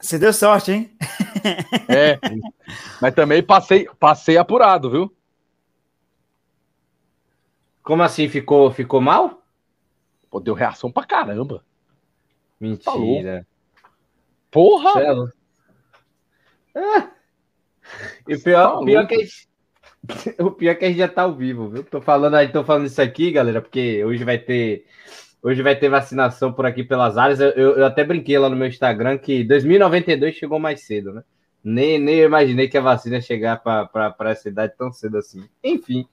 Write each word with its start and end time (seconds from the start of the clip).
Você 0.00 0.18
deu 0.18 0.32
sorte, 0.32 0.72
hein? 0.72 0.96
É, 1.88 2.18
mas 3.00 3.14
também 3.14 3.42
passei, 3.42 3.88
passei 3.98 4.36
apurado, 4.36 4.90
viu? 4.90 5.16
Como 7.82 8.02
assim? 8.02 8.28
Ficou, 8.28 8.70
ficou 8.70 9.00
mal? 9.00 9.42
Pô, 10.30 10.40
deu 10.40 10.54
reação 10.54 10.90
pra 10.90 11.04
caramba. 11.04 11.64
Mentira. 12.58 13.46
Porra! 14.50 14.92
Céu. 14.92 15.28
Ah. 16.74 17.10
E 18.28 18.38
pior, 18.38 18.78
Tá 18.78 18.84
pior 18.84 19.06
que 19.06 19.14
a 19.14 19.18
gente, 19.18 19.48
o 20.40 20.50
pior 20.50 20.70
é 20.70 20.74
que 20.74 20.84
a 20.84 20.88
gente 20.88 20.98
já 20.98 21.08
tá 21.08 21.22
ao 21.22 21.34
vivo, 21.34 21.68
viu? 21.68 21.84
Tô 21.84 22.00
falando, 22.00 22.52
tô 22.52 22.64
falando 22.64 22.86
isso 22.86 23.02
aqui, 23.02 23.32
galera, 23.32 23.60
porque 23.60 24.04
hoje 24.04 24.24
vai 24.24 24.38
ter 24.38 24.86
hoje 25.42 25.62
vai 25.62 25.76
ter 25.76 25.88
vacinação 25.88 26.52
por 26.52 26.66
aqui 26.66 26.84
pelas 26.84 27.16
áreas. 27.16 27.40
Eu, 27.40 27.50
eu, 27.50 27.76
eu 27.78 27.86
até 27.86 28.04
brinquei 28.04 28.38
lá 28.38 28.48
no 28.48 28.56
meu 28.56 28.68
Instagram 28.68 29.18
que 29.18 29.44
2092 29.44 30.34
chegou 30.34 30.58
mais 30.58 30.82
cedo, 30.82 31.12
né? 31.12 31.22
Nem, 31.62 31.98
nem 31.98 32.20
imaginei 32.20 32.68
que 32.68 32.78
a 32.78 32.80
vacina 32.80 33.16
ia 33.16 33.22
chegar 33.22 33.58
para 33.58 34.30
essa 34.30 34.48
idade 34.48 34.74
tão 34.76 34.92
cedo 34.92 35.18
assim. 35.18 35.44
Enfim. 35.62 36.06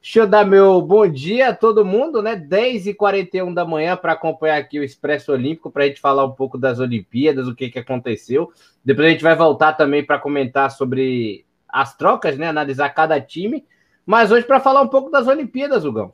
Deixa 0.00 0.18
eu 0.18 0.26
dar 0.26 0.44
meu 0.44 0.82
bom 0.82 1.08
dia 1.08 1.48
a 1.48 1.56
todo 1.56 1.82
mundo, 1.82 2.20
né? 2.20 2.36
10h41 2.36 3.54
da 3.54 3.64
manhã 3.64 3.96
para 3.96 4.12
acompanhar 4.12 4.58
aqui 4.58 4.78
o 4.78 4.84
Expresso 4.84 5.32
Olímpico, 5.32 5.70
para 5.70 5.84
a 5.84 5.86
gente 5.86 5.98
falar 5.98 6.26
um 6.26 6.32
pouco 6.32 6.58
das 6.58 6.78
Olimpíadas, 6.78 7.48
o 7.48 7.54
que, 7.54 7.70
que 7.70 7.78
aconteceu. 7.78 8.52
Depois 8.84 9.06
a 9.08 9.10
gente 9.10 9.22
vai 9.22 9.34
voltar 9.34 9.72
também 9.72 10.04
para 10.04 10.18
comentar 10.18 10.70
sobre 10.70 11.46
as 11.66 11.96
trocas, 11.96 12.36
né? 12.36 12.46
Analisar 12.46 12.90
cada 12.90 13.18
time. 13.18 13.64
Mas 14.04 14.30
hoje 14.30 14.46
para 14.46 14.60
falar 14.60 14.82
um 14.82 14.88
pouco 14.88 15.10
das 15.10 15.26
Olimpíadas, 15.26 15.86
Hugão. 15.86 16.12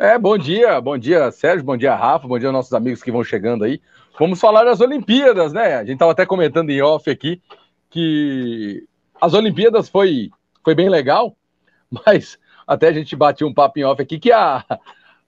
É, 0.00 0.16
bom 0.16 0.38
dia, 0.38 0.80
bom 0.80 0.96
dia, 0.96 1.28
Sérgio, 1.32 1.64
bom 1.64 1.76
dia, 1.76 1.92
Rafa, 1.92 2.28
bom 2.28 2.38
dia 2.38 2.46
aos 2.46 2.54
nossos 2.54 2.72
amigos 2.72 3.02
que 3.02 3.10
vão 3.10 3.24
chegando 3.24 3.64
aí. 3.64 3.80
Vamos 4.16 4.40
falar 4.40 4.62
das 4.62 4.80
Olimpíadas, 4.80 5.52
né? 5.52 5.74
A 5.74 5.80
gente 5.80 5.94
estava 5.94 6.12
até 6.12 6.24
comentando 6.24 6.70
em 6.70 6.80
off 6.80 7.10
aqui 7.10 7.42
que 7.90 8.86
as 9.20 9.34
Olimpíadas 9.34 9.88
foi, 9.88 10.30
foi 10.62 10.72
bem 10.76 10.88
legal, 10.88 11.36
mas 11.90 12.38
até 12.64 12.86
a 12.86 12.92
gente 12.92 13.16
bateu 13.16 13.48
um 13.48 13.52
papo 13.52 13.80
em 13.80 13.82
off 13.82 14.00
aqui 14.00 14.20
que 14.20 14.30
a, 14.30 14.64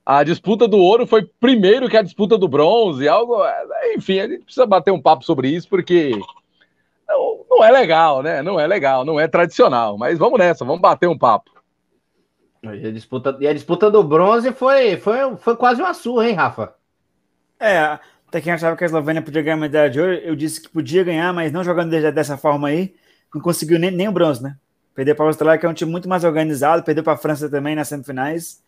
a 0.05 0.23
disputa 0.23 0.69
do 0.69 0.77
ouro 0.77 1.05
foi 1.05 1.29
primeiro 1.37 1.89
que 1.89 1.97
a 1.97 2.01
disputa 2.01 2.37
do 2.37 2.47
bronze, 2.47 3.09
algo. 3.09 3.43
Enfim, 3.93 4.19
a 4.21 4.27
gente 4.29 4.45
precisa 4.45 4.65
bater 4.65 4.91
um 4.91 5.01
papo 5.01 5.25
sobre 5.25 5.49
isso, 5.49 5.67
porque 5.67 6.17
não, 7.09 7.45
não 7.49 7.61
é 7.61 7.71
legal, 7.71 8.23
né? 8.23 8.41
Não 8.41 8.57
é 8.57 8.65
legal, 8.65 9.03
não 9.03 9.19
é 9.19 9.27
tradicional. 9.27 9.97
Mas 9.97 10.17
vamos 10.17 10.39
nessa, 10.39 10.63
vamos 10.63 10.81
bater 10.81 11.09
um 11.09 11.17
papo. 11.17 11.60
E 12.63 12.87
a 12.87 12.91
disputa, 12.91 13.37
e 13.39 13.47
a 13.47 13.53
disputa 13.53 13.89
do 13.89 14.03
bronze 14.03 14.51
foi, 14.51 14.95
foi, 14.97 15.35
foi 15.37 15.55
quase 15.55 15.81
uma 15.81 15.93
surra, 15.93 16.29
hein, 16.29 16.35
Rafa? 16.35 16.75
É, 17.59 17.99
até 18.27 18.39
quem 18.39 18.53
achava 18.53 18.77
que 18.77 18.83
a 18.83 18.87
Eslovênia 18.87 19.21
podia 19.21 19.41
ganhar 19.41 19.55
a 19.55 19.59
medalha 19.59 19.89
de 19.89 19.99
ouro, 19.99 20.13
eu 20.13 20.35
disse 20.35 20.61
que 20.61 20.69
podia 20.69 21.03
ganhar, 21.03 21.33
mas 21.33 21.51
não 21.51 21.63
jogando 21.63 21.89
dessa 22.11 22.37
forma 22.37 22.67
aí, 22.67 22.93
não 23.33 23.41
conseguiu 23.41 23.79
nem, 23.79 23.89
nem 23.89 24.07
o 24.07 24.11
bronze, 24.11 24.43
né? 24.43 24.55
Perdeu 24.93 25.15
para 25.15 25.25
a 25.25 25.29
Austrália, 25.29 25.59
que 25.59 25.65
é 25.65 25.69
um 25.69 25.73
time 25.73 25.91
muito 25.91 26.07
mais 26.07 26.23
organizado, 26.23 26.83
perdeu 26.83 27.03
para 27.03 27.13
a 27.13 27.17
França 27.17 27.49
também 27.49 27.75
nas 27.75 27.87
semifinais. 27.87 28.61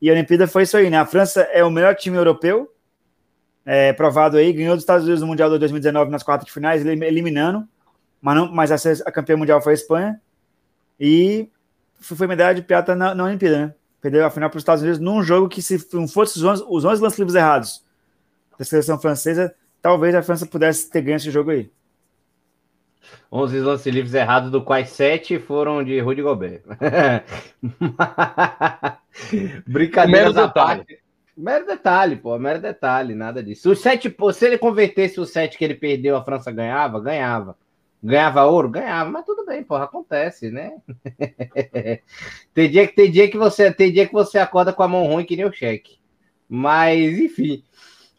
E 0.00 0.08
a 0.08 0.12
Olimpíada 0.12 0.46
foi 0.46 0.62
isso 0.62 0.76
aí, 0.76 0.88
né? 0.88 0.98
A 0.98 1.06
França 1.06 1.42
é 1.52 1.64
o 1.64 1.70
melhor 1.70 1.94
time 1.96 2.16
europeu, 2.16 2.72
é, 3.64 3.92
provado 3.92 4.36
aí, 4.36 4.52
ganhou 4.52 4.74
dos 4.74 4.82
Estados 4.82 5.04
Unidos 5.04 5.20
no 5.20 5.26
Mundial 5.26 5.50
de 5.50 5.58
2019 5.58 6.10
nas 6.10 6.22
quartas 6.22 6.46
de 6.46 6.52
finais, 6.52 6.84
eliminando, 6.84 7.66
mas, 8.20 8.36
não, 8.36 8.52
mas 8.52 8.70
a, 8.70 9.08
a 9.08 9.12
campeã 9.12 9.36
mundial 9.36 9.60
foi 9.60 9.72
a 9.72 9.74
Espanha. 9.74 10.20
E 10.98 11.48
foi 12.02 12.26
medalha 12.26 12.54
de 12.54 12.62
prata 12.62 12.94
na, 12.94 13.14
na 13.14 13.24
Olimpíada, 13.24 13.66
né? 13.66 13.74
Perdeu 14.00 14.26
a 14.26 14.30
final 14.30 14.50
para 14.50 14.56
os 14.56 14.62
Estados 14.62 14.82
Unidos 14.82 15.00
num 15.00 15.22
jogo 15.22 15.48
que, 15.48 15.62
se 15.62 15.86
não 15.92 16.08
fosse 16.08 16.36
os 16.36 16.44
11, 16.44 16.64
os 16.68 16.84
11 16.84 17.02
lances 17.02 17.18
livres 17.18 17.36
errados 17.36 17.84
da 18.58 18.64
seleção 18.64 18.98
francesa, 18.98 19.54
talvez 19.80 20.14
a 20.14 20.22
França 20.22 20.44
pudesse 20.44 20.90
ter 20.90 21.02
ganho 21.02 21.16
esse 21.16 21.30
jogo 21.30 21.50
aí. 21.50 21.70
11 23.30 23.60
lances 23.60 23.94
livres 23.94 24.14
errados, 24.14 24.50
do 24.50 24.62
quais 24.62 24.90
7 24.90 25.38
foram 25.38 25.82
de 25.82 25.98
Rudy 26.00 26.22
Gobert. 26.22 26.62
Brincadeira 29.66 30.32
da 30.32 30.48
parte. 30.48 31.00
Mero 31.36 31.66
detalhe, 31.66 32.16
pô, 32.16 32.38
mero 32.38 32.60
detalhe, 32.60 33.14
nada 33.14 33.42
disso. 33.42 33.70
O 33.70 33.76
7, 33.76 34.10
pô, 34.10 34.32
se 34.32 34.46
ele 34.46 34.58
convertesse 34.58 35.18
o 35.18 35.24
7 35.24 35.56
que 35.56 35.64
ele 35.64 35.74
perdeu, 35.74 36.16
a 36.16 36.24
França 36.24 36.50
ganhava, 36.50 37.00
ganhava. 37.00 37.56
Ganhava 38.02 38.44
ouro? 38.46 38.68
Ganhava, 38.68 39.10
mas 39.10 39.24
tudo 39.24 39.46
bem, 39.46 39.62
porra, 39.62 39.84
acontece, 39.84 40.50
né? 40.50 40.72
tem, 42.52 42.68
dia, 42.68 42.92
tem, 42.92 43.10
dia 43.10 43.30
que 43.30 43.38
você, 43.38 43.72
tem 43.72 43.92
dia 43.92 44.08
que 44.08 44.12
você 44.12 44.38
acorda 44.38 44.72
com 44.72 44.82
a 44.82 44.88
mão 44.88 45.06
ruim 45.06 45.24
que 45.24 45.36
nem 45.36 45.44
o 45.44 45.52
cheque. 45.52 45.98
Mas, 46.48 47.16
enfim. 47.18 47.62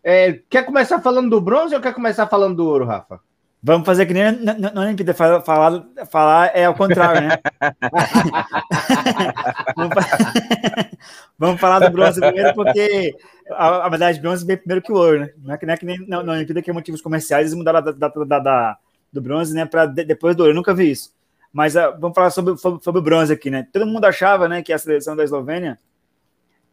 É, 0.01 0.39
quer 0.49 0.65
começar 0.65 1.01
falando 1.01 1.29
do 1.29 1.41
bronze 1.41 1.75
ou 1.75 1.81
quer 1.81 1.93
começar 1.93 2.27
falando 2.27 2.55
do 2.55 2.65
ouro, 2.65 2.85
Rafa? 2.85 3.19
Vamos 3.65 3.85
fazer 3.85 4.05
que 4.05 4.13
nem 4.13 4.43
na 4.43 4.81
Olimpíada, 4.81 5.13
falar, 5.13 5.41
falar, 5.41 5.85
falar 6.11 6.51
é 6.53 6.65
ao 6.65 6.75
contrário, 6.75 7.29
né? 7.29 7.37
vamos, 11.39 11.61
falar 11.61 11.79
do 11.79 11.89
bronze 11.89 12.19
primeiro, 12.19 12.53
porque 12.53 13.15
a, 13.51 13.87
a 13.87 13.89
medalha 13.89 14.13
de 14.13 14.19
bronze 14.19 14.45
vem 14.45 14.57
primeiro 14.57 14.81
que 14.81 14.91
o 14.91 14.95
ouro, 14.95 15.21
né? 15.21 15.29
Não 15.37 15.53
é 15.53 15.57
que, 15.57 15.65
não 15.65 15.73
é 15.73 15.77
que 15.77 15.85
nem 15.85 15.97
na, 16.05 16.21
na 16.21 16.33
Olimpíada 16.33 16.61
que 16.61 16.69
é 16.69 16.73
motivos 16.73 17.01
comerciais, 17.01 17.43
eles 17.43 17.57
mudaram 17.57 17.81
da, 17.81 17.93
da, 17.93 18.39
da, 18.39 18.77
do 19.13 19.21
bronze, 19.21 19.53
né, 19.53 19.65
para 19.65 19.85
de, 19.85 20.03
depois 20.03 20.35
do 20.35 20.41
ouro. 20.41 20.51
Eu 20.51 20.55
nunca 20.55 20.73
vi 20.73 20.91
isso. 20.91 21.13
Mas 21.53 21.75
uh, 21.75 21.93
vamos 21.99 22.15
falar 22.15 22.31
sobre, 22.31 22.57
sobre, 22.57 22.83
sobre, 22.83 22.99
o 22.99 23.03
bronze 23.03 23.31
aqui, 23.31 23.51
né? 23.51 23.67
Todo 23.71 23.85
mundo 23.85 24.05
achava, 24.05 24.49
né, 24.49 24.63
que 24.63 24.73
a 24.73 24.77
seleção 24.77 25.15
da 25.15 25.23
Eslovênia 25.23 25.79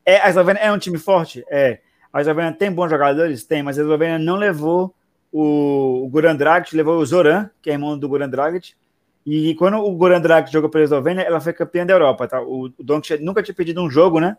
é 0.05 0.21
a 0.21 0.29
Eslovênia 0.29 0.61
é 0.61 0.73
um 0.73 0.79
time 0.79 0.99
forte, 0.99 1.45
é. 1.51 1.81
A 2.13 2.21
Eslovênia 2.21 2.53
tem 2.53 2.73
bons 2.73 2.91
jogadores, 2.91 3.45
tem, 3.45 3.63
mas 3.63 3.79
a 3.79 3.83
Eslovênia 3.83 4.19
não 4.19 4.37
levou 4.37 4.93
o, 5.31 6.05
o 6.05 6.09
Goran 6.09 6.35
Dragic, 6.35 6.75
levou 6.75 6.99
o 6.99 7.07
Zoran, 7.07 7.49
que 7.63 7.71
é 7.71 7.75
irmão 7.75 7.97
do 7.97 8.09
Goran 8.09 8.29
Dragic. 8.29 8.75
E 9.25 9.55
quando 9.55 9.77
o 9.77 9.95
Goran 9.95 10.21
Dragic 10.21 10.53
jogou 10.53 10.69
pela 10.69 10.83
Eslovênia, 10.83 11.23
ela 11.23 11.41
foi 11.41 11.53
campeã 11.53 11.87
da 11.87 11.93
Europa, 11.93 12.27
tá? 12.27 12.41
O, 12.41 12.65
o 12.67 12.83
Doncic 12.83 13.21
nunca 13.21 13.43
tinha 13.43 13.55
pedido 13.55 13.81
um 13.83 13.91
jogo, 13.91 14.19
né? 14.19 14.37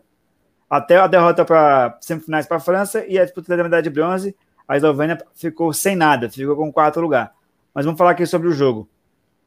Até 0.68 0.96
a 0.96 1.06
derrota 1.06 1.44
para 1.44 1.96
semifinais 2.00 2.46
para 2.46 2.56
a 2.58 2.60
França 2.60 3.06
e 3.06 3.18
a 3.18 3.24
disputa 3.24 3.56
da 3.56 3.62
medalha 3.62 3.82
de 3.82 3.90
bronze, 3.90 4.36
a 4.66 4.76
Eslovênia 4.76 5.18
ficou 5.34 5.72
sem 5.72 5.96
nada, 5.96 6.28
ficou 6.28 6.56
com 6.56 6.72
quarto 6.72 7.00
lugar. 7.00 7.32
Mas 7.74 7.84
vamos 7.84 7.98
falar 7.98 8.10
aqui 8.10 8.26
sobre 8.26 8.48
o 8.48 8.52
jogo, 8.52 8.88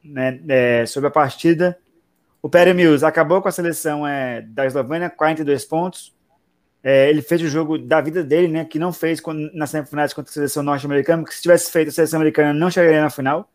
né? 0.02 0.40
É, 0.48 0.86
sobre 0.86 1.08
a 1.08 1.10
partida. 1.10 1.78
O 2.42 2.48
Perry 2.48 2.74
Mills 2.74 3.04
acabou 3.04 3.40
com 3.40 3.48
a 3.48 3.52
seleção 3.52 4.06
é, 4.06 4.40
da 4.40 4.66
Eslovênia, 4.66 5.10
42 5.10 5.64
pontos. 5.64 6.14
É, 6.82 7.08
ele 7.10 7.22
fez 7.22 7.42
o 7.42 7.48
jogo 7.48 7.78
da 7.78 8.00
vida 8.00 8.22
dele, 8.22 8.48
né? 8.48 8.64
Que 8.64 8.78
não 8.78 8.92
fez 8.92 9.20
quando, 9.20 9.50
nas 9.52 9.70
semifinais 9.70 10.12
contra 10.12 10.30
a 10.30 10.34
seleção 10.34 10.62
norte-americana, 10.62 11.22
porque 11.22 11.34
se 11.34 11.42
tivesse 11.42 11.70
feito 11.70 11.88
a 11.88 11.92
seleção 11.92 12.18
americana, 12.18 12.52
não 12.52 12.70
chegaria 12.70 13.00
na 13.00 13.10
final. 13.10 13.50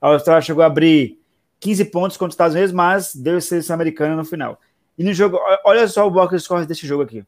A 0.00 0.08
Austrália 0.08 0.42
chegou 0.42 0.62
a 0.62 0.66
abrir 0.66 1.20
15 1.60 1.84
pontos 1.86 2.16
contra 2.16 2.30
os 2.30 2.34
Estados 2.34 2.54
Unidos, 2.54 2.72
mas 2.72 3.14
deu 3.14 3.36
a 3.36 3.40
seleção 3.40 3.74
americana 3.74 4.16
no 4.16 4.24
final. 4.24 4.60
E 4.98 5.04
no 5.04 5.12
jogo, 5.14 5.38
olha 5.64 5.86
só 5.86 6.06
o 6.06 6.10
box 6.10 6.42
score 6.42 6.66
desse 6.66 6.86
jogo 6.86 7.04
aqui. 7.04 7.24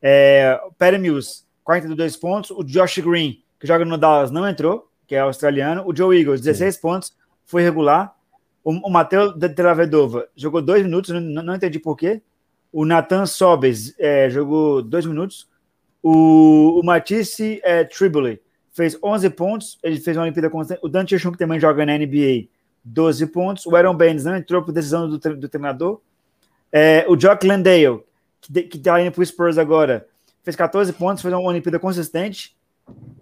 É, 0.00 0.58
o 0.66 0.72
Perry 0.72 0.98
Mills, 0.98 1.44
42 1.62 2.16
pontos. 2.16 2.50
O 2.50 2.64
Josh 2.64 2.98
Green, 2.98 3.42
que 3.60 3.66
joga 3.66 3.84
no 3.84 3.98
Dallas, 3.98 4.30
não 4.30 4.48
entrou 4.48 4.90
que 5.12 5.16
é 5.16 5.20
australiano. 5.20 5.84
O 5.86 5.94
Joe 5.94 6.18
Eagles, 6.18 6.40
16 6.40 6.74
Sim. 6.74 6.80
pontos, 6.80 7.14
foi 7.44 7.62
regular. 7.62 8.16
O, 8.64 8.70
o 8.70 8.90
Matheus 8.90 9.34
Telavedova 9.54 10.26
jogou 10.34 10.62
dois 10.62 10.82
minutos, 10.82 11.10
não, 11.10 11.42
não 11.42 11.54
entendi 11.54 11.78
por 11.78 11.98
quê. 11.98 12.22
O 12.72 12.86
Nathan 12.86 13.26
Sobes 13.26 13.94
é, 13.98 14.30
jogou 14.30 14.80
dois 14.80 15.04
minutos. 15.04 15.46
O, 16.02 16.80
o 16.80 16.82
Matisse 16.82 17.60
é, 17.62 17.84
Triboli 17.84 18.40
fez 18.72 18.98
11 19.02 19.28
pontos, 19.30 19.78
ele 19.82 20.00
fez 20.00 20.16
uma 20.16 20.22
Olimpíada 20.22 20.48
constante. 20.48 20.80
O 20.82 20.88
Dante 20.88 21.18
Chum, 21.18 21.30
que 21.30 21.36
também 21.36 21.60
joga 21.60 21.84
na 21.84 21.98
NBA, 21.98 22.48
12 22.82 23.26
pontos. 23.26 23.66
O 23.66 23.76
Aaron 23.76 23.94
Baines 23.94 24.24
não 24.24 24.34
entrou 24.34 24.62
por 24.62 24.72
decisão 24.72 25.06
do, 25.10 25.18
do 25.18 25.46
treinador. 25.46 26.00
É, 26.72 27.04
o 27.06 27.16
Jock 27.16 27.46
Landale, 27.46 28.00
que 28.40 28.78
está 28.78 28.98
indo 28.98 29.12
para 29.12 29.20
o 29.20 29.26
Spurs 29.26 29.58
agora, 29.58 30.06
fez 30.42 30.56
14 30.56 30.90
pontos, 30.94 31.20
fez 31.20 31.34
uma 31.34 31.42
Olimpíada 31.42 31.78
consistente. 31.78 32.56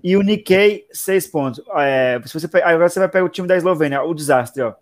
E 0.03 0.17
o 0.17 0.23
Nikkei, 0.23 0.87
seis 0.93 1.27
pontos. 1.27 1.63
É, 1.77 2.21
se 2.25 2.33
você, 2.33 2.47
agora 2.63 2.89
você 2.89 2.99
vai 2.99 3.09
pegar 3.09 3.25
o 3.25 3.29
time 3.29 3.47
da 3.47 3.57
Eslovênia, 3.57 4.03
o 4.03 4.15
desastre, 4.15 4.63
ó. 4.63 4.75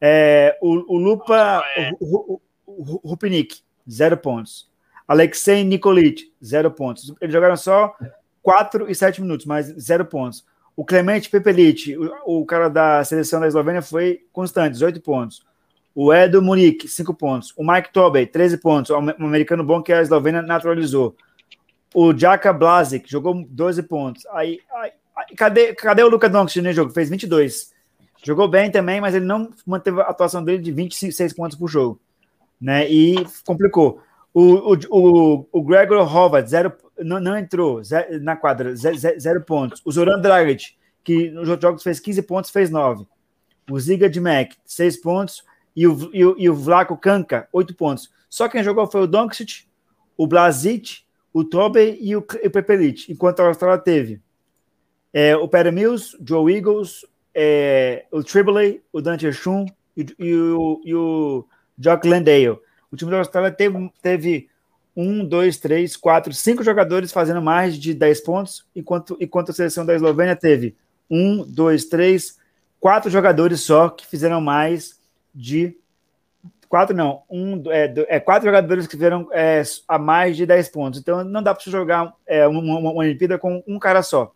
É, 0.00 0.56
o, 0.62 0.94
o 0.94 0.96
Lupa 0.96 1.62
o, 2.00 2.34
o, 2.34 2.40
o 2.66 3.08
Rupnik, 3.08 3.62
zero 3.90 4.16
pontos. 4.16 4.70
Alexei 5.06 5.64
Nikolic, 5.64 6.32
zero 6.44 6.70
pontos. 6.70 7.12
Eles 7.20 7.32
jogaram 7.32 7.56
só 7.56 7.96
quatro 8.42 8.88
e 8.88 8.94
sete 8.94 9.20
minutos, 9.20 9.44
mas 9.44 9.66
zero 9.66 10.04
pontos. 10.04 10.44
O 10.78 10.84
Clemente 10.84 11.28
Pepelic, 11.28 11.96
o, 11.96 12.40
o 12.40 12.46
cara 12.46 12.68
da 12.68 13.02
seleção 13.02 13.40
da 13.40 13.48
Eslovênia, 13.48 13.82
foi 13.82 14.20
constante, 14.32 14.74
18 14.74 15.00
pontos. 15.00 15.44
O 15.92 16.14
Edo 16.14 16.40
Munique, 16.40 16.86
5 16.86 17.12
pontos. 17.14 17.52
O 17.56 17.64
Mike 17.68 17.92
Tobey, 17.92 18.24
13 18.24 18.58
pontos. 18.58 18.92
Um 18.92 19.26
americano 19.26 19.64
bom 19.64 19.82
que 19.82 19.92
a 19.92 20.00
Eslovênia 20.00 20.40
naturalizou. 20.40 21.16
O 21.94 22.16
Jaka 22.16 22.52
Blazik 22.52 23.10
jogou 23.10 23.44
12 23.48 23.82
pontos. 23.84 24.26
Aí, 24.26 24.60
aí, 24.74 24.92
aí 25.16 25.36
cadê, 25.36 25.74
cadê 25.74 26.02
o 26.02 26.08
Luka 26.08 26.28
Doncic 26.28 26.62
no 26.62 26.72
jogo? 26.72 26.92
Fez 26.92 27.08
22. 27.08 27.72
Jogou 28.22 28.48
bem 28.48 28.70
também, 28.70 29.00
mas 29.00 29.14
ele 29.14 29.24
não 29.24 29.50
manteve 29.66 30.00
a 30.00 30.04
atuação 30.04 30.42
dele 30.42 30.62
de 30.62 30.72
26 30.72 31.32
pontos 31.32 31.56
por 31.56 31.68
jogo. 31.68 32.00
Né? 32.60 32.90
E 32.90 33.16
complicou. 33.46 34.02
O, 34.34 34.74
o, 34.74 34.78
o, 34.90 35.48
o 35.52 35.62
Gregor 35.62 36.00
Hovat 36.14 36.48
zero, 36.48 36.72
não, 36.98 37.18
não 37.18 37.38
entrou 37.38 37.82
zero, 37.82 38.20
na 38.20 38.36
quadra, 38.36 38.74
zero, 38.76 38.96
zero, 38.98 39.40
pontos. 39.42 39.80
O 39.84 39.90
Zoran 39.90 40.20
Dragic, 40.20 40.74
que 41.02 41.30
nos 41.30 41.48
outros 41.48 41.62
jogos 41.62 41.82
fez 41.82 41.98
15 42.00 42.22
pontos, 42.22 42.50
fez 42.50 42.70
9. 42.70 43.06
O 43.70 43.78
Ziga 43.78 44.08
de 44.08 44.20
Mac, 44.20 44.52
6 44.64 45.00
pontos. 45.00 45.42
E 45.74 45.86
o, 45.86 46.10
e, 46.12 46.24
o, 46.24 46.34
e 46.36 46.50
o 46.50 46.54
Vlaco 46.54 46.96
Kanka, 46.96 47.48
8 47.52 47.74
pontos. 47.74 48.10
Só 48.28 48.48
quem 48.48 48.64
jogou 48.64 48.86
foi 48.86 49.02
o 49.02 49.06
Doncic, 49.06 49.66
o 50.16 50.26
Blazic, 50.26 51.02
o 51.38 51.44
Tobe 51.44 51.96
e 52.00 52.16
o, 52.16 52.18
o 52.18 52.50
Pepelic, 52.50 53.12
enquanto 53.12 53.40
a 53.40 53.46
Austrália 53.46 53.78
teve 53.78 54.20
é, 55.12 55.36
o 55.36 55.46
Perry 55.46 55.70
Mills, 55.70 56.16
Joe 56.20 56.52
Eagles, 56.52 57.06
é, 57.32 58.06
o 58.10 58.24
Tribbley, 58.24 58.82
o 58.92 59.00
Dante 59.00 59.32
Schum 59.32 59.64
e, 59.96 60.04
e, 60.18 60.34
o, 60.34 60.82
e 60.84 60.94
o 60.94 61.46
Jock 61.78 62.08
Landale. 62.08 62.58
O 62.90 62.96
time 62.96 63.10
da 63.12 63.18
Austrália 63.18 63.52
teve, 63.52 63.92
teve 64.02 64.48
um, 64.96 65.24
dois, 65.24 65.58
três, 65.58 65.96
quatro, 65.96 66.32
cinco 66.32 66.64
jogadores 66.64 67.12
fazendo 67.12 67.40
mais 67.40 67.78
de 67.78 67.94
10 67.94 68.20
pontos, 68.22 68.66
enquanto, 68.74 69.16
enquanto 69.20 69.50
a 69.50 69.54
seleção 69.54 69.86
da 69.86 69.94
Eslovênia 69.94 70.34
teve 70.34 70.74
um, 71.08 71.44
dois, 71.44 71.84
três, 71.84 72.36
quatro 72.80 73.08
jogadores 73.08 73.60
só 73.60 73.88
que 73.88 74.04
fizeram 74.04 74.40
mais 74.40 74.98
de 75.32 75.76
quatro 76.68 76.94
não, 76.94 77.22
um, 77.30 77.62
é, 77.70 77.92
é 78.08 78.20
quatro 78.20 78.46
jogadores 78.46 78.86
que 78.86 78.96
fizeram 78.96 79.28
é, 79.32 79.62
a 79.86 79.98
mais 79.98 80.36
de 80.36 80.44
10 80.44 80.68
pontos. 80.68 81.00
Então 81.00 81.24
não 81.24 81.42
dá 81.42 81.54
para 81.54 81.62
você 81.62 81.70
jogar 81.70 82.12
é, 82.26 82.46
uma, 82.46 82.60
uma, 82.60 82.92
Olimpíada 82.92 83.38
com 83.38 83.62
um 83.66 83.78
cara 83.78 84.02
só. 84.02 84.32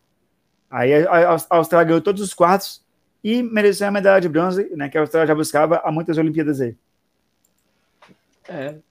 Aí 0.70 1.06
a, 1.06 1.36
Austrália 1.50 1.86
ganhou 1.86 2.00
todos 2.00 2.22
os 2.22 2.32
quartos 2.32 2.82
e 3.22 3.42
mereceu 3.42 3.86
a 3.86 3.90
medalha 3.90 4.20
de 4.20 4.28
bronze, 4.28 4.68
né, 4.74 4.88
que 4.88 4.96
a 4.96 5.02
Austrália 5.02 5.28
já 5.28 5.34
buscava 5.34 5.80
há 5.84 5.92
muitas 5.92 6.18
Olimpíadas 6.18 6.60
aí. 6.60 6.74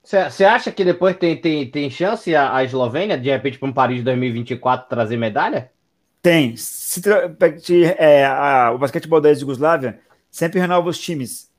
Você 0.01 0.43
é. 0.43 0.47
acha 0.47 0.71
que 0.71 0.85
depois 0.85 1.17
tem, 1.17 1.39
tem, 1.39 1.69
tem 1.69 1.89
chance 1.89 2.33
a, 2.33 2.55
a 2.55 2.63
Eslovênia, 2.63 3.17
de 3.17 3.29
repente, 3.29 3.59
para 3.59 3.67
um 3.67 3.73
Paris 3.73 4.03
2024 4.03 4.87
trazer 4.87 5.17
medalha? 5.17 5.69
Tem. 6.21 6.55
Se, 6.55 7.01
é, 7.97 8.25
a, 8.25 8.71
o 8.73 8.77
basquetebol 8.77 9.19
da 9.19 9.29
Yugoslávia 9.29 9.99
sempre 10.29 10.59
renova 10.59 10.89
os 10.89 10.97
times. 10.97 11.50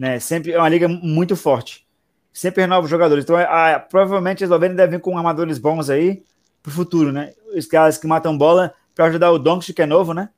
Né? 0.00 0.18
Sempre 0.18 0.52
é 0.52 0.58
uma 0.58 0.68
liga 0.70 0.88
muito 0.88 1.36
forte. 1.36 1.86
Sempre 2.32 2.62
renova 2.62 2.84
os 2.84 2.90
jogadores. 2.90 3.22
Então, 3.22 3.36
a, 3.36 3.78
provavelmente 3.78 4.42
a 4.42 4.46
Eslovênia 4.46 4.74
deve 4.74 4.96
vir 4.96 5.02
com 5.02 5.18
amadores 5.18 5.58
bons 5.58 5.90
aí 5.90 6.22
para 6.62 6.70
o 6.70 6.72
futuro, 6.72 7.12
né? 7.12 7.34
Os 7.54 7.66
caras 7.66 7.98
que 7.98 8.06
matam 8.06 8.38
bola 8.38 8.72
para 8.94 9.04
ajudar 9.04 9.30
o 9.30 9.38
Doncic, 9.38 9.76
que 9.76 9.82
é 9.82 9.86
novo, 9.86 10.14
né? 10.14 10.30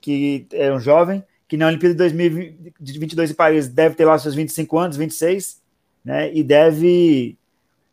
Que 0.00 0.44
é 0.52 0.72
um 0.72 0.80
jovem, 0.80 1.22
que 1.46 1.56
na 1.56 1.68
Olimpíada 1.68 1.94
de 1.94 1.98
2022 1.98 3.30
em 3.30 3.34
Paris 3.34 3.68
deve 3.68 3.94
ter 3.94 4.04
lá 4.04 4.18
seus 4.18 4.34
25 4.34 4.76
anos, 4.76 4.96
26 4.96 5.62
né? 6.04 6.34
E 6.34 6.42
deve 6.42 7.38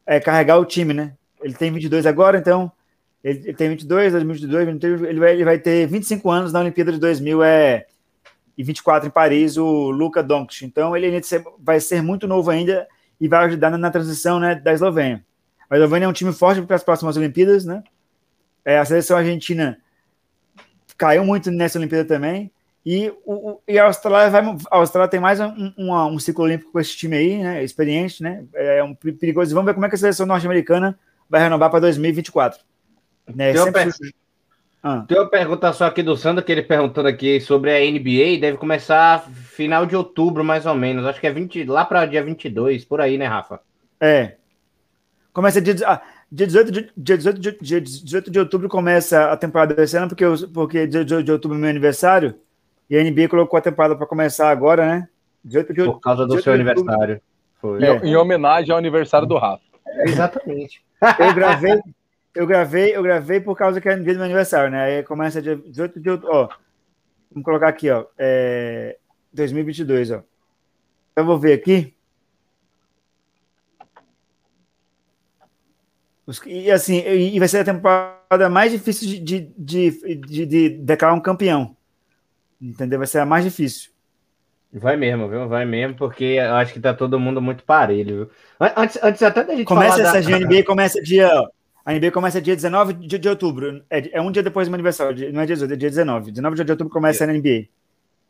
é, 0.04 0.20
carregar 0.20 0.58
o 0.58 0.66
time, 0.66 0.96
né? 0.96 1.14
Ele 1.44 1.54
tem 1.54 1.72
22 1.72 2.08
agora, 2.08 2.40
então 2.40 2.72
ele, 3.24 3.38
ele 3.44 3.54
tem 3.54 3.70
22, 3.70 4.14
2022, 4.14 4.66
23, 4.66 5.02
ele 5.04 5.20
vai, 5.20 5.34
ele 5.34 5.46
vai 5.46 5.60
ter 5.60 5.86
25 5.86 6.28
anos 6.32 6.52
na 6.52 6.62
Olimpíada 6.62 6.92
de 6.92 6.98
2000 6.98 7.44
é, 7.44 7.86
e 8.58 8.64
24 8.64 9.08
em 9.08 9.12
Paris, 9.12 9.58
o 9.58 9.92
Luka 9.92 10.24
Doncic. 10.24 10.64
Então 10.64 10.96
ele 10.98 11.22
vai 11.60 11.80
ser 11.80 12.02
muito 12.02 12.28
novo 12.28 12.50
ainda 12.50 12.88
e 13.20 13.28
vai 13.28 13.46
ajudar 13.46 13.70
na, 13.70 13.78
na 13.78 13.92
transição 13.92 14.40
né, 14.40 14.56
da 14.56 14.74
Eslovênia. 14.74 15.24
A 15.70 15.76
Eslovênia 15.76 16.06
é 16.06 16.10
um 16.10 16.14
time 16.14 16.34
forte 16.34 16.62
para 16.62 16.76
as 16.76 16.84
próximas 16.84 17.18
Olimpíadas, 17.18 17.66
né? 17.66 17.84
É, 18.66 18.80
a 18.80 18.86
seleção 18.86 19.18
argentina 19.18 19.78
caiu 20.98 21.24
muito 21.24 21.52
nessa 21.52 21.78
Olimpíada 21.78 22.06
também. 22.06 22.52
E, 22.86 23.14
o, 23.26 23.60
e 23.68 23.78
a 23.78 23.86
Austrália 23.86 24.30
vai, 24.30 24.42
a 24.72 24.78
Austrália 24.78 25.10
tem 25.10 25.20
mais 25.20 25.40
um, 25.42 25.74
um, 25.78 25.94
um, 25.94 26.20
ciclo 26.20 26.46
olímpico 26.46 26.72
com 26.72 26.80
esse 26.80 26.96
time 26.96 27.18
aí, 27.18 27.44
né? 27.44 27.64
Experiente, 27.64 28.24
né? 28.24 28.46
É 28.54 28.82
um 28.82 28.96
perigoso. 28.96 29.54
Vamos 29.54 29.68
ver 29.68 29.74
como 29.74 29.86
é 29.86 29.90
que 29.90 29.96
a 29.96 29.98
seleção 29.98 30.26
norte-americana 30.26 30.98
vai 31.30 31.42
renovar 31.42 31.70
para 31.70 31.82
2024. 31.82 32.62
Né? 33.36 33.52
Uma 33.62 33.72
per... 33.72 33.92
ah. 34.88 35.06
Tem 35.06 35.18
uma 35.18 35.30
pergunta 35.30 35.74
só 35.74 35.86
aqui 35.86 36.02
do 36.02 36.16
Sandro, 36.16 36.44
que 36.44 36.50
ele 36.50 36.62
perguntando 36.62 37.10
aqui 37.10 37.42
sobre 37.42 37.72
a 37.72 37.80
NBA. 37.80 38.40
Deve 38.40 38.58
começar 38.58 39.20
final 39.20 39.86
de 39.86 39.96
outubro, 39.96 40.46
mais 40.46 40.66
ou 40.66 40.74
menos. 40.74 41.06
Acho 41.06 41.20
que 41.20 41.28
é 41.28 41.32
20, 41.32 41.66
lá 41.66 41.84
para 41.84 42.06
dia 42.06 42.24
22, 42.24 42.86
por 42.86 43.02
aí, 43.02 43.18
né, 43.18 43.26
Rafa? 43.26 43.60
É. 44.00 44.36
Começa 45.34 45.62
dia, 45.62 45.74
dia, 45.74 46.02
18 46.32 46.72
de, 46.72 46.92
dia, 46.96 47.18
18 47.18 47.40
de, 47.40 47.58
dia 47.60 47.82
18 47.82 48.32
de 48.32 48.40
outubro 48.40 48.70
começa 48.70 49.30
a 49.30 49.36
temporada 49.36 49.76
desse 49.76 49.98
ano, 49.98 50.08
porque, 50.08 50.24
porque 50.54 50.88
dia 50.88 51.04
18 51.04 51.26
de 51.26 51.32
outubro 51.34 51.58
é 51.58 51.62
meu 51.62 51.70
aniversário. 51.70 52.36
E 52.90 52.98
a 52.98 53.04
NBA 53.04 53.28
colocou 53.28 53.58
a 53.58 53.62
temporada 53.62 53.96
para 53.96 54.08
começar 54.08 54.50
agora, 54.50 54.86
né? 54.86 55.10
De... 55.44 55.64
Por 55.64 56.00
causa 56.00 56.26
do 56.26 56.42
seu 56.42 56.54
aniversário. 56.54 57.22
Foi. 57.60 57.84
É. 57.84 57.98
Em 58.06 58.16
homenagem 58.16 58.72
ao 58.72 58.78
aniversário 58.78 59.28
do 59.28 59.38
Rafa. 59.38 59.64
exatamente. 60.06 60.82
Eu 61.20 61.34
gravei, 61.34 61.80
eu 62.38 62.46
gravei, 62.46 62.96
eu 62.96 63.02
gravei 63.02 63.40
por 63.40 63.58
causa 63.58 63.82
que 63.82 63.90
é 63.90 63.96
dia 63.96 64.14
do 64.14 64.18
meu 64.18 64.26
aniversário, 64.26 64.72
né? 64.72 64.84
Aí 64.84 65.04
começa 65.04 65.42
dia 65.42 65.56
18 65.56 66.00
de 66.00 66.10
outubro. 66.10 66.36
Ó, 66.36 66.50
vamos 67.32 67.44
colocar 67.44 67.68
aqui, 67.68 67.90
ó. 67.90 68.06
É, 68.18 68.98
2022, 69.34 70.12
ó. 70.12 70.24
Eu 71.16 71.26
vou 71.26 71.40
ver 71.40 71.54
aqui. 71.54 71.94
E 76.46 76.70
assim, 76.70 77.00
e 77.08 77.40
vai 77.40 77.48
ser 77.48 77.60
a 77.60 77.64
temporada 77.64 78.50
mais 78.50 78.72
difícil 78.72 79.08
de, 79.08 79.20
de, 79.20 79.40
de, 79.58 80.16
de, 80.16 80.46
de 80.46 80.70
declarar 80.70 81.14
um 81.14 81.22
campeão. 81.22 81.76
Entendeu? 82.62 83.00
Vai 83.00 83.08
ser 83.08 83.20
a 83.20 83.26
mais 83.26 83.46
difícil. 83.46 83.92
Vai 84.72 84.98
mesmo, 84.98 85.30
viu? 85.30 85.48
Vai 85.48 85.66
mesmo, 85.66 85.96
porque 85.96 86.24
eu 86.24 86.54
acho 86.56 86.74
que 86.74 86.80
tá 86.80 86.94
todo 86.94 87.20
mundo 87.20 87.42
muito 87.42 87.64
parelho, 87.64 88.16
viu? 88.16 88.30
Antes, 88.76 89.00
antes 89.02 89.24
até 89.24 89.44
da 89.44 89.56
gente 89.56 89.66
Começa 89.66 90.02
essa 90.02 90.22
da... 90.22 90.40
NBA, 90.40 90.64
começa 90.66 91.02
dia. 91.02 91.30
A 91.88 91.94
NBA 91.94 92.12
começa 92.12 92.42
dia 92.42 92.54
19 92.54 92.96
de, 92.96 93.18
de 93.18 93.30
outubro. 93.30 93.82
É, 93.90 94.18
é, 94.18 94.22
um 94.22 94.30
dia 94.30 94.44
depois 94.44 94.68
do 94.68 94.72
meu 94.72 94.76
aniversário. 94.76 95.32
Não 95.32 95.40
é 95.40 95.46
dia 95.46 95.56
18, 95.56 95.72
é 95.74 95.78
dia 95.78 95.90
19. 95.90 96.32
19 96.32 96.56
de 96.58 96.72
outubro 96.74 96.92
começa 96.92 97.24
a 97.24 97.28
NBA. 97.28 97.68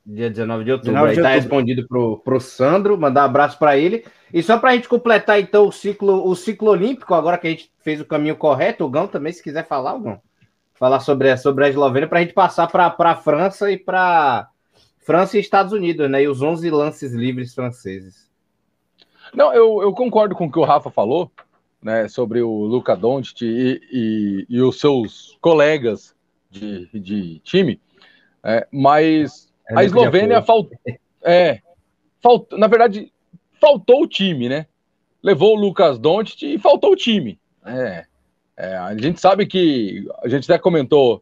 Dia 0.06 0.30
19 0.30 0.63
de 0.63 0.71
outubro. 0.74 0.94
19 0.94 1.13
de 1.13 1.19
Aí 1.19 1.24
tá 1.24 1.30
outubro. 1.30 1.42
respondido 1.42 1.88
pro, 1.88 2.18
pro 2.19 2.39
Sandro, 2.39 2.95
mandar 3.00 3.24
um 3.24 3.25
abraço 3.25 3.57
para 3.57 3.75
ele. 3.75 4.06
E 4.31 4.44
só 4.44 4.59
para 4.59 4.69
a 4.69 4.75
gente 4.75 4.88
completar, 4.88 5.39
então, 5.39 5.65
o 5.65 5.71
ciclo, 5.71 6.30
o 6.30 6.36
ciclo 6.36 6.69
olímpico, 6.69 7.15
agora 7.15 7.36
que 7.36 7.48
a 7.48 7.50
gente 7.50 7.71
fez 7.80 8.00
o 8.00 8.06
caminho 8.06 8.36
correto, 8.36 8.86
o 8.86 8.89
Gão 8.92 9.07
também, 9.07 9.33
se 9.33 9.42
quiser 9.42 9.68
falar, 9.68 9.95
o 9.95 10.01
Gão 10.01 10.21
falar 10.75 11.00
sobre, 11.00 11.36
sobre 11.38 11.65
a 11.65 11.69
Eslovênia 11.69 12.07
para 12.07 12.19
a 12.19 12.21
gente 12.21 12.36
passar 12.36 12.68
para 12.68 12.94
a 12.95 13.15
França 13.15 13.71
e 13.71 13.77
para 13.77 14.50
França 15.00 15.36
e 15.36 15.42
Estados 15.42 15.74
Unidos, 15.74 16.07
né? 16.07 16.21
E 16.21 16.27
os 16.27 16.44
11 16.44 16.69
lances 16.69 17.12
livres 17.12 17.56
franceses. 17.56 18.30
Não, 19.33 19.51
eu, 19.51 19.81
eu 19.81 19.92
concordo 19.94 20.36
com 20.36 20.45
o 20.45 20.51
que 20.51 20.60
o 20.60 20.63
Rafa 20.63 20.92
falou, 20.92 21.31
né? 21.81 22.07
Sobre 22.07 22.41
o 22.41 22.65
Luca 22.65 22.95
Doncic 22.95 23.41
e, 23.41 23.81
e, 23.91 24.45
e, 24.50 24.62
os 24.62 24.79
seus 24.79 25.38
colegas 25.41 26.15
de, 26.50 26.88
de 26.94 27.39
time, 27.39 27.79
é, 28.44 28.68
mas 28.71 29.51
é 29.69 29.79
a 29.79 29.83
Eslovênia 29.83 30.41
faltou. 30.41 30.77
É, 31.24 31.62
faltou, 32.22 32.57
na 32.57 32.67
verdade, 32.67 33.12
faltou 33.60 34.03
o 34.03 34.07
time, 34.07 34.50
né? 34.50 34.65
Levou 35.22 35.55
o 35.55 35.60
Lucas 35.60 36.00
Doncic 36.00 36.43
e 36.43 36.57
faltou 36.57 36.91
o 36.91 36.96
time. 36.96 37.39
É, 37.65 38.05
é, 38.55 38.75
a 38.77 38.96
gente 38.98 39.19
sabe 39.19 39.46
que 39.46 40.07
a 40.24 40.27
gente 40.27 40.50
até 40.50 40.57
comentou 40.57 41.22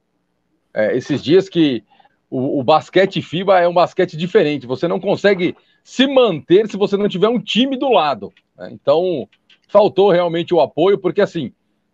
é, 0.73 0.95
esses 0.95 1.23
dias 1.23 1.49
que 1.49 1.83
o, 2.29 2.59
o, 2.59 2.63
basquete 2.63 3.21
FIBA 3.21 3.59
é 3.59 3.67
um 3.67 3.73
basquete 3.73 4.15
diferente. 4.15 4.67
Você 4.67 4.87
não 4.87 4.99
consegue 4.99 5.55
se 5.83 6.05
manter 6.07 6.67
se 6.67 6.77
você 6.77 6.97
não 6.97 7.09
tiver 7.09 7.29
um 7.29 7.39
time 7.39 7.77
do 7.77 7.89
lado. 7.89 8.31
Né? 8.57 8.69
Então 8.71 9.27
faltou 9.67 10.11
realmente 10.11 10.53
o 10.53 10.61
apoio, 10.61 10.97
porque 10.97 11.21
assim 11.21 11.51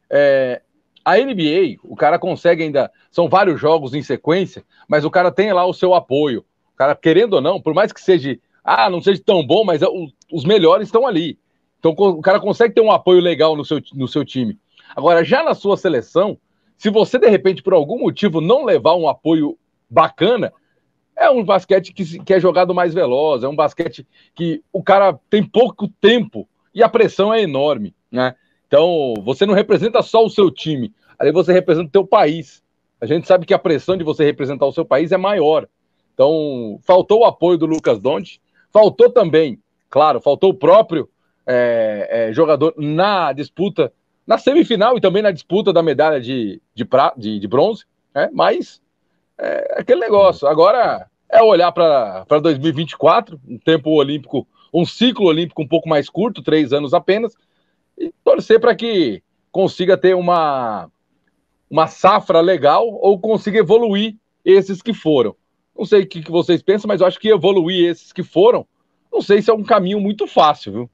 é, 0.10 0.62
a 1.04 1.18
NBA, 1.18 1.78
o 1.84 1.96
cara 1.96 2.20
consegue 2.20 2.63
ainda. 2.63 2.92
São 3.10 3.28
vários 3.28 3.60
jogos 3.60 3.94
em 3.94 4.04
sequência, 4.04 4.63
mas 4.88 5.06
o 5.06 5.10
cara 5.10 5.32
tem 5.32 5.51
lá 5.54 5.66
o 5.66 5.74
seu 5.74 5.94
apoio. 5.94 6.46
O 6.74 6.78
cara, 6.78 6.96
querendo 6.96 7.34
ou 7.34 7.42
não, 7.42 7.62
por 7.62 7.74
mais 7.74 7.92
que 7.92 8.01
seja. 8.01 8.38
Ah, 8.63 8.90
não 8.90 9.01
seja 9.01 9.22
tão 9.25 9.46
bom, 9.46 9.63
mas 9.63 9.82
é 9.82 9.88
os 10.32 10.46
melhores 10.46 10.88
estão 10.88 11.08
ali. 11.08 11.40
Então 11.80 11.96
o 11.98 12.22
cara 12.22 12.40
consegue 12.40 12.75
ter 12.75 12.82
um 12.82 12.92
apoio 12.92 13.20
legal 13.20 13.56
no 13.56 13.66
seu, 13.66 13.82
no 13.96 14.08
seu 14.08 14.24
time. 14.24 14.60
Agora, 14.96 15.24
já 15.24 15.42
na 15.42 15.56
sua 15.56 15.75
seleção, 15.75 16.38
se 16.78 16.90
você 16.92 17.18
de 17.18 17.28
repente 17.28 17.63
por 17.63 17.74
algum 17.74 18.00
motivo 18.00 18.40
não 18.40 18.63
levar 18.63 18.96
um 18.96 19.10
apoio 19.10 19.58
bacana, 19.90 20.54
é 21.16 21.28
um 21.30 21.44
basquete 21.44 21.92
que, 21.92 22.20
que 22.20 22.34
é 22.36 22.40
jogado 22.40 22.74
mais 22.74 22.94
veloz, 22.94 23.44
é 23.44 23.48
um 23.48 23.56
basquete 23.56 24.08
que 24.36 24.63
o 24.72 24.84
cara 24.84 25.20
tem 25.28 25.44
pouco 25.44 25.88
tempo 26.00 26.48
e 26.74 26.84
a 26.84 26.90
pressão 26.90 27.34
é 27.34 27.42
enorme, 27.42 27.96
né? 28.12 28.36
Então, 28.68 29.13
você 29.24 29.46
não 29.46 29.54
representa 29.54 30.01
só 30.01 30.24
o 30.24 30.30
seu 30.30 30.50
time, 30.50 30.94
ali 31.20 31.32
você 31.32 31.51
representa 31.51 31.88
o 31.88 31.92
teu 31.92 32.06
país. 32.06 32.63
A 33.00 33.06
gente 33.06 33.28
sabe 33.28 33.46
que 33.46 33.54
a 33.54 33.60
pressão 33.60 33.98
de 33.98 34.04
você 34.04 34.24
representar 34.24 34.66
o 34.66 34.72
seu 34.72 34.86
país 34.86 35.12
é 35.12 35.18
maior. 35.18 35.68
Então, 36.13 36.80
faltou 36.84 37.22
o 37.22 37.25
apoio 37.25 37.58
do 37.58 37.66
Lucas 37.66 38.00
Donte, 38.00 38.42
faltou 38.72 39.10
também, 39.10 39.60
claro, 39.90 40.22
faltou 40.22 40.51
o 40.51 40.54
próprio 40.54 41.10
é, 41.46 42.08
é, 42.30 42.34
jogador 42.34 42.74
na 42.78 43.34
disputa 43.34 43.92
na 44.25 44.38
semifinal 44.38 44.96
e 44.96 45.01
também 45.01 45.22
na 45.22 45.32
disputa 45.32 45.74
da 45.74 45.84
medalha 45.84 46.22
de, 46.22 46.62
de, 46.74 46.86
pra, 46.86 47.13
de, 47.18 47.40
de 47.40 47.48
bronze, 47.48 47.84
né? 48.13 48.30
mas 48.32 48.82
é 49.38 49.80
aquele 49.80 50.00
negócio. 50.00 50.48
Agora 50.48 51.08
é 51.30 51.42
olhar 51.42 51.72
para 51.72 52.40
2024, 52.42 53.40
um 53.48 53.58
tempo 53.58 53.90
olímpico, 53.90 54.48
um 54.74 54.86
ciclo 54.86 55.25
olímpico 55.25 55.62
um 55.62 55.68
pouco 55.68 55.90
mais 55.90 56.10
curto, 56.10 56.42
três 56.42 56.72
anos 56.74 56.94
apenas, 56.94 57.34
e 57.98 58.12
torcer 58.24 58.60
para 58.60 58.75
que 58.75 59.22
consiga 59.51 59.98
ter 59.98 60.16
uma, 60.16 60.90
uma 61.70 61.88
safra 61.88 62.40
legal 62.40 62.88
ou 62.88 63.20
consiga 63.20 63.60
evoluir 63.60 64.16
esses 64.46 64.82
que 64.82 64.94
foram. 64.94 65.36
Não 65.78 65.86
sei 65.86 66.04
o 66.04 66.08
que, 66.08 66.22
vocês 66.30 66.62
pensam, 66.62 66.88
mas 66.88 67.01
eu 67.01 67.08
acho 67.08 67.20
que 67.20 67.30
evoluir 67.30 67.90
esses 67.90 68.12
que 68.13 68.24
foram, 68.24 68.66
não 69.12 69.22
sei 69.22 69.42
se 69.42 69.50
é 69.50 69.54
um 69.54 69.63
caminho 69.63 70.00
muito 70.00 70.25
fácil, 70.25 70.72
viu? 70.72 70.90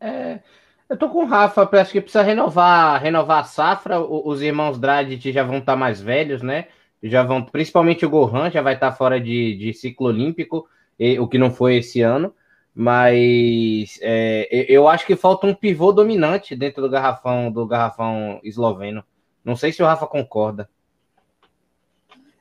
É, 0.00 0.40
eu 0.88 0.96
tô 0.96 1.08
com 1.08 1.24
o 1.24 1.26
Rafa, 1.26 1.68
acho 1.80 1.92
que 1.92 2.00
precisa 2.00 2.22
renovar, 2.22 3.00
renovar 3.00 3.40
a 3.40 3.44
safra. 3.44 4.00
Os 4.00 4.42
irmãos 4.42 4.78
Dredd 4.78 5.32
já 5.32 5.42
vão 5.42 5.58
estar 5.58 5.72
tá 5.72 5.76
mais 5.76 6.00
velhos, 6.00 6.42
né? 6.42 6.66
Já 7.02 7.22
vão, 7.22 7.42
principalmente 7.42 8.04
o 8.04 8.10
Gohan 8.10 8.50
já 8.50 8.60
vai 8.60 8.74
estar 8.74 8.90
tá 8.90 8.96
fora 8.96 9.18
de, 9.18 9.56
de 9.56 9.72
ciclo 9.72 10.08
olímpico, 10.08 10.68
e, 10.98 11.18
o 11.18 11.26
que 11.26 11.38
não 11.38 11.50
foi 11.50 11.76
esse 11.76 12.02
ano. 12.02 12.34
Mas 12.74 13.98
é, 14.02 14.48
eu 14.68 14.88
acho 14.88 15.06
que 15.06 15.14
falta 15.14 15.46
um 15.46 15.54
pivô 15.54 15.92
dominante 15.92 16.56
dentro 16.56 16.82
do 16.82 16.90
garrafão 16.90 17.52
do 17.52 17.64
garrafão 17.66 18.40
esloveno. 18.42 19.04
Não 19.44 19.54
sei 19.54 19.72
se 19.72 19.82
o 19.82 19.86
Rafa 19.86 20.06
concorda. 20.06 20.68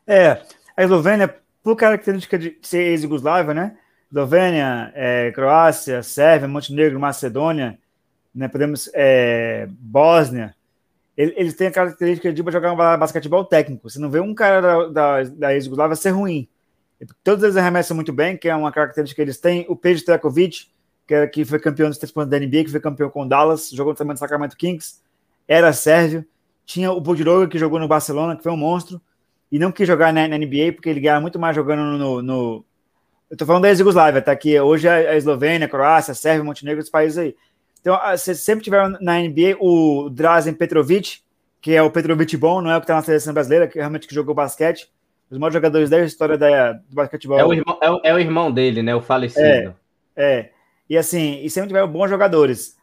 É, 0.08 0.42
a 0.76 0.84
Eslovênia, 0.84 1.36
por 1.62 1.76
característica 1.76 2.38
de 2.38 2.58
ser 2.62 2.84
ex-Yugoslávia, 2.84 3.54
né? 3.54 3.78
Eslovênia, 4.10 4.92
é, 4.96 5.32
Croácia, 5.32 6.02
Sérvia, 6.02 6.48
Montenegro, 6.48 7.00
Macedônia, 7.00 7.78
né? 8.34 8.48
Podemos 8.48 8.90
é, 8.94 9.68
Bósnia. 9.70 10.56
Eles 11.16 11.54
têm 11.54 11.68
a 11.68 11.72
característica 11.72 12.34
de 12.34 12.44
jogar 12.52 12.74
um 12.74 12.76
basquetebol 12.76 13.46
técnico. 13.46 13.88
Você 13.88 14.00
não 14.00 14.10
vê 14.10 14.20
um 14.20 14.34
cara 14.34 14.62
da, 14.62 14.88
da, 14.88 15.24
da 15.24 15.54
ex-Yugoslávia 15.54 15.96
ser 15.96 16.10
ruim. 16.10 16.50
Todos 17.24 17.44
eles 17.44 17.58
arremessam 17.58 17.96
muito 17.96 18.14
bem, 18.14 18.38
que 18.38 18.50
é 18.50 18.56
uma 18.56 18.72
característica 18.72 19.16
que 19.16 19.22
eles 19.22 19.40
têm. 19.40 19.66
O 19.68 19.76
Pedro 19.76 20.04
Trakovic, 20.04 20.68
que, 21.08 21.14
era, 21.14 21.28
que 21.28 21.44
foi 21.44 21.60
campeão 21.60 21.90
dos 21.90 21.98
três 21.98 22.12
pontos 22.12 22.30
da 22.30 22.40
NBA, 22.40 22.66
que 22.66 22.72
foi 22.72 22.80
campeão 22.80 23.10
com 23.10 23.28
Dallas, 23.28 23.70
jogou 23.70 23.94
também 23.94 24.14
no 24.14 24.20
Sacramento 24.20 24.56
Kings, 24.56 25.02
era 25.48 25.74
sérvio. 25.74 26.26
Tinha 26.66 26.92
o 26.92 27.02
Bodiroga, 27.02 27.48
que 27.48 27.58
jogou 27.58 27.80
no 27.80 27.88
Barcelona, 27.88 28.36
que 28.36 28.44
foi 28.44 28.52
um 28.52 28.58
monstro 28.58 29.02
e 29.54 29.60
não 29.60 29.72
quis 29.72 29.88
jogar 29.88 30.12
na, 30.12 30.28
na 30.28 30.36
NBA 30.36 30.74
porque 30.74 30.90
ele 30.90 31.00
ganha 31.00 31.22
muito 31.22 31.38
mais 31.38 31.56
jogando 31.56 31.98
no. 31.98 32.22
no 32.24 32.66
eu 33.30 33.38
tô 33.38 33.46
falando 33.46 33.64
da 33.64 33.70
ex-Yugoslávia, 33.70 34.22
tá? 34.22 34.32
aqui 34.32 34.60
hoje 34.60 34.88
é 34.88 35.10
a 35.10 35.16
Eslovênia, 35.16 35.66
a 35.66 35.70
Croácia, 35.70 36.12
a 36.12 36.16
Sérvia, 36.16 36.44
Montenegro, 36.44 36.82
os 36.82 36.90
países 36.90 37.18
aí. 37.20 37.36
Então, 37.80 38.00
você 38.16 38.34
sempre 38.34 38.64
tiver 38.64 38.88
na 39.02 39.20
NBA 39.20 39.58
o 39.60 40.10
Drazen 40.10 40.54
Petrovic, 40.54 41.20
que 41.62 41.74
é 41.74 41.84
o 41.84 41.92
Petrovic 41.92 42.36
bom, 42.38 42.62
não 42.62 42.72
é 42.72 42.78
o 42.78 42.82
que 42.82 42.88
tá 42.88 42.96
na 42.96 43.02
seleção 43.02 43.34
brasileira, 43.34 43.68
que 43.68 43.78
realmente 43.78 44.08
que 44.08 44.16
jogou 44.16 44.34
basquete. 44.34 44.92
Os 45.34 45.40
maiores 45.40 45.56
jogadores 45.56 45.90
da 45.90 46.00
história 46.06 46.38
da, 46.38 46.74
do 46.74 46.94
basquetebol. 46.94 47.40
É 47.40 47.44
o, 47.44 47.52
irmão, 47.52 47.80
é, 47.82 47.90
o, 47.90 48.02
é 48.04 48.14
o 48.14 48.20
irmão 48.20 48.52
dele, 48.52 48.84
né? 48.84 48.94
O 48.94 49.02
falecido. 49.02 49.44
É, 49.44 49.74
é. 50.16 50.50
E 50.88 50.96
assim, 50.96 51.42
e 51.42 51.50
sempre 51.50 51.70
tiver 51.70 51.88
bons 51.88 52.08
jogadores. 52.08 52.78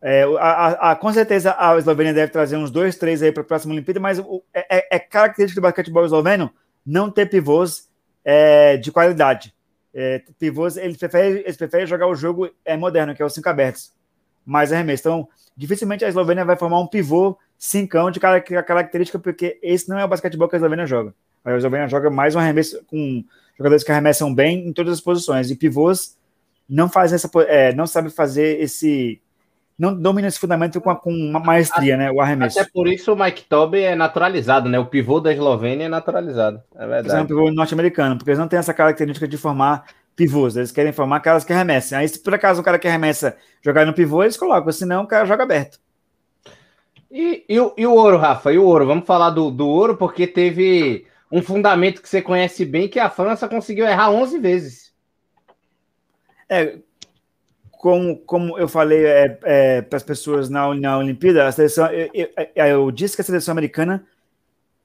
É, 0.00 0.24
a, 0.24 0.48
a, 0.48 0.90
a, 0.90 0.96
com 0.96 1.12
certeza 1.12 1.54
a 1.56 1.78
Eslovênia 1.78 2.12
deve 2.12 2.32
trazer 2.32 2.56
uns 2.56 2.72
dois, 2.72 2.96
três 2.96 3.22
aí 3.22 3.30
para 3.30 3.44
a 3.44 3.46
próxima 3.46 3.72
Olimpíada, 3.72 4.00
mas 4.00 4.18
o, 4.18 4.42
é, 4.52 4.78
é, 4.78 4.96
é, 4.96 4.98
característica 4.98 5.60
do 5.60 5.62
basquetebol 5.62 6.04
esloveno 6.04 6.50
não 6.84 7.08
ter 7.08 7.26
pivôs 7.26 7.88
é, 8.24 8.76
de 8.78 8.90
qualidade. 8.90 9.54
É, 9.94 10.20
pivôs, 10.40 10.76
eles 10.76 10.96
preferem, 10.96 11.42
eles 11.44 11.56
preferem 11.56 11.86
jogar 11.86 12.08
o 12.08 12.16
jogo 12.16 12.50
é, 12.64 12.76
moderno, 12.76 13.14
que 13.14 13.22
é 13.22 13.24
os 13.24 13.32
cinco 13.32 13.48
abertos, 13.48 13.92
mais 14.44 14.72
arremesso. 14.72 15.02
Então, 15.02 15.28
dificilmente 15.56 16.04
a 16.04 16.08
Eslovênia 16.08 16.44
vai 16.44 16.56
formar 16.56 16.80
um 16.80 16.88
pivô 16.88 17.38
cincão 17.56 18.10
de 18.10 18.18
característica, 18.18 19.20
porque 19.20 19.60
esse 19.62 19.88
não 19.88 20.00
é 20.00 20.04
o 20.04 20.08
basquetebol 20.08 20.48
que 20.48 20.56
a 20.56 20.58
Eslovênia 20.58 20.84
joga. 20.84 21.14
A 21.44 21.56
Eslovênia 21.56 21.88
joga 21.88 22.10
mais 22.10 22.34
um 22.34 22.38
arremesso 22.38 22.82
com 22.86 23.24
jogadores 23.56 23.84
que 23.84 23.92
arremessam 23.92 24.34
bem 24.34 24.68
em 24.68 24.72
todas 24.72 24.94
as 24.94 25.00
posições, 25.00 25.50
e 25.50 25.56
pivôs 25.56 26.16
não 26.68 26.88
fazem 26.88 27.16
essa, 27.16 27.30
é, 27.48 27.74
não 27.74 27.86
sabem 27.86 28.10
fazer 28.10 28.60
esse 28.60 29.20
não 29.78 29.94
domina 29.94 30.28
esse 30.28 30.38
fundamento 30.38 30.80
com, 30.80 30.94
com 30.94 31.12
uma 31.12 31.40
maestria, 31.40 31.96
né? 31.96 32.10
O 32.10 32.20
arremesso. 32.20 32.60
Até 32.60 32.70
por 32.72 32.86
isso 32.86 33.12
o 33.12 33.16
Mike 33.16 33.44
Toby 33.44 33.80
é 33.80 33.96
naturalizado, 33.96 34.68
né? 34.68 34.78
O 34.78 34.86
pivô 34.86 35.18
da 35.18 35.32
Eslovênia 35.32 35.86
é 35.86 35.88
naturalizado. 35.88 36.62
É 36.76 36.86
verdade. 36.86 37.18
É 37.18 37.22
um 37.22 37.26
pivô 37.26 37.50
norte-americano, 37.50 38.16
porque 38.16 38.30
eles 38.30 38.38
não 38.38 38.46
têm 38.46 38.58
essa 38.58 38.72
característica 38.72 39.26
de 39.26 39.36
formar 39.36 39.84
pivôs, 40.14 40.56
eles 40.56 40.70
querem 40.70 40.92
formar 40.92 41.20
caras 41.20 41.44
que 41.44 41.52
arremessem. 41.52 41.98
Aí, 41.98 42.06
se 42.06 42.22
por 42.22 42.34
acaso 42.34 42.60
o 42.60 42.64
cara 42.64 42.78
que 42.78 42.86
arremessa 42.86 43.36
jogar 43.60 43.84
no 43.84 43.92
pivô, 43.94 44.22
eles 44.22 44.36
colocam, 44.36 44.70
senão 44.70 45.02
o 45.02 45.06
cara 45.06 45.24
joga 45.24 45.42
aberto. 45.42 45.80
E, 47.10 47.44
e, 47.48 47.54
e 47.54 47.86
o 47.86 47.92
ouro, 47.92 48.18
Rafa? 48.18 48.52
E 48.52 48.58
o 48.58 48.64
ouro? 48.64 48.86
Vamos 48.86 49.06
falar 49.06 49.30
do, 49.30 49.50
do 49.50 49.66
ouro, 49.66 49.96
porque 49.96 50.26
teve 50.26 51.06
um 51.32 51.40
fundamento 51.40 52.02
que 52.02 52.08
você 52.08 52.20
conhece 52.20 52.62
bem, 52.62 52.86
que 52.86 53.00
a 53.00 53.08
França 53.08 53.48
conseguiu 53.48 53.86
errar 53.86 54.10
11 54.10 54.38
vezes. 54.38 54.92
É, 56.46 56.76
como, 57.70 58.18
como 58.18 58.58
eu 58.58 58.68
falei 58.68 59.06
é, 59.06 59.38
é, 59.42 59.82
para 59.82 59.96
as 59.96 60.02
pessoas 60.02 60.50
na, 60.50 60.74
na 60.74 60.98
Olimpíada, 60.98 61.48
a 61.48 61.52
seleção, 61.52 61.86
eu, 61.86 62.10
eu, 62.12 62.28
eu, 62.54 62.90
disse 62.90 63.16
que 63.16 63.22
a 63.22 63.24
seleção 63.24 63.52
americana 63.52 64.04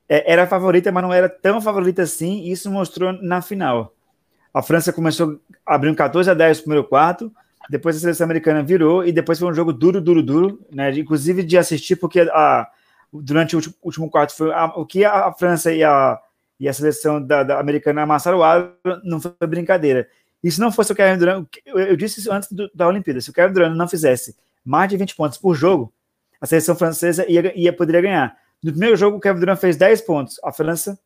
é, 0.08 0.32
era 0.32 0.48
favorita, 0.48 0.90
mas 0.90 1.04
não 1.04 1.14
era 1.14 1.28
tão 1.28 1.60
favorita 1.60 2.04
assim, 2.04 2.40
e 2.44 2.52
isso 2.52 2.72
mostrou 2.72 3.12
na 3.12 3.42
final. 3.42 3.94
A 4.54 4.62
França 4.62 4.94
começou 4.94 5.42
abrindo 5.66 5.98
14 5.98 6.32
a 6.32 6.34
10 6.34 6.60
no 6.60 6.64
primeiro 6.64 6.88
quarto, 6.88 7.30
depois 7.70 7.98
a 7.98 8.00
seleção 8.00 8.24
americana 8.24 8.64
virou, 8.64 9.06
e 9.06 9.12
depois 9.12 9.38
foi 9.38 9.50
um 9.50 9.54
jogo 9.54 9.74
duro, 9.74 10.00
duro, 10.00 10.24
duro, 10.24 10.66
né? 10.72 10.92
Inclusive 10.92 11.44
de 11.44 11.58
assistir, 11.58 11.98
porque 11.98 12.22
a, 12.22 12.66
durante 13.12 13.54
o 13.54 13.58
último, 13.58 13.76
último 13.84 14.10
quarto 14.10 14.34
foi 14.34 14.54
a, 14.54 14.66
o 14.68 14.86
que 14.86 15.04
a 15.04 15.34
França 15.34 15.74
e 15.74 15.84
a, 15.84 16.18
e 16.60 16.68
a 16.68 16.74
seleção 16.74 17.22
da, 17.22 17.44
da 17.44 17.60
americana 17.60 18.04
amassaram 18.04 18.40
o 18.40 18.44
ar, 18.44 18.74
não 19.04 19.20
foi 19.20 19.32
brincadeira. 19.48 20.08
E 20.44 20.52
se 20.52 20.60
não 20.60 20.72
fosse 20.72 20.92
o 20.92 20.96
Kevin 20.96 21.18
Durant, 21.18 21.48
eu, 21.66 21.80
eu 21.80 21.96
disse 21.96 22.20
isso 22.20 22.32
antes 22.32 22.52
do, 22.52 22.70
da 22.74 22.88
Olimpíada, 22.88 23.22
se 23.22 23.30
o 23.30 23.34
Kevin 23.34 23.54
Durant 23.54 23.76
não 23.76 23.88
fizesse 23.88 24.36
mais 24.64 24.90
de 24.90 24.98
20 24.98 25.16
pontos 25.16 25.38
por 25.38 25.56
jogo, 25.56 25.94
a 26.40 26.46
seleção 26.46 26.76
francesa 26.76 27.26
ia, 27.30 27.58
ia 27.58 27.74
poderia 27.74 28.02
ganhar. 28.02 28.38
No 28.64 28.72
primeiro 28.72 28.96
jogo, 28.96 29.18
o 29.18 29.20
Kevin 29.20 29.40
Durant 29.40 29.60
fez 29.60 29.76
10 29.76 30.02
pontos, 30.02 30.40
a 30.44 30.52
França 30.52 31.00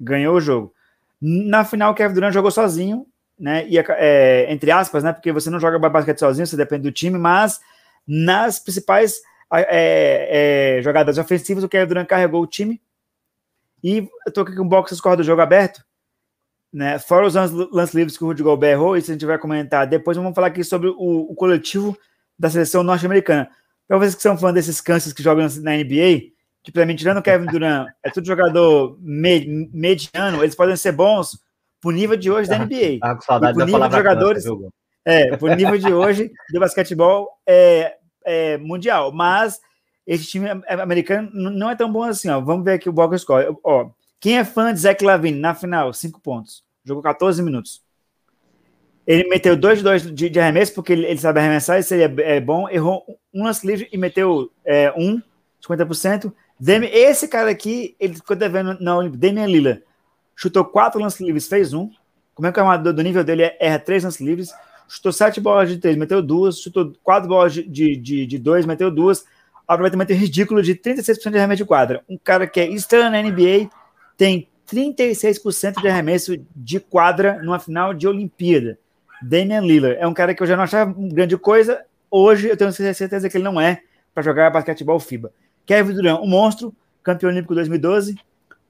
ganhou 0.00 0.36
o 0.36 0.40
jogo. 0.40 0.74
Na 1.20 1.64
final, 1.64 1.92
o 1.92 1.94
Kevin 1.94 2.14
Durant 2.14 2.32
jogou 2.32 2.50
sozinho, 2.50 3.06
né? 3.38 3.66
E, 3.68 3.78
é, 3.78 4.46
entre 4.52 4.70
aspas, 4.70 5.02
né? 5.02 5.12
Porque 5.12 5.32
você 5.32 5.50
não 5.50 5.60
joga 5.60 5.78
basquete 5.78 6.18
sozinho, 6.18 6.46
você 6.46 6.56
depende 6.56 6.82
do 6.82 6.92
time, 6.92 7.18
mas 7.18 7.60
nas 8.06 8.58
principais 8.58 9.20
é, 9.52 10.76
é, 10.78 10.82
jogadas 10.82 11.18
ofensivas, 11.18 11.64
o 11.64 11.68
Kevin 11.68 11.86
Durant 11.86 12.06
carregou 12.06 12.42
o 12.42 12.46
time. 12.46 12.80
E 13.84 14.08
eu 14.26 14.32
tô 14.32 14.40
aqui 14.40 14.56
com 14.56 14.62
o 14.62 14.68
box 14.68 14.96
score 14.96 15.18
do 15.18 15.22
jogo 15.22 15.42
aberto. 15.42 15.84
Né? 16.72 16.98
Fora 16.98 17.26
os 17.26 17.34
lances 17.34 17.94
livres 17.94 18.16
que 18.16 18.24
o 18.24 18.28
Rudy 18.28 18.42
Gobert 18.42 18.72
errou, 18.72 18.96
isso 18.96 19.10
a 19.10 19.14
gente 19.14 19.26
vai 19.26 19.38
comentar 19.38 19.86
depois. 19.86 20.16
Vamos 20.16 20.34
falar 20.34 20.46
aqui 20.46 20.64
sobre 20.64 20.88
o, 20.88 21.30
o 21.30 21.34
coletivo 21.34 21.96
da 22.38 22.48
seleção 22.48 22.82
norte-americana. 22.82 23.50
Para 23.86 23.98
vocês 23.98 24.14
que 24.14 24.22
são 24.22 24.38
fãs 24.38 24.54
desses 24.54 24.80
cânceres 24.80 25.12
que 25.12 25.22
jogam 25.22 25.46
na 25.60 25.76
NBA, 25.76 26.32
que 26.62 26.72
para 26.72 26.86
mim, 26.86 26.96
tirando 26.96 27.18
o 27.18 27.22
Kevin 27.22 27.44
Durant, 27.44 27.88
é 28.02 28.10
tudo 28.10 28.26
jogador 28.26 28.96
med, 29.02 29.46
mediano, 29.70 30.42
eles 30.42 30.54
podem 30.54 30.74
ser 30.76 30.92
bons 30.92 31.38
pro 31.78 31.90
nível 31.90 32.16
de 32.16 32.30
hoje 32.30 32.48
da 32.48 32.58
NBA. 32.58 32.98
Ah, 33.02 33.14
com 33.14 33.20
saudade 33.20 33.54
pro 33.54 33.66
nível 33.66 33.86
de 33.86 33.96
jogadores. 33.96 34.44
é, 35.04 35.36
pro 35.36 35.54
nível 35.54 35.76
de 35.76 35.92
hoje 35.92 36.32
do 36.50 36.58
basquetebol 36.58 37.28
é, 37.46 37.96
é, 38.24 38.56
mundial. 38.56 39.12
Mas 39.12 39.60
esse 40.06 40.26
time 40.26 40.48
americano 40.68 41.30
não 41.32 41.70
é 41.70 41.76
tão 41.76 41.90
bom 41.90 42.02
assim, 42.02 42.28
ó. 42.28 42.40
Vamos 42.40 42.64
ver 42.64 42.74
aqui 42.74 42.88
o 42.88 42.92
box 42.92 43.22
score. 43.22 43.56
Ó, 43.64 43.90
quem 44.20 44.38
é 44.38 44.44
fã 44.44 44.72
de 44.72 44.80
Zach 44.80 45.02
Lavine 45.04 45.38
na 45.38 45.54
final? 45.54 45.92
Cinco 45.92 46.20
pontos. 46.20 46.62
Jogou 46.84 47.02
14 47.02 47.42
minutos. 47.42 47.82
Ele 49.06 49.28
meteu 49.28 49.56
2 49.56 49.78
de 49.78 49.84
2 49.84 50.14
de, 50.14 50.30
de 50.30 50.40
arremesso, 50.40 50.74
porque 50.74 50.92
ele, 50.92 51.04
ele, 51.06 51.18
sabe 51.18 51.38
arremessar, 51.38 51.78
isso 51.78 51.90
seria 51.90 52.12
é, 52.18 52.40
bom. 52.40 52.68
Errou 52.68 53.04
um 53.32 53.44
lance 53.44 53.66
livre 53.66 53.88
e 53.92 53.98
meteu 53.98 54.50
é, 54.64 54.92
um, 54.96 55.20
50%. 55.66 56.32
Demi, 56.58 56.86
esse 56.86 57.28
cara 57.28 57.50
aqui, 57.50 57.96
ele 57.98 58.14
ficou 58.14 58.36
devendo 58.36 58.78
na 58.80 58.96
Olimpíada. 58.96 59.26
Damian 59.26 59.46
Lila 59.46 59.82
chutou 60.36 60.64
quatro 60.64 61.00
lances 61.00 61.20
livres, 61.20 61.46
fez 61.46 61.74
um. 61.74 61.90
Como 62.34 62.48
é 62.48 62.52
que 62.52 62.58
o 62.58 62.62
armador 62.62 62.92
do 62.92 63.02
nível 63.02 63.22
dele 63.22 63.44
é, 63.44 63.56
erra 63.60 63.78
três 63.78 64.04
lances 64.04 64.20
livres? 64.20 64.50
Chutou 64.88 65.12
sete 65.12 65.40
bolas 65.40 65.68
de 65.68 65.78
três, 65.78 65.96
meteu 65.96 66.22
duas. 66.22 66.58
Chutou 66.58 66.92
quatro 67.02 67.28
bolas 67.28 67.52
de, 67.52 67.62
de, 67.96 68.26
de 68.26 68.38
dois, 68.38 68.64
meteu 68.64 68.90
duas. 68.90 69.24
Aproveitamento 69.66 70.12
ridículo 70.12 70.62
de 70.62 70.74
36% 70.74 71.30
de 71.30 71.38
arremesso 71.38 71.58
de 71.58 71.64
quadra. 71.64 72.04
Um 72.08 72.18
cara 72.18 72.46
que 72.46 72.60
é 72.60 72.68
estranho 72.68 73.10
na 73.10 73.22
NBA, 73.22 73.70
tem 74.16 74.48
36% 74.70 75.80
de 75.80 75.88
arremesso 75.88 76.36
de 76.54 76.80
quadra 76.80 77.42
numa 77.42 77.58
final 77.58 77.94
de 77.94 78.06
Olimpíada. 78.06 78.78
Damian 79.22 79.60
Lillard 79.60 79.98
é 79.98 80.06
um 80.06 80.14
cara 80.14 80.34
que 80.34 80.42
eu 80.42 80.46
já 80.46 80.56
não 80.56 80.64
achava 80.64 80.94
grande 80.96 81.36
coisa. 81.38 81.82
Hoje 82.10 82.48
eu 82.48 82.56
tenho 82.56 82.72
certeza 82.72 83.28
que 83.28 83.36
ele 83.36 83.44
não 83.44 83.60
é 83.60 83.80
para 84.14 84.22
jogar 84.22 84.50
basquetebol 84.50 85.00
FIBA. 85.00 85.32
Kevin 85.66 85.94
Durant, 85.94 86.20
um 86.20 86.26
monstro, 86.26 86.74
campeão 87.02 87.30
olímpico 87.30 87.54
2012, 87.54 88.16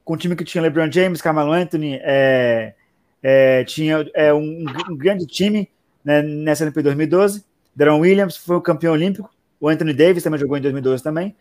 com 0.04 0.14
um 0.14 0.16
time 0.16 0.36
que 0.36 0.44
tinha 0.44 0.62
LeBron 0.62 0.90
James, 0.90 1.20
Carmelo 1.20 1.52
Anthony, 1.52 1.98
é, 2.02 2.74
é, 3.22 3.64
tinha 3.64 4.08
é, 4.14 4.32
um, 4.32 4.64
um, 4.90 4.96
grande 4.96 5.26
time 5.26 5.68
né, 6.04 6.22
nessa 6.22 6.64
Olimpíada 6.64 6.90
2012. 6.90 7.44
Deron 7.74 8.00
Williams 8.00 8.36
foi 8.36 8.56
o 8.56 8.60
campeão 8.60 8.92
olímpico. 8.92 9.30
O 9.60 9.68
Anthony 9.68 9.92
Davis 9.92 10.22
também 10.22 10.38
jogou 10.38 10.56
em 10.56 10.60
2012 10.60 11.02
também. 11.02 11.34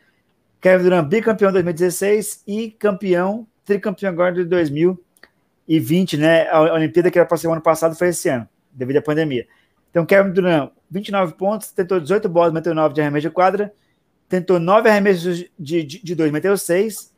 Kevin 0.61 0.83
Durant, 0.83 1.07
bicampeão 1.07 1.49
em 1.49 1.53
2016 1.53 2.43
e 2.47 2.71
campeão 2.71 3.47
tricampeão 3.65 4.11
agora 4.11 4.33
de 4.33 4.45
2020, 4.45 6.17
né? 6.17 6.49
A 6.49 6.61
Olimpíada 6.73 7.09
que 7.09 7.17
era 7.17 7.27
para 7.27 7.37
ser 7.37 7.47
o 7.47 7.53
ano 7.53 7.61
passado 7.61 7.95
foi 7.95 8.09
esse 8.09 8.29
ano, 8.29 8.47
devido 8.71 8.97
à 8.97 9.01
pandemia. 9.01 9.47
Então, 9.89 10.05
Kevin 10.05 10.31
Durant, 10.31 10.71
29 10.89 11.33
pontos, 11.33 11.71
tentou 11.71 11.99
18 11.99 12.27
bolas, 12.27 12.53
meteu 12.53 12.73
9 12.73 12.93
de 12.93 13.01
arremesso 13.01 13.27
de 13.27 13.29
quadra, 13.29 13.73
tentou 14.27 14.59
9 14.59 14.89
arremessos 14.89 15.45
de, 15.59 15.83
de, 15.83 16.03
de 16.03 16.15
2, 16.15 16.31
meteu 16.31 16.57
6, 16.57 17.13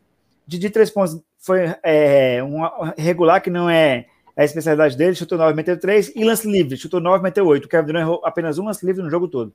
de, 0.46 0.60
de 0.60 0.70
3 0.70 0.90
pontos, 0.90 1.22
foi 1.40 1.74
é, 1.84 2.44
um 2.44 2.62
regular 2.98 3.42
que 3.42 3.50
não 3.50 3.70
é 3.70 4.08
a 4.36 4.44
especialidade 4.44 4.98
dele, 4.98 5.16
chutou 5.16 5.38
9, 5.38 5.54
meteu 5.54 5.80
3, 5.80 6.12
e 6.16 6.24
lance 6.24 6.50
livre, 6.50 6.76
chutou 6.76 7.00
9, 7.00 7.24
meteu 7.24 7.46
8. 7.46 7.66
O 7.66 7.70
Kevin 7.70 7.88
Durant 7.88 8.02
errou 8.02 8.22
apenas 8.26 8.58
um 8.58 8.66
lance 8.66 8.86
livre 8.86 9.02
no 9.02 9.10
jogo 9.10 9.28
todo. 9.28 9.54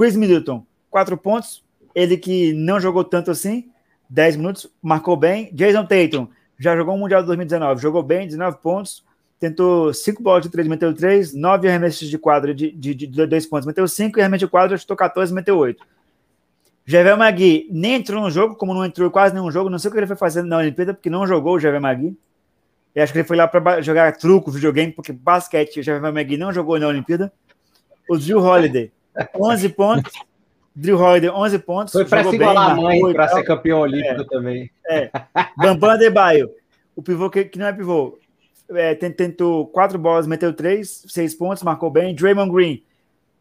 Chris 0.00 0.16
Middleton, 0.16 0.64
4 0.88 1.14
pontos, 1.18 1.62
ele 1.94 2.16
que 2.16 2.54
não 2.54 2.80
jogou 2.80 3.04
tanto 3.04 3.30
assim, 3.30 3.70
10 4.08 4.36
minutos, 4.36 4.66
marcou 4.80 5.14
bem. 5.14 5.50
Jason 5.52 5.84
Tatum, 5.84 6.26
já 6.58 6.74
jogou 6.74 6.94
o 6.94 6.98
Mundial 6.98 7.20
de 7.20 7.26
2019, 7.26 7.82
jogou 7.82 8.02
bem, 8.02 8.26
19 8.26 8.56
pontos, 8.62 9.04
tentou 9.38 9.92
5 9.92 10.22
bolas 10.22 10.42
de 10.42 10.48
3, 10.48 10.68
meteu 10.68 10.94
3, 10.94 11.34
9 11.34 11.68
arremessos 11.68 12.08
de 12.08 12.16
quadra 12.16 12.54
de, 12.54 12.70
de, 12.70 12.94
de 12.94 13.26
2 13.26 13.44
pontos, 13.44 13.66
meteu 13.66 13.86
5, 13.86 14.18
e 14.18 14.22
arremesso 14.22 14.46
de 14.46 14.50
quadra, 14.50 14.78
chutou 14.78 14.96
14, 14.96 15.34
meteu 15.34 15.58
8. 15.58 15.84
Javel 16.86 17.18
Magui 17.18 17.68
nem 17.70 17.96
entrou 17.96 18.22
no 18.22 18.30
jogo, 18.30 18.56
como 18.56 18.72
não 18.72 18.86
entrou 18.86 19.10
quase 19.10 19.34
nenhum 19.34 19.50
jogo, 19.50 19.68
não 19.68 19.78
sei 19.78 19.90
o 19.90 19.92
que 19.92 19.98
ele 19.98 20.06
foi 20.06 20.16
fazendo 20.16 20.48
na 20.48 20.56
Olimpíada, 20.56 20.94
porque 20.94 21.10
não 21.10 21.26
jogou 21.26 21.56
o 21.56 21.60
Javel 21.60 21.82
Magui. 21.82 22.16
Eu 22.94 23.02
acho 23.02 23.12
que 23.12 23.18
ele 23.18 23.28
foi 23.28 23.36
lá 23.36 23.46
para 23.46 23.82
jogar 23.82 24.16
truco, 24.16 24.50
videogame, 24.50 24.92
porque 24.92 25.12
basquete, 25.12 25.80
o 25.80 25.82
Javel 25.82 26.10
Magui 26.10 26.38
não 26.38 26.54
jogou 26.54 26.78
na 26.78 26.88
Olimpíada. 26.88 27.30
O 28.08 28.16
Drew 28.16 28.40
Holiday, 28.40 28.90
11 29.34 29.68
pontos. 29.70 30.12
Drew 30.74 30.98
Holiday, 30.98 31.30
11 31.30 31.58
pontos. 31.58 31.92
Foi 31.92 32.04
para 32.04 32.24
se 32.24 32.34
igualar 32.34 32.70
a 32.70 32.74
mãe, 32.74 33.00
para 33.12 33.28
ser 33.28 33.42
campeão 33.42 33.80
olímpico 33.80 34.22
é, 34.22 34.24
também. 34.24 34.70
É. 34.88 35.10
Bambam 35.56 35.90
Adebayo, 35.90 36.50
o 36.94 37.02
pivô 37.02 37.28
que, 37.28 37.44
que 37.44 37.58
não 37.58 37.66
é 37.66 37.72
pivô, 37.72 38.18
é, 38.70 38.94
tentou 38.94 39.66
quatro 39.66 39.98
bolas, 39.98 40.26
meteu 40.26 40.52
três, 40.52 41.04
seis 41.08 41.34
pontos, 41.34 41.62
marcou 41.62 41.90
bem. 41.90 42.14
Draymond 42.14 42.52
Green 42.52 42.82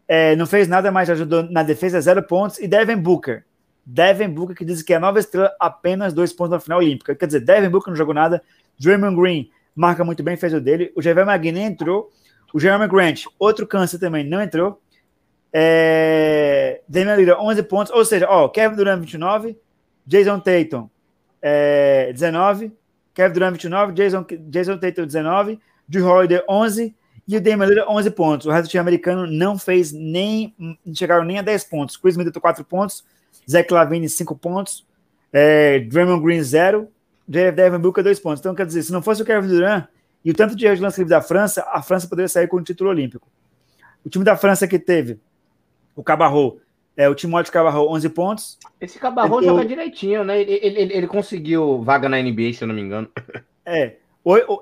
é, 0.07 0.35
não 0.35 0.47
fez 0.47 0.67
nada, 0.67 0.91
mas 0.91 1.09
ajudou 1.09 1.43
na 1.43 1.61
defesa, 1.61 2.01
zero 2.01 2.23
pontos. 2.23 2.57
E 2.59 2.67
Devin 2.67 2.97
Booker, 2.97 3.45
Devin 3.85 4.29
Booker, 4.29 4.55
que 4.55 4.65
diz 4.65 4.81
que 4.81 4.93
é 4.93 4.97
a 4.97 4.99
nova 4.99 5.19
estrela, 5.19 5.51
apenas 5.59 6.13
dois 6.13 6.33
pontos 6.33 6.51
na 6.51 6.59
final 6.59 6.79
olímpica. 6.79 7.15
Quer 7.15 7.27
dizer, 7.27 7.41
Devin 7.41 7.69
Booker 7.69 7.91
não 7.91 7.97
jogou 7.97 8.13
nada. 8.13 8.41
Draymond 8.79 9.15
Green 9.15 9.49
marca 9.75 10.03
muito 10.03 10.23
bem, 10.23 10.35
fez 10.35 10.53
o 10.53 10.59
dele. 10.59 10.91
O 10.95 11.01
Javier 11.01 11.27
McGee 11.27 11.59
entrou. 11.59 12.11
O 12.53 12.59
Jeremy 12.59 12.87
Grant, 12.87 13.25
outro 13.37 13.67
câncer 13.67 13.99
também, 13.99 14.23
não 14.23 14.41
entrou. 14.41 14.81
É... 15.51 16.81
Damian 16.87 17.15
Lillard, 17.15 17.41
11 17.41 17.63
pontos. 17.63 17.93
Ou 17.93 18.05
seja, 18.05 18.27
ó, 18.29 18.47
Kevin 18.49 18.75
Durant, 18.75 18.99
29. 18.99 19.57
Jason 20.05 20.39
Tatum, 20.39 20.89
é, 21.41 22.11
19. 22.13 22.71
Kevin 23.13 23.33
Durant, 23.33 23.51
29. 23.51 23.93
Jason, 23.93 24.25
Jason 24.49 24.77
Tatum, 24.77 25.05
19. 25.05 25.59
Drew 25.87 26.05
Holiday, 26.05 26.43
11. 26.49 26.95
E 27.27 27.37
o 27.37 27.41
Damian 27.41 27.67
Lillard, 27.67 27.91
11 27.91 28.11
pontos. 28.11 28.47
O 28.47 28.51
resto 28.51 28.67
do 28.67 28.69
time 28.69 28.81
americano 28.81 29.27
não 29.27 29.57
fez 29.57 29.91
nem... 29.91 30.55
Chegaram 30.95 31.23
nem 31.23 31.37
a 31.37 31.41
10 31.43 31.63
pontos. 31.65 31.95
Chris 31.95 32.17
Middleton, 32.17 32.39
4 32.39 32.65
pontos. 32.65 33.03
Zach 33.49 33.71
Lavine, 33.71 34.09
5 34.09 34.35
pontos. 34.35 34.85
É, 35.31 35.79
Draymond 35.79 36.23
Green, 36.23 36.41
0. 36.41 36.87
Devin 37.27 37.77
Booker, 37.77 38.03
2 38.03 38.19
pontos. 38.19 38.39
Então, 38.39 38.55
quer 38.55 38.65
dizer, 38.65 38.81
se 38.81 38.91
não 38.91 39.03
fosse 39.03 39.21
o 39.21 39.25
Kevin 39.25 39.47
Durant 39.47 39.85
e 40.25 40.31
o 40.31 40.33
tanto 40.33 40.55
de 40.55 40.67
lance 40.67 40.99
livre 40.99 41.11
da 41.11 41.21
França, 41.21 41.63
a 41.71 41.83
França 41.83 42.07
poderia 42.07 42.27
sair 42.27 42.47
com 42.47 42.57
o 42.57 42.63
título 42.63 42.89
olímpico. 42.89 43.27
O 44.03 44.09
time 44.09 44.25
da 44.25 44.35
França 44.35 44.67
que 44.67 44.79
teve 44.79 45.19
o 45.99 46.03
Cabarro, 46.03 46.61
é, 46.95 47.09
o 47.09 47.13
Timóteo 47.13 47.51
Cabarro, 47.51 47.91
11 47.91 48.09
pontos. 48.09 48.57
Esse 48.79 48.97
Cabarro 48.97 49.43
joga 49.43 49.65
direitinho, 49.65 50.23
né? 50.23 50.39
Ele, 50.39 50.59
ele, 50.63 50.93
ele, 50.93 51.07
conseguiu 51.07 51.83
vaga 51.83 52.07
na 52.07 52.21
NBA, 52.21 52.53
se 52.53 52.63
eu 52.63 52.69
não 52.69 52.75
me 52.75 52.81
engano. 52.81 53.09
É, 53.65 53.97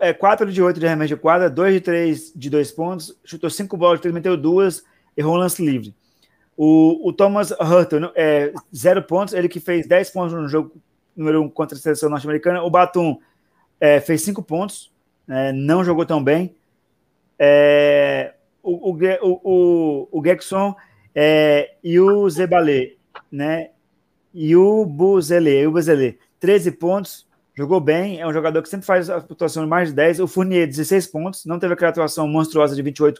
é 0.01 0.13
4 0.13 0.51
de 0.51 0.61
8 0.61 0.79
de 0.79 0.87
arremesso 0.87 1.09
de 1.09 1.15
quadra, 1.15 1.49
2 1.49 1.75
de 1.75 1.81
3 1.81 2.33
de 2.35 2.49
2 2.49 2.71
pontos, 2.71 3.17
chutou 3.23 3.49
5 3.49 3.77
bolas 3.77 3.99
de 3.99 4.01
3, 4.01 4.15
meteu 4.15 4.35
2, 4.35 4.83
errou 5.15 5.35
um 5.35 5.37
lance 5.37 5.63
livre. 5.63 5.95
O, 6.57 7.07
o 7.07 7.13
Thomas 7.13 7.51
Hutton, 7.51 8.11
é, 8.15 8.51
0 8.75 9.03
pontos, 9.03 9.35
ele 9.35 9.47
que 9.47 9.59
fez 9.59 9.87
10 9.87 10.09
pontos 10.09 10.33
no 10.33 10.49
jogo 10.49 10.73
número 11.15 11.39
1 11.41 11.45
um 11.45 11.49
contra 11.49 11.77
a 11.77 11.79
seleção 11.79 12.09
norte-americana. 12.09 12.63
O 12.63 12.69
Batum 12.69 13.19
é, 13.79 13.99
fez 13.99 14.23
5 14.23 14.41
pontos, 14.41 14.91
é, 15.29 15.53
não 15.53 15.83
jogou 15.83 16.05
tão 16.05 16.21
bem. 16.21 16.55
É, 17.37 18.33
o, 18.63 18.91
o, 18.91 18.97
o, 19.21 20.07
o 20.11 20.25
Gexon 20.25 20.75
é, 21.19 21.71
e 21.83 21.99
o 21.99 22.29
Zebalé, 22.29 22.91
né? 23.31 23.71
E 24.31 24.55
o 24.55 24.85
Buzele, 24.85 25.65
o 25.65 25.71
Buzele, 25.71 26.19
13 26.39 26.73
pontos, 26.73 27.27
jogou 27.55 27.79
bem, 27.79 28.21
é 28.21 28.27
um 28.27 28.31
jogador 28.31 28.61
que 28.61 28.69
sempre 28.69 28.85
faz 28.85 29.09
a 29.09 29.19
pontuação 29.19 29.63
de 29.63 29.69
mais 29.69 29.89
de 29.89 29.95
10. 29.95 30.19
O 30.19 30.27
Fournier, 30.27 30.67
16 30.67 31.07
pontos, 31.07 31.43
não 31.43 31.57
teve 31.57 31.73
aquela 31.73 31.89
atuação 31.89 32.27
monstruosa 32.27 32.75
de 32.75 32.83
28 32.83 33.19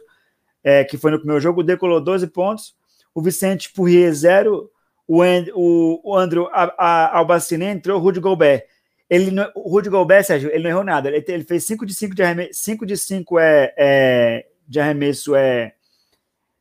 é, 0.63 0.83
que 0.83 0.95
foi 0.95 1.09
no 1.09 1.17
primeiro 1.17 1.41
jogo. 1.41 1.63
Decolou, 1.63 1.99
12 1.99 2.27
pontos. 2.27 2.75
O 3.15 3.21
Vicente 3.21 3.73
Purrier, 3.73 4.13
0. 4.13 4.69
O, 5.07 5.23
And, 5.23 5.45
o, 5.55 5.99
o 6.03 6.15
Andrew 6.15 6.47
Albacine 6.53 7.65
entrou. 7.65 7.97
O 7.99 8.03
Rudy 8.03 8.19
Gobert. 8.19 8.63
Ele 9.09 9.31
o 9.55 9.71
Rudy 9.71 9.89
Gobert, 9.89 10.23
Sérgio, 10.23 10.51
ele 10.53 10.65
não 10.65 10.69
errou 10.69 10.83
nada. 10.83 11.09
Ele, 11.09 11.25
ele 11.27 11.43
fez 11.45 11.65
5 11.65 11.83
de 11.83 11.95
5 11.95 12.13
de 12.13 12.21
arremesso. 12.21 12.59
5 12.59 12.85
de 12.85 12.95
5 12.95 13.39
é, 13.39 13.73
é, 13.75 14.45
de 14.67 14.79
arremesso 14.79 15.35
é 15.35 15.73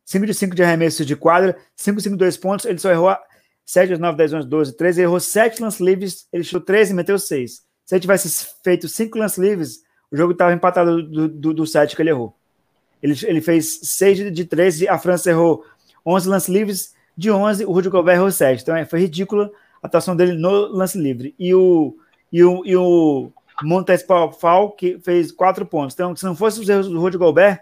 5 0.07 0.25
de 0.25 0.33
5 0.33 0.55
de 0.55 0.63
arremesso 0.63 1.03
de 1.03 1.17
quadra, 1.17 1.57
5 1.75 1.99
5 1.99 2.15
2 2.15 2.37
pontos, 2.37 2.65
ele 2.65 2.79
só 2.79 2.89
errou 2.89 3.13
7, 3.65 3.97
9, 3.97 4.17
10, 4.17 4.33
11, 4.33 4.47
12, 4.47 4.77
13, 4.77 5.01
ele 5.01 5.05
errou 5.05 5.19
7 5.19 5.61
lance 5.61 5.83
livres, 5.83 6.27
ele 6.31 6.45
chutou 6.45 6.61
13 6.61 6.93
e 6.93 6.95
meteu 6.95 7.19
6. 7.19 7.61
Se 7.85 7.93
ele 7.93 7.99
tivesse 7.99 8.47
feito 8.63 8.87
5 8.87 9.17
lance 9.19 9.39
livres, 9.39 9.81
o 10.09 10.15
jogo 10.15 10.31
estava 10.31 10.53
empatado 10.53 11.03
do, 11.03 11.27
do, 11.27 11.53
do 11.53 11.67
7 11.67 11.93
que 11.93 12.01
ele 12.01 12.11
errou. 12.11 12.33
Ele, 13.03 13.13
ele 13.25 13.41
fez 13.41 13.81
6 13.83 14.33
de 14.33 14.45
13, 14.45 14.87
a 14.87 14.97
França 14.97 15.29
errou 15.29 15.65
11 16.05 16.29
lance 16.29 16.51
livres, 16.51 16.95
de 17.17 17.29
11, 17.29 17.65
o 17.65 17.71
Rudy 17.73 17.89
Gobert 17.89 18.15
errou 18.15 18.31
7. 18.31 18.61
Então 18.61 18.77
é, 18.77 18.85
foi 18.85 19.01
ridícula 19.01 19.51
a 19.83 19.87
atuação 19.87 20.15
dele 20.15 20.33
no 20.33 20.67
lance 20.67 20.97
livre. 20.97 21.35
E 21.37 21.53
o, 21.53 21.97
e 22.31 22.41
o, 22.41 22.65
e 22.65 22.77
o 22.77 23.29
Montes 23.61 24.03
Paul, 24.03 24.71
que 24.71 24.99
fez 24.99 25.33
4 25.33 25.65
pontos. 25.65 25.93
Então, 25.93 26.15
se 26.15 26.23
não 26.23 26.33
fosse 26.33 26.61
os 26.61 26.69
erros 26.69 26.87
do 26.87 26.97
Rudy 26.97 27.17
Gobert, 27.17 27.59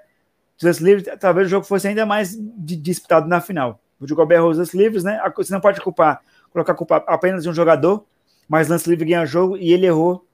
os 0.63 0.77
livres, 0.77 1.07
talvez 1.19 1.47
o 1.47 1.49
jogo 1.49 1.65
fosse 1.65 1.87
ainda 1.87 2.05
mais 2.05 2.37
disputado 2.37 3.27
na 3.27 3.41
final. 3.41 3.81
O 3.99 4.03
Rudy 4.03 4.13
Gobert 4.13 4.37
errou 4.37 4.51
os 4.51 4.73
livres, 4.73 5.03
né? 5.03 5.19
Você 5.35 5.53
não 5.53 5.61
pode 5.61 5.81
culpar, 5.81 6.21
colocar 6.51 6.73
culpa 6.73 7.03
apenas 7.07 7.43
de 7.43 7.49
um 7.49 7.53
jogador, 7.53 8.05
mas 8.47 8.67
lance 8.67 8.89
livre 8.89 9.05
ganha 9.05 9.25
jogo 9.25 9.57
e 9.57 9.73
ele 9.73 9.85
errou 9.85 10.25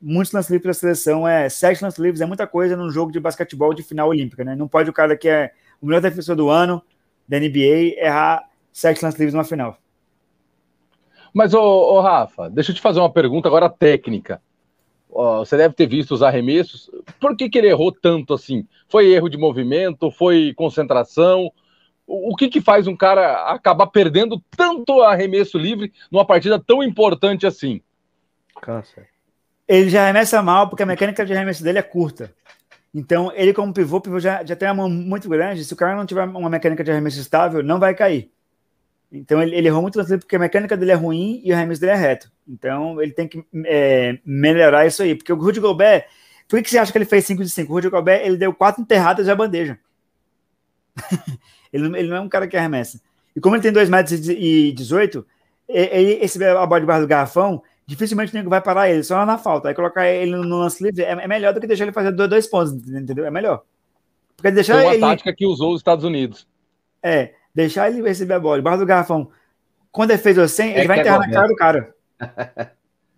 muitos 0.00 0.32
lances 0.32 0.50
livres 0.50 0.62
para 0.62 0.70
a 0.70 0.74
seleção. 0.74 1.28
É, 1.28 1.48
sete 1.48 1.82
lances 1.82 1.98
livres 1.98 2.20
é 2.20 2.26
muita 2.26 2.46
coisa 2.46 2.76
num 2.76 2.90
jogo 2.90 3.12
de 3.12 3.20
basquetebol 3.20 3.74
de 3.74 3.82
final 3.82 4.08
olímpica, 4.08 4.44
né? 4.44 4.54
Não 4.54 4.68
pode 4.68 4.88
o 4.88 4.92
cara 4.92 5.16
que 5.16 5.28
é 5.28 5.52
o 5.80 5.86
melhor 5.86 6.00
defensor 6.00 6.36
do 6.36 6.48
ano 6.48 6.82
da 7.28 7.38
NBA 7.38 7.98
errar 7.98 8.44
sete 8.72 9.02
lances 9.02 9.18
livres 9.18 9.34
numa 9.34 9.44
final. 9.44 9.78
Mas, 11.34 11.52
ô, 11.52 11.60
ô, 11.60 12.00
Rafa, 12.00 12.48
deixa 12.48 12.70
eu 12.70 12.74
te 12.74 12.80
fazer 12.80 12.98
uma 12.98 13.12
pergunta 13.12 13.46
agora 13.46 13.68
técnica. 13.68 14.40
Você 15.16 15.56
deve 15.56 15.74
ter 15.74 15.86
visto 15.86 16.12
os 16.12 16.22
arremessos. 16.22 16.90
Por 17.18 17.36
que, 17.36 17.48
que 17.48 17.58
ele 17.58 17.68
errou 17.68 17.90
tanto 17.90 18.34
assim? 18.34 18.66
Foi 18.88 19.06
erro 19.12 19.28
de 19.28 19.38
movimento? 19.38 20.10
Foi 20.10 20.52
concentração? 20.54 21.50
O, 22.06 22.32
o 22.32 22.36
que, 22.36 22.48
que 22.48 22.60
faz 22.60 22.86
um 22.86 22.96
cara 22.96 23.50
acabar 23.50 23.86
perdendo 23.86 24.42
tanto 24.56 25.02
arremesso 25.02 25.58
livre 25.58 25.92
numa 26.10 26.24
partida 26.24 26.58
tão 26.58 26.82
importante 26.82 27.46
assim? 27.46 27.80
Câncer. 28.60 29.08
Ele 29.66 29.88
já 29.88 30.02
arremessa 30.04 30.42
mal 30.42 30.68
porque 30.68 30.82
a 30.82 30.86
mecânica 30.86 31.24
de 31.24 31.32
arremesso 31.32 31.64
dele 31.64 31.78
é 31.78 31.82
curta. 31.82 32.32
Então, 32.94 33.32
ele 33.34 33.52
como 33.52 33.74
pivô, 33.74 34.00
pivô 34.00 34.18
já, 34.20 34.44
já 34.44 34.56
tem 34.56 34.68
uma 34.68 34.74
mão 34.74 34.90
muito 34.90 35.28
grande. 35.28 35.64
Se 35.64 35.72
o 35.72 35.76
cara 35.76 35.96
não 35.96 36.06
tiver 36.06 36.24
uma 36.24 36.48
mecânica 36.48 36.84
de 36.84 36.90
arremesso 36.90 37.20
estável, 37.20 37.62
não 37.62 37.78
vai 37.78 37.94
cair. 37.94 38.30
Então 39.10 39.40
ele, 39.42 39.54
ele 39.54 39.68
errou 39.68 39.82
muito 39.82 39.98
porque 40.18 40.36
a 40.36 40.38
mecânica 40.38 40.76
dele 40.76 40.92
é 40.92 40.94
ruim 40.94 41.40
e 41.44 41.52
o 41.52 41.54
arremesso 41.54 41.80
dele 41.80 41.92
é 41.92 41.96
reto. 41.96 42.30
Então 42.48 43.00
ele 43.02 43.12
tem 43.12 43.26
que 43.26 43.44
é, 43.64 44.18
melhorar 44.24 44.86
isso 44.86 45.02
aí. 45.02 45.14
Porque 45.14 45.32
o 45.32 45.36
Rudy 45.36 45.60
Gobert, 45.60 46.06
por 46.48 46.62
que 46.62 46.70
você 46.70 46.78
acha 46.78 46.92
que 46.92 46.98
ele 46.98 47.04
fez 47.04 47.24
5 47.24 47.42
de 47.42 47.50
5? 47.50 47.70
O 47.70 47.74
Rudy 47.76 47.88
Gobert 47.88 48.24
ele 48.24 48.36
deu 48.36 48.54
quatro 48.54 48.80
enterradas 48.82 49.28
a 49.28 49.34
bandeja. 49.34 49.78
ele, 51.72 51.86
ele 51.98 52.08
não 52.08 52.16
é 52.16 52.20
um 52.20 52.28
cara 52.28 52.46
que 52.46 52.56
arremessa. 52.56 53.00
E 53.34 53.40
como 53.40 53.54
ele 53.54 53.62
tem 53.62 53.72
2 53.72 53.88
metros 53.90 54.28
e 54.28 54.72
18, 54.72 55.26
ele, 55.68 56.12
esse 56.22 56.42
a 56.42 56.64
bola 56.64 56.80
debaixo 56.80 57.02
do 57.02 57.08
garrafão, 57.08 57.62
dificilmente 57.86 58.32
o 58.32 58.36
nego 58.36 58.48
vai 58.48 58.62
parar 58.62 58.88
ele, 58.88 59.02
só 59.02 59.26
na 59.26 59.36
falta. 59.36 59.68
Aí 59.68 59.74
colocar 59.74 60.08
ele 60.08 60.32
no 60.32 60.58
lance 60.58 60.82
livre 60.82 61.02
é, 61.02 61.10
é 61.10 61.28
melhor 61.28 61.52
do 61.52 61.60
que 61.60 61.66
deixar 61.66 61.84
ele 61.84 61.92
fazer 61.92 62.12
dois, 62.12 62.30
dois 62.30 62.46
pontos, 62.46 62.72
entendeu? 62.72 63.26
É 63.26 63.30
melhor. 63.30 63.62
Porque 64.36 64.50
deixar 64.50 64.74
Foi 64.74 64.84
uma 64.84 64.92
ele... 64.92 65.00
tática 65.00 65.34
que 65.34 65.46
usou 65.46 65.72
os 65.72 65.80
Estados 65.80 66.04
Unidos. 66.04 66.46
É, 67.02 67.34
deixar 67.54 67.90
ele 67.90 68.02
receber 68.02 68.34
a 68.34 68.40
bola 68.40 68.56
debaixo 68.56 68.80
do 68.80 68.86
garrafão. 68.86 69.30
Quando 69.90 70.10
ele 70.10 70.18
fez 70.18 70.36
o 70.36 70.46
100, 70.46 70.72
é 70.72 70.78
ele 70.78 70.88
vai 70.88 70.98
é 70.98 71.00
enterrar 71.00 71.22
é 71.22 71.26
na 71.26 71.32
cara 71.32 71.48
do 71.48 71.56
cara. 71.56 71.94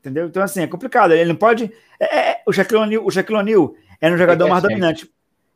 Entendeu? 0.01 0.27
Então, 0.27 0.43
assim, 0.43 0.63
é 0.63 0.67
complicado. 0.67 1.13
Ele 1.13 1.29
não 1.29 1.37
pode. 1.37 1.73
É, 1.99 2.31
é, 2.31 2.43
o 2.47 2.53
Shaquille 2.53 2.81
O'Neal, 2.81 3.05
o 3.05 3.11
Shaquille 3.11 3.39
O'Neal 3.39 3.75
era 4.01 4.15
um 4.15 4.19
jogador 4.19 4.49
mais 4.49 4.63
dominante. 4.63 5.11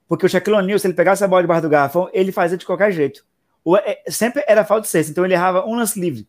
Porque 0.08 0.26
o 0.26 0.28
Shaquille 0.28 0.56
O'Neal, 0.56 0.78
se 0.78 0.86
ele 0.86 0.94
pegasse 0.94 1.24
a 1.24 1.28
bola 1.28 1.42
debaixo 1.42 1.62
do 1.62 1.68
garrafão, 1.68 2.10
ele 2.12 2.32
fazia 2.32 2.58
de 2.58 2.66
qualquer 2.66 2.92
jeito. 2.92 3.24
O, 3.64 3.76
é, 3.76 4.02
sempre 4.08 4.44
era 4.46 4.64
falta 4.64 4.82
de 4.82 4.88
sexta, 4.88 5.12
então 5.12 5.24
ele 5.24 5.34
errava 5.34 5.64
um 5.64 5.76
lance 5.76 5.98
livre. 5.98 6.28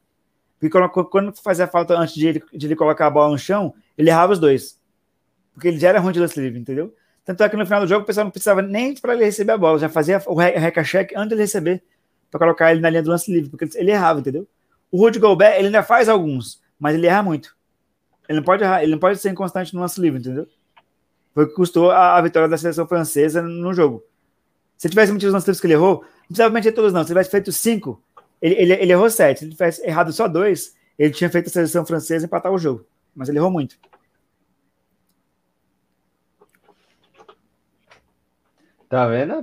Porque 0.59 0.69
quando, 0.69 1.09
quando 1.09 1.33
fazia 1.41 1.67
falta 1.67 1.97
antes 1.97 2.15
de 2.15 2.27
ele, 2.27 2.43
de 2.53 2.67
ele 2.67 2.75
colocar 2.75 3.07
a 3.07 3.09
bola 3.09 3.31
no 3.31 3.37
chão, 3.37 3.73
ele 3.97 4.09
errava 4.09 4.33
os 4.33 4.39
dois. 4.39 4.79
Porque 5.53 5.67
ele 5.67 5.79
já 5.79 5.89
era 5.89 5.99
ruim 5.99 6.13
de 6.13 6.19
lance 6.19 6.39
livre, 6.39 6.59
entendeu? 6.59 6.93
Tanto 7.25 7.43
é 7.43 7.49
que 7.49 7.55
no 7.55 7.65
final 7.65 7.81
do 7.81 7.87
jogo 7.87 8.03
o 8.03 8.05
pessoal 8.05 8.25
não 8.25 8.31
precisava 8.31 8.61
nem 8.61 8.95
para 8.95 9.13
ele 9.13 9.25
receber 9.25 9.53
a 9.53 9.57
bola, 9.57 9.79
já 9.79 9.89
fazia 9.89 10.21
o 10.25 10.35
reca-check 10.35 11.13
antes 11.15 11.29
de 11.29 11.35
ele 11.35 11.41
receber 11.41 11.83
para 12.29 12.39
colocar 12.39 12.71
ele 12.71 12.81
na 12.81 12.89
linha 12.89 13.03
do 13.03 13.09
lance 13.09 13.31
livre, 13.31 13.49
porque 13.49 13.69
ele 13.75 13.91
errava, 13.91 14.19
entendeu? 14.19 14.47
O 14.91 14.97
Rudy 14.97 15.19
Gobert, 15.19 15.55
ele 15.57 15.67
ainda 15.67 15.83
faz 15.83 16.09
alguns, 16.09 16.61
mas 16.83 16.95
ele 16.95 17.07
erra 17.07 17.23
muito. 17.23 17.55
Ele 18.27 18.39
não 18.39 18.43
pode 18.43 18.61
errar, 18.61 18.83
ele 18.83 18.91
não 18.91 18.99
pode 18.99 19.17
ser 19.17 19.29
inconstante 19.29 19.73
no 19.73 19.79
lance 19.79 20.01
livre, 20.01 20.19
entendeu? 20.19 20.45
Foi 21.33 21.45
o 21.45 21.47
que 21.47 21.53
custou 21.53 21.89
a, 21.89 22.17
a 22.17 22.21
vitória 22.21 22.49
da 22.49 22.57
seleção 22.57 22.85
francesa 22.85 23.41
no 23.41 23.73
jogo. 23.73 24.03
Se 24.77 24.89
tivesse 24.89 25.13
metido 25.13 25.29
os 25.29 25.33
lances 25.33 25.47
livres 25.47 25.61
que 25.61 25.67
ele 25.67 25.75
errou, 25.75 26.01
não 26.01 26.27
precisava 26.27 26.53
meter 26.53 26.73
todos, 26.73 26.91
não. 26.91 26.99
Se 26.99 27.05
ele 27.05 27.13
tivesse 27.13 27.31
feito 27.31 27.53
cinco, 27.53 28.03
ele, 28.41 28.55
ele, 28.55 28.73
ele 28.73 28.91
errou 28.91 29.09
sete. 29.09 29.39
Se 29.39 29.45
ele 29.45 29.53
tivesse 29.53 29.87
errado 29.87 30.11
só 30.11 30.27
dois, 30.27 30.75
ele 30.99 31.13
tinha 31.13 31.29
feito 31.29 31.47
a 31.47 31.51
seleção 31.51 31.85
francesa 31.85 32.25
empatar 32.25 32.51
o 32.51 32.57
jogo. 32.57 32.85
Mas 33.15 33.29
ele 33.29 33.37
errou 33.37 33.49
muito. 33.49 33.77
Tá 38.89 39.07
vendo? 39.07 39.35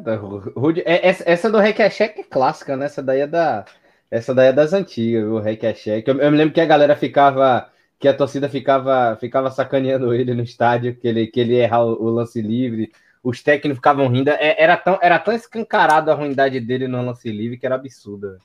É, 0.85 1.09
essa 1.25 1.49
do 1.49 1.59
Requechec 1.59 2.21
é 2.21 2.23
clássica, 2.23 2.77
né? 2.77 2.85
Essa 2.85 3.03
daí 3.03 3.21
é 3.21 3.27
da. 3.27 3.65
Essa 4.11 4.35
daí 4.35 4.49
é 4.49 4.53
das 4.53 4.73
antigas, 4.73 5.25
o 5.25 5.39
Requechec. 5.39 6.09
Eu, 6.09 6.19
eu 6.19 6.31
me 6.31 6.37
lembro 6.37 6.53
que 6.53 6.61
a 6.61 6.67
galera 6.67 6.97
ficava. 6.97 7.69
Que 7.99 8.09
a 8.09 8.15
torcida 8.15 8.49
ficava, 8.49 9.17
ficava 9.21 9.51
sacaneando 9.51 10.13
ele 10.15 10.35
no 10.35 10.43
estádio, 10.43 10.97
que 10.97 11.07
ele, 11.07 11.27
que 11.27 11.39
ele 11.39 11.55
errar 11.55 11.85
o, 11.85 12.03
o 12.03 12.11
lance 12.11 12.41
livre. 12.41 12.91
Os 13.23 13.43
técnicos 13.43 13.77
ficavam 13.77 14.09
rindo. 14.09 14.31
É, 14.31 14.61
era 14.61 14.77
tão, 14.77 14.99
era 15.03 15.19
tão 15.19 15.35
escancarado 15.35 16.11
a 16.11 16.15
ruindade 16.15 16.59
dele 16.61 16.89
no 16.89 17.05
lance 17.05 17.31
livre 17.31 17.59
que 17.59 17.67
era 17.67 17.75
absurda. 17.75 18.39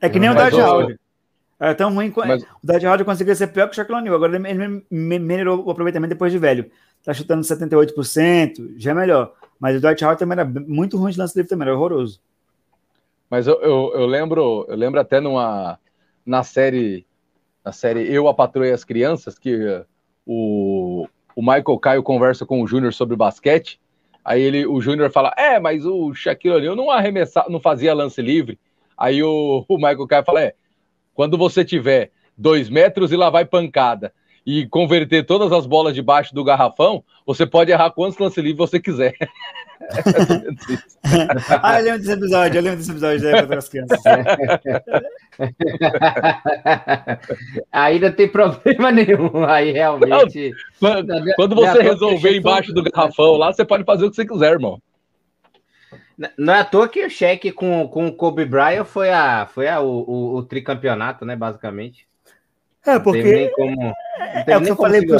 É 0.00 0.08
que 0.08 0.18
nem 0.18 0.28
o 0.28 0.34
Dodge 0.34 0.60
Howard. 0.60 1.00
Era 1.58 1.74
tão 1.74 1.94
ruim. 1.94 2.12
Mas... 2.14 2.42
O 2.42 2.46
Dodge 2.62 2.86
Howard 2.86 3.04
conseguia 3.04 3.34
ser 3.34 3.46
pior 3.46 3.66
que 3.66 3.72
o 3.72 3.74
Shaquille 3.76 3.98
O'Neal. 3.98 4.16
Agora 4.16 4.36
ele 4.36 4.84
melhorou 4.90 5.64
o 5.64 5.70
aproveitamento 5.70 6.10
depois 6.10 6.30
de 6.30 6.38
velho. 6.38 6.70
Tá 7.02 7.14
chutando 7.14 7.42
78%, 7.42 8.74
já 8.76 8.90
é 8.90 8.94
melhor. 8.94 9.32
Mas 9.58 9.76
o 9.76 9.80
Dwight 9.80 10.04
Howard 10.04 10.18
também 10.18 10.38
era 10.38 10.44
muito 10.44 10.96
ruim 10.96 11.12
de 11.12 11.18
lance 11.18 11.36
livre 11.36 11.48
também, 11.48 11.68
era 11.68 11.76
horroroso. 11.76 12.20
Mas 13.34 13.48
eu, 13.48 13.60
eu, 13.60 13.92
eu, 13.96 14.06
lembro, 14.06 14.64
eu 14.68 14.76
lembro 14.76 15.00
até 15.00 15.18
numa 15.18 15.76
na 16.24 16.44
série 16.44 17.04
na 17.64 17.72
série 17.72 18.02
Eu 18.02 18.28
a 18.28 18.32
Patroa 18.32 18.68
e 18.68 18.70
as 18.70 18.84
Crianças 18.84 19.36
que 19.36 19.58
o, 20.24 21.08
o 21.34 21.42
Michael 21.42 21.78
Caio 21.80 22.02
conversa 22.04 22.46
com 22.46 22.62
o 22.62 22.66
Júnior 22.68 22.94
sobre 22.94 23.16
basquete. 23.16 23.80
Aí 24.24 24.40
ele, 24.40 24.64
o 24.64 24.80
Júnior 24.80 25.10
fala: 25.10 25.34
"É, 25.36 25.58
mas 25.58 25.84
o 25.84 26.14
Shaquille 26.14 26.54
O'Neal 26.54 26.76
não 26.76 26.92
arremessava, 26.92 27.50
não 27.50 27.58
fazia 27.58 27.92
lance 27.92 28.22
livre". 28.22 28.56
Aí 28.96 29.20
o, 29.20 29.64
o 29.68 29.76
Michael 29.78 30.06
Caio 30.06 30.24
fala: 30.24 30.40
"É, 30.40 30.54
quando 31.12 31.36
você 31.36 31.64
tiver 31.64 32.12
dois 32.38 32.70
metros 32.70 33.10
e 33.10 33.16
lá 33.16 33.30
vai 33.30 33.44
pancada 33.44 34.14
e 34.46 34.66
converter 34.66 35.24
todas 35.24 35.50
as 35.52 35.66
bolas 35.66 35.94
debaixo 35.94 36.34
do 36.34 36.44
garrafão, 36.44 37.02
você 37.24 37.46
pode 37.46 37.72
errar 37.72 37.90
quantos 37.90 38.18
lance 38.18 38.42
livre 38.42 38.58
você 38.58 38.78
quiser. 38.78 39.14
ah, 41.62 41.80
eu 41.80 41.84
lembro 41.84 42.00
desse 42.00 42.12
episódio, 42.12 42.58
eu 42.58 42.62
lembro 42.62 42.78
desse 42.78 42.90
episódio 42.90 43.28
aí 43.28 43.46
para 43.46 43.58
as 43.58 43.68
crianças. 43.68 44.02
aí 47.72 47.98
não 47.98 48.12
tem 48.12 48.28
problema 48.28 48.92
nenhum, 48.92 49.44
aí 49.44 49.72
realmente. 49.72 50.52
Não, 50.80 50.94
quando, 51.36 51.54
você 51.54 51.82
resolver 51.82 52.36
embaixo 52.36 52.72
do 52.72 52.82
garrafão 52.84 53.36
lá, 53.36 53.52
você 53.52 53.64
pode 53.64 53.84
fazer 53.84 54.04
o 54.04 54.10
que 54.10 54.16
você 54.16 54.26
quiser, 54.26 54.52
irmão. 54.52 54.80
Não 56.38 56.54
é 56.54 56.60
à 56.60 56.64
toa 56.64 56.88
que 56.88 57.04
o 57.04 57.10
cheque 57.10 57.50
com, 57.50 57.88
com 57.88 58.06
o 58.06 58.12
Kobe 58.12 58.44
Bryant 58.44 58.84
foi, 58.84 59.10
a, 59.10 59.46
foi 59.46 59.68
a, 59.68 59.80
o, 59.80 60.04
o, 60.08 60.36
o 60.36 60.42
tricampeonato, 60.44 61.24
né? 61.24 61.34
Basicamente. 61.34 62.06
É, 62.86 62.98
porque. 62.98 63.50
Como, 63.56 63.94
é, 64.46 64.56
o 64.56 64.62
que 64.62 64.70
eu 64.70 64.76
falei 64.76 65.04
pro, 65.04 65.16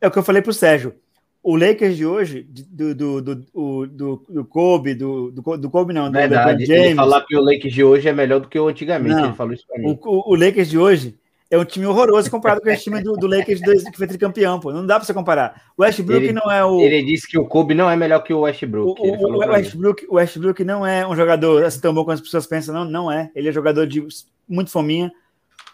é 0.00 0.06
o 0.06 0.10
que 0.10 0.18
eu 0.18 0.22
falei 0.22 0.42
pro 0.42 0.52
Sérgio. 0.52 0.94
O 1.42 1.56
Lakers 1.56 1.96
de 1.96 2.04
hoje, 2.04 2.46
do, 2.48 2.94
do, 2.94 3.22
do, 3.22 4.26
do, 4.26 4.44
Kobe, 4.44 4.94
do, 4.94 5.30
do, 5.30 5.70
Kobe 5.70 5.94
não, 5.94 6.10
do 6.10 6.18
Verdade, 6.18 6.66
James. 6.66 6.86
Ele 6.86 6.94
falar 6.94 7.24
que 7.24 7.36
o 7.36 7.40
Lakers 7.40 7.72
de 7.72 7.84
hoje 7.84 8.08
é 8.08 8.12
melhor 8.12 8.40
do 8.40 8.48
que 8.48 8.58
o 8.58 8.68
antigamente. 8.68 9.22
Ele 9.22 9.32
falou 9.34 9.54
isso 9.54 9.66
pra 9.66 9.78
mim. 9.78 9.98
O, 10.04 10.32
o, 10.32 10.34
Lakers 10.34 10.68
de 10.68 10.76
hoje 10.76 11.14
é 11.50 11.56
um 11.56 11.64
time 11.64 11.86
horroroso 11.86 12.30
comparado 12.30 12.60
com 12.60 12.68
esse 12.68 12.84
time 12.84 13.00
do, 13.00 13.26
Lakers 13.26 13.60
que 13.60 13.96
foi 13.96 14.06
tricampeão, 14.06 14.58
pô. 14.58 14.72
Não 14.72 14.84
dá 14.84 14.96
pra 14.96 15.06
você 15.06 15.14
comparar. 15.14 15.62
O 15.76 15.82
Westbrook 15.82 16.32
não 16.32 16.50
é 16.50 16.64
o. 16.64 16.80
Ele 16.80 17.02
disse 17.04 17.26
que 17.26 17.38
o 17.38 17.46
Kobe 17.46 17.72
não 17.72 17.88
é 17.88 17.96
melhor 17.96 18.22
que 18.22 18.34
o 18.34 18.40
Westbrook. 18.40 19.00
O, 19.00 19.04
o, 19.04 19.36
o 19.36 19.38
Westbrook, 19.38 20.06
o 20.08 20.14
Westbrook 20.16 20.64
não 20.64 20.84
é 20.84 21.06
um 21.06 21.14
jogador 21.14 21.64
assim 21.64 21.80
tão 21.80 21.94
bom 21.94 22.04
quanto 22.04 22.16
as 22.16 22.20
pessoas 22.20 22.46
pensam, 22.46 22.74
não, 22.74 22.84
não 22.84 23.12
é. 23.12 23.30
Ele 23.34 23.48
é 23.48 23.52
jogador 23.52 23.86
de 23.86 24.06
muito 24.46 24.70
fominha. 24.70 25.10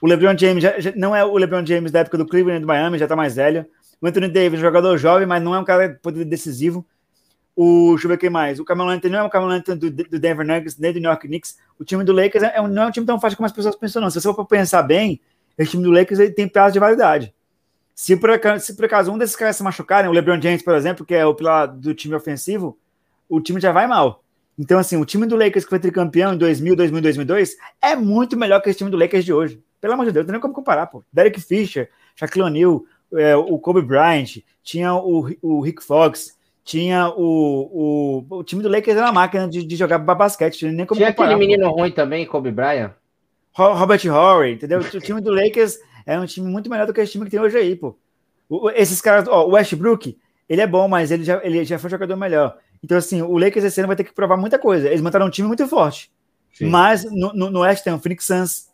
O 0.00 0.07
LeBron 0.07 0.37
James 0.37 0.62
já, 0.62 0.78
já, 0.78 0.92
não 0.96 1.14
é 1.14 1.24
o 1.24 1.37
LeBron 1.37 1.64
James 1.64 1.90
da 1.90 2.00
época 2.00 2.18
do 2.18 2.26
Cleveland 2.26 2.61
do 2.61 2.66
Miami, 2.66 2.98
já 2.98 3.07
tá 3.07 3.16
mais 3.16 3.37
velho. 3.37 3.66
O 4.00 4.07
Anthony 4.07 4.28
Davis, 4.28 4.61
jogador 4.61 4.98
jovem, 4.98 5.26
mas 5.26 5.42
não 5.42 5.54
é 5.54 5.59
um 5.59 5.64
cara 5.64 5.98
poder 6.02 6.24
decisivo. 6.24 6.85
O, 7.57 7.90
deixa 7.90 8.07
eu 8.07 8.11
ver 8.11 8.18
quem 8.18 8.30
mais. 8.30 8.59
O 8.59 8.64
Carmelo 8.64 8.90
Anthony 8.90 9.12
não 9.12 9.20
é 9.20 9.22
o 9.22 9.30
Carmelo 9.30 9.52
Anthony 9.52 9.78
do, 9.78 9.90
do, 9.90 10.18
Denver 10.18 10.46
Nuggets, 10.46 10.76
nem 10.76 10.92
do 10.92 10.98
New 10.98 11.09
York 11.09 11.26
Knicks. 11.26 11.57
O 11.78 11.85
time 11.85 12.02
do 12.02 12.12
Lakers 12.12 12.42
é, 12.42 12.57
é, 12.57 12.68
não 12.68 12.83
é 12.83 12.87
um 12.87 12.90
time 12.90 13.07
tão 13.07 13.20
fácil 13.20 13.37
como 13.37 13.46
as 13.46 13.52
pessoas 13.52 13.76
pensam, 13.76 14.02
não. 14.02 14.11
Se 14.11 14.20
você 14.20 14.35
for 14.35 14.44
pensar 14.44 14.83
bem, 14.83 15.20
esse 15.57 15.70
time 15.70 15.85
do 15.85 15.90
Lakers 15.90 16.18
ele 16.18 16.33
tem 16.33 16.48
prazo 16.48 16.72
de 16.72 16.80
validade. 16.80 17.33
Se 17.94 18.16
por, 18.16 18.30
acaso, 18.30 18.64
se 18.64 18.74
por 18.74 18.87
acaso 18.87 19.12
um 19.12 19.16
desses 19.16 19.37
caras 19.37 19.54
se 19.54 19.62
machucarem, 19.62 20.11
o 20.11 20.12
LeBron 20.12 20.40
James, 20.40 20.62
por 20.62 20.74
exemplo, 20.74 21.07
que 21.07 21.14
é 21.14 21.24
o 21.24 21.35
pilar 21.35 21.68
do 21.68 21.94
time 21.94 22.14
ofensivo, 22.14 22.76
o 23.28 23.40
time 23.40 23.61
já 23.61 23.70
vai 23.70 23.87
mal. 23.87 24.24
Então, 24.59 24.78
assim, 24.78 24.96
o 24.96 25.04
time 25.04 25.26
do 25.26 25.37
Lakers 25.37 25.64
que 25.64 25.70
foi 25.70 25.78
tricampeão 25.78 26.35
em 26.35 26.38
2000, 26.38 26.74
2000, 26.74 27.02
2002 27.02 27.57
é 27.80 27.94
muito 27.94 28.37
melhor 28.37 28.61
que 28.61 28.68
esse 28.68 28.78
time 28.78 28.90
do 28.90 28.96
Lakers 28.96 29.24
de 29.24 29.33
hoje. 29.33 29.62
Pelo 29.85 29.92
amor 29.92 30.07
de 30.07 30.12
Deus, 30.12 30.25
não 30.25 30.29
tem 30.29 30.33
nem 30.33 30.40
como 30.40 30.55
comparar, 30.55 30.87
pô. 30.87 31.05
Derek 31.12 31.38
Fisher, 31.38 31.90
Shaquille 32.16 32.47
O'Neal, 32.47 32.85
é, 33.16 33.37
o 33.37 33.59
Kobe 33.59 33.83
Bryant, 33.83 34.38
tinha 34.62 34.94
o, 34.94 35.31
o 35.42 35.61
Rick 35.61 35.85
Fox, 35.85 36.38
tinha 36.64 37.11
o, 37.11 38.25
o, 38.31 38.37
o 38.38 38.42
time 38.42 38.62
do 38.62 38.70
Lakers 38.70 38.97
era 38.97 39.09
uma 39.09 39.12
máquina 39.12 39.47
de, 39.47 39.62
de 39.62 39.77
jogar 39.77 39.99
basquete, 39.99 40.57
tinha 40.57 40.73
nem 40.73 40.87
como 40.87 40.99
tinha 40.99 41.12
comparar. 41.12 41.29
Tinha 41.29 41.37
aquele 41.37 41.49
menino 41.51 41.70
pô. 41.70 41.81
ruim 41.83 41.90
também, 41.90 42.25
Kobe 42.25 42.51
Bryant? 42.51 42.92
Robert 43.53 44.01
Horry, 44.07 44.55
entendeu? 44.55 44.81
O 44.81 45.01
time 45.01 45.20
do 45.20 45.31
Lakers 45.31 45.79
é 46.07 46.18
um 46.18 46.25
time 46.25 46.49
muito 46.49 46.70
melhor 46.70 46.87
do 46.87 46.94
que 46.94 47.03
esse 47.03 47.12
time 47.12 47.27
que 47.27 47.33
tem 47.33 47.40
hoje 47.40 47.59
aí, 47.59 47.77
pô. 47.77 47.94
O, 48.49 48.70
esses 48.70 49.03
caras, 49.03 49.29
ó, 49.29 49.47
o 49.47 49.51
Westbrook, 49.51 50.16
ele 50.49 50.62
é 50.62 50.66
bom, 50.66 50.88
mas 50.88 51.11
ele 51.11 51.25
já, 51.25 51.44
ele 51.44 51.62
já 51.62 51.79
foi 51.79 51.88
um 51.88 51.90
jogador 51.90 52.16
melhor. 52.16 52.57
Então, 52.83 52.97
assim, 52.97 53.20
o 53.20 53.37
Lakers 53.37 53.66
esse 53.66 53.83
ano 53.83 53.88
vai 53.88 53.97
ter 53.97 54.05
que 54.05 54.14
provar 54.14 54.38
muita 54.38 54.59
coisa. 54.59 54.88
Eles 54.88 55.03
montaram 55.03 55.27
um 55.27 55.31
time 55.31 55.47
muito 55.47 55.68
forte. 55.68 56.11
Sim. 56.55 56.70
Mas 56.70 57.05
no, 57.05 57.35
no, 57.35 57.51
no 57.51 57.61
West 57.61 57.85
tem 57.85 57.92
o 57.92 57.99
Phoenix 57.99 58.25
Suns, 58.25 58.73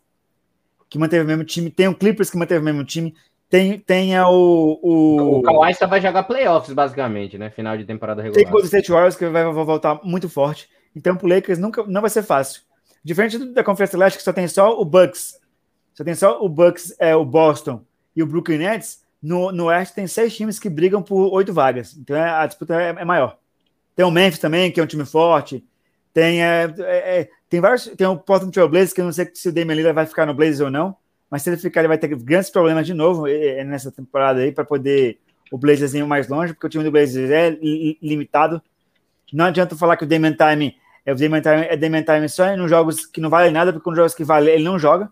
que 0.91 0.99
manteve 0.99 1.23
o 1.23 1.27
mesmo 1.27 1.45
time, 1.45 1.71
tem 1.71 1.87
o 1.87 1.95
Clippers 1.95 2.29
que 2.29 2.37
manteve 2.37 2.59
o 2.59 2.65
mesmo 2.65 2.83
time, 2.83 3.15
tem, 3.49 3.79
tem 3.79 4.19
o, 4.19 4.77
o. 4.83 5.39
O 5.39 5.41
Kawhi 5.41 5.73
só 5.73 5.87
vai 5.87 6.01
jogar 6.01 6.23
playoffs, 6.23 6.73
basicamente, 6.73 7.37
né? 7.37 7.49
Final 7.49 7.77
de 7.77 7.85
temporada 7.85 8.21
regular. 8.21 8.43
Tem 8.43 8.47
o 8.47 8.51
Golden 8.51 8.67
State 8.67 8.91
Warriors 8.91 9.15
que 9.15 9.25
vai, 9.27 9.43
vai 9.45 9.65
voltar 9.65 10.01
muito 10.03 10.29
forte. 10.29 10.69
Então, 10.93 11.15
pro 11.15 11.27
Lakers 11.27 11.59
nunca, 11.59 11.83
não 11.87 12.01
vai 12.01 12.09
ser 12.09 12.23
fácil. 12.23 12.61
Diferente 13.01 13.39
da 13.39 13.63
Conferência 13.63 13.97
Leste, 13.97 14.17
que 14.17 14.23
só 14.23 14.33
tem 14.33 14.47
só 14.49 14.79
o 14.79 14.83
Bucks. 14.83 15.39
Só 15.93 16.03
tem 16.03 16.13
só 16.13 16.43
o 16.43 16.49
Bucks, 16.49 16.93
é, 16.99 17.15
o 17.15 17.23
Boston 17.23 17.83
e 18.13 18.21
o 18.21 18.25
Brooklyn 18.27 18.57
Nets. 18.57 19.01
No, 19.21 19.51
no 19.51 19.65
Oeste 19.65 19.95
tem 19.95 20.07
seis 20.07 20.35
times 20.35 20.59
que 20.59 20.69
brigam 20.69 21.01
por 21.01 21.33
oito 21.33 21.53
vagas. 21.53 21.95
Então 21.97 22.17
é, 22.17 22.29
a 22.29 22.45
disputa 22.45 22.81
é, 22.81 22.89
é, 22.89 23.05
maior. 23.05 23.37
Tem 23.95 24.05
o 24.05 24.11
Memphis 24.11 24.39
também, 24.39 24.71
que 24.71 24.79
é 24.79 24.83
um 24.83 24.87
time 24.87 25.05
forte. 25.05 25.63
Tem, 26.13 26.43
é, 26.43 26.73
é, 26.79 27.19
é 27.19 27.29
tem 27.49 27.59
vários. 27.59 27.85
Tem 27.85 28.07
o 28.07 28.17
Portland 28.17 28.53
Trail 28.53 28.69
Blazers, 28.69 28.93
que 28.93 29.01
eu 29.01 29.05
não 29.05 29.11
sei 29.11 29.29
se 29.33 29.49
o 29.49 29.51
Damian 29.51 29.75
Lillard 29.75 29.95
vai 29.95 30.05
ficar 30.05 30.25
no 30.25 30.33
Blazers 30.33 30.61
ou 30.61 30.71
não, 30.71 30.95
mas 31.29 31.41
se 31.41 31.49
ele 31.49 31.57
ficar, 31.57 31.81
ele 31.81 31.87
vai 31.87 31.97
ter 31.97 32.07
grandes 32.15 32.49
problemas 32.49 32.85
de 32.85 32.93
novo 32.93 33.25
nessa 33.65 33.91
temporada 33.91 34.41
aí 34.41 34.51
para 34.51 34.65
poder 34.65 35.19
o 35.51 35.57
Blazers 35.57 35.93
ir 35.93 36.05
mais 36.05 36.27
longe, 36.27 36.53
porque 36.53 36.67
o 36.67 36.69
time 36.69 36.83
do 36.83 36.91
Blazers 36.91 37.29
é 37.29 37.49
limitado. 38.01 38.61
Não 39.33 39.45
adianta 39.45 39.75
falar 39.75 39.97
que 39.97 40.03
o 40.03 40.07
Damian 40.07 40.33
Time 40.33 40.75
é 41.05 41.11
o 41.11 41.15
Damian 41.15 41.41
Time, 41.41 41.65
é 41.69 41.77
Damian 41.77 42.03
Time 42.03 42.29
só 42.29 42.55
nos 42.55 42.69
jogos 42.69 43.05
que 43.05 43.19
não 43.19 43.29
valem 43.29 43.51
nada, 43.51 43.73
porque 43.73 43.89
nos 43.89 43.97
jogos 43.97 44.13
que 44.13 44.23
valem 44.23 44.53
ele 44.53 44.63
não 44.63 44.77
joga. 44.77 45.09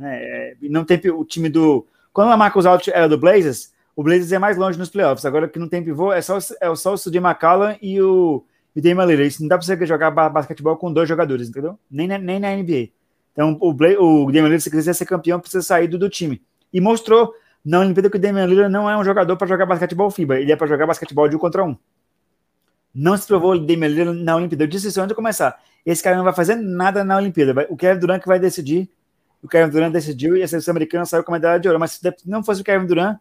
É, 0.00 0.54
não 0.62 0.84
tem 0.84 1.00
o 1.10 1.24
time 1.24 1.48
do. 1.48 1.86
Quando 2.12 2.30
a 2.30 2.36
Marcos 2.36 2.66
Alt 2.66 2.88
era 2.88 3.08
do 3.08 3.18
Blazers, 3.18 3.72
o 3.96 4.02
Blazers 4.02 4.32
é 4.32 4.38
mais 4.38 4.56
longe 4.56 4.78
nos 4.78 4.90
playoffs. 4.90 5.24
Agora 5.24 5.48
que 5.48 5.58
não 5.58 5.68
tem 5.68 5.82
pivô, 5.82 6.12
é 6.12 6.22
só, 6.22 6.38
é 6.60 6.74
só 6.76 6.94
o 6.94 6.98
CJ 6.98 7.16
McCallum 7.16 7.76
e 7.82 8.00
o 8.00 8.44
e 8.78 8.80
Damian 8.80 9.06
Lillard. 9.06 9.26
Isso 9.26 9.42
não 9.42 9.48
dá 9.48 9.58
para 9.58 9.66
você 9.66 9.86
jogar 9.86 10.12
basquetebol 10.12 10.76
com 10.76 10.92
dois 10.92 11.08
jogadores, 11.08 11.48
entendeu? 11.48 11.76
Nem 11.90 12.06
na, 12.06 12.16
nem 12.16 12.38
na 12.38 12.54
NBA. 12.54 12.90
Então, 13.32 13.58
o, 13.60 13.72
Blay, 13.72 13.96
o 13.96 14.26
Damian 14.26 14.44
Lillard, 14.44 14.62
se 14.62 14.70
quiser 14.70 14.94
ser 14.94 15.04
campeão, 15.04 15.40
precisa 15.40 15.62
sair 15.62 15.88
do, 15.88 15.98
do 15.98 16.08
time. 16.08 16.40
E 16.72 16.80
mostrou 16.80 17.34
na 17.64 17.80
Olimpíada 17.80 18.08
que 18.08 18.16
o 18.16 18.20
Damian 18.20 18.46
Lillard 18.46 18.72
não 18.72 18.88
é 18.88 18.96
um 18.96 19.02
jogador 19.02 19.36
para 19.36 19.48
jogar 19.48 19.66
basquetebol 19.66 20.12
FIBA, 20.12 20.38
ele 20.38 20.52
é 20.52 20.56
para 20.56 20.68
jogar 20.68 20.86
basquetebol 20.86 21.28
de 21.28 21.34
um 21.34 21.40
contra 21.40 21.64
um. 21.64 21.76
Não 22.94 23.16
se 23.16 23.26
provou 23.26 23.54
o 23.54 23.58
Damian 23.58 23.88
Lillard 23.88 24.22
na 24.22 24.36
Olimpíada. 24.36 24.62
Eu 24.62 24.68
disse 24.68 24.86
isso 24.86 25.00
antes 25.00 25.08
de 25.08 25.16
começar. 25.16 25.60
Esse 25.84 26.00
cara 26.00 26.16
não 26.16 26.22
vai 26.22 26.32
fazer 26.32 26.54
nada 26.54 27.02
na 27.02 27.16
Olimpíada. 27.16 27.66
O 27.68 27.76
Kevin 27.76 27.98
Durant 27.98 28.22
que 28.22 28.28
vai 28.28 28.38
decidir. 28.38 28.88
O 29.42 29.48
Kevin 29.48 29.70
Durant 29.70 29.92
decidiu 29.92 30.36
e 30.36 30.42
a 30.44 30.48
seleção 30.48 30.70
americana 30.70 31.04
saiu 31.04 31.24
com 31.24 31.32
a 31.32 31.36
medalha 31.36 31.58
de 31.58 31.66
ouro. 31.66 31.80
Mas 31.80 31.92
se 31.92 32.14
não 32.26 32.44
fosse 32.44 32.60
o 32.60 32.64
Kevin 32.64 32.86
Durant, 32.86 33.16
a 33.16 33.20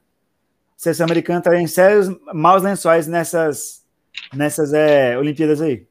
seleção 0.76 1.06
americana 1.06 1.39
estaria 1.39 1.60
em 1.60 1.67
sérios 1.67 2.15
maus 2.32 2.62
lençóis 2.62 3.08
nessas 3.08 3.87
nessas 4.34 4.73
é, 4.73 5.17
Olimpíadas 5.17 5.62
aí. 5.62 5.88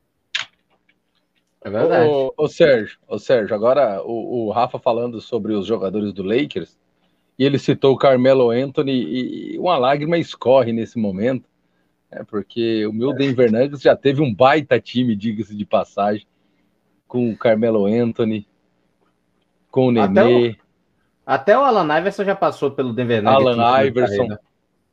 É 1.67 1.71
verdade. 1.71 2.09
Ô, 2.09 2.33
ô, 2.37 2.49
Sérgio, 2.49 2.97
ô, 3.09 3.19
Sérgio, 3.19 3.55
agora 3.55 4.01
o, 4.05 4.47
o, 4.47 4.51
Rafa 4.53 4.79
falando 4.79 5.21
sobre 5.21 5.53
os 5.53 5.67
jogadores 5.67 6.13
do 6.13 6.23
Lakers, 6.23 6.79
e 7.39 7.45
ele 7.45 7.59
citou 7.59 7.93
o 7.93 7.99
Carmelo 7.99 8.51
Anthony, 8.51 8.93
e 8.93 9.59
uma 9.59 9.77
lágrima 9.77 10.17
escorre 10.17 10.73
nesse 10.73 10.97
momento, 10.97 11.49
né, 12.11 12.23
porque 12.29 12.87
o 12.87 12.93
meu 12.93 13.13
Denver 13.13 13.51
Nuggets 13.51 13.83
já 13.83 13.97
teve 13.97 14.23
um 14.23 14.33
baita 14.33 14.79
time, 14.79 15.17
diga-se 15.17 15.57
de 15.57 15.67
passagem, 15.67 16.25
com 17.09 17.31
o 17.31 17.37
Carmelo 17.37 17.87
Anthony, 17.87 18.47
com 19.69 19.89
o 19.89 19.91
Nenê. 19.91 20.57
Até 21.27 21.59
o 21.59 21.63
Alan 21.63 21.99
Iverson 21.99 22.25
já 22.25 22.37
passou 22.37 22.71
pelo 22.71 22.93
Denver 22.93 23.21
Nuggets. 23.23 23.59
Alan 23.59 23.87
Iverson. 23.87 24.29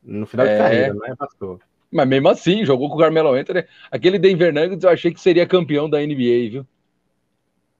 No 0.02 0.26
final 0.26 0.44
de 0.44 0.52
é. 0.52 0.58
carreira, 0.58 0.94
não 0.94 1.06
é? 1.06 1.14
Passou. 1.14 1.60
Mas 1.94 2.08
mesmo 2.08 2.28
assim, 2.28 2.64
jogou 2.64 2.88
com 2.88 2.96
o 2.96 2.98
Carmelo 2.98 3.32
Anthony. 3.32 3.64
Aquele 3.88 4.18
Denver 4.18 4.52
Nuggets 4.52 4.82
eu 4.82 4.90
achei 4.90 5.14
que 5.14 5.20
seria 5.20 5.46
campeão 5.46 5.88
da 5.88 6.00
NBA, 6.00 6.50
viu? 6.50 6.66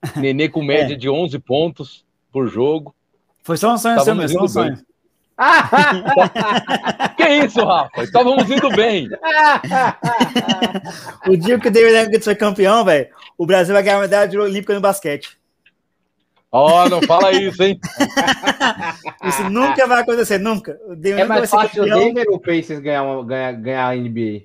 Nenê 0.14 0.48
com 0.48 0.62
média 0.62 0.94
é. 0.94 0.96
de 0.96 1.11
11 1.11 1.37
pontos 1.40 2.05
por 2.31 2.46
jogo. 2.46 2.94
Foi 3.42 3.57
só 3.57 3.74
um 3.74 3.79
sonho 3.79 3.98
seu 4.00 4.14
mesmo, 4.14 4.38
só 4.38 4.44
um 4.44 4.48
sonho. 4.48 4.79
que 7.16 7.29
isso, 7.44 7.64
Rafa? 7.64 8.05
Estávamos 8.05 8.48
indo 8.48 8.70
bem. 8.70 9.09
o 11.27 11.37
dia 11.37 11.59
que 11.59 11.66
o 11.66 11.72
David 11.72 12.05
Nuggets 12.05 12.24
foi 12.24 12.37
campeão, 12.37 12.85
velho, 12.85 13.09
o 13.37 13.44
Brasil 13.44 13.74
vai 13.74 13.83
ganhar 13.83 13.96
uma 13.96 14.03
medalha 14.03 14.40
olímpica 14.40 14.74
no 14.74 14.81
basquete. 14.81 15.37
Ó, 16.56 16.84
oh, 16.84 16.88
não 16.88 17.02
fala 17.02 17.32
isso, 17.32 17.60
hein? 17.64 17.80
isso 19.26 19.50
nunca 19.50 19.88
vai 19.88 20.02
acontecer, 20.02 20.38
nunca. 20.38 20.78
É 21.02 21.24
mais 21.24 21.50
fácil 21.50 21.82
o 21.82 21.84
Denver 21.84 22.26
ou 22.28 22.36
o 22.36 22.40
Pacers 22.40 22.78
ganhar, 22.78 23.02
uma, 23.02 23.24
ganhar, 23.24 23.52
ganhar 23.54 23.88
a 23.88 23.96
NBA? 23.96 24.42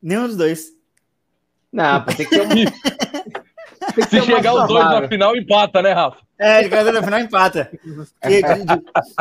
Nenhum 0.00 0.28
dos 0.28 0.36
dois. 0.36 0.68
Não, 1.72 2.04
tem 2.04 2.24
que 2.24 2.26
ter 2.26 2.42
um... 2.42 2.48
Se 4.08 4.20
chegar 4.20 4.54
os 4.54 4.68
dois 4.68 4.84
na 4.84 5.08
final, 5.08 5.36
empata, 5.36 5.82
né, 5.82 5.92
Rafa? 5.92 6.18
É, 6.38 6.62
de 6.62 6.92
na 6.92 7.02
final 7.02 7.18
empata. 7.18 7.68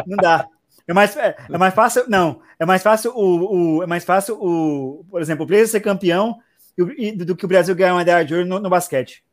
não 0.06 0.18
dá. 0.18 0.46
É 0.88 0.94
mais, 0.94 1.18
é, 1.18 1.36
é, 1.50 1.58
mais 1.58 1.74
fácil, 1.74 2.04
não. 2.08 2.42
É 2.60 2.66
mais 2.66 2.84
fácil 2.84 3.12
o, 3.16 3.80
o 3.80 3.84
é 3.84 3.88
mais 3.88 4.06
fácil 4.06 4.38
o, 4.40 5.04
por 5.10 5.20
exemplo, 5.20 5.46
o 5.46 5.48
Brasil 5.48 5.68
ser 5.68 5.80
campeão 5.80 6.38
e, 6.78 7.12
do 7.12 7.36
que 7.36 7.46
o 7.46 7.48
Brasil 7.48 7.74
ganhar 7.74 7.94
uma 7.94 8.00
medalha 8.00 8.24
de 8.24 8.36
ouro 8.36 8.46
no, 8.46 8.60
no 8.60 8.70
basquete. 8.70 9.24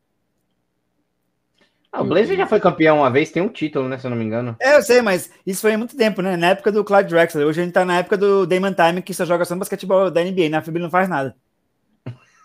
Ah, 1.95 2.03
o 2.03 2.05
Blazer 2.05 2.37
já 2.37 2.45
foi 2.45 2.59
campeão 2.59 2.99
uma 2.99 3.11
vez, 3.11 3.31
tem 3.31 3.41
um 3.41 3.49
título, 3.49 3.89
né? 3.89 3.97
Se 3.97 4.05
eu 4.05 4.11
não 4.11 4.17
me 4.17 4.25
engano. 4.25 4.57
É, 4.61 4.75
eu 4.75 4.83
sei, 4.83 5.01
mas 5.01 5.31
isso 5.47 5.61
foi 5.61 5.75
há 5.75 5.79
muito 5.79 5.97
tempo, 5.97 6.21
né? 6.21 6.37
Na 6.37 6.49
época 6.49 6.73
do 6.73 6.83
Clyde 6.83 7.09
Drexler. 7.09 7.47
Hoje 7.47 7.61
a 7.61 7.65
gente 7.65 7.73
tá 7.73 7.85
na 7.85 7.99
época 7.99 8.17
do 8.17 8.45
Damon 8.45 8.75
Time, 8.75 9.01
que 9.01 9.15
só 9.15 9.25
joga 9.25 9.45
só 9.45 9.55
no 9.55 9.61
basquetebol 9.61 10.11
da 10.11 10.21
NBA. 10.21 10.49
Na 10.49 10.61
FIB 10.61 10.81
não 10.81 10.91
faz 10.91 11.09
nada. 11.09 11.37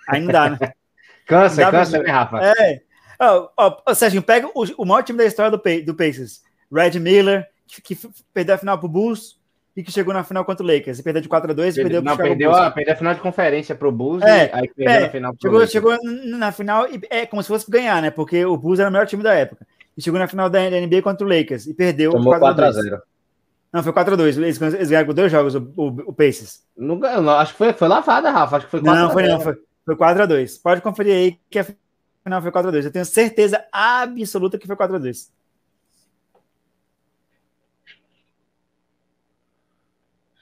Aí 0.08 0.22
não 0.22 0.32
dá, 0.32 0.52
né? 0.52 0.60
cansa, 1.26 1.64
dá 1.64 1.72
cansa, 1.72 1.98
né, 1.98 2.12
Rafa? 2.12 2.38
É. 2.44 2.82
Ó, 3.20 3.82
oh, 3.88 3.96
Sérgio, 3.96 4.22
pega 4.22 4.48
o, 4.54 4.64
o 4.78 4.86
maior 4.86 5.02
time 5.02 5.18
da 5.18 5.26
história 5.26 5.50
do, 5.50 5.58
do 5.84 5.96
Pacers. 5.96 6.44
Red 6.72 7.00
Miller, 7.00 7.48
que, 7.66 7.82
que 7.82 8.10
perdeu 8.32 8.54
a 8.54 8.58
final 8.60 8.78
pro 8.78 8.88
Bulls 8.88 9.39
e 9.80 9.84
que 9.84 9.94
chegou 9.94 10.14
na 10.14 10.26
final 10.26 10.44
contra 10.44 10.62
o 10.62 10.68
Lakers. 10.68 11.00
E 11.00 11.04
perdeu 11.04 11.22
de 11.22 11.30
4 11.30 11.52
a 11.52 11.54
2 11.54 11.76
perdeu, 11.76 12.02
não, 12.02 12.18
perdeu, 12.18 12.54
a, 12.54 12.70
perdeu 12.70 12.94
a 12.94 12.98
final 12.98 13.14
de 13.14 13.22
conferência 13.22 13.74
pro 13.74 13.94
Bulls 13.94 14.22
é, 14.22 14.48
e 14.48 14.52
aí 14.54 14.68
perdeu 14.68 14.94
é, 14.94 15.06
a 15.06 15.10
final 15.10 15.34
pro 15.34 15.42
chegou, 15.42 15.68
chegou 15.68 15.98
na 16.38 16.52
final 16.52 16.86
e 16.90 17.00
é 17.10 17.26
como 17.26 17.42
se 17.42 17.48
fosse 17.48 17.72
ganhar, 17.72 18.02
né? 18.02 18.12
Porque 18.12 18.44
o 18.44 18.58
Bulls 18.58 18.80
era 18.80 18.90
o 18.90 18.92
melhor 18.92 19.08
time 19.08 19.24
da 19.24 19.34
época. 19.34 19.66
E 19.98 20.02
chegou 20.02 20.20
na 20.20 20.28
final 20.28 20.50
da 20.50 20.60
NBA 20.60 21.02
contra 21.02 21.26
o 21.26 21.30
Lakers 21.30 21.66
e 21.66 21.74
perdeu 21.74 22.12
Tomou 22.12 22.38
4 22.38 22.66
a 22.66 22.72
0 22.74 23.02
Não, 23.72 23.82
foi 23.82 23.94
4x2. 23.94 24.38
Eles, 24.38 24.62
eles 24.62 24.90
ganharam 24.90 25.08
com 25.08 25.14
dois 25.14 25.32
jogos, 25.32 25.56
o, 25.56 25.72
o, 25.78 25.88
o 26.08 26.14
Pacers. 26.14 26.62
Não, 26.78 26.98
não, 26.98 27.30
acho 27.32 27.54
que 27.54 27.58
foi, 27.58 27.72
foi 27.72 27.88
lavada, 27.88 28.30
Rafa. 28.30 28.58
Acho 28.58 28.66
que 28.66 28.72
foi 28.72 28.82
4 28.82 29.02
Não, 29.02 29.12
foi 29.12 29.24
não. 29.24 29.40
Foi, 29.40 29.58
foi 29.86 29.96
4x2. 29.96 30.60
Pode 30.62 30.82
conferir 30.82 31.14
aí 31.14 31.40
que 31.50 31.60
a 31.60 31.64
final 31.64 32.42
foi 32.42 32.52
4x2. 32.52 32.84
Eu 32.84 32.92
tenho 32.92 33.06
certeza 33.06 33.64
absoluta 33.72 34.58
que 34.58 34.68
foi 34.68 34.76
4x2. 34.76 35.30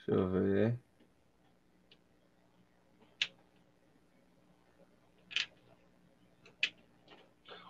Deixa 0.08 0.22
eu 0.22 0.30
ver. 0.30 0.76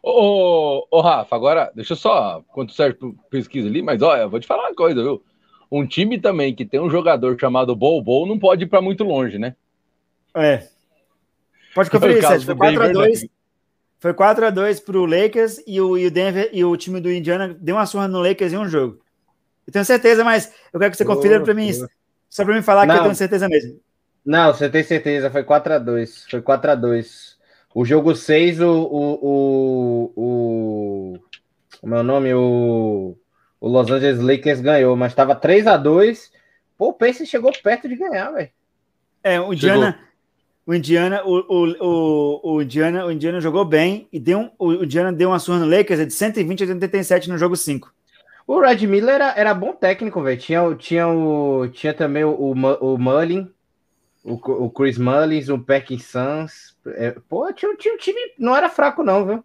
Ô, 0.04 0.12
ô, 0.12 0.88
ô, 0.92 1.02
Rafa, 1.02 1.36
agora, 1.36 1.72
deixa 1.76 1.94
eu 1.94 1.98
só, 1.98 2.44
quanto 2.50 2.72
Sérgio 2.74 3.18
pesquisa 3.30 3.68
ali, 3.68 3.82
mas 3.82 4.02
olha, 4.02 4.28
vou 4.28 4.40
te 4.40 4.48
falar 4.48 4.68
uma 4.68 4.76
coisa, 4.76 5.02
viu? 5.02 5.24
Um 5.70 5.86
time 5.86 6.20
também 6.20 6.56
que 6.56 6.66
tem 6.66 6.80
um 6.80 6.90
jogador 6.90 7.38
chamado 7.38 7.76
Bobo 7.76 8.26
não 8.26 8.40
pode 8.40 8.64
ir 8.64 8.68
para 8.68 8.82
muito 8.82 9.04
longe, 9.04 9.38
né? 9.38 9.56
É. 10.34 10.68
Pode 11.76 11.90
conferir, 11.90 12.22
Sérgio. 12.22 12.46
Foi 12.46 12.56
4x2. 12.56 13.30
Foi 14.00 14.14
4x2 14.14 14.80
pro 14.80 15.06
Lakers 15.06 15.62
e 15.66 15.82
o, 15.82 15.98
e 15.98 16.06
o 16.06 16.12
Denver 16.12 16.50
e 16.54 16.64
o 16.64 16.78
time 16.78 17.02
do 17.02 17.12
Indiana 17.12 17.58
deu 17.60 17.76
uma 17.76 17.86
surra 17.86 18.08
no 18.08 18.22
Lakers 18.22 18.54
em 18.54 18.58
um 18.58 18.70
jogo. 18.70 19.02
Eu 19.66 19.74
tenho 19.74 19.84
certeza, 19.84 20.24
mas 20.24 20.54
eu 20.72 20.80
quero 20.80 20.92
que 20.92 20.98
você 20.98 21.04
confira 21.04 21.42
para 21.42 21.54
mim. 21.54 21.72
Só 22.30 22.44
para 22.46 22.56
me 22.56 22.62
falar 22.62 22.86
não, 22.86 22.94
que 22.94 23.00
eu 23.00 23.04
tenho 23.04 23.16
certeza 23.16 23.48
mesmo. 23.48 23.80
Não, 24.26 24.54
você 24.54 24.70
tem 24.70 24.84
certeza, 24.84 25.32
foi 25.32 25.44
4x2. 25.44 26.30
Foi 26.30 26.42
4x2. 26.42 27.36
O 27.74 27.86
jogo 27.86 28.16
6, 28.16 28.62
o, 28.62 28.70
o, 28.70 29.14
o, 29.22 30.14
o. 30.16 31.20
O 31.82 31.88
meu 31.88 32.04
nome, 32.04 32.34
o. 32.34 33.18
O 33.60 33.68
Los 33.68 33.90
Angeles 33.90 34.20
Lakers 34.20 34.62
ganhou, 34.62 34.96
mas 34.96 35.12
estava 35.12 35.36
3 35.36 35.66
x 35.66 35.82
2 35.82 36.32
Pô, 36.78 36.90
o 36.90 36.94
Pace 36.94 37.26
chegou 37.26 37.52
perto 37.64 37.90
de 37.90 37.96
ganhar, 37.96 38.30
velho. 38.32 38.50
É, 39.24 39.42
o 39.42 39.52
Indiana. 39.52 40.00
O 40.66 40.74
Indiana, 40.74 41.24
o, 41.26 41.38
o, 41.48 41.76
o, 41.80 42.56
o, 42.56 42.62
Indiana, 42.62 43.06
o 43.06 43.12
Indiana 43.12 43.40
jogou 43.40 43.66
bem 43.66 44.08
e 44.12 44.20
deu 44.20 44.40
um, 44.40 44.52
o 44.60 44.74
Indiana 44.84 45.14
deu 45.14 45.30
uma 45.30 45.40
surra 45.40 45.60
no 45.60 45.70
Lakers 45.70 46.06
de 46.06 46.14
120 46.14 46.64
a 46.64 46.68
87 46.68 47.30
no 47.30 47.38
jogo 47.38 47.56
5. 47.56 47.92
O 48.48 48.62
Red 48.62 48.88
Miller 48.88 49.16
era, 49.16 49.34
era 49.36 49.54
bom 49.54 49.74
técnico, 49.74 50.24
velho. 50.24 50.40
Tinha, 50.40 50.76
tinha, 50.76 51.06
o, 51.06 51.68
tinha 51.68 51.94
também 51.94 52.24
o, 52.24 52.30
o, 52.30 52.52
o 52.54 52.98
Mullin, 52.98 53.52
o, 54.24 54.36
o 54.36 54.70
Chris 54.70 54.98
Mullins, 54.98 55.50
o 55.50 55.60
Parkinsons. 55.60 56.74
É, 56.96 57.12
pô, 57.28 57.52
tinha, 57.52 57.76
tinha 57.76 57.94
um 57.94 57.98
time. 57.98 58.18
Não 58.40 58.56
era 58.56 58.70
fraco, 58.70 59.04
não, 59.04 59.26
viu? 59.26 59.44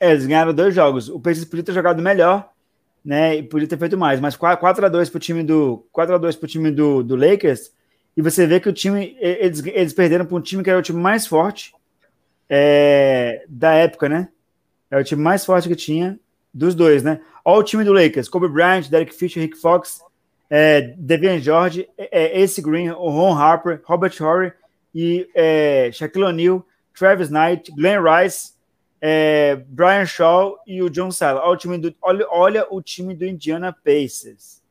É, 0.00 0.10
eles 0.10 0.26
ganharam 0.26 0.52
dois 0.52 0.74
jogos. 0.74 1.08
O 1.08 1.20
Pacers 1.20 1.44
podia 1.44 1.64
ter 1.64 1.72
jogado 1.72 2.02
melhor, 2.02 2.50
né? 3.04 3.36
E 3.36 3.42
podia 3.44 3.68
ter 3.68 3.78
feito 3.78 3.96
mais. 3.96 4.18
Mas 4.18 4.36
4x2 4.36 5.08
pro 5.08 5.20
time 5.20 5.44
do. 5.44 5.86
4x2 5.94 6.36
pro 6.36 6.48
time 6.48 6.72
do, 6.72 7.04
do 7.04 7.14
Lakers. 7.14 7.72
E 8.16 8.20
você 8.20 8.48
vê 8.48 8.58
que 8.58 8.68
o 8.68 8.72
time. 8.72 9.16
Eles, 9.20 9.64
eles 9.64 9.92
perderam 9.92 10.26
para 10.26 10.36
um 10.36 10.40
time 10.40 10.64
que 10.64 10.70
era 10.70 10.78
o 10.78 10.82
time 10.82 11.00
mais 11.00 11.24
forte 11.24 11.72
é, 12.50 13.44
da 13.48 13.74
época, 13.74 14.08
né? 14.08 14.28
É 14.90 14.98
o 14.98 15.04
time 15.04 15.22
mais 15.22 15.44
forte 15.44 15.68
que 15.68 15.76
tinha 15.76 16.18
dos 16.52 16.74
dois, 16.74 17.04
né? 17.04 17.20
Olha 17.44 17.60
o 17.60 17.62
time 17.62 17.84
do 17.84 17.92
Lakers: 17.92 18.28
Kobe 18.28 18.48
Bryant, 18.48 18.88
Derek 18.88 19.12
Fisher, 19.12 19.40
Rick 19.40 19.56
Fox, 19.56 20.00
é, 20.48 20.94
Devian 20.96 21.40
George, 21.40 21.88
é, 21.96 22.40
Ace 22.40 22.60
Green, 22.60 22.88
Ron 22.88 23.34
Harper, 23.34 23.80
Robert 23.84 24.14
Horry 24.20 24.52
e 24.94 25.28
é, 25.34 25.90
Shaquille 25.92 26.24
O'Neal, 26.24 26.64
Travis 26.94 27.30
Knight, 27.30 27.72
Glenn 27.72 28.02
Rice, 28.02 28.52
é, 29.00 29.56
Brian 29.66 30.06
Shaw 30.06 30.58
e 30.66 30.82
o 30.82 30.90
John 30.90 31.10
Sala. 31.10 31.40
Olha 31.40 31.52
o 31.52 31.56
time 31.56 31.78
do, 31.78 31.94
olha, 32.00 32.26
olha 32.30 32.66
o 32.70 32.80
time 32.80 33.14
do 33.14 33.24
Indiana 33.24 33.72
Pacers. 33.72 34.62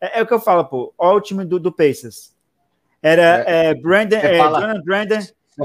É, 0.00 0.18
é, 0.18 0.22
o 0.22 0.26
que 0.26 0.34
eu 0.34 0.40
falo, 0.40 0.64
pô. 0.64 0.92
Olha 0.98 1.16
o 1.16 1.20
time 1.20 1.44
do, 1.44 1.60
do 1.60 1.70
Pacers. 1.70 2.34
Era 3.02 3.44
é, 3.46 3.66
é 3.66 3.74
Brandon, 3.74 4.16
é, 4.16 4.38
fala, 4.38 4.60
Jonathan 4.60 4.82
Brandon, 4.82 5.20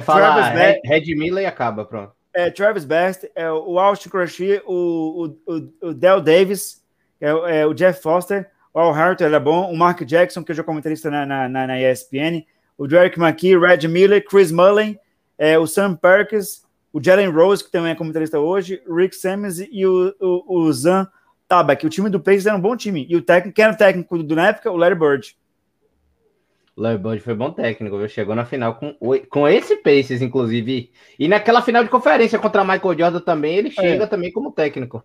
Travis 0.05 0.47
Red, 0.53 0.81
Red 0.85 1.15
Miller 1.15 1.43
e 1.43 1.47
acaba, 1.47 1.85
pronto 1.85 2.20
é, 2.33 2.49
Travis 2.49 2.85
Best, 2.85 3.29
é, 3.35 3.51
o 3.51 3.79
Austin 3.79 4.09
Crochet, 4.09 4.61
o, 4.65 5.35
o, 5.45 5.87
o, 5.87 5.93
Del 5.93 6.21
Davis, 6.21 6.83
é, 7.19 7.29
é, 7.59 7.65
o 7.65 7.73
Jeff 7.73 8.01
Foster, 8.01 8.49
o 8.73 8.79
Al 8.79 8.93
Harton, 8.93 9.25
ele 9.25 9.35
é 9.35 9.39
bom, 9.39 9.71
o 9.71 9.77
Mark 9.77 10.01
Jackson, 10.03 10.43
que 10.43 10.51
é 10.51 10.55
o 10.55 10.63
comentarista 10.63 11.09
na, 11.09 11.25
na, 11.25 11.49
na, 11.49 11.81
ESPN, 11.81 12.45
o 12.77 12.87
Derek 12.87 13.19
McKee, 13.19 13.57
Red 13.57 13.87
Miller, 13.87 14.23
Chris 14.25 14.51
Mullen, 14.51 14.99
é, 15.37 15.57
o 15.59 15.67
Sam 15.67 15.95
Perkins, 15.95 16.63
o 16.93 17.03
Jalen 17.03 17.29
Rose, 17.29 17.63
que 17.63 17.71
também 17.71 17.91
é 17.91 17.95
comentarista 17.95 18.39
hoje, 18.39 18.81
o 18.87 18.95
Rick 18.95 19.15
Simmons 19.15 19.59
e 19.59 19.85
o, 19.85 20.13
o, 20.19 20.59
o 20.59 20.73
Zan 20.73 21.07
Tabak. 21.47 21.85
O 21.85 21.89
time 21.89 22.09
do 22.09 22.19
Pacers 22.19 22.45
era 22.45 22.55
um 22.55 22.61
bom 22.61 22.75
time. 22.75 23.05
E 23.09 23.15
o 23.15 23.21
técnico, 23.21 23.59
era 23.59 23.73
o 23.73 23.77
técnico 23.77 24.23
do, 24.23 24.35
na 24.35 24.49
época? 24.49 24.71
O 24.71 24.77
Larry 24.77 24.95
Bird. 24.95 25.35
Larry 26.75 26.97
Bird 26.97 27.19
foi 27.21 27.35
bom 27.35 27.51
técnico, 27.51 27.97
viu? 27.97 28.07
Chegou 28.07 28.35
na 28.35 28.45
final 28.45 28.75
com, 28.75 28.95
com 29.29 29.47
esse 29.47 29.75
Pacers, 29.77 30.21
inclusive. 30.21 30.91
E 31.19 31.27
naquela 31.27 31.61
final 31.61 31.83
de 31.83 31.89
conferência 31.89 32.39
contra 32.39 32.63
Michael 32.63 32.97
Jordan 32.97 33.19
também, 33.19 33.57
ele 33.57 33.71
chega 33.71 34.05
é. 34.05 34.07
também 34.07 34.31
como 34.31 34.51
técnico. 34.51 35.03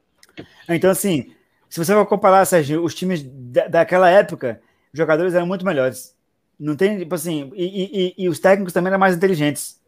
Então, 0.68 0.90
assim, 0.90 1.33
se 1.68 1.79
você 1.79 1.92
for 1.92 2.07
comparar, 2.07 2.44
Sérgio, 2.44 2.85
os 2.85 2.94
times 2.94 3.22
da, 3.24 3.66
daquela 3.66 4.09
época, 4.09 4.61
os 4.92 4.98
jogadores 4.98 5.35
eram 5.35 5.46
muito 5.46 5.64
melhores. 5.64 6.14
Não 6.59 6.76
tem, 6.76 6.98
tipo 6.98 7.14
assim, 7.14 7.50
e, 7.55 8.14
e, 8.16 8.24
e, 8.24 8.29
os 8.29 8.38
técnicos 8.38 8.72
também 8.72 8.90
eram 8.90 9.00
mais 9.00 9.16
inteligentes. 9.16 9.81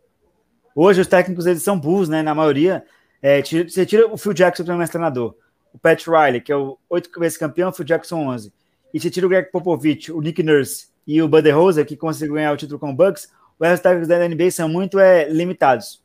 Hoje, 0.75 1.01
os 1.01 1.07
técnicos, 1.07 1.47
eles 1.47 1.62
são 1.62 1.79
burros, 1.79 2.09
né? 2.09 2.23
Na 2.23 2.35
maioria. 2.35 2.85
É, 3.23 3.41
tira, 3.41 3.69
você 3.69 3.87
tira 3.87 4.07
o 4.07 4.17
Phil 4.17 4.35
Jackson, 4.35 4.64
que 4.64 4.71
é 4.71 4.75
o 4.75 4.88
treinador. 4.88 5.35
O 5.73 5.79
Pat 5.79 6.05
Riley, 6.07 6.41
que 6.41 6.53
é 6.53 6.57
o 6.57 6.79
oito 6.91 7.11
vezes 7.19 7.38
campeão, 7.38 7.71
o 7.71 7.73
Phil 7.73 7.85
Jackson 7.85 8.17
11. 8.29 8.53
E 8.93 9.01
você 9.01 9.11
tira 9.11 9.27
o 9.27 9.29
Greg 9.29 9.51
Popovich, 9.51 10.12
o 10.12 10.21
Nick 10.21 10.43
Nurse 10.43 10.88
e 11.09 11.23
o 11.23 11.27
Buddy 11.27 11.51
Rose, 11.51 11.83
que 11.87 11.97
conseguiu 11.97 12.35
ganhar 12.35 12.53
o 12.53 12.57
título 12.59 12.79
com 12.79 12.90
o 12.90 12.94
Bucks, 12.94 13.33
os 13.59 13.66
resultados 13.66 14.07
da 14.07 14.29
NBA 14.29 14.51
são 14.51 14.68
muito 14.68 15.01
é, 15.01 15.27
limitados. 15.31 16.03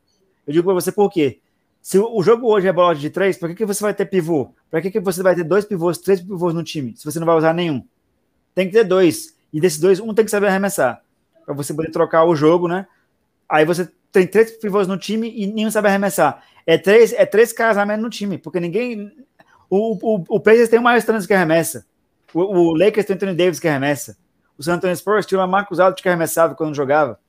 Eu 0.47 0.53
digo 0.53 0.63
para 0.63 0.73
você 0.73 0.93
por 0.93 1.11
quê? 1.11 1.41
Se 1.81 1.99
o 1.99 2.23
jogo 2.23 2.47
hoje 2.47 2.69
é 2.69 2.71
bola 2.71 2.95
de 2.95 3.09
três, 3.09 3.37
para 3.37 3.49
que, 3.49 3.55
que 3.55 3.65
você 3.65 3.83
vai 3.83 3.93
ter 3.93 4.05
pivô? 4.05 4.53
Para 4.71 4.81
que, 4.81 4.89
que 4.89 5.01
você 5.01 5.21
vai 5.21 5.35
ter 5.35 5.43
dois 5.43 5.65
pivôs, 5.65 5.97
três 5.97 6.21
pivôs 6.21 6.53
no 6.53 6.63
time, 6.63 6.95
se 6.95 7.03
você 7.03 7.19
não 7.19 7.25
vai 7.25 7.35
usar 7.35 7.53
nenhum? 7.53 7.85
Tem 8.55 8.65
que 8.65 8.71
ter 8.71 8.85
dois. 8.85 9.35
E 9.51 9.59
desses 9.59 9.77
dois, 9.77 9.99
um 9.99 10.13
tem 10.13 10.23
que 10.23 10.31
saber 10.31 10.47
arremessar. 10.47 11.01
Para 11.45 11.53
você 11.53 11.73
poder 11.73 11.91
trocar 11.91 12.23
o 12.23 12.33
jogo, 12.33 12.69
né? 12.69 12.87
Aí 13.49 13.65
você 13.65 13.89
tem 14.09 14.25
três 14.25 14.51
pivôs 14.51 14.87
no 14.87 14.97
time 14.97 15.29
e 15.35 15.45
nenhum 15.45 15.69
sabe 15.69 15.89
arremessar. 15.89 16.41
É 16.65 16.77
três, 16.77 17.11
é 17.11 17.25
três 17.25 17.51
caras 17.51 17.77
a 17.77 17.85
menos 17.85 18.01
no 18.01 18.09
time, 18.09 18.37
porque 18.37 18.61
ninguém. 18.61 19.11
O, 19.69 19.97
o, 20.01 20.23
o 20.29 20.39
Pacers 20.39 20.69
tem 20.69 20.79
o 20.79 20.83
Miles 20.83 21.03
Turner 21.03 21.27
que 21.27 21.33
arremessa. 21.33 21.85
O, 22.33 22.39
o 22.39 22.77
Lakers 22.77 23.05
tem 23.05 23.15
o 23.15 23.17
Anthony 23.17 23.35
Davis 23.35 23.59
que 23.59 23.67
arremessa. 23.67 24.17
O 24.63 24.65
San 24.65 24.76
Antonio 24.76 24.95
Spurs 24.95 25.26
tinha 25.26 25.43
o 25.43 25.45
Marcos 25.47 25.78
Aldo 25.78 26.02
que 26.02 26.08
arremessava 26.08 26.56
quando 26.56 26.73
jogava. 26.73 27.19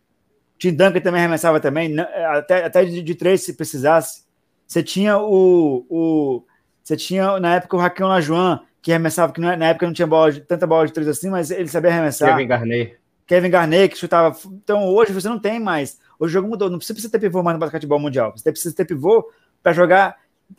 Tim 0.57 0.73
Duncan 0.73 1.01
também 1.01 1.21
arremessava 1.21 1.59
também, 1.59 1.99
até, 2.31 2.65
até 2.65 2.85
de, 2.85 3.03
de 3.03 3.15
três 3.17 3.43
se 3.43 3.55
precisasse. 3.55 4.23
Você 4.69 4.85
tinha 4.85 5.19
o, 5.19 5.85
o 5.91 6.45
você 6.81 6.97
tinha 6.97 7.41
na 7.41 7.57
época 7.57 7.77
o 7.77 7.81
Raquel 7.81 8.07
Lajuan, 8.07 8.61
que 8.81 8.93
arremessava, 8.93 9.33
que 9.33 9.41
na 9.41 9.67
época 9.67 9.85
não 9.85 9.93
tinha 9.93 10.07
bola 10.07 10.31
de, 10.31 10.43
tanta 10.43 10.65
bola 10.65 10.87
de 10.87 10.93
três 10.93 11.09
assim, 11.09 11.29
mas 11.29 11.51
ele 11.51 11.67
sabia 11.67 11.91
arremessar. 11.91 12.37
Kevin 12.37 12.47
Garnett. 12.47 12.97
Kevin 13.27 13.51
Garnett, 13.51 13.89
que 13.89 13.99
chutava. 13.99 14.37
Então 14.63 14.87
hoje 14.87 15.13
você 15.13 15.29
não 15.29 15.41
tem 15.41 15.59
mais. 15.59 15.99
Hoje 16.21 16.31
o 16.31 16.35
jogo 16.35 16.49
mudou. 16.49 16.71
Não 16.71 16.79
precisa 16.79 17.11
ter 17.11 17.19
pivô 17.19 17.43
mais 17.43 17.57
no 17.57 17.61
basquetebol 17.61 17.99
mundial. 17.99 18.33
Você 18.37 18.53
precisa 18.53 18.73
ter 18.77 18.85
pivô 18.85 19.29
para 19.61 19.73
jogar 19.73 20.19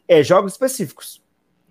é, 0.09 0.21
jogos 0.21 0.51
específicos. 0.51 1.23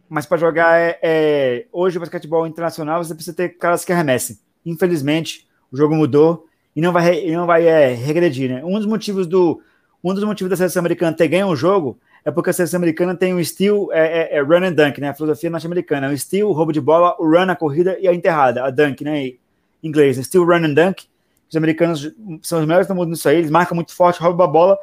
Mas 0.08 0.24
para 0.24 0.38
jogar 0.38 0.80
é, 0.80 0.98
é, 1.02 1.66
hoje 1.70 1.98
o 1.98 2.00
basquetebol 2.00 2.46
internacional, 2.46 3.04
você 3.04 3.14
precisa 3.14 3.36
ter 3.36 3.50
caras 3.50 3.84
que 3.84 3.92
arremessem. 3.92 4.38
Infelizmente, 4.64 5.46
o 5.70 5.76
jogo 5.76 5.94
mudou 5.94 6.46
e 6.74 6.80
não 6.80 6.92
vai, 6.92 7.26
não 7.30 7.46
vai 7.46 7.66
é, 7.66 7.94
regredir. 7.94 8.50
Né? 8.50 8.64
Um 8.64 8.78
dos 8.78 8.86
motivos 8.86 9.26
do 9.26 9.60
um 10.02 10.12
dos 10.12 10.22
motivos 10.22 10.50
da 10.50 10.56
seleção 10.56 10.80
americana 10.80 11.16
ter 11.16 11.28
ganho 11.28 11.48
o 11.48 11.56
jogo 11.56 11.98
é 12.24 12.30
porque 12.30 12.50
a 12.50 12.52
seleção 12.52 12.78
americana 12.78 13.14
tem 13.14 13.32
um 13.34 13.40
estilo 13.40 13.90
é, 13.92 14.34
é, 14.34 14.36
é 14.36 14.40
run 14.42 14.64
and 14.64 14.72
dunk, 14.72 15.00
né? 15.00 15.10
A 15.10 15.14
filosofia 15.14 15.50
norte-americana. 15.50 16.06
É 16.06 16.10
um 16.10 16.12
estilo, 16.12 16.52
roubo 16.52 16.72
de 16.72 16.80
bola, 16.80 17.14
o 17.18 17.24
run, 17.24 17.50
a 17.50 17.56
corrida 17.56 17.98
e 17.98 18.08
a 18.08 18.14
enterrada, 18.14 18.64
a 18.64 18.70
dunk, 18.70 19.02
né? 19.04 19.26
Em 19.26 19.38
inglês. 19.82 20.16
Estilo 20.18 20.44
run 20.44 20.64
and 20.64 20.74
dunk. 20.74 21.06
Os 21.48 21.56
americanos 21.56 22.10
são 22.42 22.60
os 22.60 22.66
melhores 22.66 22.86
do 22.86 22.94
mundo 22.94 23.10
nisso 23.10 23.28
aí. 23.28 23.36
Eles 23.36 23.50
marcam 23.50 23.74
muito 23.74 23.94
forte, 23.94 24.20
roubam 24.20 24.46
a 24.46 24.48
bola. 24.48 24.78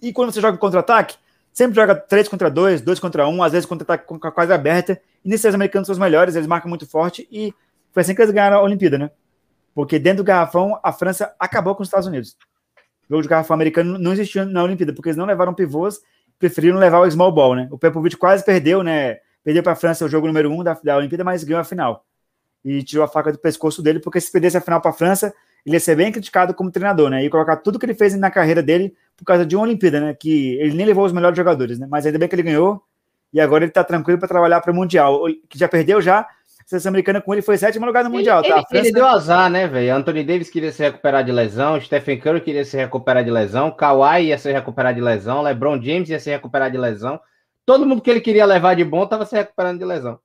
E 0.00 0.12
quando 0.12 0.32
você 0.32 0.40
joga 0.40 0.56
contra-ataque, 0.56 1.16
sempre 1.52 1.74
joga 1.74 1.94
3 1.94 2.28
contra 2.28 2.50
2, 2.50 2.80
2 2.80 3.00
contra 3.00 3.28
1, 3.28 3.42
às 3.42 3.52
vezes 3.52 3.66
contra-ataque 3.66 4.06
com 4.06 4.14
a 4.14 4.32
quase 4.32 4.52
aberta. 4.52 5.00
E 5.24 5.28
nesses 5.28 5.46
os 5.46 5.54
americanos 5.54 5.86
são 5.86 5.92
os 5.92 5.98
melhores, 5.98 6.36
eles 6.36 6.46
marcam 6.46 6.68
muito 6.68 6.86
forte. 6.86 7.26
E 7.30 7.52
foi 7.94 8.00
assim 8.00 8.14
que 8.14 8.20
eles 8.20 8.34
ganharam 8.34 8.58
a 8.58 8.62
Olimpíada, 8.62 8.98
né? 8.98 9.10
Porque 9.72 10.00
dentro 10.00 10.24
do 10.24 10.26
garrafão, 10.26 10.78
a 10.82 10.92
França 10.92 11.32
acabou 11.38 11.76
com 11.76 11.82
os 11.82 11.88
Estados 11.88 12.08
Unidos. 12.08 12.36
O 13.08 13.14
jogo 13.14 13.22
de 13.22 13.28
garrafão 13.28 13.54
americano 13.54 13.98
não 13.98 14.12
existiu 14.12 14.44
na 14.44 14.64
Olimpíada, 14.64 14.92
porque 14.92 15.10
eles 15.10 15.16
não 15.16 15.26
levaram 15.26 15.54
pivôs, 15.54 16.00
preferiram 16.38 16.76
levar 16.78 16.98
o 17.00 17.10
small 17.10 17.30
ball, 17.30 17.54
né? 17.54 17.68
O 17.70 17.78
Pepovic 17.78 18.16
quase 18.16 18.44
perdeu, 18.44 18.82
né? 18.82 19.18
Perdeu 19.44 19.62
para 19.62 19.72
a 19.72 19.76
França 19.76 20.04
o 20.04 20.08
jogo 20.08 20.26
número 20.26 20.50
um 20.50 20.64
da, 20.64 20.74
da 20.82 20.96
Olimpíada, 20.96 21.22
mas 21.22 21.44
ganhou 21.44 21.60
a 21.60 21.64
final. 21.64 22.04
E 22.64 22.82
tirou 22.82 23.04
a 23.04 23.08
faca 23.08 23.30
do 23.30 23.38
pescoço 23.38 23.80
dele, 23.80 24.00
porque 24.00 24.20
se 24.20 24.32
perdesse 24.32 24.56
a 24.56 24.60
final 24.60 24.80
para 24.80 24.90
a 24.90 24.94
França, 24.94 25.32
ele 25.64 25.76
ia 25.76 25.80
ser 25.80 25.94
bem 25.94 26.10
criticado 26.10 26.52
como 26.52 26.70
treinador, 26.70 27.10
né? 27.10 27.24
E 27.24 27.30
colocar 27.30 27.56
tudo 27.58 27.78
que 27.78 27.86
ele 27.86 27.94
fez 27.94 28.14
na 28.16 28.30
carreira 28.30 28.62
dele 28.62 28.94
por 29.16 29.24
causa 29.24 29.46
de 29.46 29.54
uma 29.54 29.64
Olimpíada, 29.64 30.00
né? 30.00 30.14
Que 30.14 30.56
ele 30.58 30.74
nem 30.74 30.84
levou 30.84 31.04
os 31.04 31.12
melhores 31.12 31.36
jogadores, 31.36 31.78
né? 31.78 31.86
Mas 31.88 32.04
ainda 32.04 32.18
bem 32.18 32.28
que 32.28 32.34
ele 32.34 32.42
ganhou 32.42 32.82
e 33.32 33.40
agora 33.40 33.64
ele 33.64 33.72
tá 33.72 33.82
tranquilo 33.82 34.18
para 34.18 34.28
trabalhar 34.28 34.60
para 34.60 34.70
o 34.70 34.74
Mundial, 34.74 35.24
que 35.48 35.58
já 35.58 35.68
perdeu 35.68 36.00
já. 36.00 36.26
A 36.64 36.66
seleção 36.66 36.88
americana 36.88 37.20
com 37.20 37.34
ele 37.34 37.42
foi 37.42 37.58
sétimo 37.58 37.84
lugar 37.84 38.02
no 38.02 38.08
Mundial, 38.08 38.40
ele, 38.42 38.48
tá? 38.48 38.56
Ele, 38.56 38.66
França... 38.66 38.86
ele, 38.86 38.92
deu 38.92 39.06
azar, 39.06 39.50
né, 39.50 39.68
velho? 39.68 39.94
Anthony 39.94 40.24
Davis 40.24 40.48
queria 40.48 40.72
se 40.72 40.82
recuperar 40.82 41.22
de 41.22 41.30
lesão, 41.30 41.78
Stephen 41.78 42.18
Curry 42.18 42.40
queria 42.40 42.64
se 42.64 42.74
recuperar 42.74 43.22
de 43.22 43.30
lesão, 43.30 43.70
Kawhi 43.70 44.28
ia 44.28 44.38
se 44.38 44.50
recuperar 44.50 44.94
de 44.94 45.00
lesão, 45.02 45.42
LeBron 45.42 45.80
James 45.82 46.08
ia 46.08 46.18
se 46.18 46.30
recuperar 46.30 46.70
de 46.70 46.78
lesão. 46.78 47.20
Todo 47.66 47.84
mundo 47.86 48.00
que 48.00 48.10
ele 48.10 48.20
queria 48.20 48.46
levar 48.46 48.74
de 48.74 48.82
bom 48.82 49.06
tava 49.06 49.26
se 49.26 49.36
recuperando 49.36 49.78
de 49.78 49.84
lesão. 49.84 50.18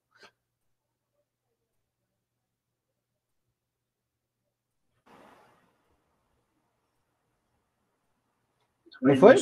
Não 9.01 9.15
foi? 9.17 9.35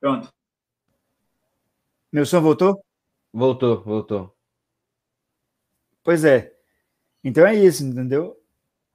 Pronto. 0.00 0.32
Meu 2.12 2.26
som 2.26 2.40
voltou? 2.40 2.84
Voltou, 3.32 3.82
voltou. 3.82 4.33
Pois 6.04 6.24
é. 6.24 6.52
Então 7.24 7.46
é 7.46 7.54
isso, 7.54 7.84
entendeu? 7.84 8.36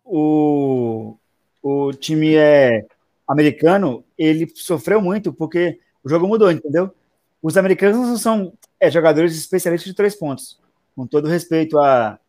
O, 0.05 1.17
o 1.61 1.91
time 1.93 2.35
é 2.35 2.85
americano, 3.27 4.03
ele 4.17 4.47
sofreu 4.55 5.01
muito 5.01 5.33
porque 5.33 5.79
o 6.03 6.09
jogo 6.09 6.27
mudou, 6.27 6.51
entendeu? 6.51 6.93
Os 7.41 7.57
americanos 7.57 7.97
não 7.97 8.17
são 8.17 8.53
é, 8.79 8.89
jogadores 8.89 9.35
especialistas 9.35 9.89
de 9.89 9.95
três 9.95 10.15
pontos, 10.15 10.59
com 10.95 11.07
todo 11.07 11.27
respeito 11.27 11.79
a, 11.79 12.19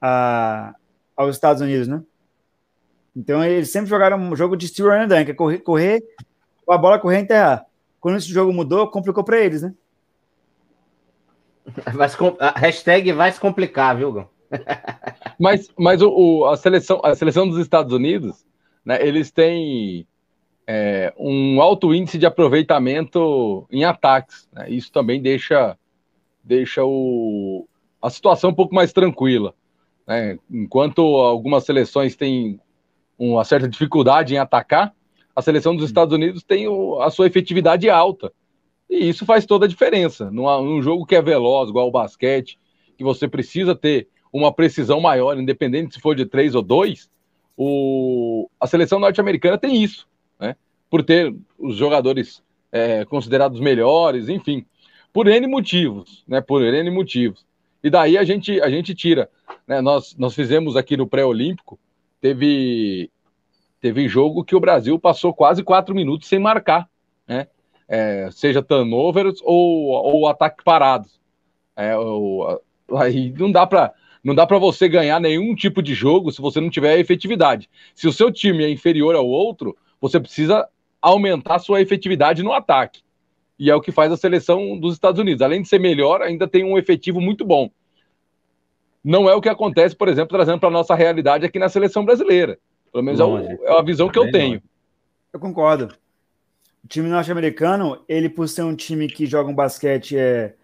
a, 0.00 0.74
aos 1.16 1.36
Estados 1.36 1.62
Unidos, 1.62 1.88
né? 1.88 2.02
Então 3.16 3.44
eles 3.44 3.70
sempre 3.70 3.88
jogaram 3.88 4.18
um 4.18 4.34
jogo 4.34 4.56
de 4.56 4.66
steel 4.68 4.88
run 4.88 5.02
and 5.02 5.08
dunk, 5.08 5.30
é 5.30 5.34
correr, 5.34 5.58
correr 5.58 6.02
a 6.68 6.78
bola 6.78 6.98
correr 6.98 7.18
e 7.18 7.22
enterrar. 7.22 7.66
Quando 8.00 8.16
esse 8.16 8.28
jogo 8.28 8.52
mudou, 8.52 8.90
complicou 8.90 9.22
para 9.22 9.40
eles, 9.40 9.62
né? 9.62 9.74
Vai 11.94 12.08
se, 12.08 12.16
a 12.38 12.58
hashtag 12.58 13.12
vai 13.12 13.32
se 13.32 13.40
complicar, 13.40 13.96
viu, 13.96 14.12
Gão? 14.12 14.28
mas 15.38 15.68
mas 15.76 16.02
o, 16.02 16.10
o, 16.10 16.46
a, 16.46 16.56
seleção, 16.56 17.00
a 17.02 17.14
seleção 17.14 17.48
dos 17.48 17.58
Estados 17.58 17.92
Unidos, 17.92 18.46
né, 18.84 19.04
eles 19.04 19.30
têm 19.30 20.06
é, 20.66 21.12
um 21.16 21.60
alto 21.60 21.94
índice 21.94 22.18
de 22.18 22.26
aproveitamento 22.26 23.66
em 23.70 23.84
ataques. 23.84 24.48
Né? 24.52 24.70
Isso 24.70 24.90
também 24.92 25.20
deixa, 25.20 25.76
deixa 26.42 26.84
o, 26.84 27.66
a 28.00 28.10
situação 28.10 28.50
um 28.50 28.54
pouco 28.54 28.74
mais 28.74 28.92
tranquila. 28.92 29.54
Né? 30.06 30.38
Enquanto 30.50 31.00
algumas 31.02 31.64
seleções 31.64 32.16
têm 32.16 32.60
uma 33.18 33.44
certa 33.44 33.68
dificuldade 33.68 34.34
em 34.34 34.38
atacar, 34.38 34.92
a 35.34 35.42
seleção 35.42 35.74
dos 35.74 35.86
Estados 35.86 36.14
Unidos 36.14 36.42
tem 36.42 36.68
o, 36.68 37.00
a 37.00 37.10
sua 37.10 37.26
efetividade 37.26 37.88
alta. 37.90 38.32
E 38.94 39.08
isso 39.08 39.24
faz 39.24 39.44
toda 39.44 39.66
a 39.66 39.68
diferença. 39.68 40.30
Num, 40.30 40.44
num 40.62 40.82
jogo 40.82 41.06
que 41.06 41.16
é 41.16 41.22
veloz, 41.22 41.70
igual 41.70 41.88
o 41.88 41.90
basquete, 41.90 42.58
que 42.96 43.04
você 43.04 43.26
precisa 43.26 43.74
ter 43.74 44.08
uma 44.32 44.52
precisão 44.52 45.00
maior, 45.00 45.38
independente 45.38 45.94
se 45.94 46.00
for 46.00 46.14
de 46.14 46.26
três 46.26 46.54
ou 46.54 46.62
dois, 46.62 47.10
o, 47.56 48.48
a 48.58 48.66
seleção 48.66 48.98
norte-americana 48.98 49.58
tem 49.58 49.82
isso, 49.82 50.08
né? 50.38 50.56
Por 50.90 51.02
ter 51.02 51.34
os 51.58 51.76
jogadores 51.76 52.42
é, 52.70 53.04
considerados 53.04 53.60
melhores, 53.60 54.28
enfim, 54.28 54.64
por 55.12 55.26
N 55.26 55.46
motivos, 55.46 56.24
né? 56.26 56.40
Por 56.40 56.62
N 56.62 56.90
motivos. 56.90 57.46
E 57.82 57.90
daí 57.90 58.18
a 58.18 58.24
gente, 58.24 58.60
a 58.60 58.68
gente 58.70 58.94
tira. 58.94 59.28
Né? 59.66 59.80
Nós, 59.80 60.16
nós 60.16 60.34
fizemos 60.34 60.76
aqui 60.76 60.96
no 60.96 61.06
pré-olímpico, 61.06 61.78
teve 62.20 63.10
Teve 63.84 64.08
jogo 64.08 64.42
que 64.42 64.56
o 64.56 64.60
Brasil 64.60 64.98
passou 64.98 65.34
quase 65.34 65.62
quatro 65.62 65.94
minutos 65.94 66.26
sem 66.26 66.38
marcar? 66.38 66.88
É, 67.88 68.28
seja 68.32 68.62
turnovers 68.62 69.40
ou, 69.42 69.88
ou 69.88 70.26
ataque 70.26 70.64
parado. 70.64 71.08
É, 71.76 71.96
ou, 71.96 72.62
aí 72.96 73.32
não 73.36 73.50
dá 73.50 73.66
para 73.66 73.92
não 74.22 74.34
dá 74.34 74.46
para 74.46 74.56
você 74.56 74.88
ganhar 74.88 75.20
nenhum 75.20 75.54
tipo 75.54 75.82
de 75.82 75.92
jogo 75.92 76.32
se 76.32 76.40
você 76.40 76.58
não 76.58 76.70
tiver 76.70 76.98
efetividade. 76.98 77.68
Se 77.94 78.08
o 78.08 78.12
seu 78.12 78.32
time 78.32 78.64
é 78.64 78.70
inferior 78.70 79.14
ao 79.14 79.26
outro, 79.26 79.76
você 80.00 80.18
precisa 80.18 80.66
aumentar 81.00 81.58
sua 81.58 81.82
efetividade 81.82 82.42
no 82.42 82.54
ataque. 82.54 83.02
E 83.58 83.70
é 83.70 83.74
o 83.74 83.82
que 83.82 83.92
faz 83.92 84.10
a 84.10 84.16
seleção 84.16 84.78
dos 84.78 84.94
Estados 84.94 85.20
Unidos. 85.20 85.42
Além 85.42 85.60
de 85.60 85.68
ser 85.68 85.78
melhor, 85.78 86.22
ainda 86.22 86.48
tem 86.48 86.64
um 86.64 86.78
efetivo 86.78 87.20
muito 87.20 87.44
bom. 87.44 87.70
Não 89.04 89.28
é 89.28 89.34
o 89.34 89.40
que 89.42 89.50
acontece, 89.50 89.94
por 89.94 90.08
exemplo, 90.08 90.34
trazendo 90.34 90.58
para 90.58 90.70
a 90.70 90.72
nossa 90.72 90.94
realidade 90.94 91.44
aqui 91.44 91.58
na 91.58 91.68
seleção 91.68 92.02
brasileira. 92.02 92.58
Pelo 92.90 93.04
menos 93.04 93.20
é, 93.20 93.24
o, 93.24 93.38
é, 93.38 93.78
a 93.78 93.82
visão 93.82 94.08
que 94.08 94.18
eu 94.18 94.30
tenho. 94.30 94.62
Eu 95.30 95.38
concordo. 95.38 95.94
O 96.84 96.88
time 96.88 97.08
norte-americano, 97.08 98.02
ele 98.08 98.28
por 98.28 98.48
ser 98.48 98.62
um 98.62 98.74
time 98.74 99.08
que 99.08 99.26
joga 99.26 99.50
um 99.50 99.54
basquete 99.54 100.16
é 100.18 100.54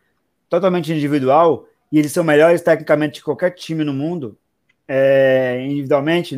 totalmente 0.48 0.92
individual 0.92 1.66
e 1.90 1.98
eles 1.98 2.12
são 2.12 2.22
melhores 2.22 2.60
tecnicamente 2.60 3.20
que 3.20 3.24
qualquer 3.24 3.50
time 3.50 3.84
no 3.84 3.94
mundo, 3.94 4.36
é, 4.86 5.64
individualmente, 5.64 6.36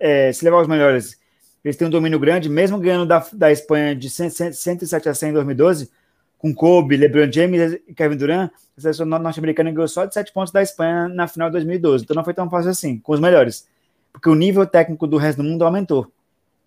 é, 0.00 0.32
se 0.32 0.44
levar 0.44 0.60
os 0.60 0.68
melhores, 0.68 1.18
eles 1.64 1.76
têm 1.76 1.86
um 1.86 1.90
domínio 1.90 2.18
grande, 2.18 2.48
mesmo 2.48 2.78
ganhando 2.78 3.06
da, 3.06 3.24
da 3.32 3.52
Espanha 3.52 3.94
de 3.94 4.10
100, 4.10 4.52
107 4.52 5.08
a 5.08 5.14
100 5.14 5.30
em 5.30 5.32
2012, 5.34 5.90
com 6.38 6.54
Kobe, 6.54 6.96
LeBron 6.96 7.30
James 7.30 7.78
e 7.86 7.94
Kevin 7.94 8.16
Durant, 8.16 8.50
a 8.76 8.80
seleção 8.80 9.06
norte-americana 9.06 9.70
ganhou 9.70 9.88
só 9.88 10.06
de 10.06 10.14
7 10.14 10.32
pontos 10.32 10.52
da 10.52 10.62
Espanha 10.62 11.08
na 11.08 11.28
final 11.28 11.48
de 11.48 11.52
2012, 11.52 12.04
então 12.04 12.16
não 12.16 12.24
foi 12.24 12.34
tão 12.34 12.48
fácil 12.48 12.70
assim, 12.70 12.98
com 12.98 13.12
os 13.12 13.20
melhores 13.20 13.68
porque 14.12 14.28
o 14.28 14.34
nível 14.34 14.66
técnico 14.66 15.06
do 15.06 15.16
resto 15.16 15.38
do 15.38 15.48
mundo 15.48 15.64
aumentou. 15.64 16.10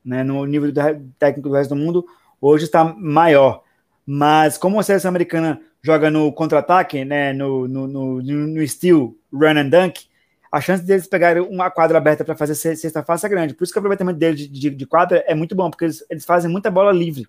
Né? 0.04 0.24
No 0.24 0.46
nível 0.46 0.72
do 0.72 0.82
técnico 1.18 1.50
do 1.50 1.56
resto 1.56 1.76
do 1.76 1.80
mundo, 1.80 2.06
hoje 2.48 2.66
está 2.66 2.84
maior. 2.84 3.64
Mas 4.06 4.58
como 4.58 4.80
a 4.80 4.84
seleção 4.84 5.10
americana 5.10 5.62
joga 5.82 6.10
no 6.10 6.32
contra-ataque, 6.32 7.04
né, 7.06 7.34
no, 7.34 7.68
no, 7.68 7.88
no, 7.88 8.22
no 8.22 8.62
estilo 8.62 9.18
run 9.32 9.58
and 9.58 9.70
dunk, 9.70 10.08
a 10.52 10.62
chance 10.62 10.84
deles 10.84 11.08
pegarem 11.08 11.42
uma 11.42 11.72
quadra 11.72 11.98
aberta 11.98 12.24
para 12.24 12.36
fazer 12.36 12.56
sexta 12.56 13.04
face 13.04 13.26
é 13.26 13.30
grande. 13.30 13.54
Por 13.54 13.64
isso 13.64 13.74
que 13.74 13.80
o 13.80 13.82
aproveitamento 13.82 14.20
deles 14.20 14.40
de, 14.42 14.48
de, 14.48 14.70
de, 14.70 14.86
quadra 14.86 15.24
é 15.26 15.34
muito 15.34 15.56
bom, 15.56 15.70
porque 15.70 15.86
eles, 15.86 16.06
eles 16.10 16.26
fazem 16.26 16.50
muita 16.50 16.70
bola 16.70 16.92
livre. 16.92 17.28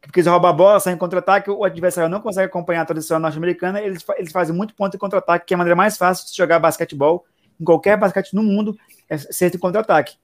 Porque 0.00 0.20
eles 0.20 0.26
roubam 0.26 0.50
a 0.50 0.52
bola, 0.52 0.80
saem 0.80 0.96
em 0.96 0.98
contra-ataque, 0.98 1.50
o 1.50 1.62
adversário 1.62 2.10
não 2.10 2.20
consegue 2.20 2.46
acompanhar 2.46 2.82
a 2.82 2.86
tradição 2.86 3.18
norte-americana, 3.18 3.80
eles, 3.80 4.04
eles 4.16 4.32
fazem 4.32 4.54
muito 4.54 4.74
ponto 4.74 4.96
em 4.96 4.98
contra-ataque, 4.98 5.46
que 5.46 5.54
é 5.54 5.56
a 5.56 5.58
maneira 5.58 5.76
mais 5.76 5.96
fácil 5.96 6.26
de 6.26 6.36
jogar 6.36 6.58
basquetebol 6.58 7.24
em 7.60 7.64
qualquer 7.64 7.96
basquete 7.96 8.34
no 8.34 8.42
mundo, 8.42 8.76
é 9.08 9.16
ser 9.18 9.50
de 9.50 9.58
contra-ataque. 9.58 10.16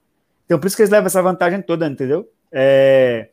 Então, 0.45 0.59
por 0.59 0.67
isso 0.67 0.75
que 0.75 0.81
eles 0.81 0.89
levam 0.89 1.05
essa 1.05 1.21
vantagem 1.21 1.61
toda, 1.61 1.87
entendeu? 1.87 2.27
É, 2.51 3.29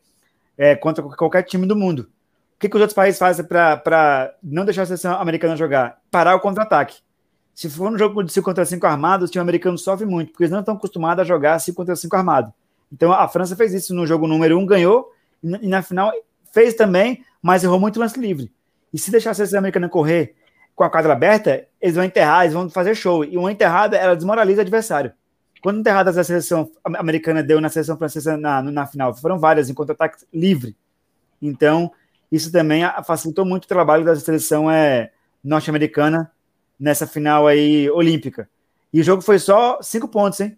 é, 0.57 0.75
contra 0.75 1.03
qualquer 1.03 1.43
time 1.43 1.65
do 1.65 1.75
mundo. 1.75 2.09
O 2.55 2.59
que, 2.59 2.69
que 2.69 2.75
os 2.75 2.81
outros 2.81 2.95
países 2.95 3.19
fazem 3.19 3.45
para 3.45 4.33
não 4.41 4.63
deixar 4.63 4.83
a 4.83 4.85
seleção 4.85 5.19
americana 5.19 5.57
jogar? 5.57 5.99
Parar 6.09 6.35
o 6.35 6.39
contra-ataque. 6.39 6.97
Se 7.53 7.69
for 7.69 7.91
um 7.91 7.97
jogo 7.97 8.23
de 8.23 8.31
5 8.31 8.43
contra 8.43 8.65
5 8.65 8.85
armado, 8.85 9.25
o 9.25 9.27
time 9.27 9.41
americano 9.41 9.77
sofre 9.77 10.05
muito, 10.05 10.31
porque 10.31 10.43
eles 10.43 10.51
não 10.51 10.59
estão 10.59 10.75
acostumados 10.75 11.21
a 11.21 11.25
jogar 11.25 11.59
5 11.59 11.75
contra 11.75 11.95
5 11.95 12.15
armado. 12.15 12.53
Então 12.91 13.11
a 13.11 13.27
França 13.27 13.55
fez 13.55 13.73
isso 13.73 13.93
no 13.93 14.05
jogo 14.05 14.27
número 14.27 14.57
1, 14.57 14.61
um, 14.61 14.65
ganhou, 14.65 15.11
e 15.43 15.67
na 15.67 15.81
final 15.81 16.11
fez 16.53 16.73
também, 16.73 17.23
mas 17.41 17.63
errou 17.63 17.79
muito 17.79 17.99
lance 17.99 18.19
livre. 18.19 18.51
E 18.93 18.97
se 18.97 19.11
deixar 19.11 19.31
a 19.31 19.33
seleção 19.33 19.59
americana 19.59 19.89
correr 19.89 20.35
com 20.75 20.83
a 20.83 20.89
quadra 20.89 21.13
aberta, 21.13 21.67
eles 21.81 21.95
vão 21.95 22.03
enterrar, 22.03 22.43
eles 22.43 22.53
vão 22.53 22.69
fazer 22.69 22.95
show. 22.95 23.23
E 23.23 23.37
uma 23.37 23.51
enterrada, 23.51 23.97
ela 23.97 24.15
desmoraliza 24.15 24.59
o 24.59 24.61
adversário. 24.61 25.13
Quando 25.65 25.79
enterradas 25.79 26.15
a 26.15 26.23
seleção 26.23 26.71
americana 26.83 27.41
deu 27.41 27.59
na 27.59 27.69
seleção 27.69 27.97
francesa 27.97 28.37
na, 28.37 28.61
na 28.61 28.85
final, 28.85 29.15
foram 29.15 29.39
várias 29.39 29.67
em 29.67 29.73
contra-ataque 29.73 30.23
livre. 30.31 30.77
Então, 31.41 31.91
isso 32.31 32.51
também 32.51 32.83
facilitou 33.03 33.43
muito 33.43 33.65
o 33.65 33.67
trabalho 33.67 34.05
da 34.05 34.15
seleção 34.15 34.69
é, 34.69 35.09
norte-americana 35.43 36.31
nessa 36.79 37.07
final 37.07 37.47
aí 37.47 37.89
olímpica. 37.89 38.47
E 38.93 39.01
o 39.01 39.03
jogo 39.03 39.23
foi 39.23 39.39
só 39.39 39.81
cinco 39.81 40.07
pontos, 40.07 40.39
hein? 40.39 40.55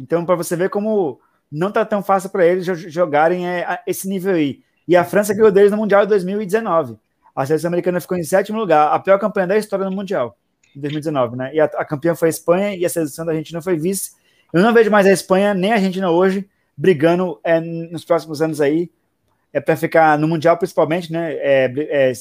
Então, 0.00 0.26
para 0.26 0.34
você 0.34 0.56
ver 0.56 0.68
como 0.68 1.20
não 1.48 1.70
tá 1.70 1.84
tão 1.84 2.02
fácil 2.02 2.28
para 2.28 2.44
eles 2.44 2.66
jogarem 2.92 3.48
é, 3.48 3.82
esse 3.86 4.08
nível 4.08 4.34
aí. 4.34 4.64
E 4.88 4.96
a 4.96 5.04
França 5.04 5.32
ganhou 5.32 5.52
deles 5.52 5.70
no 5.70 5.76
Mundial 5.76 6.02
de 6.02 6.08
2019. 6.08 6.98
A 7.36 7.46
seleção 7.46 7.68
americana 7.68 8.00
ficou 8.00 8.18
em 8.18 8.24
sétimo 8.24 8.58
lugar, 8.58 8.92
a 8.92 8.98
pior 8.98 9.16
campanha 9.20 9.46
da 9.46 9.56
história 9.56 9.84
no 9.84 9.94
Mundial, 9.94 10.36
em 10.74 10.80
2019, 10.80 11.36
né? 11.36 11.54
E 11.54 11.60
a, 11.60 11.66
a 11.66 11.84
campeã 11.84 12.16
foi 12.16 12.26
a 12.26 12.30
Espanha 12.30 12.74
e 12.74 12.84
a 12.84 12.88
seleção 12.88 13.24
da 13.24 13.30
Argentina 13.30 13.62
foi 13.62 13.76
vice. 13.76 14.23
Eu 14.54 14.62
não 14.62 14.72
vejo 14.72 14.88
mais 14.88 15.04
a 15.04 15.10
Espanha 15.10 15.52
nem 15.52 15.72
a 15.72 15.74
Argentina 15.74 16.08
hoje 16.08 16.48
brigando 16.76 17.40
é, 17.42 17.58
nos 17.58 18.04
próximos 18.04 18.40
anos 18.40 18.60
aí 18.60 18.88
é 19.52 19.60
para 19.60 19.76
ficar 19.76 20.16
no 20.16 20.28
mundial 20.28 20.56
principalmente, 20.56 21.12
né? 21.12 21.32
É, 21.34 21.64
é, 21.76 22.12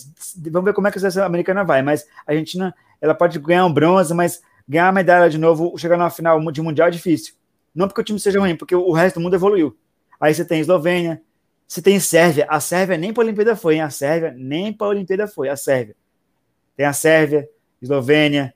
vamos 0.49 0.65
ver 0.65 0.73
como 0.73 0.87
é 0.87 0.91
que 0.91 0.97
a 0.97 1.01
seleção 1.01 1.23
americana 1.23 1.63
vai, 1.63 1.83
mas 1.83 2.07
a 2.25 2.31
Argentina 2.31 2.73
ela 2.99 3.13
pode 3.13 3.37
ganhar 3.37 3.63
um 3.67 3.71
bronze, 3.71 4.15
mas 4.15 4.41
ganhar 4.67 4.87
a 4.87 4.91
medalha 4.91 5.29
de 5.29 5.37
novo, 5.37 5.77
chegar 5.77 5.95
na 5.95 6.09
final 6.09 6.39
de 6.51 6.59
mundial 6.59 6.87
é 6.87 6.91
difícil. 6.91 7.35
Não 7.73 7.87
porque 7.87 8.01
o 8.01 8.03
time 8.03 8.19
seja 8.19 8.39
ruim, 8.39 8.55
porque 8.55 8.75
o 8.75 8.91
resto 8.91 9.19
do 9.19 9.23
mundo 9.23 9.35
evoluiu. 9.35 9.77
Aí 10.19 10.33
você 10.33 10.43
tem 10.43 10.59
Eslovênia, 10.59 11.21
você 11.67 11.83
tem 11.83 11.99
Sérvia. 11.99 12.47
A 12.49 12.59
Sérvia 12.59 12.97
nem 12.97 13.13
para 13.13 13.21
a 13.21 13.25
Olimpíada 13.25 13.55
foi, 13.55 13.75
hein? 13.75 13.81
A 13.81 13.91
Sérvia 13.91 14.33
nem 14.35 14.73
para 14.73 14.87
a 14.87 14.89
Olimpíada 14.89 15.27
foi. 15.27 15.49
A 15.49 15.55
Sérvia. 15.55 15.95
Tem 16.75 16.85
a 16.85 16.93
Sérvia, 16.93 17.47
Eslovênia, 17.79 18.55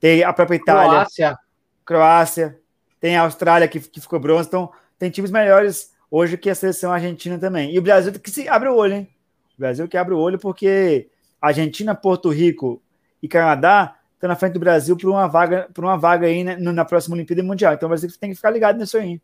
tem 0.00 0.24
a 0.24 0.32
própria 0.32 0.56
Itália. 0.56 0.90
Croácia. 0.90 1.38
Croácia 1.84 2.58
tem 3.00 3.16
a 3.16 3.22
Austrália 3.22 3.68
que, 3.68 3.80
que 3.80 4.00
ficou 4.00 4.18
bronze, 4.18 4.48
então 4.48 4.70
tem 4.98 5.10
times 5.10 5.30
melhores 5.30 5.92
hoje 6.10 6.36
que 6.36 6.50
a 6.50 6.54
seleção 6.54 6.92
argentina 6.92 7.38
também. 7.38 7.72
E 7.72 7.78
o 7.78 7.82
Brasil 7.82 8.12
que 8.12 8.30
se 8.30 8.48
abre 8.48 8.68
o 8.68 8.74
olho, 8.74 8.94
hein? 8.94 9.08
O 9.56 9.60
Brasil 9.60 9.86
que 9.88 9.96
abre 9.96 10.14
o 10.14 10.18
olho 10.18 10.38
porque 10.38 11.08
Argentina, 11.40 11.94
Porto 11.94 12.30
Rico 12.30 12.82
e 13.22 13.28
Canadá 13.28 13.96
estão 14.14 14.28
na 14.28 14.36
frente 14.36 14.54
do 14.54 14.60
Brasil 14.60 14.96
por 14.96 15.08
uma 15.10 15.28
vaga, 15.28 15.68
por 15.72 15.84
uma 15.84 15.96
vaga 15.96 16.26
aí 16.26 16.42
na, 16.42 16.56
na 16.56 16.84
próxima 16.84 17.14
Olimpíada 17.14 17.42
Mundial. 17.42 17.74
Então 17.74 17.86
o 17.86 17.90
Brasil 17.90 18.10
tem 18.18 18.30
que 18.30 18.36
ficar 18.36 18.50
ligado 18.50 18.78
nisso 18.78 18.96
aí. 18.96 19.20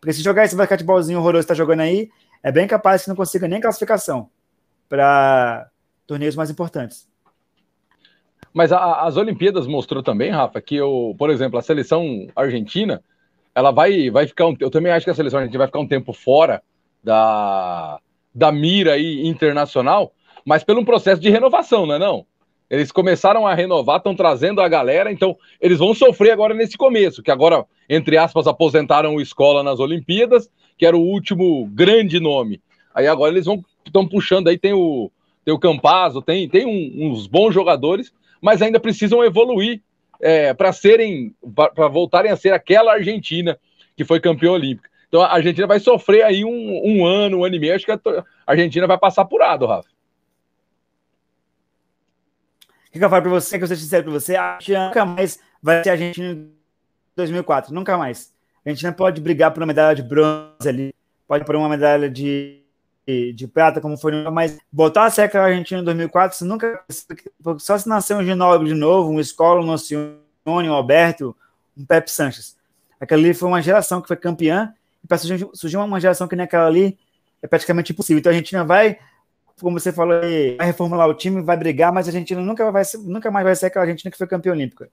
Porque 0.00 0.12
se 0.12 0.22
jogar 0.22 0.44
esse 0.44 0.56
basquetebolzinho 0.56 1.18
horroroso 1.18 1.46
que 1.46 1.52
está 1.52 1.54
jogando 1.54 1.80
aí, 1.80 2.10
é 2.42 2.52
bem 2.52 2.66
capaz 2.66 3.02
que 3.02 3.08
não 3.08 3.16
consiga 3.16 3.48
nem 3.48 3.60
classificação 3.60 4.28
para 4.88 5.68
torneios 6.06 6.36
mais 6.36 6.50
importantes. 6.50 7.08
Mas 8.56 8.72
a, 8.72 9.02
as 9.02 9.18
Olimpíadas 9.18 9.66
mostrou 9.66 10.02
também, 10.02 10.30
Rafa, 10.30 10.62
que, 10.62 10.80
o, 10.80 11.14
por 11.18 11.28
exemplo, 11.28 11.58
a 11.58 11.62
seleção 11.62 12.26
argentina, 12.34 13.02
ela 13.54 13.70
vai, 13.70 14.08
vai 14.08 14.26
ficar. 14.26 14.46
Um, 14.46 14.56
eu 14.58 14.70
também 14.70 14.90
acho 14.90 15.04
que 15.04 15.10
a 15.10 15.14
seleção 15.14 15.40
argentina 15.40 15.58
vai 15.58 15.66
ficar 15.66 15.78
um 15.78 15.86
tempo 15.86 16.14
fora 16.14 16.62
da, 17.04 18.00
da 18.34 18.50
mira 18.50 18.94
aí 18.94 19.26
internacional, 19.26 20.10
mas 20.42 20.64
pelo 20.64 20.80
um 20.80 20.86
processo 20.86 21.20
de 21.20 21.28
renovação, 21.28 21.84
não 21.84 21.96
é 21.96 21.98
não? 21.98 22.24
Eles 22.70 22.90
começaram 22.90 23.46
a 23.46 23.52
renovar, 23.52 23.98
estão 23.98 24.16
trazendo 24.16 24.62
a 24.62 24.68
galera, 24.68 25.12
então 25.12 25.36
eles 25.60 25.78
vão 25.78 25.92
sofrer 25.92 26.30
agora 26.30 26.54
nesse 26.54 26.78
começo, 26.78 27.22
que 27.22 27.30
agora, 27.30 27.62
entre 27.90 28.16
aspas, 28.16 28.46
aposentaram 28.46 29.16
o 29.16 29.20
Escola 29.20 29.62
nas 29.62 29.80
Olimpíadas, 29.80 30.48
que 30.78 30.86
era 30.86 30.96
o 30.96 31.02
último 31.02 31.66
grande 31.74 32.18
nome. 32.18 32.62
Aí 32.94 33.06
agora 33.06 33.34
eles 33.34 33.44
vão 33.44 33.62
estão 33.84 34.08
puxando 34.08 34.48
aí, 34.48 34.56
tem 34.56 34.72
o, 34.72 35.10
tem 35.44 35.52
o 35.52 35.58
Campazzo, 35.58 36.22
tem, 36.22 36.48
tem 36.48 36.64
um, 36.64 37.10
uns 37.10 37.26
bons 37.26 37.52
jogadores, 37.52 38.10
mas 38.40 38.62
ainda 38.62 38.80
precisam 38.80 39.24
evoluir 39.24 39.82
é, 40.20 40.54
para 40.54 40.72
serem, 40.72 41.34
para 41.54 41.88
voltarem 41.88 42.30
a 42.30 42.36
ser 42.36 42.52
aquela 42.52 42.94
Argentina 42.94 43.58
que 43.96 44.04
foi 44.04 44.20
campeã 44.20 44.52
olímpica. 44.52 44.88
Então 45.08 45.22
a 45.22 45.32
Argentina 45.32 45.66
vai 45.66 45.80
sofrer 45.80 46.22
aí 46.22 46.44
um, 46.44 46.80
um 46.84 47.06
ano, 47.06 47.38
um 47.38 47.44
ano 47.44 47.54
e 47.54 47.58
meio. 47.58 47.74
Acho 47.74 47.86
que 47.86 47.92
a 47.92 48.00
Argentina 48.46 48.86
vai 48.86 48.98
passar 48.98 49.22
apurado, 49.22 49.66
Rafa. 49.66 49.88
O 52.88 52.98
que 52.98 53.04
eu 53.04 53.10
falo 53.10 53.22
para 53.22 53.30
você, 53.30 53.58
que 53.58 53.64
eu 53.64 53.68
sou 53.68 53.76
sincero 53.76 54.04
para 54.04 54.12
você, 54.12 54.36
a 54.36 54.54
Argentina 54.54 54.86
nunca 54.86 55.04
mais 55.04 55.38
vai 55.62 55.84
ser 55.84 55.90
a 55.90 55.92
Argentina 55.92 56.32
em 56.32 56.50
2004, 57.14 57.74
nunca 57.74 57.96
mais. 57.98 58.32
A 58.64 58.70
Argentina 58.70 58.92
pode 58.92 59.20
brigar 59.20 59.52
por 59.52 59.60
uma 59.60 59.66
medalha 59.66 59.94
de 59.94 60.02
bronze 60.02 60.66
ali, 60.66 60.94
pode 61.28 61.44
por 61.44 61.54
uma 61.56 61.68
medalha 61.68 62.08
de 62.08 62.65
de 63.06 63.46
prata, 63.46 63.80
como 63.80 63.96
foi, 63.96 64.28
mas 64.30 64.58
botar 64.70 65.04
a 65.04 65.10
seca 65.10 65.38
na 65.38 65.44
Argentina 65.46 65.80
em 65.80 65.84
2004, 65.84 66.36
você 66.36 66.44
nunca. 66.44 66.82
Só 67.58 67.78
se 67.78 67.88
nascer 67.88 68.16
um 68.16 68.24
Ginóbili 68.24 68.74
de 68.74 68.78
novo, 68.78 69.10
um 69.10 69.20
Escola, 69.20 69.60
um 69.60 69.66
Nocione, 69.66 70.18
um 70.44 70.72
Alberto, 70.72 71.36
um 71.76 71.84
Pepe 71.84 72.10
Sanches. 72.10 72.56
Aquela 73.00 73.20
ali 73.20 73.32
foi 73.32 73.48
uma 73.48 73.62
geração 73.62 74.00
que 74.00 74.08
foi 74.08 74.16
campeã, 74.16 74.74
e 75.04 75.06
para 75.06 75.18
surgir, 75.18 75.48
surgir 75.54 75.76
uma 75.76 76.00
geração 76.00 76.26
que 76.26 76.34
nem 76.34 76.44
aquela 76.44 76.66
ali, 76.66 76.98
é 77.40 77.46
praticamente 77.46 77.92
impossível. 77.92 78.18
Então 78.18 78.30
a 78.30 78.34
Argentina 78.34 78.64
vai, 78.64 78.98
como 79.60 79.78
você 79.78 79.92
falou, 79.92 80.20
vai 80.56 80.66
reformular 80.66 81.08
o 81.08 81.14
time, 81.14 81.42
vai 81.42 81.56
brigar, 81.56 81.92
mas 81.92 82.06
a 82.06 82.08
Argentina 82.08 82.40
nunca, 82.40 82.72
vai 82.72 82.82
nunca 83.04 83.30
mais 83.30 83.44
vai 83.44 83.54
ser 83.54 83.66
aquela 83.66 83.84
Argentina 83.84 84.10
que 84.10 84.18
foi 84.18 84.26
campeã 84.26 84.52
olímpica. 84.52 84.88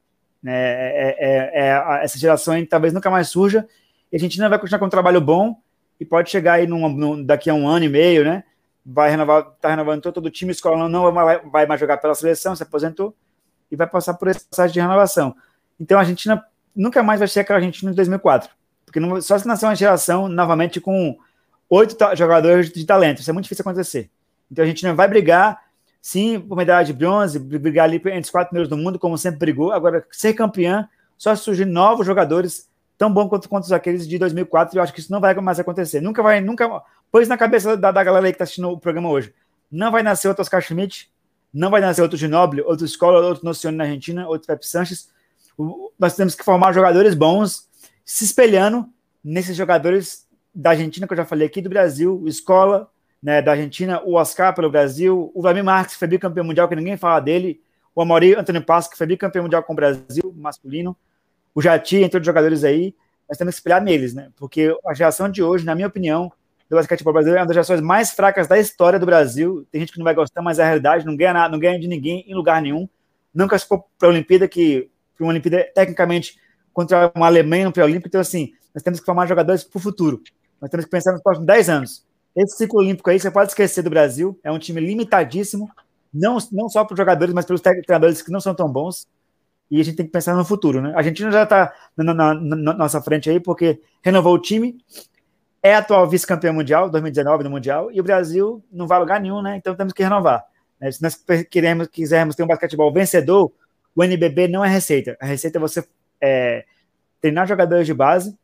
É, 0.46 1.16
é, 1.18 1.62
é, 1.62 1.70
é 1.70 2.04
essa 2.04 2.20
geração 2.20 2.54
talvez 2.66 2.94
nunca 2.94 3.10
mais 3.10 3.30
surja, 3.30 3.68
e 4.12 4.16
a 4.16 4.18
Argentina 4.18 4.50
vai 4.50 4.60
continuar 4.60 4.80
com 4.80 4.86
um 4.86 4.90
trabalho 4.90 5.20
bom, 5.20 5.56
e 6.04 6.06
pode 6.06 6.30
chegar 6.30 6.56
aí 6.56 6.68
num, 6.68 6.90
num, 6.90 7.24
daqui 7.24 7.50
a 7.50 7.54
um 7.54 7.66
ano 7.66 7.86
e 7.86 7.90
meio, 7.90 8.26
né? 8.26 8.44
Vai 8.86 9.10
renovar, 9.10 9.46
tá 9.62 9.70
renovando 9.70 10.02
todo 10.02 10.26
o 10.26 10.30
time, 10.30 10.52
escola 10.52 10.90
não 10.90 11.10
vai, 11.14 11.40
vai 11.40 11.66
mais 11.66 11.80
jogar 11.80 11.96
pela 11.98 12.14
seleção, 12.14 12.54
se 12.54 12.62
aposentou 12.62 13.16
e 13.72 13.76
vai 13.78 13.88
passar 13.88 14.16
por 14.16 14.28
esse 14.28 14.46
processo 14.46 14.74
de 14.74 14.82
renovação. 14.82 15.34
Então 15.80 15.98
a 15.98 16.02
Argentina 16.02 16.46
nunca 16.76 17.02
mais 17.02 17.20
vai 17.20 17.28
ser 17.30 17.40
aquela 17.40 17.60
Argentina 17.60 17.90
de 17.90 17.96
2004, 17.96 18.50
porque 18.86 19.00
não, 19.00 19.22
só 19.22 19.40
se 19.40 19.48
nascer 19.48 19.66
uma 19.66 19.76
geração 19.76 20.28
novamente 20.28 20.82
com 20.82 21.18
oito 21.70 21.96
jogadores 22.18 22.70
de 22.70 22.86
talento, 22.86 23.22
isso 23.22 23.30
é 23.30 23.34
muito 23.34 23.46
difícil 23.46 23.64
acontecer. 23.64 24.10
Então 24.52 24.62
a 24.62 24.66
Argentina 24.66 24.94
vai 24.94 25.08
brigar, 25.08 25.58
sim, 26.02 26.38
por 26.38 26.58
medalha 26.58 26.86
de 26.86 26.92
bronze, 26.92 27.40
brigar 27.40 27.86
ali 27.86 27.96
entre 27.96 28.20
os 28.20 28.30
quatro 28.30 28.50
primeiros 28.50 28.70
do 28.70 28.76
mundo, 28.76 29.00
como 29.00 29.18
sempre 29.18 29.40
brigou. 29.40 29.72
Agora, 29.72 30.06
ser 30.12 30.34
campeã, 30.34 30.90
só 31.18 31.34
surgir 31.34 31.64
novos 31.64 32.06
jogadores 32.06 32.68
tão 33.04 33.14
bom 33.14 33.28
quanto, 33.28 33.50
quanto 33.50 33.76
aqueles 33.76 34.08
de 34.08 34.18
2004, 34.18 34.74
e 34.74 34.80
eu 34.80 34.82
acho 34.82 34.94
que 34.94 35.02
isso 35.02 35.12
não 35.12 35.20
vai 35.20 35.34
mais 35.36 35.60
acontecer. 35.60 36.00
Nunca 36.00 36.24
vai, 36.24 36.40
nunca. 36.40 36.82
Pôs 37.12 37.28
na 37.28 37.38
cabeça 37.38 37.76
da, 37.76 37.92
da 37.92 38.02
galera 38.02 38.26
aí 38.26 38.32
que 38.32 38.36
está 38.36 38.46
assistindo 38.46 38.70
o 38.70 38.80
programa 38.80 39.10
hoje. 39.10 39.34
Não 39.70 39.92
vai 39.92 40.02
nascer 40.02 40.30
outro 40.30 40.42
Oscar 40.42 40.62
Schmidt, 40.62 41.12
não 41.54 41.70
vai 41.70 41.82
nascer 41.82 42.02
outro 42.02 42.18
Ginoble, 42.18 42.62
outro 42.62 42.86
Escola, 42.86 43.20
outro 43.20 43.44
Nocione 43.44 43.76
na 43.76 43.84
Argentina, 43.84 44.26
outro 44.26 44.48
Pepe 44.48 44.66
Sanches. 44.66 45.10
Nós 46.00 46.16
temos 46.16 46.34
que 46.34 46.46
formar 46.46 46.72
jogadores 46.72 47.14
bons, 47.14 47.68
se 48.06 48.24
espelhando 48.24 48.88
nesses 49.22 49.58
jogadores 49.58 50.26
da 50.56 50.70
Argentina, 50.70 51.06
que 51.06 51.12
eu 51.12 51.18
já 51.18 51.26
falei 51.26 51.46
aqui, 51.46 51.62
do 51.62 51.70
Brasil, 51.70 52.18
o 52.18 52.30
Escola, 52.30 52.90
né, 53.22 53.42
da 53.42 53.52
Argentina, 53.52 54.02
o 54.06 54.14
Oscar 54.14 54.56
pelo 54.56 54.72
Brasil, 54.72 55.30
o 55.36 55.42
Vladimir 55.42 55.66
Marques, 55.66 55.96
que 55.96 56.00
foi 56.00 56.08
bicampeão 56.08 56.46
mundial, 56.46 56.70
que 56.70 56.76
ninguém 56.78 56.96
fala 56.96 57.20
dele, 57.20 57.60
o 57.94 58.02
Amaury 58.02 58.34
Antônio 58.34 58.64
Passo, 58.64 58.90
que 58.90 58.98
foi 58.98 59.08
bicampeão 59.08 59.44
mundial 59.44 59.62
com 59.62 59.74
o 59.74 59.76
Brasil, 59.76 60.34
masculino, 60.38 60.96
o 61.56 61.62
Jati, 61.62 61.98
entre 61.98 62.18
outros 62.18 62.26
jogadores 62.26 62.64
aí, 62.64 62.96
nós 63.28 63.38
temos 63.38 63.56
que 63.56 63.60
espelhar 63.60 63.82
neles, 63.82 64.14
né? 64.14 64.30
Porque 64.36 64.76
a 64.86 64.94
geração 64.94 65.30
de 65.30 65.42
hoje, 65.42 65.66
na 65.66 65.76
minha 65.76 65.88
opinião, 65.88 66.32
do 66.70 66.76
basquetebol 66.76 67.14
brasileiro 67.14 67.40
é 67.40 67.42
uma 67.42 67.48
das 67.48 67.56
gerações 67.56 67.82
mais 67.82 68.12
fracas 68.12 68.48
da 68.48 68.58
história 68.60 69.00
do 69.00 69.06
Brasil. 69.06 69.66
Tem 69.72 69.82
gente 69.82 69.94
que 69.94 70.00
não 70.00 70.04
vai 70.04 70.16
gostar, 70.16 70.42
mas 70.42 70.60
é 70.60 70.64
a 70.64 70.66
realidade, 70.66 71.06
não 71.06 71.16
ganha 71.16 71.34
nada, 71.34 71.52
não 71.52 71.60
ganha 71.60 71.80
de 71.80 71.88
ninguém 71.88 72.24
em 72.28 72.34
lugar 72.34 72.62
nenhum. 72.62 72.88
Nunca 73.34 73.58
for 73.60 73.86
para 73.98 74.08
a 74.08 74.12
Olimpíada, 74.12 74.48
que 74.48 74.90
para 75.16 75.24
uma 75.26 75.32
Olimpíada, 75.32 75.68
tecnicamente, 75.74 76.38
contra 76.74 77.12
uma 77.16 77.28
Alemanha 77.28 77.66
no 77.66 77.72
pré-olímpico, 77.72 78.08
então 78.08 78.22
assim, 78.22 78.54
nós 78.74 78.82
temos 78.82 79.00
que 79.00 79.06
formar 79.06 79.28
jogadores 79.28 79.64
para 79.64 79.78
o 79.78 79.82
futuro. 79.82 80.22
Nós 80.60 80.70
temos 80.72 80.86
que 80.86 80.92
pensar 80.92 81.12
nos 81.12 81.22
próximos 81.22 81.46
10 81.46 81.70
anos. 81.70 82.06
Esse 82.36 82.58
ciclo 82.58 82.80
olímpico 82.80 83.10
aí, 83.10 83.20
você 83.20 83.30
pode 83.30 83.52
esquecer 83.52 83.84
do 83.84 83.92
Brasil, 83.92 84.40
é 84.44 84.52
um 84.52 84.58
time 84.58 84.82
limitadíssimo, 84.82 85.70
não, 86.12 86.38
não 86.52 86.68
só 86.68 86.84
para 86.84 86.94
os 86.94 86.98
jogadores, 86.98 87.34
mas 87.34 87.46
pelos 87.46 87.62
treinadores 87.62 88.22
que 88.22 88.32
não 88.32 88.40
são 88.40 88.56
tão 88.56 88.68
bons 88.68 89.08
e 89.74 89.82
a 89.82 89.84
gente 89.84 89.96
tem 89.96 90.06
que 90.06 90.12
pensar 90.12 90.36
no 90.36 90.46
futuro, 90.46 90.80
né? 90.80 90.94
A 90.94 90.98
Argentina 90.98 91.32
já 91.32 91.44
está 91.44 91.74
na, 91.98 92.14
na, 92.14 92.36
na, 92.36 92.74
nossa 92.74 93.02
frente 93.02 93.28
aí, 93.28 93.40
porque 93.40 93.82
renovou 94.04 94.36
o 94.36 94.40
time, 94.40 94.78
é 95.64 95.74
atual 95.74 96.08
vice-campeão 96.08 96.54
mundial, 96.54 96.92
2019 96.92 97.44
no 97.44 97.50
Mundial, 97.50 97.92
e 97.92 98.00
o 98.00 98.04
Brasil 98.04 98.64
não 98.72 98.86
vai 98.86 99.00
lugar 99.00 99.20
nenhum, 99.20 99.42
né? 99.42 99.58
Então 99.58 99.74
temos 99.76 99.92
que 99.92 100.04
renovar. 100.04 100.46
Né? 100.80 100.92
Se 100.92 101.02
nós 101.02 101.20
queremos, 101.50 101.88
quisermos 101.88 102.36
ter 102.36 102.44
um 102.44 102.48
basquetebol 102.48 102.94
vencedor, 102.94 103.52
o 103.96 104.04
NBB 104.04 104.48
não 104.48 104.64
é 104.64 104.70
receita. 104.70 105.18
A 105.20 105.26
receita 105.26 105.58
é 105.58 105.60
você 105.60 105.84
é, 106.22 106.66
treinar 107.20 107.48
jogadores 107.48 107.88
de 107.88 107.96
base, 107.96 108.38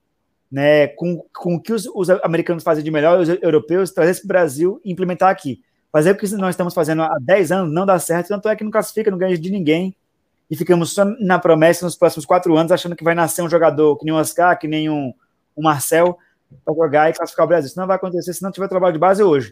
né, 0.52 0.88
com, 0.88 1.24
com 1.32 1.56
o 1.58 1.62
que 1.62 1.74
os, 1.74 1.86
os, 1.94 2.10
americanos 2.10 2.64
fazem 2.64 2.84
de 2.84 2.90
melhor, 2.90 3.20
os 3.20 3.30
europeus, 3.30 3.92
trazer 3.92 4.16
para 4.22 4.26
o 4.26 4.28
Brasil 4.28 4.82
e 4.84 4.92
implementar 4.92 5.30
aqui. 5.30 5.62
Fazer 5.92 6.10
o 6.10 6.16
que 6.16 6.28
nós 6.38 6.56
estamos 6.56 6.74
fazendo 6.74 7.04
há 7.04 7.18
10 7.22 7.52
anos 7.52 7.72
não 7.72 7.86
dá 7.86 8.00
certo, 8.00 8.30
tanto 8.30 8.50
é 8.50 8.56
que 8.56 8.64
não 8.64 8.72
classifica, 8.72 9.12
não 9.12 9.18
ganha 9.20 9.38
de 9.38 9.52
ninguém, 9.52 9.96
e 10.50 10.56
ficamos 10.56 10.94
só 10.94 11.06
na 11.06 11.38
promessa 11.38 11.86
nos 11.86 11.96
próximos 11.96 12.26
quatro 12.26 12.58
anos, 12.58 12.72
achando 12.72 12.96
que 12.96 13.04
vai 13.04 13.14
nascer 13.14 13.42
um 13.42 13.50
jogador 13.50 13.98
que 13.98 14.06
nem 14.06 14.14
o 14.14 14.18
Oscar, 14.18 14.58
que 14.58 14.68
nem 14.68 14.90
um, 14.90 15.14
um 15.56 15.62
Marcel, 15.62 16.18
para 16.66 16.74
jogar 16.74 17.10
e 17.10 17.14
classificar 17.14 17.46
o 17.46 17.50
Brasil. 17.50 17.68
Isso 17.68 17.80
não 17.80 17.88
vai 17.88 17.98
acontecer 17.98 18.34
se 18.34 18.42
não 18.42 18.52
tiver 18.52 18.68
trabalho 18.68 18.94
de 18.94 19.00
base 19.00 19.22
hoje. 19.22 19.50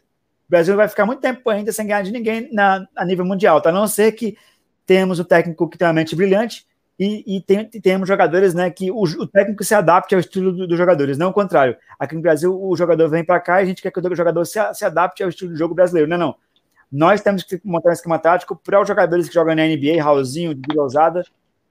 O 0.47 0.49
Brasil 0.49 0.75
vai 0.75 0.87
ficar 0.87 1.05
muito 1.05 1.21
tempo 1.21 1.49
ainda 1.49 1.71
sem 1.71 1.85
ganhar 1.85 2.01
de 2.01 2.11
ninguém 2.11 2.49
na, 2.51 2.87
a 2.95 3.05
nível 3.05 3.25
mundial, 3.25 3.61
tá? 3.61 3.69
a 3.69 3.73
não 3.73 3.87
ser 3.87 4.13
que 4.13 4.37
temos 4.85 5.19
um 5.19 5.23
técnico 5.23 5.69
que 5.69 5.77
tem 5.77 5.87
uma 5.87 5.93
mente 5.93 6.15
brilhante 6.15 6.65
e, 6.97 7.37
e 7.37 7.41
tem, 7.41 7.65
temos 7.65 8.07
jogadores 8.07 8.53
né, 8.53 8.71
que 8.71 8.89
o, 8.89 9.03
o, 9.03 9.27
técnico 9.27 9.63
se 9.63 9.75
adapte 9.75 10.15
ao 10.15 10.19
estilo 10.19 10.51
dos 10.51 10.67
do 10.67 10.77
jogadores, 10.77 11.17
não 11.17 11.29
o 11.29 11.33
contrário. 11.33 11.75
Aqui 11.99 12.15
no 12.15 12.21
Brasil, 12.21 12.59
o 12.59 12.75
jogador 12.75 13.07
vem 13.09 13.23
para 13.23 13.39
cá 13.39 13.59
e 13.59 13.63
a 13.63 13.65
gente 13.65 13.81
quer 13.81 13.91
que 13.91 13.99
o 13.99 14.15
jogador 14.15 14.45
se, 14.45 14.57
se 14.73 14.83
adapte 14.83 15.21
ao 15.21 15.29
estilo 15.29 15.51
do 15.51 15.57
jogo 15.57 15.75
brasileiro. 15.75 16.09
Não, 16.09 16.17
não. 16.17 16.35
Nós 16.91 17.21
temos 17.21 17.43
que 17.43 17.59
montar 17.63 17.89
um 17.89 17.93
esquema 17.93 18.17
tático 18.17 18.55
para 18.55 18.81
os 18.81 18.87
jogadores 18.87 19.27
que 19.27 19.33
jogam 19.33 19.55
na 19.55 19.65
NBA, 19.65 20.01
Raulzinho, 20.01 20.57
Ousada, 20.77 21.25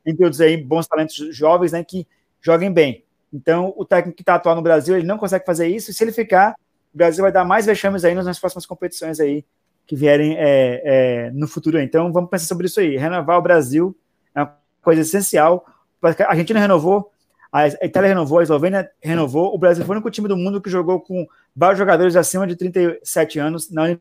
entre 0.04 0.24
outros 0.24 0.40
aí, 0.40 0.56
bons 0.56 0.86
talentos 0.86 1.16
jovens 1.34 1.72
né, 1.72 1.82
que 1.82 2.06
joguem 2.40 2.72
bem. 2.72 3.04
Então, 3.32 3.74
o 3.76 3.84
técnico 3.84 4.16
que 4.16 4.22
está 4.22 4.36
atuando 4.36 4.56
no 4.56 4.62
Brasil, 4.62 4.96
ele 4.96 5.06
não 5.06 5.18
consegue 5.18 5.44
fazer 5.44 5.66
isso, 5.68 5.90
e 5.90 5.94
se 5.94 6.04
ele 6.04 6.12
ficar, 6.12 6.54
o 6.94 6.96
Brasil 6.96 7.22
vai 7.22 7.32
dar 7.32 7.44
mais 7.44 7.66
vexames 7.66 8.04
aí 8.04 8.14
nas 8.14 8.38
próximas 8.38 8.66
competições 8.66 9.18
aí 9.18 9.44
que 9.86 9.96
vierem 9.96 10.36
é, 10.36 10.82
é, 10.84 11.30
no 11.32 11.46
futuro. 11.46 11.78
Então, 11.80 12.12
vamos 12.12 12.30
pensar 12.30 12.46
sobre 12.46 12.66
isso 12.66 12.80
aí. 12.80 12.96
Renovar 12.96 13.38
o 13.38 13.42
Brasil 13.42 13.96
é 14.34 14.40
uma 14.40 14.56
coisa 14.82 15.02
essencial. 15.02 15.64
A 16.02 16.30
Argentina 16.30 16.60
renovou, 16.60 17.10
a 17.52 17.66
Itália 17.68 18.08
renovou, 18.08 18.38
a 18.38 18.42
Eslovênia 18.42 18.90
renovou. 19.00 19.54
O 19.54 19.58
Brasil 19.58 19.84
foi 19.84 19.94
o 19.94 19.98
único 19.98 20.10
time 20.10 20.28
do 20.28 20.36
mundo 20.36 20.60
que 20.60 20.68
jogou 20.68 21.00
com 21.00 21.26
vários 21.54 21.78
jogadores 21.78 22.16
acima 22.16 22.46
de 22.46 22.56
37 22.56 23.38
anos 23.38 23.70
na 23.70 23.96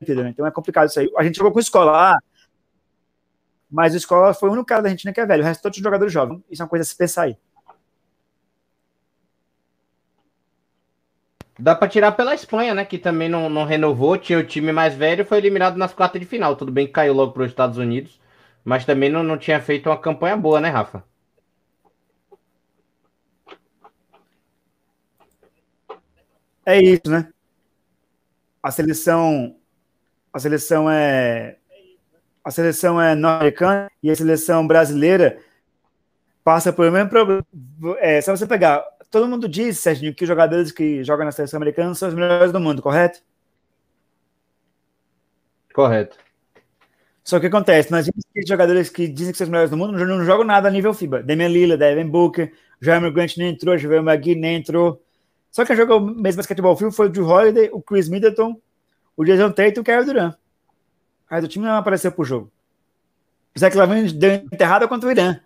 Né? 0.00 0.30
Então, 0.30 0.46
é 0.46 0.50
complicado 0.50 0.88
isso 0.88 0.98
aí. 1.00 1.10
A 1.16 1.22
gente 1.24 1.36
jogou 1.36 1.52
com 1.52 1.60
escolar, 1.60 2.16
mas 3.70 3.94
o 3.94 3.96
escola 3.96 4.34
foi 4.34 4.48
o 4.48 4.52
único 4.52 4.66
cara 4.66 4.82
da 4.82 4.88
Argentina 4.88 5.12
que 5.12 5.20
é 5.20 5.26
velho. 5.26 5.42
O 5.42 5.46
resto 5.46 5.62
todos 5.62 5.78
os 5.78 5.82
jogadores 5.82 6.12
jovens. 6.12 6.42
Isso 6.50 6.62
é 6.62 6.64
uma 6.64 6.68
coisa 6.68 6.82
a 6.82 6.86
se 6.86 6.96
pensar 6.96 7.22
aí. 7.22 7.36
Dá 11.56 11.76
para 11.76 11.86
tirar 11.86 12.10
pela 12.12 12.34
Espanha, 12.34 12.74
né? 12.74 12.84
Que 12.84 12.98
também 12.98 13.28
não, 13.28 13.48
não 13.48 13.64
renovou, 13.64 14.18
tinha 14.18 14.36
o 14.38 14.44
time 14.44 14.72
mais 14.72 14.94
velho 14.94 15.24
foi 15.24 15.38
eliminado 15.38 15.76
nas 15.76 15.92
quartas 15.94 16.20
de 16.20 16.26
final. 16.26 16.56
Tudo 16.56 16.72
bem 16.72 16.86
que 16.88 16.92
caiu 16.92 17.14
logo 17.14 17.32
para 17.32 17.42
os 17.44 17.50
Estados 17.50 17.78
Unidos, 17.78 18.18
mas 18.64 18.84
também 18.84 19.08
não, 19.10 19.22
não 19.22 19.38
tinha 19.38 19.60
feito 19.62 19.88
uma 19.88 19.96
campanha 19.96 20.36
boa, 20.36 20.60
né, 20.60 20.70
Rafa? 20.70 21.04
É 26.64 26.80
isso, 26.80 27.10
né? 27.10 27.32
A 28.62 28.70
seleção, 28.70 29.56
a 30.32 30.38
seleção 30.38 30.90
é 30.90 31.56
a 32.42 32.50
seleção 32.50 33.00
é 33.00 33.14
norte-americana 33.14 33.90
e 34.02 34.10
a 34.10 34.16
seleção 34.16 34.66
brasileira 34.66 35.38
passa 36.42 36.72
por 36.72 36.90
mesmo 36.90 37.10
problema. 37.10 37.44
É, 37.98 38.20
se 38.20 38.30
você 38.30 38.46
pegar 38.46 38.82
todo 39.10 39.28
mundo 39.28 39.48
diz, 39.48 39.78
Serginho, 39.78 40.14
que 40.14 40.24
os 40.24 40.28
jogadores 40.28 40.70
que 40.72 41.02
jogam 41.04 41.26
na 41.26 41.32
seleção 41.32 41.58
americana 41.58 41.94
são 41.94 42.08
os 42.08 42.14
melhores 42.14 42.52
do 42.52 42.60
mundo, 42.60 42.80
correto? 42.80 43.20
Correto. 45.74 46.16
Só 47.24 47.38
que 47.38 47.46
acontece, 47.46 47.90
nós 47.90 48.06
vimos 48.06 48.24
que 48.32 48.46
jogadores 48.46 48.88
que 48.88 49.06
dizem 49.06 49.32
que 49.32 49.38
são 49.38 49.44
os 49.44 49.50
melhores 49.50 49.70
do 49.70 49.76
mundo 49.76 49.92
não, 49.92 50.24
jogam 50.24 50.44
nada 50.44 50.68
a 50.68 50.70
nível 50.70 50.94
FIBA. 50.94 51.22
Damian 51.22 51.48
Lillard, 51.48 51.78
Devin 51.78 52.08
Booker, 52.08 52.52
Jeremy 52.80 53.10
Grant 53.10 53.36
nem 53.36 53.50
entrou, 53.50 53.76
Javier 53.76 54.02
McGee 54.02 54.34
nem 54.34 54.56
entrou. 54.56 55.02
Só 55.50 55.64
quem 55.64 55.76
jogou 55.76 56.00
mesmo 56.00 56.38
basquetebol 56.38 56.76
FIBA 56.76 56.92
foi 56.92 57.06
o 57.06 57.10
Drew 57.10 57.26
Holiday, 57.26 57.68
o 57.72 57.82
Chris 57.82 58.08
Middleton, 58.08 58.60
o 59.16 59.24
Jason 59.24 59.50
Tate 59.50 59.76
e 59.76 59.80
o 59.80 59.84
Kevin 59.84 60.06
Durant. 60.06 60.34
Aí 61.28 61.40
do 61.40 61.48
time 61.48 61.64
não 61.64 61.76
apareceu 61.76 62.10
pro 62.10 62.24
jogo. 62.24 62.50
O 63.54 63.58
Zé 63.58 63.70
Clavin 63.70 64.06
deu 64.18 64.34
enterrada 64.34 64.86
contra 64.88 65.08
o 65.08 65.12
Irã. 65.12 65.38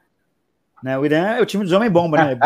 Né? 0.82 0.98
O 0.98 1.04
Irã 1.04 1.36
é 1.36 1.40
o 1.40 1.46
time 1.46 1.64
dos 1.64 1.72
homens 1.72 1.90
bomba, 1.90 2.18
né? 2.24 2.38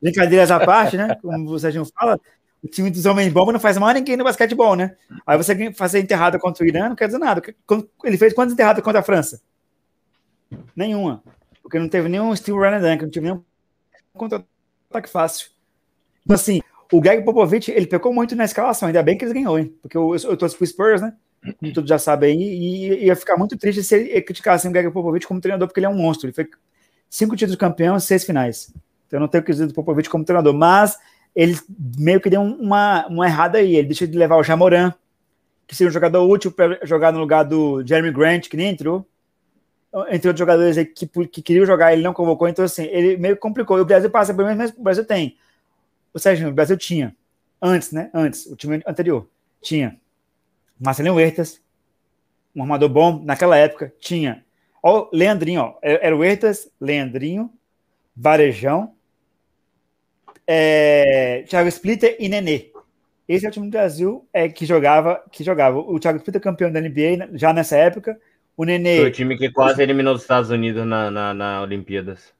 Brincadeiras 0.00 0.50
à 0.50 0.64
parte, 0.64 0.96
né? 0.96 1.14
Como 1.20 1.50
o 1.50 1.58
Serginho 1.58 1.84
fala, 1.84 2.18
o 2.62 2.68
time 2.68 2.90
dos 2.90 3.06
homens 3.06 3.32
bomba 3.32 3.52
não 3.52 3.60
faz 3.60 3.76
mal 3.76 3.88
a 3.88 3.94
ninguém 3.94 4.16
no 4.16 4.24
basquetebol, 4.24 4.76
né? 4.76 4.96
Aí 5.26 5.36
você 5.36 5.72
fazer 5.72 6.00
enterrada 6.00 6.38
contra 6.38 6.64
o 6.64 6.66
Irã 6.66 6.88
não 6.88 6.96
quer 6.96 7.06
dizer 7.06 7.18
nada. 7.18 7.42
Ele 8.04 8.16
fez 8.16 8.32
quantas 8.32 8.54
enterradas 8.54 8.82
contra 8.84 9.00
a 9.00 9.04
França? 9.04 9.40
Nenhuma. 10.76 11.22
Porque 11.62 11.78
não 11.78 11.88
teve 11.88 12.08
nenhum 12.08 12.34
Steve 12.36 12.58
Running 12.58 12.80
Dunk, 12.80 13.02
não 13.02 13.10
teve 13.10 13.26
nenhum 13.26 13.42
contra-ataque 14.12 15.08
fácil. 15.08 15.50
Então, 16.24 16.34
assim, 16.34 16.60
o 16.92 17.00
Greg 17.00 17.24
Popovich, 17.24 17.70
ele 17.70 17.86
pecou 17.86 18.12
muito 18.12 18.36
na 18.36 18.44
escalação, 18.44 18.86
ainda 18.86 19.02
bem 19.02 19.16
que 19.16 19.24
eles 19.24 19.34
ganhou, 19.34 19.58
hein? 19.58 19.74
Porque 19.80 19.96
eu, 19.96 20.14
eu, 20.14 20.30
eu 20.30 20.36
torço 20.36 20.56
pro 20.56 20.66
Spurs, 20.66 21.00
né? 21.00 21.12
como 21.58 21.72
todos 21.72 21.88
já 21.88 21.98
sabem, 21.98 22.40
e, 22.40 22.88
e 22.88 23.04
ia 23.06 23.16
ficar 23.16 23.36
muito 23.36 23.56
triste 23.56 23.82
se 23.82 23.94
ele 23.96 24.22
criticasse 24.22 24.68
o 24.68 24.70
Greg 24.70 24.90
Popovich 24.90 25.26
como 25.26 25.40
treinador, 25.40 25.66
porque 25.66 25.80
ele 25.80 25.86
é 25.86 25.88
um 25.88 25.96
monstro. 25.96 26.28
Ele 26.28 26.34
foi 26.34 26.48
cinco 27.10 27.34
títulos 27.34 27.58
campeão, 27.58 27.98
seis 27.98 28.24
finais. 28.24 28.72
Então 29.06 29.18
eu 29.18 29.20
não 29.20 29.28
tenho 29.28 29.42
que 29.42 29.50
dizer 29.50 29.66
do 29.66 29.74
Popovich 29.74 30.08
como 30.08 30.24
treinador, 30.24 30.54
mas 30.54 30.96
ele 31.34 31.58
meio 31.98 32.20
que 32.20 32.30
deu 32.30 32.40
uma, 32.40 33.06
uma 33.08 33.26
errada 33.26 33.58
aí. 33.58 33.76
Ele 33.76 33.88
deixou 33.88 34.06
de 34.06 34.16
levar 34.16 34.36
o 34.36 34.42
Jamoran, 34.44 34.94
que 35.66 35.74
seria 35.74 35.88
um 35.90 35.92
jogador 35.92 36.22
útil 36.28 36.52
para 36.52 36.78
jogar 36.84 37.12
no 37.12 37.18
lugar 37.18 37.42
do 37.42 37.84
Jeremy 37.84 38.12
Grant, 38.12 38.48
que 38.48 38.56
nem 38.56 38.68
entrou. 38.68 39.06
Entre 40.08 40.28
outros 40.28 40.38
jogadores 40.38 40.76
que, 40.94 41.06
que 41.06 41.42
queriam 41.42 41.66
jogar, 41.66 41.92
ele 41.92 42.02
não 42.02 42.14
convocou. 42.14 42.48
Então, 42.48 42.64
assim, 42.64 42.84
ele 42.84 43.16
meio 43.16 43.34
que 43.34 43.40
complicou. 43.42 43.76
E 43.78 43.82
o 43.82 43.84
Brasil 43.84 44.08
passa 44.10 44.32
por 44.32 44.44
mas 44.54 44.70
o 44.70 44.82
Brasil 44.82 45.04
tem. 45.04 45.36
O 46.12 46.18
Sérgio, 46.18 46.48
o 46.48 46.52
Brasil 46.52 46.76
tinha. 46.76 47.16
Antes, 47.60 47.92
né? 47.92 48.10
Antes, 48.12 48.46
o 48.46 48.56
time 48.56 48.82
anterior. 48.86 49.28
Tinha 49.60 50.00
Marcelinho 50.78 51.14
Huertas, 51.14 51.60
um 52.54 52.62
armador 52.62 52.88
bom 52.88 53.22
naquela 53.24 53.56
época, 53.56 53.94
tinha 54.00 54.44
ó, 54.82 55.08
Leandrinho, 55.12 55.60
ó, 55.60 55.78
era 55.80 56.14
o 56.14 56.18
Huertas, 56.18 56.68
Leandrinho, 56.80 57.50
Varejão, 58.16 58.92
é, 60.46 61.44
Thiago 61.48 61.68
Splitter 61.68 62.16
e 62.18 62.28
Nenê. 62.28 62.72
Esse 63.28 63.46
é 63.46 63.48
o 63.48 63.52
time 63.52 63.66
do 63.66 63.70
Brasil 63.70 64.26
é, 64.32 64.48
que 64.48 64.66
jogava, 64.66 65.22
que 65.30 65.44
jogava. 65.44 65.78
O 65.78 65.98
Thiago 65.98 66.18
Splitter 66.18 66.42
campeão 66.42 66.72
da 66.72 66.80
NBA 66.80 67.30
já 67.34 67.52
nessa 67.52 67.76
época. 67.76 68.20
O 68.56 68.64
Nenê. 68.64 68.98
Foi 68.98 69.08
o 69.08 69.12
time 69.12 69.38
que 69.38 69.50
quase 69.50 69.80
eliminou 69.80 70.14
os 70.14 70.22
Estados 70.22 70.50
Unidos 70.50 70.84
na, 70.84 71.10
na, 71.10 71.32
na 71.32 71.62
Olimpíadas. 71.62 72.34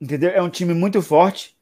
Entendeu? 0.00 0.30
É 0.30 0.42
um 0.42 0.48
time 0.48 0.72
muito 0.72 1.00
forte. 1.02 1.54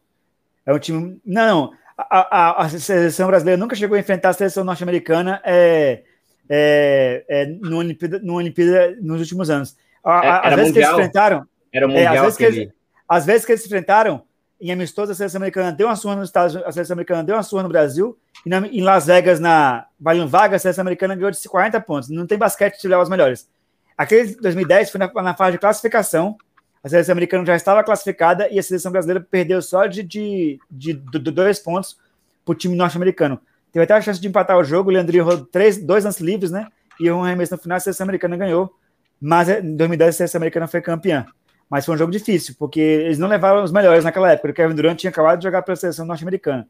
É 0.66 0.72
um 0.72 0.78
time. 0.78 1.20
Não, 1.24 1.72
a, 1.96 2.62
a, 2.62 2.64
a, 2.64 2.68
seleção 2.68 3.28
brasileira 3.28 3.58
nunca 3.58 3.76
chegou 3.76 3.96
a 3.96 4.00
enfrentar 4.00 4.30
a 4.30 4.34
seleção 4.34 4.64
norte-americana 4.64 5.40
é, 5.44 6.02
é, 6.48 7.24
é, 7.28 7.46
no, 7.46 7.78
Olimpíada, 7.78 8.18
no 8.20 8.34
Olimpíada 8.34 8.96
nos 9.00 9.20
últimos 9.20 9.50
anos. 9.50 9.76
A, 10.02 10.48
às 10.48 10.54
vezes 10.54 10.68
mundial. 10.68 10.72
que 10.72 10.78
eles 10.78 10.88
se 10.88 10.94
enfrentaram. 10.94 11.46
Era 11.72 11.88
mundial. 11.88 12.14
É, 12.14 12.18
às, 12.18 12.22
vezes 12.22 12.34
aquele... 12.34 12.56
eles, 12.62 12.72
às, 13.08 13.26
vezes 13.26 13.44
que 13.44 13.52
eles, 13.52 13.62
se 13.62 13.66
enfrentaram 13.68 14.22
em 14.60 14.72
amistoso, 14.72 15.12
a 15.12 15.14
seleção 15.14 15.38
americana 15.38 15.72
deu 15.72 15.86
uma 15.86 15.96
surra 15.96 16.16
nos 16.16 16.28
Estados 16.28 16.56
a 16.56 16.72
seleção 16.72 16.94
americana 16.94 17.24
deu 17.24 17.36
uma 17.36 17.42
surra 17.42 17.62
no 17.62 17.68
Brasil, 17.68 18.18
e 18.44 18.48
na, 18.48 18.66
em 18.66 18.82
Las 18.82 19.06
Vegas, 19.06 19.40
na 19.40 19.86
Valendo 19.98 20.28
Vaga, 20.28 20.56
a 20.56 20.58
seleção 20.58 20.82
americana 20.82 21.14
ganhou 21.14 21.30
de 21.30 21.48
40 21.48 21.80
pontos. 21.80 22.08
Não 22.08 22.26
tem 22.26 22.36
basquete 22.36 22.80
de 22.80 22.88
levar 22.88 23.02
os 23.02 23.08
melhores. 23.08 23.48
Aquele 23.96 24.34
2010 24.36 24.90
foi 24.90 24.98
na, 24.98 25.12
na 25.22 25.34
fase 25.34 25.52
de 25.52 25.58
classificação 25.58 26.36
a 26.82 26.88
seleção 26.88 27.12
americana 27.12 27.44
já 27.44 27.54
estava 27.54 27.84
classificada 27.84 28.48
e 28.50 28.58
a 28.58 28.62
seleção 28.62 28.90
brasileira 28.90 29.26
perdeu 29.28 29.60
só 29.60 29.86
de, 29.86 30.02
de, 30.02 30.58
de, 30.70 30.94
de 30.94 31.30
dois 31.30 31.58
pontos 31.58 31.98
para 32.44 32.52
o 32.52 32.54
time 32.54 32.74
norte-americano. 32.74 33.38
Teve 33.70 33.84
até 33.84 33.94
a 33.94 34.00
chance 34.00 34.20
de 34.20 34.26
empatar 34.26 34.56
o 34.58 34.64
jogo, 34.64 34.90
o 34.90 34.92
Leandrinho 34.92 35.22
errou 35.22 35.44
três, 35.44 35.76
dois 35.76 36.04
lances 36.04 36.20
livres, 36.20 36.50
né? 36.50 36.66
E 36.98 37.10
um 37.10 37.22
arremesso 37.22 37.54
no 37.54 37.60
final, 37.60 37.76
a 37.76 37.80
seleção 37.80 38.04
americana 38.04 38.36
ganhou. 38.36 38.74
Mas 39.20 39.48
em 39.48 39.76
2010 39.76 40.08
a 40.08 40.12
seleção 40.12 40.38
americana 40.38 40.66
foi 40.66 40.80
campeã. 40.80 41.26
Mas 41.68 41.84
foi 41.84 41.94
um 41.94 41.98
jogo 41.98 42.10
difícil, 42.10 42.56
porque 42.58 42.80
eles 42.80 43.18
não 43.18 43.28
levaram 43.28 43.62
os 43.62 43.70
melhores 43.70 44.02
naquela 44.02 44.32
época. 44.32 44.50
O 44.50 44.54
Kevin 44.54 44.74
Durant 44.74 44.98
tinha 44.98 45.10
acabado 45.10 45.38
de 45.38 45.44
jogar 45.44 45.62
pela 45.62 45.76
seleção 45.76 46.04
norte-americana. 46.04 46.66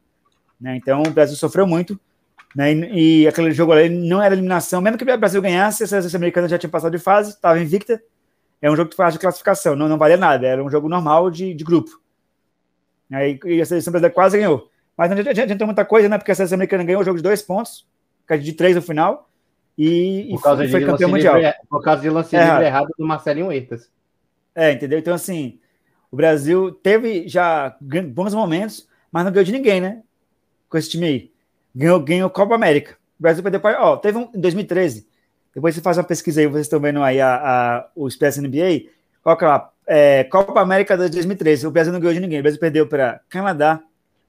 Né? 0.59 0.75
Então 0.75 1.01
o 1.01 1.09
Brasil 1.09 1.35
sofreu 1.35 1.65
muito. 1.65 1.99
Né? 2.55 2.73
E, 2.73 3.21
e, 3.21 3.27
aquele 3.27 3.51
jogo 3.51 3.71
ali 3.71 3.89
não 3.89 4.21
era 4.21 4.35
eliminação. 4.35 4.81
Mesmo 4.81 4.97
que 4.97 5.03
o 5.03 5.17
Brasil 5.17 5.41
ganhasse, 5.41 5.83
a 5.83 5.87
seleção 5.87 6.17
americana 6.17 6.47
já 6.47 6.57
tinha 6.57 6.69
passado 6.69 6.91
de 6.91 7.01
fase, 7.01 7.31
estava 7.31 7.59
invicta 7.59 8.01
é 8.61 8.69
um 8.69 8.75
jogo 8.75 8.91
que 8.91 8.95
faz 8.95 9.13
de 9.13 9.19
classificação, 9.19 9.75
não, 9.75 9.89
não 9.89 9.97
valia 9.97 10.17
nada, 10.17 10.45
era 10.45 10.63
um 10.63 10.69
jogo 10.69 10.87
normal 10.87 11.31
de, 11.31 11.53
de 11.53 11.63
grupo. 11.63 11.99
Aí, 13.11 13.39
e 13.45 13.59
a 13.59 13.65
seleção 13.65 13.91
brasileira 13.91 14.13
quase 14.13 14.37
ganhou. 14.37 14.69
Mas 14.95 15.09
não 15.09 15.17
adiantou 15.17 15.65
muita 15.65 15.83
coisa, 15.83 16.07
né? 16.07 16.17
Porque 16.17 16.31
a 16.31 16.35
seleção 16.35 16.55
americana 16.55 16.83
ganhou 16.83 17.01
o 17.01 17.05
jogo 17.05 17.17
de 17.17 17.23
dois 17.23 17.41
pontos, 17.41 17.87
de 18.39 18.53
três 18.53 18.75
no 18.75 18.81
final, 18.81 19.27
e, 19.77 20.27
por 20.31 20.43
causa 20.43 20.63
e 20.63 20.69
foi 20.69 20.85
campeão 20.85 21.09
mundial. 21.09 21.35
Livre, 21.37 21.53
por 21.67 21.81
causa 21.81 22.01
de 22.01 22.09
lance 22.09 22.35
é, 22.35 22.45
livre 22.45 22.65
errado 22.65 22.89
do 22.97 23.05
Marcelinho 23.05 23.51
Eitas. 23.51 23.89
É, 24.53 24.71
entendeu? 24.71 24.99
Então, 24.99 25.13
assim, 25.13 25.59
o 26.11 26.15
Brasil 26.15 26.71
teve 26.71 27.27
já 27.27 27.75
bons 27.81 28.33
momentos, 28.33 28.87
mas 29.11 29.25
não 29.25 29.31
ganhou 29.31 29.45
de 29.45 29.51
ninguém, 29.51 29.81
né? 29.81 30.03
Com 30.69 30.77
esse 30.77 30.89
time 30.89 31.07
aí. 31.07 31.31
Ganhou, 31.73 31.99
ganhou 31.99 32.29
Copa 32.29 32.53
América. 32.53 32.97
O 33.19 33.23
Brasil 33.23 33.41
perdeu 33.41 33.59
para. 33.59 33.83
Ó, 33.83 33.97
teve 33.97 34.17
um 34.17 34.29
em 34.33 34.39
2013 34.39 35.07
depois 35.53 35.75
você 35.75 35.81
faz 35.81 35.97
uma 35.97 36.03
pesquisa 36.03 36.39
aí, 36.41 36.47
vocês 36.47 36.65
estão 36.65 36.79
vendo 36.79 37.03
aí 37.03 37.19
a, 37.19 37.35
a, 37.35 37.87
o 37.95 38.07
Express 38.07 38.37
NBA. 38.37 38.89
Coloca 39.23 39.47
lá, 39.47 39.71
é, 39.85 40.23
Copa 40.23 40.61
América 40.61 40.97
de 40.97 41.09
2013. 41.09 41.67
O 41.67 41.71
Brasil 41.71 41.91
não 41.91 41.99
ganhou 41.99 42.13
de 42.13 42.19
ninguém. 42.19 42.39
O 42.39 42.43
Brasil 42.43 42.59
perdeu 42.59 42.87
para 42.87 43.19
Canadá, 43.29 43.81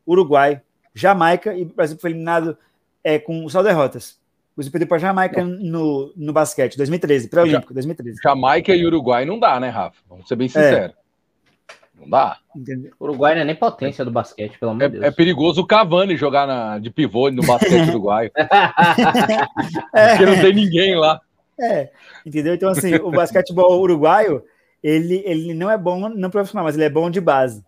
Uruguai, 0.07 0.61
Jamaica 0.95 1.55
e 1.55 1.63
o 1.63 1.67
Brasil 1.67 1.97
foi 2.01 2.11
eliminado 2.11 2.57
é 3.05 3.19
com 3.19 3.49
só 3.49 3.63
derrotas. 3.63 4.21
O 4.53 4.57
Brasil 4.57 4.73
perdeu 4.73 4.89
para 4.89 4.99
Jamaica 4.99 5.43
no, 5.45 6.13
no 6.15 6.33
basquete, 6.33 6.77
2013, 6.77 7.29
pré-olímpico, 7.29 7.73
2013. 7.73 8.21
Jamaica 8.23 8.75
e 8.75 8.85
Uruguai 8.85 9.25
não 9.25 9.39
dá, 9.39 9.59
né, 9.59 9.69
Rafa? 9.69 9.97
Vamos 10.09 10.29
ser 10.29 10.37
bem 10.37 10.49
sinceros. 10.49 10.95
É. 10.95 11.02
Não 12.03 12.11
dá. 12.11 12.39
O 12.99 13.05
Uruguai 13.05 13.35
não 13.35 13.43
é 13.43 13.45
nem 13.45 13.55
potência 13.55 14.05
do 14.05 14.11
basquete, 14.11 14.59
pelo 14.59 14.73
amor 14.73 14.83
é, 14.83 14.89
de 14.89 14.93
Deus. 14.95 15.05
É 15.05 15.11
perigoso 15.11 15.63
o 15.63 15.67
Cavani 15.67 16.17
jogar 16.17 16.47
na, 16.47 16.79
de 16.79 16.91
pivô 16.91 17.31
no 17.31 17.43
basquete 17.43 17.89
uruguaio. 17.91 18.31
é. 19.95 20.09
Porque 20.11 20.27
não 20.27 20.41
tem 20.41 20.55
ninguém 20.55 20.97
lá. 20.97 21.21
É, 21.59 21.91
entendeu? 22.27 22.55
Então, 22.55 22.71
assim, 22.71 22.95
o 22.97 23.11
basquetebol 23.11 23.81
uruguaio, 23.81 24.43
ele, 24.83 25.23
ele 25.25 25.55
não 25.55 25.71
é 25.71 25.79
bom 25.79 26.09
não 26.09 26.31
profissional, 26.31 26.65
mas 26.65 26.75
ele 26.75 26.85
é 26.85 26.91
bom 26.91 27.09
de 27.09 27.21
base. 27.21 27.65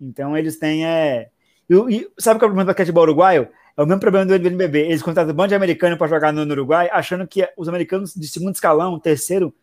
Então, 0.00 0.36
eles 0.36 0.58
têm. 0.58 0.86
É... 0.86 1.28
E, 1.68 1.74
e, 1.74 2.08
sabe 2.18 2.38
qual 2.38 2.48
é 2.48 2.50
o 2.50 2.50
problema 2.50 2.64
do 2.64 2.66
basquetebol 2.66 3.04
uruguaio? 3.04 3.48
É 3.76 3.82
o 3.82 3.86
mesmo 3.86 4.00
problema 4.00 4.26
do 4.26 4.34
NBB. 4.34 4.80
Eles 4.80 5.02
contratam 5.02 5.32
um 5.32 5.36
bando 5.36 5.48
de 5.48 5.54
americano 5.54 5.96
para 5.96 6.06
jogar 6.06 6.32
no, 6.32 6.44
no, 6.44 6.52
Uruguai, 6.52 6.90
achando 6.92 7.26
que 7.26 7.48
os 7.56 7.68
americanos 7.68 8.12
de 8.14 8.28
segundo 8.28 8.54
escalão, 8.54 8.98
terceiro, 8.98 9.54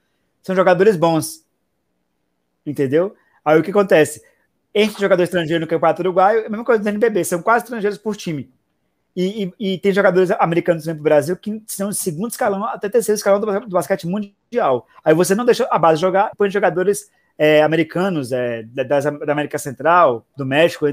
são 0.41 0.55
jogadores 0.55 0.95
bons. 0.95 1.45
Entendeu? 2.65 3.15
Aí 3.47 3.57
o 3.57 3.63
que 3.63 3.71
acontece? 3.71 4.21
Entre 4.75 4.99
jogador 4.99 5.23
estrangeiro 5.23 5.61
no 5.61 5.67
Campeonato 5.67 6.01
Uruguaio, 6.01 6.41
é 6.41 6.47
a 6.47 6.49
mesma 6.49 6.65
coisa 6.65 6.83
do 6.83 6.89
NBB, 6.89 7.23
são 7.23 7.41
quase 7.41 7.63
estrangeiros 7.63 7.97
por 7.97 8.13
time. 8.17 8.51
E, 9.15 9.53
e, 9.57 9.73
e 9.73 9.77
tem 9.77 9.93
jogadores 9.93 10.29
americanos 10.31 10.83
também 10.83 10.95
para 10.95 11.01
o 11.01 11.03
Brasil 11.03 11.37
que 11.37 11.63
são 11.65 11.93
segundo 11.93 12.29
escalão 12.29 12.65
até 12.65 12.89
terceiro 12.89 13.15
escalão 13.15 13.39
do, 13.39 13.59
do, 13.61 13.69
basquete 13.69 14.05
mundial. 14.05 14.85
Aí 15.01 15.13
você 15.13 15.33
não 15.33 15.45
deixa 15.45 15.65
a 15.71 15.79
base 15.79 16.01
jogar, 16.01 16.29
põe 16.37 16.49
jogadores 16.49 17.09
é, 17.37 17.63
americanos 17.63 18.33
é, 18.33 18.63
da, 18.63 18.83
da, 18.83 19.31
América 19.31 19.57
Central, 19.57 20.27
do 20.35 20.45
México, 20.45 20.85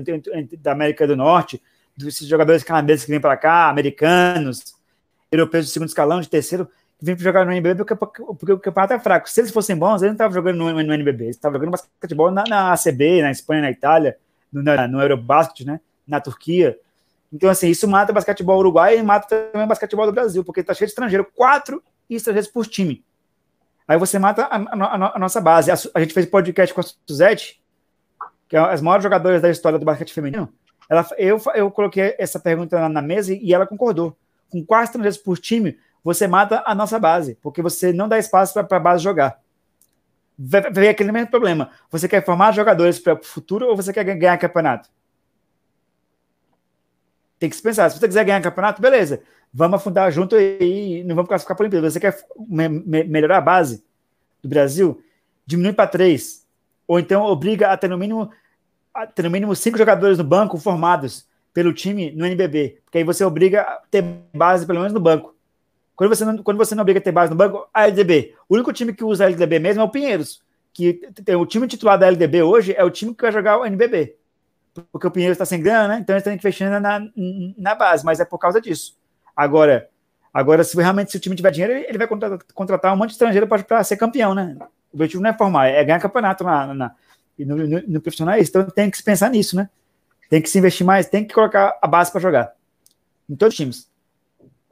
da 0.61 0.71
América 0.71 1.09
do 1.09 1.17
Norte, 1.17 1.61
dos 1.97 2.17
jogadores 2.19 2.63
canadenses 2.63 3.05
que 3.05 3.11
vêm 3.11 3.21
para 3.21 3.37
cá, 3.37 3.69
americanos, 3.69 4.77
europeus 5.31 5.67
de 5.67 5.73
segundo 5.73 5.89
escalão, 5.89 6.21
de 6.21 6.29
terceiro, 6.29 6.69
vêm 7.05 7.19
jogar 7.19 7.45
no 7.45 7.53
NBB 7.53 7.85
porque, 7.85 7.95
porque, 7.95 8.53
o 8.53 8.59
campeonato 8.59 8.95
é 8.95 8.99
fraco. 8.99 9.29
Se 9.29 9.41
eles 9.41 9.51
fossem 9.51 9.77
bons, 9.77 10.03
eles 10.03 10.11
não 10.11 10.13
estavam 10.13 10.35
jogando 10.35 10.57
no, 10.57 10.83
no 10.83 10.95
NBB, 10.95 11.25
eles 11.25 11.37
estavam 11.37 11.59
jogando 11.59 11.73
basquetebol 11.73 12.31
na, 12.31 12.45
na 12.49 12.73
ACB, 12.73 13.23
na 13.23 13.31
Espanha, 13.31 13.63
na 13.63 13.71
Itália, 13.71 14.17
no, 14.53 14.63
no 14.63 15.03
Eurobasket, 15.03 15.67
né, 15.67 15.81
na 16.07 16.21
Turquia. 16.21 16.79
Então, 17.33 17.51
assim, 17.51 17.69
isso 17.69 17.87
mata 17.87 18.13
o 18.13 18.15
basquetebol 18.15 18.59
uruguai 18.59 18.99
e 18.99 19.03
mata 19.03 19.27
também 19.27 19.67
o 19.67 19.69
basquetebol 19.69 20.07
do 20.07 20.13
Brasil, 20.13 20.45
porque 20.45 20.61
está 20.61 20.73
cheio 20.73 20.87
de 20.87 20.93
estrangeiro, 20.93 21.27
quatro 21.35 21.83
estrangeiros 22.09 22.51
por 22.51 22.67
time. 22.67 23.05
Aí 23.87 23.99
você 23.99 24.19
mata 24.19 24.45
a, 24.45 24.57
a, 24.57 25.17
a 25.17 25.19
nossa 25.19 25.41
base. 25.41 25.71
A, 25.71 25.75
a, 25.95 26.01
gente 26.01 26.15
fez 26.15 26.27
podcast 26.27 26.75
com 26.75 26.81
a 26.81 26.85
Suzette, 27.07 27.61
que 28.49 28.57
é 28.57 28.61
as 28.61 28.81
maiores 28.81 29.03
jogadoras 29.03 29.43
da 29.43 29.51
história 29.51 29.79
do 29.79 29.85
basquete 29.85 30.13
feminino. 30.13 30.49
Ela, 30.89 31.07
eu, 31.19 31.41
eu 31.55 31.71
coloquei 31.71 32.15
essa 32.19 32.39
pergunta 32.39 32.79
na, 32.81 32.89
na 32.89 33.03
mesa 33.03 33.35
e 33.35 33.53
ela 33.53 33.67
concordou. 33.67 34.17
Com 34.49 34.65
quatro 34.65 34.85
estrangeiros 34.85 35.19
por 35.19 35.39
time, 35.39 35.77
você 36.05 36.29
mata 36.29 36.63
a 36.67 36.75
nossa 36.75 36.99
base, 36.99 37.39
porque 37.41 37.63
você 37.63 37.91
não 37.93 38.07
dá 38.07 38.19
espaço 38.19 38.53
para 38.53 38.77
a 38.77 38.81
base 38.81 39.03
jogar. 39.03 39.41
Vem 40.37 40.89
aquele 40.89 41.11
mesmo 41.11 41.31
problema. 41.31 41.71
Você 41.91 42.07
quer 42.07 42.25
formar 42.25 42.53
jogadores 42.53 42.99
para 42.99 43.15
o 43.15 43.25
futuro 43.25 43.67
ou 43.69 43.77
você 43.77 43.93
quer 43.93 44.05
ganhar 44.05 44.37
campeonato? 44.37 44.91
Tem 47.39 47.49
que 47.49 47.57
se 47.57 47.63
pensar. 47.63 47.89
Se 47.89 47.99
você 47.99 48.07
quiser 48.07 48.25
ganhar 48.25 48.43
campeonato, 48.43 48.83
beleza. 48.83 49.23
Vamos 49.53 49.77
afundar 49.77 50.11
junto 50.11 50.39
e 50.39 51.03
não 51.05 51.15
vamos 51.15 51.29
para 51.29 51.37
a 51.37 51.61
Olimpíada. 51.61 51.91
Você 51.91 52.01
quer 52.01 52.17
me 52.37 52.69
me 52.69 53.05
melhorar 53.05 53.39
a 53.39 53.41
base 53.41 53.85
do 54.43 54.49
Brasil? 54.49 55.03
Diminui 55.47 55.73
para 55.73 55.87
três. 55.87 56.45
Ou 56.87 56.99
então 56.99 57.23
obriga 57.23 57.71
a 57.71 57.77
ter 57.77 57.89
no 57.89 57.97
mínimo 57.97 58.31
a 58.93 59.07
ter 59.07 59.23
no 59.23 59.31
mínimo 59.31 59.55
cinco 59.57 59.79
jogadores 59.79 60.19
no 60.19 60.25
banco 60.25 60.59
formados 60.59 61.27
pelo 61.53 61.73
time 61.73 62.11
no 62.11 62.27
NBB. 62.27 62.81
Porque 62.85 62.99
aí 62.99 63.05
você 63.05 63.25
obriga 63.25 63.63
a 63.63 63.83
ter 63.91 64.03
base 64.35 64.67
pelo 64.67 64.81
menos 64.81 64.93
no 64.93 65.01
banco. 65.01 65.34
Quando 65.97 66.15
você 66.15 66.25
não, 66.25 66.39
quando 66.39 66.57
você 66.57 66.75
não 66.75 66.83
obriga 66.83 66.99
a 66.99 67.03
ter 67.03 67.13
base 67.13 67.31
no 67.31 67.37
banco, 67.37 67.69
a 67.73 67.87
LDB. 67.87 68.35
O 68.49 68.55
único 68.55 68.73
time 68.73 68.93
que 68.93 69.05
usa 69.05 69.25
a 69.25 69.29
LDB 69.29 69.59
mesmo 69.59 69.83
é 69.83 69.85
o 69.85 69.89
Pinheiros. 69.89 70.43
Que 70.73 70.95
tem 71.25 71.37
o 71.37 71.47
time 71.47 71.69
titular 71.69 71.99
da 71.99 72.07
LDB 72.09 72.43
hoje 72.43 72.75
é 72.77 72.83
o 72.83 72.91
time 72.91 73.15
que 73.15 73.23
vai 73.23 73.31
jogar 73.31 73.59
o 73.59 73.65
NBB. 73.65 74.17
Porque 74.91 75.07
o 75.07 75.11
Pinheiros 75.11 75.37
está 75.37 75.45
sem 75.45 75.63
grana, 75.63 75.89
né? 75.89 75.99
Então 76.01 76.15
eles 76.15 76.25
têm 76.25 76.37
que 76.37 76.43
fechar 76.43 76.81
na, 76.81 77.01
na 77.57 77.75
base, 77.77 78.05
mas 78.05 78.19
é 78.19 78.25
por 78.25 78.39
causa 78.39 78.61
disso. 78.61 78.97
Agora, 79.37 79.89
agora 80.33 80.65
se 80.65 80.77
realmente 80.77 81.13
se 81.13 81.17
o 81.17 81.21
time 81.21 81.37
tiver 81.37 81.53
dinheiro, 81.53 81.73
ele 81.73 81.97
vai 81.99 82.09
contratar, 82.09 82.39
contratar 82.53 82.93
um 82.93 82.97
monte 82.97 83.11
de 83.11 83.15
estrangeiro 83.15 83.47
para 83.47 83.85
ser 83.85 83.97
campeão, 83.97 84.35
né? 84.35 84.57
O 84.93 84.97
objetivo 84.97 85.23
não 85.23 85.31
é 85.31 85.35
formar, 85.35 85.69
é 85.69 85.85
ganhar 85.85 86.01
campeonato 86.01 86.43
na, 86.43 86.75
na 86.75 86.95
no, 87.39 87.57
no, 87.57 87.83
no 87.87 88.01
profissional. 88.01 88.37
Então 88.37 88.65
tem 88.69 88.91
que 88.91 88.97
se 88.97 89.05
pensar 89.05 89.31
nisso, 89.31 89.55
né? 89.55 89.71
Tem 90.29 90.43
que 90.43 90.51
se 90.51 90.59
investir 90.59 90.85
mais, 90.85 91.09
tem 91.09 91.25
que 91.25 91.33
colocar 91.33 91.79
a 91.81 91.87
base 91.87 92.11
para 92.11 92.21
jogar. 92.21 92.53
Em 93.31 93.37
todos 93.37 93.53
os 93.53 93.57
times. 93.57 93.94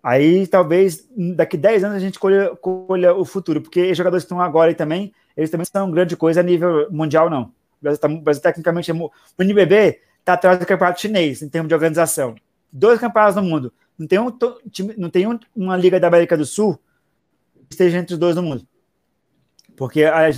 Aí 0.03 0.47
talvez 0.47 1.09
daqui 1.37 1.57
10 1.57 1.85
anos 1.85 1.97
a 1.97 2.01
gente 2.01 2.19
colha, 2.19 2.57
colha 2.57 3.15
o 3.15 3.25
futuro, 3.25 3.61
porque 3.61 3.93
os 3.93 3.97
jogadores 3.97 4.25
que 4.25 4.27
estão 4.27 4.41
agora 4.41 4.71
aí 4.71 4.75
também, 4.75 5.13
eles 5.37 5.49
também 5.49 5.65
são 5.65 5.91
grande 5.91 6.17
coisa 6.17 6.41
a 6.41 6.43
nível 6.43 6.91
mundial, 6.91 7.31
não. 7.31 7.45
O 7.45 7.83
Brasil, 7.83 8.01
tá, 8.01 8.09
o 8.09 8.21
Brasil 8.21 8.43
tecnicamente 8.43 8.91
é. 8.91 8.95
O 8.95 9.11
NBB 9.39 10.01
está 10.19 10.33
atrás 10.33 10.59
do 10.59 10.67
campeonato 10.67 11.01
chinês 11.01 11.41
em 11.43 11.49
termos 11.49 11.69
de 11.69 11.75
organização. 11.75 12.35
Dois 12.73 12.99
campeonatos 12.99 13.37
no 13.37 13.43
mundo. 13.43 13.73
Não 13.99 14.07
tem, 14.07 14.19
um, 14.19 14.37
não 14.97 15.11
tem 15.11 15.27
um, 15.27 15.39
uma 15.55 15.77
liga 15.77 16.01
da 16.01 16.09
América 16.09 16.37
do 16.37 16.45
Sul 16.45 16.81
que 17.69 17.75
esteja 17.75 17.99
entre 17.99 18.15
os 18.15 18.19
dois 18.19 18.35
no 18.35 18.43
mundo. 18.43 18.67
Porque 19.77 20.05
a, 20.05 20.29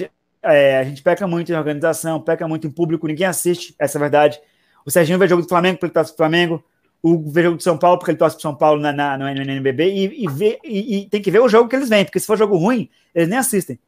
é, 0.42 0.78
a 0.78 0.84
gente 0.84 1.02
peca 1.02 1.26
muito 1.26 1.50
em 1.50 1.54
organização, 1.54 2.20
peca 2.20 2.46
muito 2.46 2.66
em 2.66 2.70
público, 2.70 3.06
ninguém 3.06 3.26
assiste, 3.26 3.74
essa 3.78 3.96
é 3.96 3.98
a 3.98 4.02
verdade. 4.02 4.40
O 4.84 4.90
Serginho 4.90 5.18
vê 5.18 5.26
jogo 5.26 5.42
do 5.42 5.48
Flamengo 5.48 5.78
torce 5.78 6.10
pro 6.10 6.18
Flamengo, 6.18 6.62
o 7.04 7.30
jogo 7.34 7.58
do 7.58 7.62
São 7.62 7.76
Paulo 7.76 7.98
porque 7.98 8.12
ele 8.12 8.18
torce 8.18 8.34
pro 8.34 8.42
São 8.42 8.54
Paulo 8.54 8.80
na, 8.80 8.90
na, 8.90 9.18
no 9.18 9.28
NBB 9.28 9.92
e, 9.92 10.24
e, 10.24 10.26
vê, 10.26 10.58
e, 10.64 10.96
e, 10.96 11.08
tem 11.10 11.20
que 11.20 11.30
ver 11.30 11.40
o 11.40 11.48
jogo 11.50 11.68
que 11.68 11.76
eles 11.76 11.90
vêm, 11.90 12.02
porque 12.02 12.18
se 12.18 12.26
for 12.26 12.38
jogo 12.38 12.56
ruim, 12.56 12.88
eles 13.14 13.28
nem 13.28 13.38
assistem. 13.38 13.78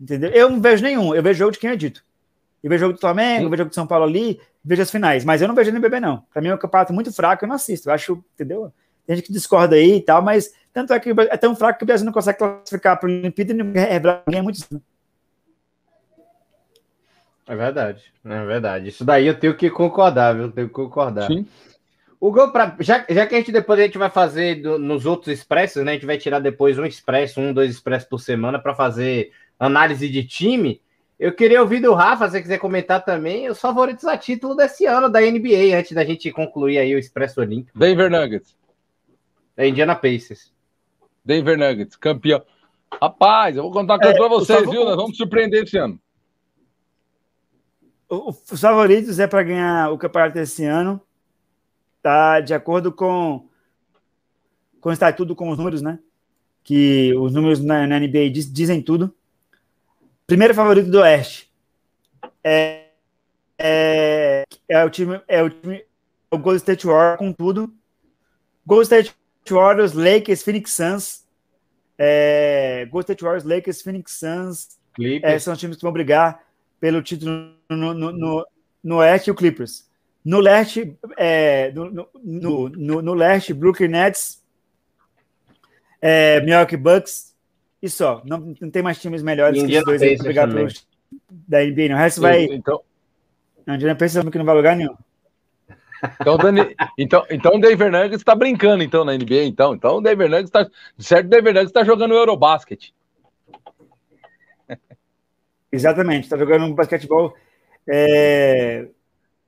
Entendeu? 0.00 0.30
Eu 0.30 0.48
não 0.48 0.60
vejo 0.60 0.80
nenhum, 0.80 1.12
eu 1.12 1.20
vejo 1.24 1.40
jogo 1.40 1.50
de 1.50 1.58
quem 1.58 1.70
é 1.70 1.76
dito. 1.76 2.04
Eu 2.62 2.70
vejo 2.70 2.82
jogo 2.82 2.94
do 2.94 3.00
Flamengo, 3.00 3.46
eu 3.46 3.50
vejo 3.50 3.58
jogo 3.58 3.70
do 3.70 3.74
São 3.74 3.86
Paulo 3.86 4.04
ali, 4.04 4.40
vejo 4.64 4.80
as 4.80 4.90
finais, 4.92 5.24
mas 5.24 5.42
eu 5.42 5.48
não 5.48 5.56
vejo 5.56 5.70
NBB, 5.70 5.98
não. 5.98 6.22
Pra 6.32 6.40
mim 6.40 6.48
é 6.48 6.54
um 6.54 6.58
campeonato 6.58 6.92
muito 6.92 7.12
fraco, 7.12 7.44
eu 7.44 7.48
não 7.48 7.56
assisto. 7.56 7.88
Eu 7.88 7.94
acho, 7.94 8.24
entendeu? 8.34 8.72
Tem 9.04 9.16
gente 9.16 9.26
que 9.26 9.32
discorda 9.32 9.74
aí 9.74 9.96
e 9.96 10.00
tal, 10.00 10.22
mas 10.22 10.54
tanto 10.72 10.92
é 10.92 11.00
que 11.00 11.10
é 11.10 11.36
tão 11.36 11.56
fraco 11.56 11.80
que 11.80 11.84
o 11.84 11.86
Brasil 11.86 12.06
não 12.06 12.12
consegue 12.12 12.38
classificar 12.38 12.96
para 12.96 13.08
o 13.08 13.12
Olimpíada 13.12 13.50
e 13.50 13.56
ninguém 13.56 14.38
é 14.38 14.42
muito. 14.42 14.60
É 17.48 17.56
verdade, 17.56 18.04
é 18.24 18.44
verdade. 18.44 18.88
Isso 18.88 19.04
daí 19.04 19.26
eu 19.26 19.36
tenho 19.36 19.56
que 19.56 19.68
concordar, 19.68 20.32
viu? 20.32 20.44
Eu 20.44 20.52
tenho 20.52 20.68
que 20.68 20.74
concordar. 20.74 21.26
Sim. 21.26 21.44
O 22.20 22.30
gol 22.30 22.52
para 22.52 22.76
já, 22.80 23.06
já 23.08 23.26
que 23.26 23.34
a 23.34 23.38
gente 23.38 23.50
depois 23.50 23.80
a 23.80 23.84
gente 23.84 23.96
vai 23.96 24.10
fazer 24.10 24.56
do, 24.56 24.78
nos 24.78 25.06
outros 25.06 25.32
expressos, 25.32 25.82
né? 25.82 25.92
A 25.92 25.94
gente 25.94 26.04
vai 26.04 26.18
tirar 26.18 26.38
depois 26.38 26.78
um 26.78 26.84
expresso, 26.84 27.40
um, 27.40 27.52
dois 27.52 27.70
expressos 27.70 28.06
por 28.06 28.18
semana 28.18 28.58
para 28.58 28.74
fazer 28.74 29.32
análise 29.58 30.06
de 30.06 30.22
time. 30.24 30.82
Eu 31.18 31.32
queria 31.34 31.62
ouvir 31.62 31.80
do 31.80 31.94
Rafa, 31.94 32.26
se 32.26 32.32
você 32.32 32.42
quiser 32.42 32.58
comentar 32.58 33.02
também, 33.02 33.48
os 33.48 33.58
favoritos 33.58 34.04
a 34.04 34.18
título 34.18 34.54
desse 34.54 34.84
ano 34.84 35.08
da 35.08 35.20
NBA, 35.20 35.76
antes 35.78 35.92
da 35.92 36.04
gente 36.04 36.30
concluir 36.30 36.78
aí 36.78 36.94
o 36.94 36.98
Expresso 36.98 37.40
Olímpico. 37.40 37.78
Denver 37.78 38.10
Nuggets. 38.10 38.54
Da 39.56 39.66
Indiana 39.66 39.94
Pacers. 39.94 40.52
Denver 41.24 41.58
Nuggets, 41.58 41.96
campeão. 41.96 42.42
Rapaz, 43.00 43.56
eu 43.56 43.62
vou 43.62 43.72
contar 43.72 43.94
uma 43.94 44.00
coisa 44.00 44.14
é, 44.14 44.18
para 44.18 44.28
vocês, 44.28 44.70
viu? 44.70 44.84
Nós 44.84 44.96
vamos 44.96 45.16
surpreender 45.16 45.64
esse 45.64 45.78
ano 45.78 45.98
os 48.10 48.60
favoritos 48.60 49.20
é 49.20 49.26
para 49.26 49.42
ganhar 49.44 49.92
o 49.92 49.98
campeonato 49.98 50.38
esse 50.38 50.64
ano, 50.64 51.00
tá 52.02 52.40
de 52.40 52.54
acordo 52.54 52.92
com 52.92 53.48
com 54.80 54.90
está 54.90 55.12
tudo 55.12 55.36
com 55.36 55.50
os 55.50 55.58
números, 55.58 55.82
né? 55.82 55.98
Que 56.64 57.14
os 57.14 57.32
números 57.32 57.60
na, 57.60 57.86
na 57.86 58.00
NBA 58.00 58.30
diz, 58.30 58.50
dizem 58.50 58.80
tudo. 58.80 59.14
Primeiro 60.26 60.54
favorito 60.54 60.90
do 60.90 61.00
Oeste 61.00 61.50
é, 62.42 62.86
é, 63.58 64.44
é 64.68 64.84
o 64.84 64.90
time 64.90 65.20
é 65.28 65.42
o 65.42 65.50
time 65.50 65.76
é 65.76 65.84
o 66.30 66.38
Golden 66.38 66.56
State 66.56 66.86
Warriors 66.86 67.18
com 67.18 67.32
tudo. 67.32 67.72
Golden 68.64 68.84
State 68.84 69.14
Warriors, 69.50 69.92
Lakers, 69.92 70.42
Phoenix 70.42 70.72
Suns, 70.72 71.24
é, 71.98 72.86
Golden 72.86 73.00
State 73.00 73.22
Warriors, 73.22 73.44
Lakers, 73.44 73.82
Phoenix 73.82 74.12
Suns, 74.12 74.78
é, 75.22 75.38
são 75.38 75.52
os 75.52 75.58
times 75.58 75.76
que 75.76 75.82
vão 75.82 75.92
brigar 75.92 76.40
pelo 76.78 77.02
título 77.02 77.52
no, 77.68 77.94
no, 77.94 78.12
no, 78.12 78.46
no 78.82 78.96
Oeste 78.96 79.28
e 79.28 79.32
o 79.32 79.34
Clippers. 79.34 79.89
No 80.24 80.38
leste, 80.38 80.96
é, 81.16 81.72
no, 81.72 81.90
no, 81.90 82.68
no, 82.68 83.02
no, 83.02 83.14
leste, 83.14 83.54
Brooklyn 83.54 83.88
Nets, 83.88 84.42
é, 86.00 86.40
Milwaukee 86.42 86.76
Bucks 86.76 87.34
e 87.82 87.88
só. 87.88 88.22
Não, 88.24 88.54
não 88.60 88.70
tem 88.70 88.82
mais 88.82 89.00
times 89.00 89.22
melhores 89.22 89.62
que 89.62 89.78
os 89.78 89.84
dois 89.84 90.02
aí 90.02 90.18
pegar 90.18 90.46
pelos 90.46 90.86
da 91.30 91.64
NBA. 91.64 91.88
Não. 91.88 91.96
O 91.96 91.98
resto 91.98 92.20
vai. 92.20 92.44
Então, 92.44 92.82
a 93.66 93.74
Indiana 93.74 93.96
Pacers 93.96 94.28
que 94.28 94.38
não 94.38 94.44
vai 94.44 94.54
lugar 94.54 94.76
nenhum. 94.76 94.94
Então, 96.20 96.36
Dani, 96.38 96.74
então, 96.96 97.26
então 97.30 97.54
o 97.56 97.60
Denver 97.60 97.92
Nuggets 97.92 98.20
está 98.20 98.34
brincando 98.34 98.82
então 98.82 99.04
na 99.04 99.12
NBA, 99.12 99.44
então. 99.44 99.74
Então 99.74 99.96
o 99.96 100.00
Denver 100.00 100.28
Nuggets 100.28 100.48
está 100.48 100.68
certo, 100.98 101.26
o 101.26 101.28
Denver 101.28 101.52
Nuggets 101.52 101.70
está 101.70 101.84
jogando 101.84 102.14
Eurobasket. 102.14 102.92
Exatamente, 105.72 106.24
está 106.24 106.36
jogando 106.36 106.64
um 106.64 106.74
basquetebol 106.74 107.34
é, 107.88 108.88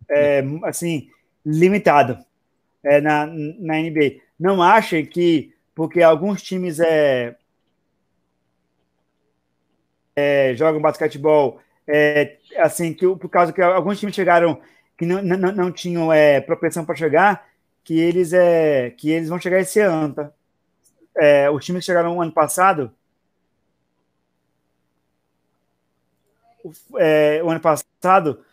é, 0.08 0.42
assim 0.64 1.08
limitado 1.44 2.18
é, 2.84 3.00
na, 3.00 3.26
na 3.26 3.76
NBA. 3.78 4.20
não 4.38 4.62
achem 4.62 5.04
que 5.04 5.54
porque 5.74 6.02
alguns 6.02 6.42
times 6.42 6.78
é, 6.80 7.36
é, 10.14 10.54
jogam 10.54 10.80
basquetebol, 10.80 11.60
é, 11.86 12.36
assim, 12.58 12.92
que 12.92 13.06
por 13.16 13.28
causa 13.28 13.52
que 13.52 13.62
alguns 13.62 13.98
times 13.98 14.14
chegaram 14.14 14.60
que 14.96 15.06
não, 15.06 15.22
não, 15.22 15.52
não 15.52 15.72
tinham 15.72 16.12
é, 16.12 16.40
propensão 16.40 16.84
para 16.84 16.94
chegar, 16.94 17.48
que 17.82 17.98
eles 17.98 18.32
é 18.32 18.90
que 18.90 19.10
eles 19.10 19.28
vão 19.28 19.40
chegar 19.40 19.60
esse 19.60 19.80
ano, 19.80 20.14
tá? 20.14 20.32
É, 21.16 21.50
os 21.50 21.64
times 21.64 21.80
que 21.80 21.86
chegaram 21.86 22.14
no 22.14 22.22
ano 22.22 22.32
passado, 22.32 22.92
é, 26.98 27.42
o 27.42 27.50
ano 27.50 27.60
passado, 27.60 28.44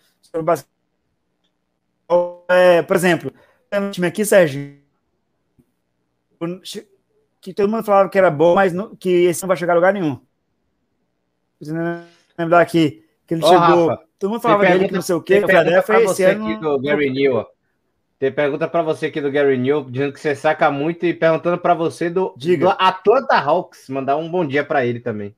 é, 2.48 2.82
por 2.82 2.96
exemplo, 2.96 3.32
tem 3.70 3.82
um 3.82 3.92
time 3.92 4.08
aqui, 4.08 4.26
Sérgio, 4.26 4.78
que 7.42 7.54
todo 7.54 7.70
mundo 7.70 7.84
falava 7.84 8.10
que 8.10 8.18
era 8.18 8.32
bom, 8.32 8.56
mas 8.56 8.74
não, 8.74 8.96
que 8.96 9.10
esse 9.10 9.42
não 9.42 9.48
vai 9.48 9.58
chegar 9.58 9.74
a 9.74 9.76
lugar 9.76 9.94
nenhum. 9.94 10.20
Lembrar 12.38 12.62
aqui 12.62 13.06
que 13.28 13.34
ele 13.34 13.44
oh, 13.44 13.48
chegou. 13.48 13.88
Rafa, 13.88 14.04
todo 14.18 14.32
mundo 14.32 14.42
falava 14.42 14.66
dele 14.66 14.88
que 14.88 14.94
não 14.94 15.02
sei 15.02 15.16
o 15.16 15.22
quê, 15.22 15.46
Philadelphia 15.46 16.04
esse 16.04 16.24
ano. 16.24 16.48
Aqui 16.48 16.60
do 16.60 16.80
Gary 16.80 17.10
New, 17.10 17.46
tem 18.18 18.32
pergunta 18.32 18.68
para 18.68 18.82
você 18.82 19.06
aqui 19.06 19.22
do 19.22 19.32
Gary 19.32 19.58
New, 19.58 19.86
dizendo 19.90 20.14
que 20.14 20.20
você 20.20 20.36
saca 20.36 20.70
muito 20.72 21.06
e 21.06 21.14
perguntando 21.14 21.58
para 21.58 21.74
você 21.74 22.10
do, 22.10 22.34
Diga. 22.36 22.66
do 22.66 22.72
Atlanta 22.78 23.38
Hawks. 23.38 23.88
Mandar 23.88 24.18
um 24.18 24.30
bom 24.30 24.46
dia 24.46 24.64
para 24.64 24.86
ele 24.86 25.00
também. 25.00 25.36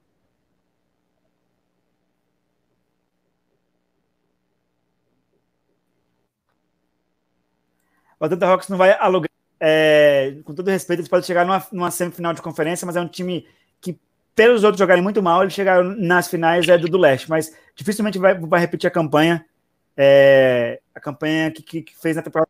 O 8.21 8.25
Atlanta 8.25 8.45
Hawks 8.45 8.69
não 8.69 8.77
vai 8.77 8.91
alugar. 8.91 9.31
É, 9.59 10.37
com 10.43 10.53
todo 10.53 10.69
respeito, 10.69 10.99
eles 10.99 11.09
podem 11.09 11.25
chegar 11.25 11.43
numa, 11.43 11.67
numa 11.71 11.89
semifinal 11.89 12.33
de 12.33 12.41
conferência, 12.41 12.85
mas 12.85 12.95
é 12.95 13.01
um 13.01 13.07
time 13.07 13.47
que, 13.79 13.99
pelos 14.35 14.63
outros 14.63 14.77
jogarem 14.77 15.01
muito 15.01 15.23
mal, 15.23 15.41
eles 15.41 15.53
chegaram 15.53 15.95
nas 15.97 16.27
finais 16.27 16.67
é, 16.69 16.77
do, 16.77 16.87
do 16.87 16.99
leste, 16.99 17.27
mas 17.27 17.51
dificilmente 17.75 18.19
vai, 18.19 18.35
vai 18.39 18.59
repetir 18.59 18.87
a 18.87 18.91
campanha. 18.91 19.43
É, 19.97 20.79
a 20.93 20.99
campanha 20.99 21.49
que, 21.51 21.63
que, 21.63 21.81
que 21.81 21.97
fez 21.97 22.15
na 22.15 22.21
temporada. 22.21 22.49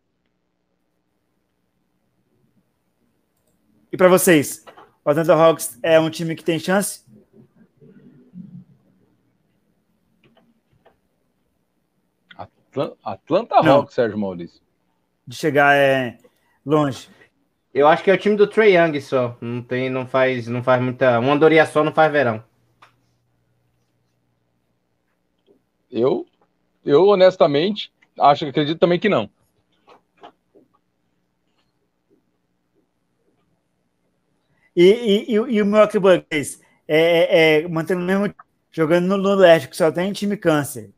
E 3.91 3.95
para 3.95 4.09
vocês, 4.09 4.65
o 5.05 5.09
Atlanta 5.09 5.33
Hawks 5.33 5.79
é 5.81 5.97
um 6.01 6.09
time 6.09 6.35
que 6.35 6.43
tem 6.43 6.59
chance? 6.59 7.05
Atlanta 13.03 13.55
Hawks, 13.55 13.93
Sérgio 13.93 14.17
Maurício 14.17 14.61
de 15.31 15.37
chegar 15.37 15.75
é, 15.75 16.17
longe. 16.65 17.09
Eu 17.73 17.87
acho 17.87 18.03
que 18.03 18.11
é 18.11 18.13
o 18.13 18.17
time 18.17 18.35
do 18.35 18.47
Trey 18.47 18.75
Young 18.75 18.99
só. 18.99 19.37
Não 19.39 19.61
tem, 19.63 19.89
não 19.89 20.05
faz, 20.05 20.47
não 20.47 20.61
faz 20.61 20.81
muita. 20.81 21.19
Uma 21.19 21.33
andorinha 21.33 21.65
só 21.65 21.83
não 21.83 21.93
faz 21.93 22.11
verão. 22.11 22.43
Eu, 25.89 26.25
eu 26.85 27.05
honestamente 27.07 27.91
acho 28.19 28.45
que 28.45 28.49
acredito 28.51 28.79
também 28.79 28.99
que 28.99 29.09
não. 29.09 29.29
E, 34.75 34.83
e, 34.83 35.31
e, 35.31 35.33
e 35.33 35.61
o 35.61 35.65
Milwaukee 35.65 35.99
Bucks 35.99 36.61
é, 36.87 37.59
é, 37.59 37.61
é, 37.63 37.67
mantendo 37.67 38.01
o 38.01 38.05
mesmo 38.05 38.33
jogando 38.71 39.07
no, 39.07 39.17
no 39.17 39.35
leste, 39.35 39.67
que 39.69 39.75
só 39.75 39.91
tem 39.91 40.11
time 40.13 40.37
câncer 40.37 40.93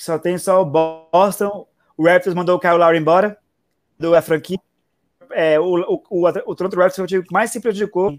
que 0.00 0.04
só 0.04 0.18
tem 0.18 0.38
só 0.38 0.62
o 0.62 0.64
Boston. 0.64 1.68
O 1.94 2.06
Raptors 2.06 2.34
mandou 2.34 2.56
o 2.56 2.58
Kyle 2.58 2.78
Lowry 2.78 2.96
embora, 2.96 3.36
do 3.98 4.16
a 4.16 4.22
franquia. 4.22 4.58
É, 5.30 5.60
o, 5.60 5.64
o, 5.64 6.02
o, 6.08 6.26
o 6.26 6.54
Toronto 6.54 6.74
Raptors 6.74 6.96
foi 6.96 7.04
o 7.04 7.06
time 7.06 7.22
que 7.22 7.32
mais 7.32 7.50
se 7.50 7.60
prejudicou. 7.60 8.18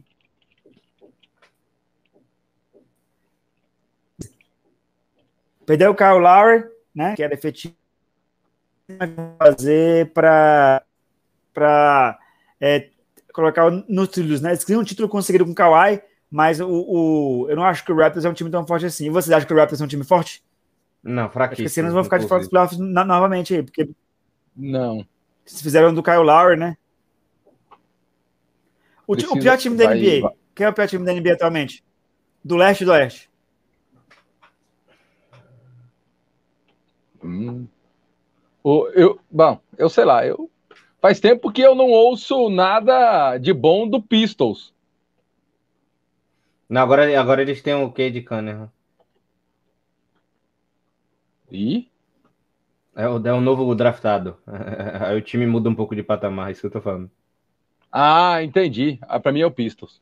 Perdeu 5.66 5.90
o 5.90 5.96
Kyle 5.96 6.20
Lowry, 6.20 6.66
né, 6.94 7.16
que 7.16 7.24
era 7.24 7.34
efetivo 7.34 7.74
fazer 9.40 10.12
para 10.14 10.84
para 11.52 12.20
é, 12.60 12.90
colocar 13.34 13.72
nos 13.72 14.10
trilhos, 14.10 14.40
né? 14.40 14.52
Eles 14.52 14.64
queriam 14.64 14.82
um 14.82 14.86
título 14.86 15.10
conseguido 15.10 15.46
com 15.46 15.52
o 15.52 15.56
Kawhi, 15.56 16.00
mas 16.30 16.60
o, 16.60 16.68
o, 16.70 17.50
eu 17.50 17.56
não 17.56 17.64
acho 17.64 17.84
que 17.84 17.92
o 17.92 17.96
Raptors 17.96 18.24
é 18.24 18.30
um 18.30 18.34
time 18.34 18.52
tão 18.52 18.68
forte 18.68 18.86
assim. 18.86 19.08
E 19.08 19.10
vocês 19.10 19.32
acham 19.32 19.48
que 19.48 19.54
o 19.54 19.58
Raptors 19.58 19.82
é 19.82 19.84
um 19.84 19.88
time 19.88 20.04
forte? 20.04 20.44
Não, 21.04 21.30
fraquíssimo. 21.30 21.66
Acho 21.66 21.74
que 21.74 21.80
eles 21.80 21.94
vão 21.94 22.04
ficar 22.04 22.18
de 22.20 22.28
fora 22.28 22.42
dos 22.42 22.50
playoffs 22.50 22.78
novamente 22.78 23.56
aí, 23.56 23.64
porque. 23.64 23.90
Não. 24.56 25.06
Se 25.46 25.64
fizeram 25.64 25.94
do 25.94 26.04
Kyle 26.04 26.18
Lowry, 26.18 26.58
né? 26.58 26.78
O, 29.08 29.14
Precisa, 29.14 29.34
o 29.34 29.40
pior 29.40 29.58
time 29.58 29.76
da 29.76 29.96
NBA. 29.96 30.22
Vai. 30.22 30.34
Quem 30.54 30.66
é 30.66 30.70
o 30.70 30.74
pior 30.74 30.88
time 30.88 31.06
da 31.06 31.14
NBA 31.14 31.34
atualmente? 31.34 31.84
Do 32.44 32.56
leste 32.56 32.82
e 32.82 32.86
do 32.86 32.92
oeste? 32.92 33.30
Hum. 37.24 37.68
O, 38.64 38.88
eu, 38.90 39.20
bom, 39.30 39.60
eu 39.78 39.90
sei 39.90 40.06
lá, 40.06 40.26
eu 40.26 40.50
faz 41.02 41.20
tempo 41.20 41.52
que 41.52 41.62
eu 41.62 41.74
não 41.74 41.90
ouço 41.90 42.50
nada 42.50 43.38
de 43.38 43.54
bom 43.54 43.88
do 43.88 44.02
Pistols. 44.02 44.74
Não, 46.70 46.82
agora, 46.82 47.20
agora 47.20 47.42
eles 47.42 47.62
têm 47.62 47.74
o 47.74 47.92
quê 47.92 48.10
de 48.10 48.22
Cunningham? 48.22 48.72
E? 51.52 51.92
É, 52.96 53.04
é 53.04 53.34
um 53.34 53.42
novo 53.42 53.76
draftado. 53.76 54.38
Aí 55.06 55.18
o 55.18 55.22
time 55.22 55.46
muda 55.46 55.70
um 55.70 55.76
pouco 55.76 55.96
de 55.96 56.04
patamar, 56.04 56.50
é 56.50 56.52
isso 56.52 56.62
que 56.62 56.68
eu 56.68 56.72
tô 56.72 56.82
falando. 56.82 57.12
Ah, 57.92 58.42
entendi. 58.42 58.98
Ah, 59.02 59.20
pra 59.20 59.32
mim 59.32 59.42
é 59.42 59.46
o 59.46 59.52
Pistols. 59.52 60.02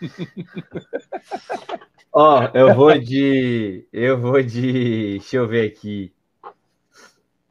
Ó, 2.12 2.40
oh, 2.40 2.50
eu 2.56 2.74
vou 2.74 2.98
de. 2.98 3.86
Eu 3.92 4.18
vou 4.18 4.42
de. 4.42 5.18
Deixa 5.18 5.36
eu 5.36 5.46
ver 5.46 5.70
aqui. 5.70 6.12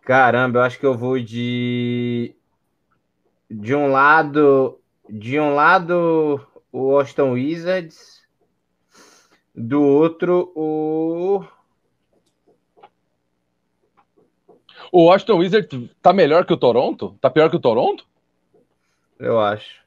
Caramba, 0.02 0.60
eu 0.60 0.64
acho 0.64 0.80
que 0.80 0.86
eu 0.86 0.98
vou 0.98 1.20
de. 1.20 2.36
De 3.50 3.74
um 3.76 3.88
lado. 3.88 4.80
De 5.08 5.40
um 5.40 5.54
lado, 5.54 6.46
o 6.72 6.98
Austin 6.98 7.22
Wizards. 7.22 8.25
Do 9.56 9.82
outro, 9.82 10.52
o. 10.54 11.46
O 14.92 15.06
Washington 15.06 15.38
Wizards 15.38 15.90
tá 16.02 16.12
melhor 16.12 16.46
que 16.46 16.54
o 16.54 16.58
Toronto? 16.58 17.18
Tá 17.22 17.30
pior 17.30 17.50
que 17.50 17.56
o 17.56 17.60
Toronto? 17.60 18.06
Eu 19.18 19.40
acho. 19.40 19.84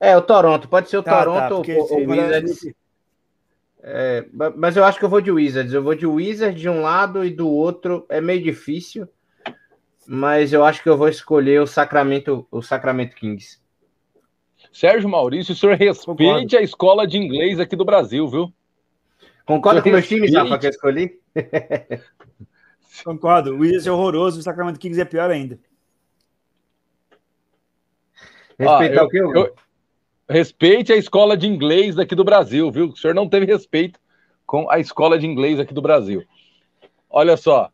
É, 0.00 0.16
o 0.16 0.22
Toronto. 0.22 0.68
Pode 0.68 0.88
ser 0.88 0.98
o 0.98 1.02
tá, 1.02 1.18
Toronto 1.18 1.62
tá, 1.62 1.72
ou 1.74 2.00
o 2.00 2.10
Wizards. 2.10 2.74
É, 3.82 4.26
mas 4.56 4.76
eu 4.76 4.84
acho 4.84 4.98
que 4.98 5.04
eu 5.04 5.08
vou 5.08 5.20
de 5.20 5.30
Wizards. 5.30 5.72
Eu 5.72 5.82
vou 5.82 5.94
de 5.94 6.06
Wizards 6.06 6.60
de 6.60 6.68
um 6.68 6.80
lado 6.80 7.24
e 7.24 7.30
do 7.30 7.48
outro. 7.48 8.06
É 8.08 8.20
meio 8.20 8.42
difícil. 8.42 9.08
Mas 10.06 10.52
eu 10.52 10.64
acho 10.64 10.82
que 10.82 10.88
eu 10.88 10.96
vou 10.96 11.08
escolher 11.08 11.60
o 11.60 11.66
Sacramento, 11.66 12.46
o 12.50 12.62
Sacramento 12.62 13.16
Kings. 13.16 13.58
Sérgio 14.76 15.08
Maurício, 15.08 15.54
o 15.54 15.56
senhor 15.56 15.74
respeite 15.74 16.04
Concordo. 16.06 16.56
a 16.58 16.60
escola 16.60 17.06
de 17.06 17.16
inglês 17.16 17.58
aqui 17.58 17.74
do 17.74 17.84
Brasil, 17.84 18.28
viu? 18.28 18.52
Concorda 19.46 19.80
com 19.80 19.88
meus 19.88 20.06
times, 20.06 20.34
Rafa, 20.34 20.58
que 20.58 20.66
eu 20.66 20.70
escolhi? 20.70 21.18
Concordo. 23.02 23.54
O 23.54 23.60
Wizards 23.60 23.86
é 23.86 23.90
horroroso, 23.90 24.38
o 24.38 24.42
Sacramento 24.42 24.78
Kings 24.78 25.00
é 25.00 25.06
pior 25.06 25.30
ainda. 25.30 25.58
Respeitar 28.58 29.00
ah, 29.00 29.02
eu, 29.02 29.06
o 29.06 29.08
quê? 29.08 29.18
Eu, 29.18 29.34
eu, 29.34 29.54
respeite 30.28 30.92
a 30.92 30.96
escola 30.96 31.38
de 31.38 31.46
inglês 31.46 31.94
daqui 31.94 32.14
do 32.14 32.24
Brasil, 32.24 32.70
viu? 32.70 32.88
O 32.88 32.96
senhor 32.98 33.14
não 33.14 33.30
teve 33.30 33.46
respeito 33.46 33.98
com 34.44 34.70
a 34.70 34.78
escola 34.78 35.18
de 35.18 35.26
inglês 35.26 35.58
aqui 35.58 35.72
do 35.72 35.80
Brasil. 35.80 36.22
Olha 37.08 37.38
só, 37.38 37.70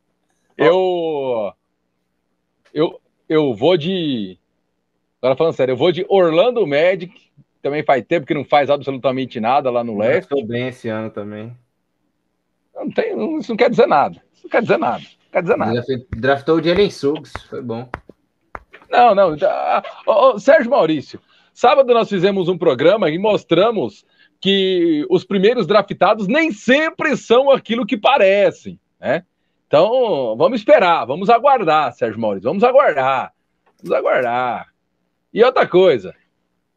eu 0.56 1.52
eu 2.72 3.00
eu 3.28 3.52
vou 3.52 3.76
de 3.76 4.38
Agora 5.22 5.36
falando 5.36 5.54
sério, 5.54 5.72
eu 5.72 5.76
vou 5.76 5.92
de 5.92 6.04
Orlando 6.08 6.66
Magic, 6.66 7.14
também 7.62 7.84
faz 7.84 8.04
tempo 8.04 8.26
que 8.26 8.34
não 8.34 8.44
faz 8.44 8.68
absolutamente 8.68 9.38
nada 9.38 9.70
lá 9.70 9.84
no 9.84 9.96
leste. 9.96 10.24
Estou 10.24 10.44
bem 10.44 10.66
esse 10.66 10.88
ano 10.88 11.10
também. 11.10 11.56
Não 12.74 12.90
tem, 12.90 13.38
isso 13.38 13.52
não 13.52 13.56
quer 13.56 13.70
dizer 13.70 13.86
nada. 13.86 14.20
Isso 14.34 14.42
não 14.42 14.50
quer 14.50 14.62
dizer 14.62 14.78
nada. 14.78 14.98
Não 14.98 15.30
quer 15.30 15.42
dizer 15.42 15.56
nada. 15.56 15.84
Draftou 16.16 16.56
o 16.56 16.62
Jalen 16.62 16.90
Suggs, 16.90 17.32
foi 17.48 17.62
bom. 17.62 17.88
Não, 18.90 19.14
não. 19.14 19.36
Oh, 20.06 20.32
oh, 20.32 20.38
Sérgio 20.40 20.72
Maurício, 20.72 21.20
sábado 21.54 21.94
nós 21.94 22.08
fizemos 22.08 22.48
um 22.48 22.58
programa 22.58 23.08
e 23.08 23.16
mostramos 23.16 24.04
que 24.40 25.06
os 25.08 25.22
primeiros 25.22 25.68
draftados 25.68 26.26
nem 26.26 26.50
sempre 26.50 27.16
são 27.16 27.48
aquilo 27.48 27.86
que 27.86 27.96
parecem, 27.96 28.76
né? 29.00 29.24
Então, 29.68 30.36
vamos 30.36 30.58
esperar, 30.58 31.04
vamos 31.06 31.30
aguardar, 31.30 31.92
Sérgio 31.92 32.20
Maurício, 32.20 32.50
vamos 32.50 32.64
aguardar. 32.64 33.32
Vamos 33.80 33.96
aguardar. 33.96 34.71
E 35.32 35.42
outra 35.42 35.66
coisa, 35.66 36.14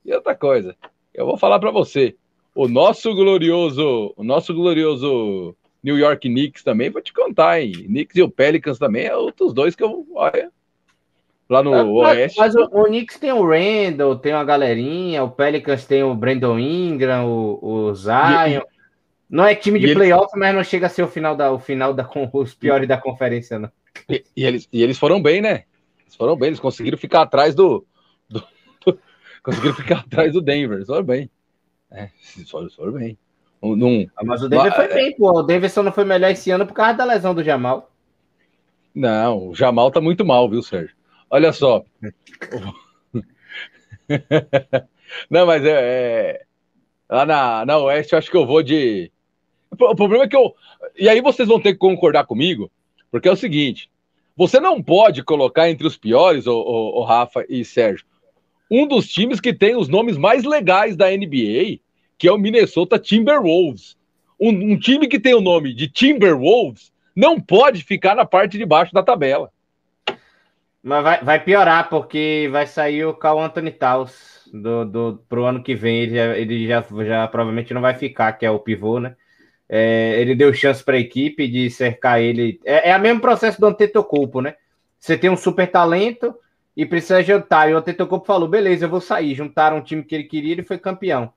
e 0.03 0.13
outra 0.13 0.35
coisa, 0.35 0.75
eu 1.13 1.25
vou 1.25 1.37
falar 1.37 1.59
para 1.59 1.71
você, 1.71 2.15
o 2.53 2.67
nosso 2.67 3.13
glorioso, 3.13 4.13
o 4.15 4.23
nosso 4.23 4.53
glorioso 4.53 5.55
New 5.83 5.97
York 5.97 6.27
Knicks 6.27 6.63
também, 6.63 6.89
vou 6.89 7.01
te 7.01 7.13
contar, 7.13 7.61
hein? 7.61 7.71
Knicks 7.73 8.15
e 8.15 8.21
o 8.21 8.29
Pelicans 8.29 8.79
também 8.79 9.05
é 9.05 9.15
outros 9.15 9.53
dois 9.53 9.75
que 9.75 9.83
eu. 9.83 10.05
Olha, 10.13 10.49
lá 11.49 11.61
no 11.61 11.71
mas, 11.71 12.17
Oeste. 12.17 12.39
Mas 12.39 12.55
o, 12.55 12.63
o, 12.63 12.85
Knicks 12.85 13.19
tem 13.19 13.31
o 13.31 13.45
Randall, 13.47 14.15
tem 14.15 14.33
uma 14.33 14.43
galerinha, 14.43 15.23
o 15.23 15.29
Pelicans 15.29 15.85
tem 15.85 16.03
o 16.03 16.15
Brandon 16.15 16.57
Ingram, 16.57 17.27
o, 17.27 17.59
o 17.61 17.93
Zion. 17.93 18.61
E, 18.61 18.75
não 19.29 19.43
é 19.43 19.55
time 19.55 19.79
de 19.79 19.93
playoff, 19.93 20.29
ele... 20.33 20.39
mas 20.39 20.55
não 20.55 20.63
chega 20.63 20.85
a 20.85 20.89
ser 20.89 21.03
o 21.03 21.07
final 21.07 21.35
da, 21.35 21.51
o 21.51 21.59
final 21.59 21.93
da 21.93 22.07
os 22.33 22.53
piores 22.53 22.87
da 22.87 22.97
conferência, 22.97 23.59
não. 23.59 23.69
E, 24.09 24.23
e, 24.35 24.45
eles, 24.45 24.67
e 24.71 24.83
eles 24.83 24.97
foram 24.97 25.21
bem, 25.21 25.41
né? 25.41 25.63
Eles 26.03 26.15
foram 26.15 26.35
bem, 26.35 26.47
eles 26.47 26.59
conseguiram 26.59 26.97
ficar 26.97 27.21
atrás 27.21 27.55
do. 27.55 27.85
Conseguiram 29.45 29.75
ficar 29.77 29.99
atrás 29.99 30.33
do 30.33 30.41
Denver, 30.41 30.85
foram 30.85 31.03
bem. 31.03 31.29
É, 31.91 32.09
foram, 32.49 32.69
foram 32.69 32.93
bem. 32.93 33.17
Num, 33.61 34.07
ah, 34.15 34.23
mas 34.23 34.41
o 34.43 34.49
Denver 34.49 34.75
foi 34.75 34.87
bem, 34.89 35.15
pô. 35.15 35.39
O 35.39 35.43
Denver 35.43 35.71
só 35.71 35.81
não 35.81 35.91
foi 35.91 36.03
melhor 36.03 36.29
esse 36.29 36.51
ano 36.51 36.67
por 36.67 36.73
causa 36.73 36.93
da 36.93 37.05
lesão 37.05 37.33
do 37.33 37.43
Jamal. 37.43 37.89
Não, 38.93 39.49
o 39.49 39.55
Jamal 39.55 39.89
tá 39.91 40.01
muito 40.01 40.25
mal, 40.25 40.49
viu, 40.49 40.61
Sérgio? 40.61 40.95
Olha 41.29 41.53
só. 41.53 41.83
não, 45.29 45.45
mas 45.45 45.63
é, 45.65 45.71
é, 45.71 46.45
Lá 47.09 47.25
na, 47.25 47.65
na 47.65 47.77
Oeste, 47.77 48.13
eu 48.13 48.19
acho 48.19 48.31
que 48.31 48.37
eu 48.37 48.45
vou 48.45 48.63
de. 48.63 49.11
O 49.71 49.95
problema 49.95 50.23
é 50.23 50.27
que 50.27 50.35
eu. 50.35 50.55
E 50.97 51.07
aí 51.07 51.21
vocês 51.21 51.47
vão 51.47 51.59
ter 51.59 51.73
que 51.73 51.79
concordar 51.79 52.25
comigo, 52.25 52.71
porque 53.11 53.27
é 53.27 53.31
o 53.31 53.37
seguinte: 53.37 53.89
você 54.35 54.59
não 54.59 54.81
pode 54.81 55.23
colocar 55.23 55.69
entre 55.69 55.85
os 55.85 55.97
piores, 55.97 56.47
o, 56.47 56.53
o, 56.53 56.99
o 56.99 57.03
Rafa 57.03 57.45
e 57.47 57.63
Sérgio, 57.63 58.05
um 58.69 58.87
dos 58.87 59.07
times 59.07 59.39
que 59.39 59.53
tem 59.53 59.75
os 59.75 59.87
nomes 59.87 60.17
mais 60.17 60.43
legais 60.43 60.95
da 60.95 61.09
NBA, 61.09 61.79
que 62.17 62.27
é 62.27 62.31
o 62.31 62.37
Minnesota 62.37 62.97
Timberwolves. 62.97 63.97
Um, 64.39 64.49
um, 64.49 64.77
time 64.77 65.07
que 65.07 65.19
tem 65.19 65.33
o 65.33 65.41
nome 65.41 65.73
de 65.73 65.87
Timberwolves 65.87 66.91
não 67.15 67.39
pode 67.39 67.83
ficar 67.83 68.15
na 68.15 68.25
parte 68.25 68.57
de 68.57 68.65
baixo 68.65 68.93
da 68.93 69.03
tabela. 69.03 69.49
Mas 70.83 71.03
vai, 71.03 71.23
vai 71.23 71.43
piorar, 71.43 71.89
porque 71.89 72.49
vai 72.51 72.67
sair 72.67 73.05
o 73.05 73.13
Cal 73.13 73.39
Anthony 73.39 73.71
Towns 73.71 74.47
do, 74.53 74.85
do, 74.85 75.23
pro 75.27 75.45
ano 75.45 75.63
que 75.63 75.73
vem. 75.73 76.01
Ele, 76.01 76.15
já, 76.15 76.37
ele 76.37 76.67
já, 76.67 76.85
já 77.03 77.27
provavelmente 77.27 77.73
não 77.73 77.81
vai 77.81 77.95
ficar, 77.95 78.33
que 78.33 78.45
é 78.45 78.51
o 78.51 78.59
pivô, 78.59 78.99
né? 78.99 79.15
É, 79.67 80.19
ele 80.19 80.35
deu 80.35 80.53
chance 80.53 80.83
para 80.83 80.95
a 80.95 80.99
equipe 80.99 81.47
de 81.47 81.69
cercar 81.71 82.21
ele. 82.21 82.59
É, 82.63 82.91
é 82.91 82.97
o 82.97 83.01
mesmo 83.01 83.19
processo 83.19 83.59
do 83.59 83.65
Antetokounmpo, 83.65 84.41
né? 84.41 84.55
Você 84.99 85.17
tem 85.17 85.29
um 85.29 85.37
super 85.37 85.69
talento 85.69 86.35
e 86.75 86.85
precisa 86.85 87.23
jantar. 87.23 87.69
E 87.69 87.73
o 87.73 87.77
Antetokounmpo 87.77 88.25
falou, 88.25 88.47
beleza, 88.47 88.85
eu 88.85 88.89
vou 88.89 89.01
sair. 89.01 89.33
Juntaram 89.35 89.77
um 89.77 89.81
time 89.81 90.03
que 90.03 90.13
ele 90.15 90.25
queria 90.25 90.49
e 90.49 90.51
ele 90.53 90.63
foi 90.63 90.77
campeão. 90.77 91.31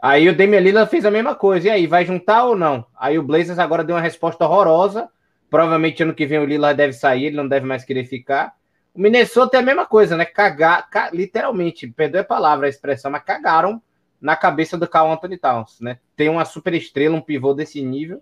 Aí 0.00 0.28
o 0.28 0.36
Damian 0.36 0.60
Lillard 0.60 0.90
fez 0.90 1.04
a 1.04 1.10
mesma 1.10 1.34
coisa. 1.34 1.68
E 1.68 1.70
aí, 1.70 1.86
vai 1.86 2.04
juntar 2.04 2.44
ou 2.44 2.56
não? 2.56 2.86
Aí 2.96 3.18
o 3.18 3.22
Blazers 3.22 3.58
agora 3.58 3.82
deu 3.82 3.96
uma 3.96 4.02
resposta 4.02 4.44
horrorosa. 4.44 5.08
Provavelmente 5.50 6.02
ano 6.02 6.14
que 6.14 6.26
vem 6.26 6.38
o 6.38 6.44
Lillard 6.44 6.76
deve 6.76 6.92
sair, 6.92 7.26
ele 7.26 7.36
não 7.36 7.48
deve 7.48 7.66
mais 7.66 7.84
querer 7.84 8.04
ficar. 8.04 8.52
O 8.94 9.00
Minnesota 9.00 9.56
é 9.56 9.60
a 9.60 9.62
mesma 9.62 9.86
coisa, 9.86 10.16
né? 10.16 10.24
Cagar, 10.24 10.88
ca... 10.90 11.10
literalmente, 11.12 11.86
perdoe 11.86 12.20
a 12.20 12.24
palavra, 12.24 12.66
a 12.66 12.68
expressão, 12.68 13.10
mas 13.10 13.22
cagaram 13.22 13.80
na 14.20 14.36
cabeça 14.36 14.76
do 14.76 14.88
Carl 14.88 15.10
Anthony 15.10 15.38
Towns, 15.38 15.80
né? 15.80 15.98
Tem 16.16 16.28
uma 16.28 16.44
super 16.44 16.74
estrela, 16.74 17.16
um 17.16 17.20
pivô 17.20 17.54
desse 17.54 17.80
nível, 17.80 18.20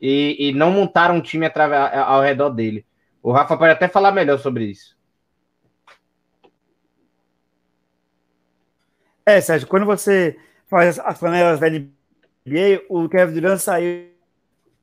e, 0.00 0.48
e 0.48 0.52
não 0.52 0.70
montaram 0.70 1.16
um 1.16 1.20
time 1.20 1.50
ao 2.04 2.20
redor 2.20 2.50
dele. 2.50 2.84
O 3.22 3.32
Rafa 3.32 3.56
pode 3.56 3.72
até 3.72 3.88
falar 3.88 4.12
melhor 4.12 4.38
sobre 4.38 4.64
isso. 4.64 4.95
É, 9.26 9.40
Sérgio, 9.40 9.66
quando 9.66 9.84
você 9.84 10.36
faz 10.68 11.00
as 11.00 11.18
panelas 11.18 11.58
da 11.58 11.68
NBA, 11.68 12.84
o 12.88 13.08
Kevin 13.08 13.34
Durant 13.34 13.58
saiu 13.58 14.06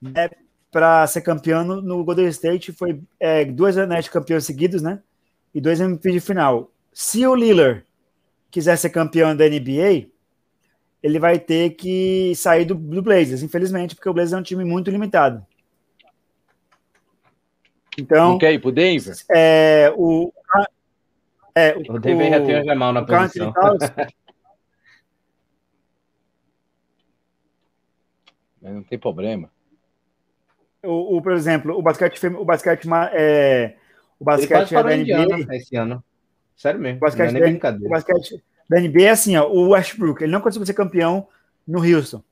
né, 0.02 0.30
para 0.70 1.08
ser 1.08 1.22
campeão 1.22 1.64
no 1.64 2.04
Golden 2.04 2.28
State, 2.28 2.74
foi 2.74 3.02
é, 3.18 3.46
duas 3.46 3.78
anéis 3.78 4.04
de 4.04 4.12
campeão 4.12 4.42
seguidos, 4.42 4.82
né? 4.82 5.00
E 5.56 5.62
dois 5.62 5.80
MVP 5.80 6.12
de 6.12 6.20
final. 6.20 6.70
Se 6.92 7.26
o 7.26 7.34
Lillard 7.34 7.86
quiser 8.52 8.76
ser 8.78 8.90
campeão 8.90 9.34
da 9.34 9.48
NBA, 9.48 10.08
ele 11.02 11.20
vai 11.20 11.40
ter 11.40 11.72
que 11.72 12.34
sair 12.36 12.66
do, 12.66 12.76
do 12.76 13.02
Blazers, 13.02 13.44
infelizmente, 13.44 13.96
porque 13.96 14.10
o 14.10 14.14
Blazers 14.14 14.34
é 14.34 14.38
um 14.38 14.44
time 14.44 14.66
muito 14.66 14.92
limitado. 14.92 15.46
Então. 17.98 18.32
Não 18.32 18.38
quer 18.38 18.52
ir 18.52 18.60
pro 18.60 18.72
Denver? 18.72 19.16
É, 19.32 19.94
o, 19.96 20.34
é, 21.56 21.76
o, 21.78 21.94
o 21.94 22.00
Denver 22.00 22.30
já 22.30 22.46
tem 22.46 22.62
o 22.62 22.66
Jamal 22.66 22.92
na 22.92 23.04
posição. 23.06 23.54
Mas 28.64 28.74
não 28.74 28.84
tem 28.84 28.98
problema. 28.98 29.52
O, 30.82 31.18
o, 31.18 31.22
por 31.22 31.34
exemplo, 31.34 31.78
o 31.78 31.82
basquete, 31.82 32.26
o 32.28 32.46
basquete 32.46 32.88
é, 33.12 33.76
o 34.20 34.24
basquete 34.24 34.74
é 34.74 34.84
da 34.84 34.96
NBA 34.96 35.56
esse 35.56 35.76
ano. 35.76 36.04
Sério 36.56 36.80
mesmo. 36.80 36.98
O 36.98 37.00
basquete, 37.02 37.32
não 37.32 37.42
é 37.42 37.54
da, 37.54 37.70
o 37.72 37.90
basquete 37.90 38.44
da 38.70 38.80
NBA 38.80 39.02
é 39.02 39.10
assim, 39.10 39.36
ó, 39.36 39.48
o 39.48 39.70
Westbrook, 39.70 40.24
ele 40.24 40.32
não 40.32 40.42
conseguiu 40.42 40.66
ser 40.66 40.74
campeão 40.74 41.28
no 41.68 41.80
Houston. 41.80 42.24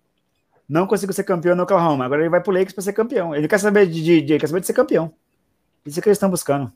Não 0.67 0.87
conseguiu 0.87 1.13
ser 1.13 1.25
campeão 1.25 1.55
no 1.55 1.63
Oklahoma. 1.63 2.05
Agora 2.05 2.21
ele 2.21 2.29
vai 2.29 2.41
pro 2.41 2.53
Lakers 2.53 2.73
para 2.73 2.83
ser 2.83 2.93
campeão. 2.93 3.35
Ele 3.35 3.47
quer 3.47 3.59
saber 3.59 3.87
de, 3.87 4.01
de, 4.01 4.21
de, 4.21 4.39
quer 4.39 4.47
saber 4.47 4.61
de 4.61 4.67
ser 4.67 4.73
campeão. 4.73 5.13
Isso 5.85 6.01
que 6.01 6.07
eles 6.07 6.15
estão 6.15 6.29
buscando. 6.29 6.71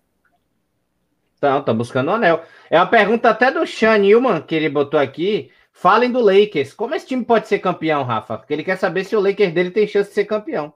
Estão, 1.35 1.59
estão 1.59 1.77
buscando 1.77 2.09
o 2.09 2.13
anel. 2.13 2.43
É 2.69 2.77
uma 2.77 2.87
pergunta 2.87 3.29
até 3.29 3.51
do 3.51 3.65
Sean 3.65 3.99
Newman, 3.99 4.41
que 4.41 4.53
ele 4.53 4.67
botou 4.67 4.99
aqui. 4.99 5.49
Falem 5.77 6.09
do 6.09 6.21
Lakers. 6.21 6.73
Como 6.73 6.95
esse 6.95 7.05
time 7.05 7.25
pode 7.25 7.49
ser 7.49 7.59
campeão, 7.59 8.01
Rafa? 8.03 8.37
Porque 8.37 8.53
ele 8.53 8.63
quer 8.63 8.77
saber 8.77 9.03
se 9.03 9.13
o 9.13 9.19
Lakers 9.19 9.53
dele 9.53 9.69
tem 9.69 9.85
chance 9.85 10.07
de 10.07 10.15
ser 10.15 10.23
campeão. 10.23 10.73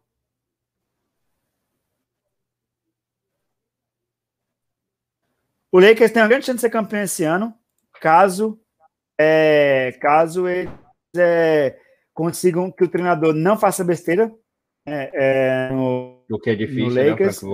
O 5.72 5.80
Lakers 5.80 6.12
tem 6.12 6.22
uma 6.22 6.28
grande 6.28 6.45
chance 6.45 6.58
de 6.58 6.62
ser 6.62 6.70
campeão 6.70 7.02
esse 7.02 7.24
ano, 7.24 7.54
caso, 8.02 8.60
é, 9.18 9.97
caso 10.02 10.50
eles 10.50 10.70
é, 11.16 11.80
consigam 12.14 12.70
que 12.70 12.84
o 12.84 12.89
treinador 12.89 13.34
não 13.34 13.58
faça 13.58 13.86
besteira 13.86 14.30
é, 14.86 15.12
é 15.14 15.70
no, 15.72 16.26
o 16.30 16.39
que 16.39 16.50
é 16.50 16.56
difícil, 16.56 16.89
no 16.89 16.93
né, 16.95 17.12
Lakers, 17.12 17.41
né, 17.43 17.50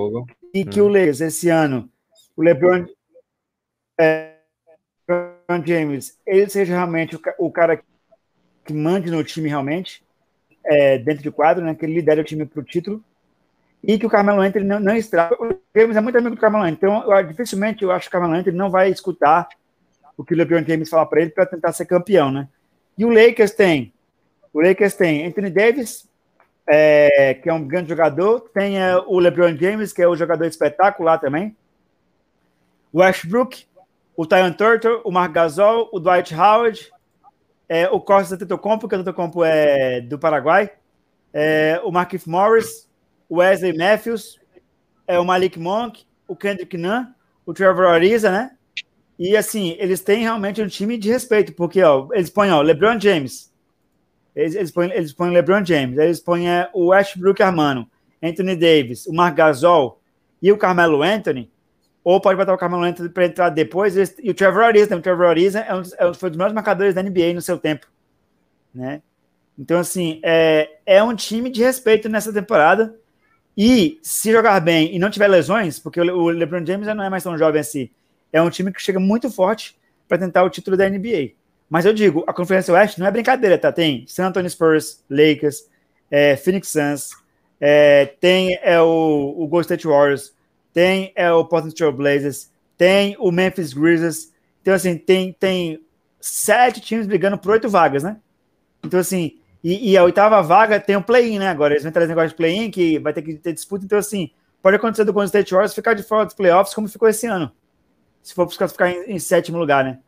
e 0.51 0.65
que 0.65 0.81
hum. 0.81 0.85
o 0.85 0.87
Lakers 0.87 1.21
esse 1.21 1.49
ano, 1.49 1.91
o 2.35 2.41
LeBron, 2.41 2.85
é, 3.99 4.31
LeBron 4.33 4.34
James, 5.65 6.17
ele 6.25 6.49
seja 6.49 6.73
realmente 6.73 7.15
o, 7.15 7.21
o, 7.37 7.51
cara 7.51 7.81
que 8.63 8.73
mande 8.73 9.11
no 9.11 9.23
time 9.23 9.47
realmente, 9.47 10.03
é, 10.63 10.97
dentro 10.97 11.23
de 11.23 11.31
quadro, 11.31 11.63
né, 11.63 11.75
que 11.75 11.85
ele 11.85 11.93
lidere 11.93 12.21
o 12.21 12.23
time 12.23 12.45
para 12.45 12.59
o 12.59 12.63
título, 12.63 13.03
e 13.83 13.99
que 13.99 14.05
o 14.05 14.09
Carmelo 14.09 14.41
Anthony 14.41 14.65
não, 14.65 14.79
não 14.79 14.95
estraga. 14.95 15.35
O 15.35 15.55
James 15.75 15.95
é 15.95 16.01
muito 16.01 16.17
amigo 16.17 16.35
do 16.35 16.41
Carmelo 16.41 16.63
Anthony, 16.63 16.77
então 16.77 17.11
eu, 17.11 17.23
dificilmente 17.27 17.83
eu 17.83 17.91
acho 17.91 18.09
que 18.09 18.09
o 18.09 18.19
Carmelo 18.19 18.39
Anthony 18.39 18.57
não 18.57 18.69
vai 18.69 18.89
escutar 18.89 19.47
o 20.17 20.23
que 20.23 20.33
o 20.33 20.37
LeBron 20.37 20.63
James 20.65 20.89
fala 20.89 21.05
para 21.05 21.21
ele 21.21 21.29
para 21.29 21.45
tentar 21.45 21.71
ser 21.73 21.85
campeão, 21.85 22.31
né? 22.31 22.47
E 22.97 23.05
o 23.05 23.09
Lakers 23.09 23.51
tem, 23.51 23.93
o 24.53 24.61
Lakers 24.61 24.95
tem 24.95 25.25
Anthony 25.25 25.49
Davis, 25.49 26.09
é, 26.67 27.35
que 27.35 27.49
é 27.49 27.53
um 27.53 27.67
grande 27.67 27.89
jogador, 27.89 28.49
tem 28.53 28.81
é, 28.81 28.95
o 28.97 29.19
LeBron 29.19 29.55
James, 29.55 29.93
que 29.93 30.01
é 30.01 30.07
o 30.07 30.15
jogador 30.15 30.45
espetacular 30.45 31.19
também, 31.19 31.55
o 32.91 32.99
Westbrook, 32.99 33.67
o 34.17 34.25
Tyon 34.25 34.53
Turtle, 34.53 35.01
o 35.03 35.11
Mark 35.11 35.31
Gasol, 35.31 35.89
o 35.91 35.99
Dwight 35.99 36.33
Howard, 36.33 36.91
é, 37.67 37.89
o 37.89 37.99
Costa 37.99 38.37
Tetocompo, 38.37 38.87
que 38.87 38.95
o 38.95 38.99
Tetocompo 38.99 39.43
é 39.43 40.01
do 40.01 40.17
Paraguai, 40.17 40.71
é, 41.33 41.81
o 41.83 41.91
Markif 41.91 42.29
Morris, 42.29 42.89
o 43.27 43.37
Wesley 43.37 43.77
Matthews, 43.77 44.39
é 45.07 45.19
o 45.19 45.25
Malik 45.25 45.59
Monk, 45.59 46.05
o 46.27 46.35
Kendrick 46.35 46.77
Nunn, 46.77 47.07
o 47.45 47.53
Trevor 47.53 47.87
Ariza, 47.87 48.31
né? 48.31 48.51
E 49.17 49.35
assim, 49.35 49.75
eles 49.79 50.01
têm 50.01 50.21
realmente 50.21 50.61
um 50.61 50.67
time 50.67 50.97
de 50.97 51.09
respeito, 51.09 51.53
porque 51.53 51.81
ó, 51.81 52.07
eles 52.13 52.29
põem 52.29 52.51
ó, 52.51 52.61
LeBron 52.61 52.99
James, 52.99 53.53
eles, 54.35 54.55
eles, 54.55 54.71
põem, 54.71 54.91
eles 54.91 55.13
põem 55.13 55.31
LeBron 55.31 55.63
James, 55.63 55.97
eles 55.97 56.19
põem 56.19 56.49
é, 56.49 56.69
o 56.73 56.87
Westbrook 56.87 57.41
Armano, 57.41 57.89
Anthony 58.21 58.55
Davis, 58.55 59.05
o 59.05 59.13
Mark 59.13 59.35
Gasol 59.35 60.01
e 60.41 60.51
o 60.51 60.57
Carmelo 60.57 61.01
Anthony, 61.01 61.51
ou 62.05 62.21
pode 62.21 62.37
botar 62.37 62.53
o 62.53 62.57
Carmelo 62.57 62.83
Anthony 62.83 63.09
para 63.09 63.25
entrar 63.25 63.49
depois, 63.49 63.95
e 63.97 64.29
o 64.29 64.33
Trevor 64.35 64.63
Ariza, 64.63 64.95
o 64.95 65.01
Trevor 65.01 65.25
Ariza 65.25 65.59
é 65.61 65.73
um, 65.73 65.81
é, 65.81 66.13
foi 66.13 66.29
um 66.29 66.31
dos 66.31 66.37
melhores 66.37 66.53
marcadores 66.53 66.93
da 66.93 67.01
NBA 67.01 67.33
no 67.33 67.41
seu 67.41 67.57
tempo, 67.57 67.87
né? 68.73 69.01
Então, 69.57 69.79
assim, 69.79 70.19
é, 70.23 70.69
é 70.85 71.01
um 71.01 71.15
time 71.15 71.49
de 71.49 71.63
respeito 71.63 72.07
nessa 72.07 72.31
temporada. 72.31 72.95
E 73.57 73.99
se 74.03 74.31
jogar 74.31 74.59
bem 74.59 74.93
e 74.93 74.99
não 74.99 75.09
tiver 75.09 75.29
lesões, 75.29 75.79
porque 75.79 75.99
o 75.99 76.29
LeBron 76.29 76.65
James 76.65 76.85
já 76.85 76.93
não 76.93 77.05
é 77.05 77.09
mais 77.09 77.23
tão 77.23 77.37
jovem 77.37 77.61
assim, 77.61 77.89
é 78.31 78.41
um 78.41 78.49
time 78.49 78.71
que 78.71 78.81
chega 78.81 78.99
muito 78.99 79.31
forte 79.31 79.77
para 80.09 80.17
tentar 80.17 80.43
o 80.43 80.49
título 80.49 80.75
da 80.75 80.89
NBA. 80.89 81.31
Mas 81.69 81.85
eu 81.85 81.93
digo, 81.93 82.23
a 82.27 82.33
Conferência 82.33 82.73
Oeste 82.73 82.99
não 82.99 83.07
é 83.07 83.11
brincadeira, 83.11 83.57
tá? 83.57 83.71
Tem 83.71 84.05
San 84.07 84.27
Antonio 84.27 84.49
Spurs, 84.49 85.03
Lakers, 85.09 85.69
é, 86.11 86.35
Phoenix 86.35 86.67
Suns, 86.67 87.11
é, 87.59 88.05
tem 88.19 88.59
é, 88.61 88.79
o, 88.81 89.33
o 89.37 89.47
Golden 89.47 89.61
State 89.61 89.87
Warriors, 89.87 90.35
tem 90.75 91.13
é, 91.15 91.31
o 91.31 91.45
Portland 91.45 91.73
Trail 91.73 91.93
Blazers, 91.93 92.51
tem 92.77 93.15
o 93.17 93.31
Memphis 93.31 93.71
Grizzlies. 93.71 94.33
Então, 94.61 94.73
assim, 94.73 94.97
tem, 94.97 95.31
tem 95.31 95.81
sete 96.19 96.81
times 96.81 97.07
brigando 97.07 97.37
por 97.37 97.51
oito 97.51 97.69
vagas, 97.69 98.03
né? 98.03 98.17
Então, 98.83 98.99
assim, 98.99 99.39
E, 99.63 99.93
e, 99.93 99.97
a 99.97 100.03
oitava 100.03 100.43
vaga 100.43 100.77
tem 100.77 100.97
o 100.97 100.99
um 100.99 101.01
play-in, 101.01 101.39
né? 101.39 101.47
Agora 101.47 101.73
eles 101.73 101.83
vão 101.83 101.93
trazer 101.93 102.09
negócio 102.09 102.31
de 102.31 102.35
play-in, 102.35 102.69
que 102.69 102.99
vai 102.99 103.13
ter 103.13 103.21
que 103.21 103.35
ter 103.35 103.53
disputa. 103.53 103.85
Então, 103.85 103.97
assim, 103.97 104.29
pode 104.61 104.75
acontecer 104.75 105.05
do 105.05 105.13
Golden 105.13 105.27
State 105.27 105.51
Warriors 105.51 105.73
ficar 105.73 105.93
de 105.93 106.03
fora 106.03 106.25
dos 106.25 106.35
playoffs, 106.35 106.75
como 106.75 106.89
ficou 106.89 107.07
esse 107.07 107.25
ano. 107.25 107.49
Se 108.21 108.33
for 108.33 108.47
ficar 108.49 108.91
em, 108.91 109.13
em 109.15 109.17
sétimo 109.17 109.57
lugar, 109.57 109.83
né? 109.83 109.99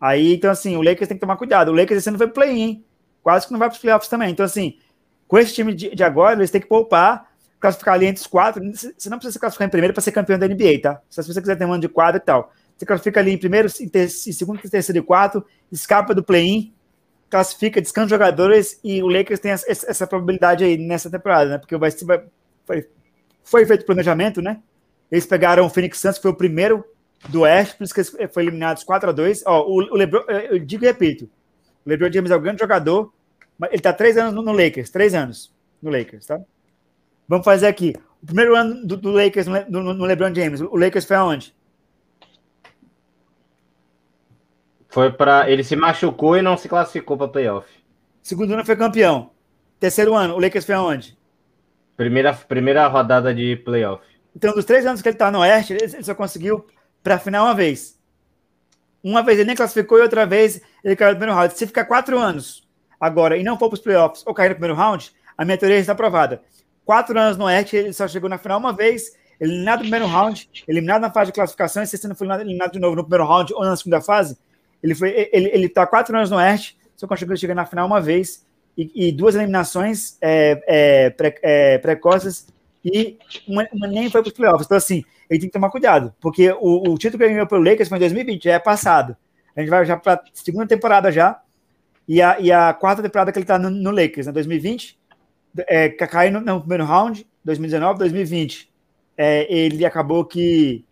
Aí, 0.00 0.34
então, 0.34 0.50
assim, 0.50 0.76
o 0.76 0.80
Lakers 0.82 1.08
tem 1.08 1.16
que 1.16 1.20
tomar 1.20 1.36
cuidado. 1.36 1.70
O 1.70 1.74
Lakers 1.74 1.98
esse 1.98 2.08
ano 2.08 2.18
foi 2.18 2.28
play-in, 2.28 2.84
quase 3.20 3.46
que 3.46 3.52
não 3.52 3.58
vai 3.58 3.68
para 3.68 3.74
os 3.74 3.80
playoffs 3.80 4.08
também. 4.08 4.30
Então, 4.30 4.46
assim, 4.46 4.78
com 5.26 5.36
esse 5.38 5.52
time 5.52 5.74
de, 5.74 5.94
de, 5.94 6.04
agora, 6.04 6.36
eles 6.36 6.50
têm 6.50 6.60
que 6.60 6.66
poupar, 6.68 7.27
classificar 7.60 7.94
ali 7.94 8.06
entre 8.06 8.20
os 8.20 8.26
quatro. 8.26 8.62
Você 8.72 9.10
não 9.10 9.18
precisa 9.18 9.32
se 9.32 9.38
classificar 9.38 9.68
em 9.68 9.70
primeiro 9.70 9.94
para 9.94 10.02
ser 10.02 10.12
campeão 10.12 10.38
da 10.38 10.46
NBA, 10.46 10.80
tá? 10.82 11.00
Se 11.08 11.22
você 11.22 11.40
quiser 11.40 11.56
ter 11.56 11.64
um 11.64 11.72
ano 11.72 11.80
de 11.80 11.88
quadro 11.88 12.20
e 12.20 12.24
tal. 12.24 12.52
Você 12.76 12.86
classifica 12.86 13.18
ali 13.18 13.32
em 13.32 13.38
primeiro, 13.38 13.68
em, 13.80 13.88
ter, 13.88 14.04
em 14.04 14.08
segundo, 14.08 14.60
terceiro 14.60 14.98
e 14.98 15.02
quarto, 15.02 15.44
escapa 15.70 16.14
do 16.14 16.22
play-in, 16.22 16.72
classifica, 17.28 17.82
descansa 17.82 18.08
jogadores 18.08 18.78
e 18.84 19.02
o 19.02 19.08
Lakers 19.08 19.40
tem 19.40 19.50
essa, 19.50 19.66
essa, 19.68 20.06
probabilidade 20.06 20.62
aí 20.64 20.78
nessa 20.78 21.10
temporada, 21.10 21.50
né? 21.50 21.58
Porque 21.58 21.76
vai, 21.76 21.90
foi, 22.64 22.88
foi 23.42 23.66
feito 23.66 23.84
planejamento, 23.84 24.40
né? 24.40 24.60
Eles 25.10 25.26
pegaram 25.26 25.66
o 25.66 25.70
Phoenix 25.70 25.98
Suns, 25.98 26.16
que 26.16 26.22
foi 26.22 26.30
o 26.30 26.36
primeiro 26.36 26.84
do 27.28 27.40
Oeste, 27.40 27.76
por 27.76 27.84
isso 27.84 27.94
que 27.94 28.00
eles 28.00 28.32
foram 28.32 28.46
eliminados 28.46 28.84
4 28.84 29.10
a 29.10 29.12
2 29.12 29.42
Ó, 29.46 29.66
o, 29.66 29.74
o 29.92 29.96
LeBron, 29.96 30.22
eu 30.28 30.58
digo 30.60 30.84
e 30.84 30.86
repito, 30.86 31.24
o 31.84 31.88
LeBron 31.88 32.12
James 32.12 32.30
é 32.30 32.36
um 32.36 32.40
grande 32.40 32.60
jogador, 32.60 33.12
mas 33.58 33.72
ele 33.72 33.82
tá 33.82 33.92
três 33.92 34.16
anos 34.16 34.34
no, 34.34 34.42
no, 34.42 34.52
Lakers, 34.52 34.90
três 34.90 35.14
anos 35.14 35.52
no 35.82 35.90
Lakers, 35.90 36.26
tá? 36.26 36.40
Vamos 37.28 37.44
fazer 37.44 37.66
aqui. 37.66 37.94
O 38.22 38.26
primeiro 38.26 38.56
ano 38.56 38.86
do, 38.86 38.96
do 38.96 39.12
Lakers 39.12 39.46
no, 39.46 39.64
no, 39.68 39.94
no 39.94 40.04
LeBron 40.04 40.34
James, 40.34 40.60
o 40.60 40.76
Lakers 40.76 41.04
foi 41.04 41.16
aonde? 41.16 41.54
Foi 44.88 45.12
para 45.12 45.50
ele 45.50 45.62
se 45.62 45.76
machucou 45.76 46.36
e 46.36 46.42
não 46.42 46.56
se 46.56 46.68
classificou 46.68 47.16
para 47.16 47.28
playoff. 47.28 47.68
Segundo 48.22 48.54
ano 48.54 48.64
foi 48.64 48.74
campeão. 48.74 49.30
Terceiro 49.78 50.14
ano, 50.14 50.34
o 50.34 50.40
Lakers 50.40 50.64
foi 50.64 50.74
aonde? 50.74 51.16
Primeira, 51.96 52.32
primeira 52.32 52.86
rodada 52.88 53.34
de 53.34 53.56
playoff. 53.56 54.02
Então, 54.34 54.54
dos 54.54 54.64
três 54.64 54.86
anos 54.86 55.02
que 55.02 55.08
ele 55.08 55.16
tá 55.16 55.30
no 55.30 55.40
Oeste, 55.40 55.74
ele 55.74 56.02
só 56.02 56.14
conseguiu 56.14 56.66
para 57.02 57.18
final 57.18 57.46
uma 57.46 57.54
vez. 57.54 57.98
Uma 59.02 59.22
vez 59.22 59.38
ele 59.38 59.46
nem 59.46 59.56
classificou 59.56 59.98
e 59.98 60.02
outra 60.02 60.26
vez 60.26 60.60
ele 60.82 60.96
caiu 60.96 61.12
no 61.12 61.18
primeiro 61.18 61.38
round. 61.38 61.56
Se 61.56 61.66
ficar 61.66 61.84
quatro 61.84 62.18
anos 62.18 62.66
agora 63.00 63.36
e 63.36 63.44
não 63.44 63.58
for 63.58 63.68
para 63.68 63.76
os 63.76 63.80
playoffs 63.80 64.24
ou 64.26 64.34
cair 64.34 64.48
no 64.48 64.54
primeiro 64.54 64.74
round, 64.74 65.12
a 65.36 65.44
minha 65.44 65.58
teoria 65.58 65.78
está 65.78 65.92
aprovada. 65.92 66.42
Quatro 66.88 67.18
anos 67.20 67.36
no 67.36 67.44
Oeste, 67.44 67.76
ele 67.76 67.92
só 67.92 68.08
chegou 68.08 68.30
na 68.30 68.38
final 68.38 68.58
uma 68.58 68.72
vez, 68.72 69.14
eliminado 69.38 69.80
no 69.80 69.82
primeiro 69.82 70.06
round, 70.06 70.48
eliminado 70.66 71.02
na 71.02 71.10
fase 71.10 71.26
de 71.26 71.34
classificação, 71.34 71.82
e 71.82 71.86
se 71.86 72.08
não 72.08 72.14
foi 72.14 72.26
eliminado 72.26 72.72
de 72.72 72.78
novo 72.78 72.96
no 72.96 73.02
primeiro 73.02 73.26
round 73.26 73.52
ou 73.52 73.62
na 73.62 73.76
segunda 73.76 74.00
fase, 74.00 74.38
ele 74.82 74.94
foi, 74.94 75.28
ele, 75.30 75.50
ele 75.52 75.68
tá 75.68 75.86
quatro 75.86 76.16
anos 76.16 76.30
no 76.30 76.38
Oeste, 76.38 76.78
só 76.96 77.06
conseguiu 77.06 77.36
chegar 77.36 77.54
na 77.54 77.66
final 77.66 77.86
uma 77.86 78.00
vez 78.00 78.42
e, 78.74 79.08
e 79.08 79.12
duas 79.12 79.34
eliminações 79.34 80.16
é, 80.22 80.64
é, 80.66 81.34
é, 81.42 81.76
precoces 81.76 82.46
e 82.82 83.18
uma, 83.46 83.68
uma 83.70 83.86
nem 83.86 84.08
foi 84.08 84.22
para 84.22 84.28
os 84.28 84.34
playoffs. 84.34 84.64
Então, 84.64 84.78
assim, 84.78 85.04
ele 85.28 85.40
tem 85.40 85.50
que 85.50 85.52
tomar 85.52 85.68
cuidado, 85.68 86.14
porque 86.18 86.50
o, 86.52 86.90
o 86.90 86.96
título 86.96 87.18
que 87.18 87.24
ele 87.24 87.34
ganhou 87.34 87.46
pelo 87.46 87.62
Lakers 87.62 87.90
foi 87.90 87.98
em 87.98 88.00
2020, 88.00 88.44
já 88.44 88.54
é 88.54 88.58
passado. 88.58 89.14
A 89.54 89.60
gente 89.60 89.68
vai 89.68 89.84
já 89.84 89.98
para 89.98 90.22
segunda 90.32 90.66
temporada 90.66 91.12
já, 91.12 91.38
e 92.08 92.22
a, 92.22 92.40
e 92.40 92.50
a 92.50 92.72
quarta 92.72 93.02
temporada 93.02 93.30
que 93.30 93.38
ele 93.38 93.44
está 93.44 93.58
no, 93.58 93.68
no, 93.68 93.90
Lakers, 93.90 94.26
né, 94.26 94.32
2020, 94.32 94.98
é, 95.66 95.88
caiu 95.88 96.32
no, 96.32 96.40
no 96.40 96.60
primeiro 96.60 96.84
round, 96.84 97.26
2019, 97.44 97.98
2020. 97.98 98.70
É, 99.16 99.52
ele 99.52 99.84
acabou 99.84 100.24
que 100.24 100.84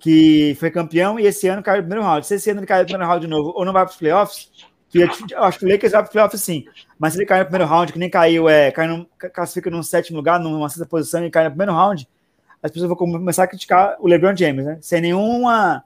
que 0.00 0.56
foi 0.60 0.70
campeão, 0.70 1.18
e 1.18 1.26
esse 1.26 1.48
ano 1.48 1.62
caiu 1.62 1.78
no 1.78 1.88
primeiro 1.88 2.04
round. 2.04 2.26
Se 2.26 2.34
esse 2.34 2.50
ano 2.50 2.60
ele 2.60 2.66
cair 2.66 2.80
no 2.80 2.86
primeiro 2.86 3.08
round 3.08 3.26
de 3.26 3.30
novo, 3.30 3.52
ou 3.54 3.64
não 3.64 3.72
vai 3.72 3.84
para 3.84 3.92
os 3.92 3.98
playoffs, 3.98 4.50
que 4.88 5.00
eu, 5.00 5.08
eu, 5.32 5.42
acho 5.42 5.58
que 5.58 5.66
o 5.66 5.68
Lakers 5.68 5.92
vai 5.92 6.02
para 6.02 6.08
os 6.08 6.12
playoffs 6.12 6.40
sim, 6.40 6.64
mas 6.98 7.12
se 7.12 7.18
ele 7.18 7.26
cair 7.26 7.40
no 7.40 7.46
primeiro 7.46 7.68
round, 7.68 7.92
que 7.92 7.98
nem 7.98 8.08
caiu, 8.08 8.48
é, 8.48 8.70
cai 8.70 8.86
no, 8.86 9.06
classifica 9.32 9.70
no 9.70 9.82
sétimo 9.82 10.16
lugar, 10.16 10.40
numa 10.40 10.68
sexta 10.68 10.86
posição 10.86 11.24
e 11.24 11.30
cai 11.30 11.44
no 11.44 11.50
primeiro 11.50 11.72
round, 11.72 12.08
as 12.62 12.70
pessoas 12.70 12.88
vão 12.88 12.96
começar 12.96 13.44
a 13.44 13.46
criticar 13.46 13.96
o 14.00 14.08
LeBron 14.08 14.34
James, 14.34 14.64
né? 14.64 14.78
Sem 14.80 15.00
nenhuma, 15.00 15.84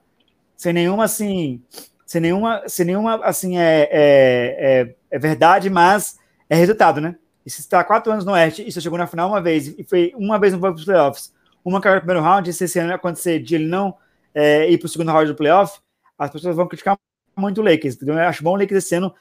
sem 0.55 0.73
nenhuma, 0.73 1.03
assim, 1.03 1.61
sem 2.05 2.21
nenhuma, 2.21 2.63
sem 2.67 2.85
nenhuma, 2.85 3.15
assim, 3.23 3.57
é, 3.57 3.89
é, 3.91 4.81
é, 4.81 4.95
é 5.11 5.19
verdade, 5.19 5.69
mas 5.69 6.17
é 6.49 6.55
resultado, 6.55 7.01
né? 7.01 7.15
E 7.45 7.49
se 7.49 7.59
está 7.59 7.83
quatro 7.83 8.11
anos 8.11 8.25
no 8.25 8.31
Oeste 8.31 8.63
e 8.65 8.71
você 8.71 8.79
chegou 8.79 8.97
na 8.97 9.07
final 9.07 9.29
uma 9.29 9.41
vez, 9.41 9.67
e 9.67 9.83
foi 9.83 10.13
uma 10.15 10.39
vez 10.39 10.53
no 10.53 10.59
playoffs, 10.59 11.33
uma 11.63 11.81
caiu 11.81 11.95
no 11.95 12.01
primeiro 12.01 12.21
round, 12.21 12.49
e 12.49 12.53
se 12.53 12.65
esse 12.65 12.79
ano 12.79 12.93
acontecer 12.93 13.39
de 13.39 13.55
ele 13.55 13.67
não 13.67 13.95
é, 14.33 14.69
ir 14.69 14.77
para 14.77 14.85
o 14.85 14.89
segundo 14.89 15.11
round 15.11 15.27
do 15.27 15.35
playoff, 15.35 15.79
as 16.17 16.29
pessoas 16.29 16.55
vão 16.55 16.67
criticar 16.67 16.97
muito 17.35 17.61
o 17.61 17.63
Lakers. 17.63 17.95
Então, 17.95 18.15
eu 18.17 18.27
acho 18.27 18.43
bom 18.43 18.51
o 18.51 18.55
Lakers 18.55 18.83
esse 18.83 18.95
ano 18.95 19.13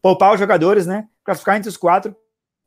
poupar 0.00 0.32
os 0.34 0.38
jogadores, 0.38 0.86
né? 0.86 1.08
Classificar 1.24 1.56
entre 1.56 1.68
os 1.68 1.76
quatro 1.76 2.14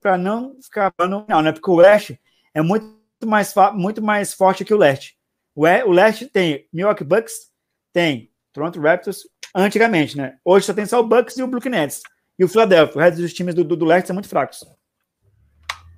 para 0.01 0.17
não 0.17 0.55
ficar 0.61 0.93
no 1.07 1.23
final, 1.23 1.41
né? 1.41 1.51
Porque 1.51 1.69
o 1.69 1.75
Oeste 1.75 2.19
é 2.53 2.61
muito 2.61 2.95
mais, 3.25 3.53
muito 3.73 4.01
mais 4.01 4.33
forte 4.33 4.65
que 4.65 4.73
o 4.73 4.77
Leste. 4.77 5.17
O, 5.55 5.63
o 5.63 5.91
Leste 5.91 6.25
tem 6.25 6.67
Milwaukee 6.71 7.03
Bucks, 7.03 7.51
tem 7.93 8.31
Toronto 8.51 8.79
Raptors, 8.81 9.27
antigamente, 9.53 10.17
né? 10.17 10.37
Hoje 10.43 10.65
só 10.65 10.73
tem 10.73 10.85
só 10.85 10.99
o 10.99 11.03
Bucks 11.03 11.37
e 11.37 11.43
o 11.43 11.47
Brooklyn 11.47 11.71
Nets. 11.71 12.01
E 12.39 12.43
o 12.43 12.47
Philadelphia, 12.47 12.95
o 12.95 12.99
resto 12.99 13.21
dos 13.21 13.33
times 13.33 13.55
do, 13.55 13.63
do, 13.63 13.75
do 13.75 13.85
Leste 13.85 14.07
são 14.07 14.13
muito 14.13 14.29
fracos. 14.29 14.63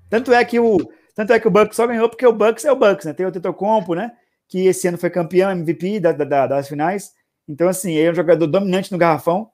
Tanto 0.10 0.34
é 0.34 0.44
que 0.44 0.60
o 0.60 0.78
tanto 1.16 1.34
é 1.34 1.40
que 1.40 1.48
o 1.48 1.52
Bucks 1.52 1.76
só 1.76 1.86
ganhou 1.86 2.08
porque 2.08 2.26
o 2.26 2.32
Bucks 2.32 2.64
é 2.66 2.72
o 2.72 2.76
Bucks, 2.76 3.06
né? 3.06 3.14
Tem 3.14 3.26
o 3.26 3.32
Tetocompo, 3.32 3.94
né? 3.94 4.14
que 4.50 4.66
esse 4.66 4.88
ano 4.88 4.98
foi 4.98 5.12
campeão 5.12 5.52
MVP 5.52 6.00
da, 6.00 6.12
da, 6.12 6.48
das 6.48 6.68
finais. 6.68 7.14
Então, 7.48 7.70
assim, 7.70 7.94
ele 7.94 8.08
é 8.08 8.12
um 8.12 8.16
jogador 8.16 8.48
dominante 8.48 8.92
no 8.92 8.98
garrafão. 8.98 9.50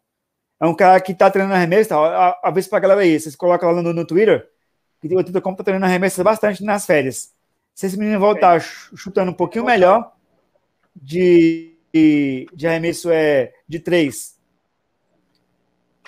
É 0.59 0.65
um 0.65 0.73
cara 0.73 0.99
que 1.01 1.13
tá 1.13 1.29
treinando 1.29 1.53
arremesso. 1.53 1.89
Tá? 1.89 2.39
A, 2.41 2.49
vez 2.49 2.65
pra 2.65 2.79
galera 2.79 3.01
aí, 3.01 3.19
vocês 3.19 3.35
colocam 3.35 3.69
lá 3.69 3.81
no, 3.81 3.93
no 3.93 4.05
Twitter, 4.05 4.49
que 5.01 5.07
o 5.13 5.41
como 5.41 5.57
tá 5.57 5.63
treinando 5.63 5.85
arremesso 5.85 6.23
bastante 6.23 6.63
nas 6.63 6.85
férias. 6.85 7.33
Se 7.75 7.87
esse 7.87 7.99
menino 7.99 8.19
voltar 8.19 8.61
chutando 8.61 9.31
um 9.31 9.35
pouquinho 9.35 9.65
melhor 9.65 10.13
de, 10.95 11.77
de, 11.93 12.47
de 12.53 12.67
arremesso 12.67 13.11
é, 13.11 13.51
de 13.67 13.79
três, 13.79 14.39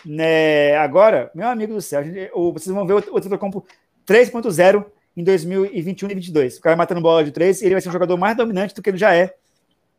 né, 0.06 0.78
agora, 0.78 1.30
meu 1.36 1.50
amigo 1.50 1.74
do 1.74 1.82
céu, 1.82 2.02
gente, 2.06 2.32
vocês 2.54 2.74
vão 2.74 2.88
ver 2.88 2.94
o, 2.94 2.98
o 2.98 3.02
Twitter 3.20 3.38
Compo 3.38 3.68
3.0 4.08 4.86
em 5.16 5.24
2021 5.24 6.08
e 6.08 6.14
2022. 6.14 6.58
O 6.58 6.62
cara 6.62 6.76
matando 6.76 7.02
bola 7.02 7.24
de 7.24 7.32
três, 7.32 7.62
ele 7.62 7.74
vai 7.74 7.82
ser 7.82 7.90
um 7.90 7.92
jogador 7.92 8.18
mais 8.18 8.38
dominante 8.38 8.74
do 8.74 8.82
que 8.82 8.90
ele 8.90 8.98
já 8.98 9.14
é 9.14 9.34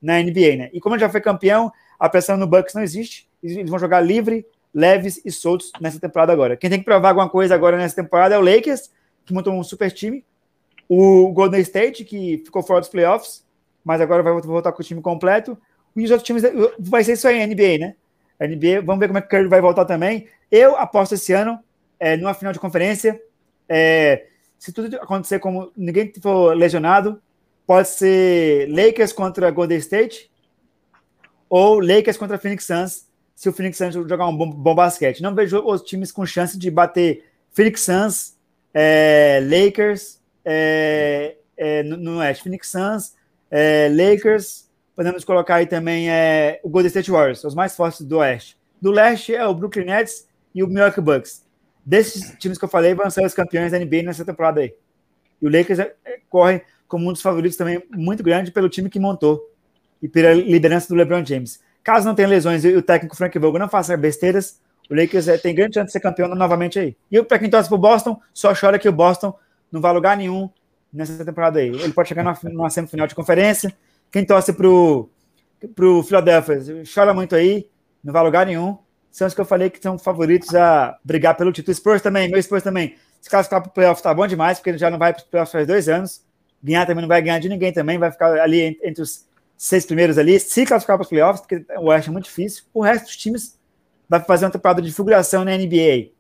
na 0.01 0.21
NBA, 0.23 0.57
né? 0.57 0.71
E 0.73 0.81
como 0.81 0.95
ele 0.95 1.01
já 1.01 1.09
foi 1.09 1.21
campeão, 1.21 1.71
a 1.99 2.09
pressão 2.09 2.37
no 2.37 2.47
Bucks 2.47 2.75
não 2.75 2.83
existe. 2.83 3.29
Eles 3.43 3.69
vão 3.69 3.79
jogar 3.79 4.01
livre, 4.01 4.47
leves 4.73 5.21
e 5.25 5.31
soltos 5.31 5.73
nessa 5.81 5.99
temporada 5.99 6.33
agora. 6.33 6.57
Quem 6.57 6.71
tem 6.71 6.79
que 6.79 6.85
provar 6.85 7.11
alguma 7.11 7.29
coisa 7.29 7.55
agora 7.55 7.77
nessa 7.77 7.97
temporada 7.97 8.35
é 8.35 8.39
o 8.39 8.41
Lakers, 8.41 8.91
que 9.27 9.35
montou 9.35 9.53
um 9.53 9.63
super 9.63 9.91
time. 9.91 10.25
O 10.89 11.31
Golden 11.33 11.61
State, 11.61 12.05
que 12.05 12.43
ficou 12.45 12.63
fora 12.63 12.81
dos 12.81 12.89
playoffs, 12.89 13.45
mas 13.85 14.01
agora 14.01 14.23
vai 14.23 14.33
voltar 14.41 14.73
com 14.73 14.81
o 14.81 14.85
time 14.85 15.03
completo. 15.03 15.59
E 15.97 16.05
os 16.05 16.11
outros 16.11 16.27
times, 16.27 16.45
vai 16.79 17.03
ser 17.03 17.15
isso 17.15 17.27
aí, 17.27 17.45
NBA, 17.45 17.79
né? 17.79 17.95
NBA, 18.41 18.83
vamos 18.83 19.01
ver 19.01 19.09
como 19.09 19.19
é 19.19 19.21
que 19.21 19.27
o 19.27 19.31
Curry 19.31 19.49
vai 19.49 19.61
voltar 19.61 19.85
também. 19.85 20.29
Eu 20.51 20.77
aposto 20.77 21.15
esse 21.15 21.33
ano, 21.33 21.59
é, 21.99 22.17
numa 22.17 22.33
final 22.35 22.53
de 22.53 22.61
conferência, 22.61 23.21
é, 23.69 24.27
se 24.59 24.73
tudo 24.73 24.97
acontecer 24.97 25.39
como 25.39 25.71
ninguém 25.77 26.13
for 26.21 26.55
lesionado, 26.57 27.21
pode 27.67 27.89
ser 27.89 28.69
Lakers 28.69 29.13
contra 29.13 29.51
Golden 29.51 29.79
State 29.79 30.31
ou 31.49 31.81
Lakers 31.81 32.17
contra 32.17 32.39
Phoenix 32.39 32.65
Suns, 32.65 33.07
se 33.35 33.49
o 33.49 33.53
Phoenix 33.53 33.77
Suns 33.79 33.95
jogar 33.95 34.27
um 34.27 34.37
bom, 34.37 34.51
bom 34.51 34.75
basquete. 34.75 35.23
Não 35.23 35.35
vejo 35.35 35.61
os 35.61 35.83
times 35.83 36.11
com 36.11 36.27
chance 36.27 36.59
de 36.59 36.71
bater 36.71 37.25
Phoenix 37.53 37.83
Suns, 37.83 38.37
é, 38.75 39.41
Lakers, 39.43 40.21
é, 40.45 41.37
é, 41.57 41.83
no, 41.83 41.97
no 41.97 42.19
Oeste, 42.19 42.43
Phoenix 42.43 42.69
Suns, 42.71 43.15
é, 43.51 43.89
Lakers, 43.89 44.69
podemos 44.95 45.25
colocar 45.25 45.57
aí 45.57 45.67
também 45.67 46.11
é, 46.11 46.61
o 46.63 46.69
Golden 46.69 46.89
State 46.89 47.11
Warriors, 47.11 47.45
os 47.45 47.55
mais 47.55 47.77
fortes 47.77 48.01
do 48.03 48.19
Oeste. 48.19 48.59
Do 48.81 48.91
Leste 48.91 49.35
é 49.35 49.47
o 49.47 49.55
Brooklyn 49.55 49.85
Nets 49.85 50.29
e 50.55 50.63
o 50.63 50.69
Milwaukee 50.69 51.01
Bucks 51.01 51.48
desses 51.85 52.37
times 52.39 52.59
que 52.59 52.65
eu 52.65 52.69
falei, 52.69 52.95
vão 52.95 53.11
ser 53.11 53.25
os 53.25 53.35
campeões 53.35 53.73
da 53.73 53.79
NBA 53.79 54.03
nessa 54.03 54.25
temporada 54.25 54.61
aí. 54.61 54.75
E 55.41 55.47
o 55.47 55.51
Lakers 55.51 55.79
é, 55.79 55.95
corre 56.29 56.63
como 56.87 57.09
um 57.09 57.13
dos 57.13 57.23
favoritos 57.23 57.57
também 57.57 57.83
muito 57.91 58.23
grande 58.23 58.51
pelo 58.51 58.69
time 58.69 58.89
que 58.89 58.99
montou 58.99 59.41
e 60.03 60.09
pela 60.09 60.33
liderança 60.33 60.89
do 60.89 60.95
LeBron 60.95 61.25
James. 61.25 61.61
Caso 61.83 62.07
não 62.07 62.15
tenha 62.15 62.29
lesões 62.29 62.65
e 62.65 62.69
o 62.69 62.83
técnico 62.83 63.17
Frank 63.17 63.39
Vogel 63.39 63.61
não 63.61 63.69
faça 63.69 63.97
besteiras, 63.97 64.61
o 64.91 64.95
Lakers 64.95 65.29
é, 65.29 65.37
tem 65.37 65.55
grande 65.55 65.75
chance 65.75 65.87
de 65.87 65.93
ser 65.93 66.01
campeão 66.01 66.35
novamente 66.35 66.79
aí. 66.79 66.97
E 67.11 67.23
para 67.23 67.39
quem 67.39 67.51
torce 67.51 67.69
pro 67.69 67.79
Boston, 67.79 68.21
só 68.33 68.55
chora 68.55 68.79
que 68.79 68.89
o 68.89 68.93
Boston 68.93 69.35
não 69.71 69.81
vai 69.81 69.93
lugar 69.93 70.17
nenhum 70.17 70.49
nessa 70.93 71.25
temporada 71.25 71.59
aí. 71.59 71.69
Ele 71.69 71.93
pode 71.93 72.09
chegar 72.09 72.25
numa, 72.25 72.71
semifinal 72.71 73.07
de 73.07 73.15
conferência. 73.15 73.75
Quem 74.11 74.25
torce 74.25 74.53
pro, 74.53 75.11
pro 75.75 76.03
Philadelphia 76.03 76.59
chora 76.93 77.13
muito 77.13 77.35
aí, 77.37 77.69
não 78.03 78.13
vai 78.13 78.25
lugar 78.25 78.47
nenhum 78.47 78.79
são 79.11 79.27
os 79.27 79.35
que 79.35 79.41
eu 79.41 79.45
falei 79.45 79.71
que 79.71 79.81
são 79.81 79.99
favoritos 79.99 80.55
a 80.55 80.99
brigar 81.05 81.37
pelo 81.37 81.53
título. 81.53 81.75
Spurs 81.75 82.03
também, 82.03 82.31
meu 82.31 82.43
Spurs 82.43 82.63
também. 82.63 82.97
Se 83.21 83.29
classificar 83.29 83.61
para 83.63 83.71
o 83.71 83.73
playoff 83.73 84.03
tá 84.03 84.15
bom 84.15 84.27
demais, 84.27 84.59
porque 84.59 84.71
ele 84.71 84.79
já 84.79 84.91
não 84.91 84.99
vai 84.99 85.13
para 85.13 85.21
os 85.23 85.27
playoffs 85.27 85.53
faz 85.53 85.67
dois 85.67 85.89
anos. 85.89 86.23
Ganhar 86.63 86.87
também 86.87 87.03
não 87.03 87.09
vai 87.09 87.21
ganhar 87.23 87.39
de 87.39 87.49
ninguém 87.49 87.73
também, 87.73 87.99
vai 87.99 88.11
ficar 88.11 88.33
ali 88.41 88.79
entre 88.83 89.03
os 89.03 89.27
seis 89.57 89.85
primeiros 89.85 90.19
ali. 90.19 90.39
Se 90.39 90.65
classificar 90.65 90.97
para 90.97 91.03
os 91.03 91.09
playoffs, 91.09 91.41
porque 91.41 91.65
o 91.77 91.87
Oeste 91.87 92.09
é 92.11 92.13
muito 92.13 92.25
difícil. 92.25 92.65
O 92.73 92.83
resto 92.83 93.05
dos 93.05 93.17
times 93.17 93.59
vai 94.09 94.21
fazer 94.21 94.45
uma 94.45 94.53
temporada 94.53 94.81
de 94.81 94.93
figuração 94.93 95.45
na 95.45 95.57
NBA. 95.57 96.11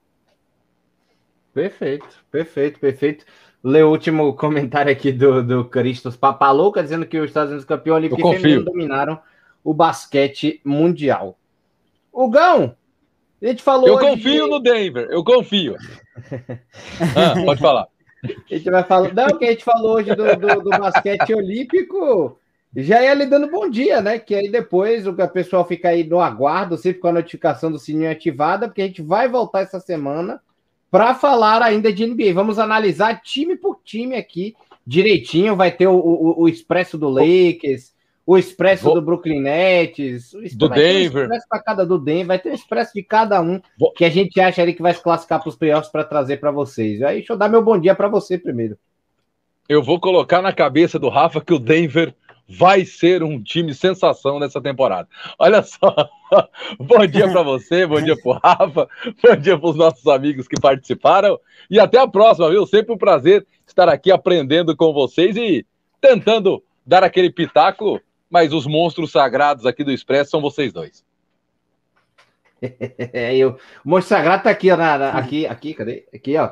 Perfeito, 1.55 2.07
perfeito, 2.30 2.78
perfeito. 2.78 3.24
Lê 3.62 3.82
o 3.82 3.91
último 3.91 4.34
comentário 4.34 4.93
aqui 4.93 5.11
do, 5.11 5.43
do 5.43 5.64
Cristos 5.64 6.16
Papalouca, 6.16 6.82
dizendo 6.82 7.07
que 7.07 7.18
os 7.18 7.26
Estados 7.26 7.51
Unidos 7.51 7.64
campeão 7.64 7.97
olímpico 7.97 8.30
feminino 8.32 8.64
dominaram 8.64 9.20
o 9.64 9.74
basquete 9.74 10.61
mundial. 10.64 11.39
O 12.19 12.29
Gão, 12.29 12.75
a 13.41 13.47
gente 13.47 13.62
falou. 13.62 13.87
Eu 13.87 13.99
confio 14.01 14.47
de... 14.47 14.51
no 14.51 14.59
Denver, 14.59 15.07
eu 15.09 15.23
confio. 15.23 15.77
ah, 17.14 17.45
pode 17.45 17.61
falar. 17.61 17.87
A 18.25 18.55
gente 18.57 18.69
vai 18.69 18.83
falar. 18.83 19.14
Não, 19.14 19.27
o 19.29 19.39
que 19.39 19.45
a 19.45 19.51
gente 19.53 19.62
falou 19.62 19.95
hoje 19.95 20.12
do, 20.16 20.25
do, 20.35 20.62
do 20.62 20.71
basquete 20.71 21.33
olímpico 21.33 22.37
já 22.77 23.01
ia 23.01 23.14
lhe 23.14 23.25
dando 23.25 23.49
bom 23.49 23.71
dia, 23.71 24.01
né? 24.01 24.19
Que 24.19 24.35
aí 24.35 24.49
depois 24.51 25.07
o 25.07 25.14
pessoal 25.29 25.64
fica 25.64 25.91
aí 25.91 26.03
no 26.03 26.19
aguardo, 26.19 26.77
sempre 26.77 27.01
com 27.01 27.07
a 27.07 27.12
notificação 27.12 27.71
do 27.71 27.79
sininho 27.79 28.11
ativada, 28.11 28.66
porque 28.66 28.83
a 28.83 28.87
gente 28.89 29.01
vai 29.01 29.29
voltar 29.29 29.61
essa 29.61 29.79
semana 29.79 30.41
para 30.91 31.14
falar 31.14 31.62
ainda 31.62 31.93
de 31.93 32.05
NBA. 32.05 32.35
Vamos 32.35 32.59
analisar 32.59 33.23
time 33.23 33.55
por 33.55 33.79
time 33.85 34.16
aqui 34.16 34.57
direitinho. 34.85 35.55
Vai 35.55 35.71
ter 35.71 35.87
o, 35.87 35.95
o, 35.95 36.43
o 36.43 36.49
expresso 36.49 36.99
do 36.99 37.09
Lakers, 37.09 37.93
o 38.29 38.37
expresso 38.37 38.85
Vou... 38.85 38.95
do 38.95 39.01
Brooklyn 39.01 39.41
Nets, 39.41 40.35
o 40.35 40.43
do 40.55 40.68
Denver. 40.68 41.22
expresso 41.22 41.47
para 41.49 41.62
cada 41.62 41.87
do 41.87 41.99
Denver, 41.99 42.26
vai 42.26 42.39
ter 42.39 42.51
o 42.51 42.55
expresso 42.55 42.93
de 42.95 43.03
cada 43.03 43.41
um 43.41 43.59
Vou... 43.79 43.91
que 43.93 44.05
a 44.05 44.11
gente 44.11 44.39
acha 44.39 44.61
ali 44.61 44.74
que 44.74 44.83
vai 44.83 44.93
se 44.93 45.03
classificar 45.03 45.41
para 45.41 45.49
os 45.49 45.57
playoffs 45.57 45.91
para 45.91 46.05
trazer 46.05 46.37
para 46.37 46.51
vocês. 46.51 47.01
Aí 47.01 47.16
deixa 47.16 47.33
eu 47.33 47.39
dar 47.39 47.49
meu 47.49 47.62
bom 47.62 47.79
dia 47.79 47.95
para 47.95 48.07
você 48.07 48.37
primeiro. 48.37 48.76
Eu 49.66 49.83
vou 49.83 49.99
colocar 49.99 50.43
na 50.43 50.53
cabeça 50.53 50.99
do 50.99 51.09
Rafa 51.09 51.41
que 51.41 51.55
o 51.55 51.59
Denver 51.59 52.14
vai 52.47 52.85
ser 52.85 53.22
um 53.22 53.43
time 53.43 53.72
sensação 53.72 54.39
nessa 54.39 54.61
temporada. 54.61 55.09
Olha 55.39 55.62
só, 55.62 55.95
bom 56.79 57.07
dia 57.07 57.31
para 57.31 57.43
você, 57.43 57.87
bom 57.87 58.03
dia 58.03 58.14
para 58.14 58.31
o 58.31 58.35
Rafa, 58.35 58.89
bom 59.24 59.37
dia 59.37 59.59
para 59.59 59.70
os 59.70 59.76
nossos 59.76 60.07
amigos 60.07 60.47
que 60.47 60.61
participaram 60.61 61.41
e 61.70 61.81
até 61.81 61.99
a 61.99 62.07
próxima, 62.07 62.51
viu? 62.51 62.66
Sempre 62.66 62.93
um 62.93 62.99
prazer 62.99 63.47
estar 63.66 63.89
aqui 63.89 64.12
aprendendo 64.12 64.76
com 64.76 64.93
vocês 64.93 65.35
e 65.35 65.64
tentando 65.99 66.62
dar 66.87 67.03
aquele 67.03 67.31
pitaco, 67.31 67.99
mas 68.31 68.53
os 68.53 68.66
monstros 68.66 69.12
sagrados 69.12 69.66
aqui 69.66 69.83
do 69.83 69.93
Expresso 69.93 70.31
são 70.31 70.41
vocês 70.41 70.72
dois. 70.72 71.05
É, 73.12 73.37
eu. 73.37 73.51
O 73.85 73.89
monstro 73.89 74.16
sagrado 74.16 74.43
tá 74.43 74.51
aqui, 74.51 74.70
ó, 74.70 74.76
na, 74.76 74.99
na, 74.99 75.11
aqui, 75.12 75.47
aqui, 75.47 75.74
cadê? 75.74 76.09
Aqui, 76.12 76.37
ó. 76.37 76.51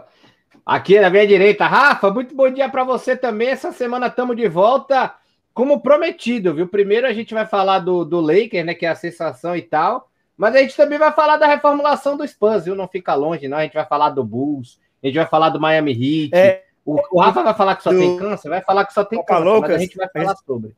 Aqui 0.64 1.00
na 1.00 1.10
minha 1.10 1.26
direita. 1.26 1.66
Rafa, 1.66 2.10
muito 2.12 2.34
bom 2.34 2.48
dia 2.48 2.68
para 2.68 2.84
você 2.84 3.16
também. 3.16 3.48
Essa 3.48 3.72
semana 3.72 4.06
estamos 4.06 4.36
de 4.36 4.48
volta 4.48 5.14
como 5.52 5.80
prometido, 5.80 6.54
viu? 6.54 6.68
Primeiro 6.68 7.06
a 7.06 7.12
gente 7.12 7.34
vai 7.34 7.46
falar 7.46 7.80
do, 7.80 8.04
do 8.04 8.20
Lakers, 8.20 8.64
né? 8.64 8.74
Que 8.74 8.86
é 8.86 8.90
a 8.90 8.94
sensação 8.94 9.56
e 9.56 9.62
tal. 9.62 10.08
Mas 10.36 10.54
a 10.54 10.58
gente 10.58 10.76
também 10.76 10.98
vai 10.98 11.12
falar 11.12 11.38
da 11.38 11.46
reformulação 11.46 12.16
do 12.16 12.26
Spurs, 12.26 12.66
viu? 12.66 12.74
Não 12.74 12.86
fica 12.86 13.14
longe, 13.14 13.48
não. 13.48 13.58
A 13.58 13.62
gente 13.62 13.74
vai 13.74 13.86
falar 13.86 14.10
do 14.10 14.22
Bulls, 14.22 14.78
a 15.02 15.06
gente 15.06 15.16
vai 15.16 15.26
falar 15.26 15.48
do 15.48 15.58
Miami 15.58 15.92
Heat. 15.92 16.34
É, 16.34 16.64
o, 16.84 17.00
o, 17.10 17.20
Rafa 17.20 17.42
vai 17.42 17.54
falar 17.54 17.76
que 17.76 17.82
só 17.82 17.90
do... 17.90 17.98
tem 17.98 18.16
câncer, 18.18 18.48
vai 18.48 18.60
falar 18.60 18.84
que 18.84 18.92
só 18.92 19.04
tem 19.04 19.24
câncer, 19.24 19.44
Lucas, 19.44 19.70
mas 19.70 19.76
a 19.76 19.78
gente 19.78 19.96
vai 19.96 20.08
falar 20.08 20.36
sobre. 20.36 20.76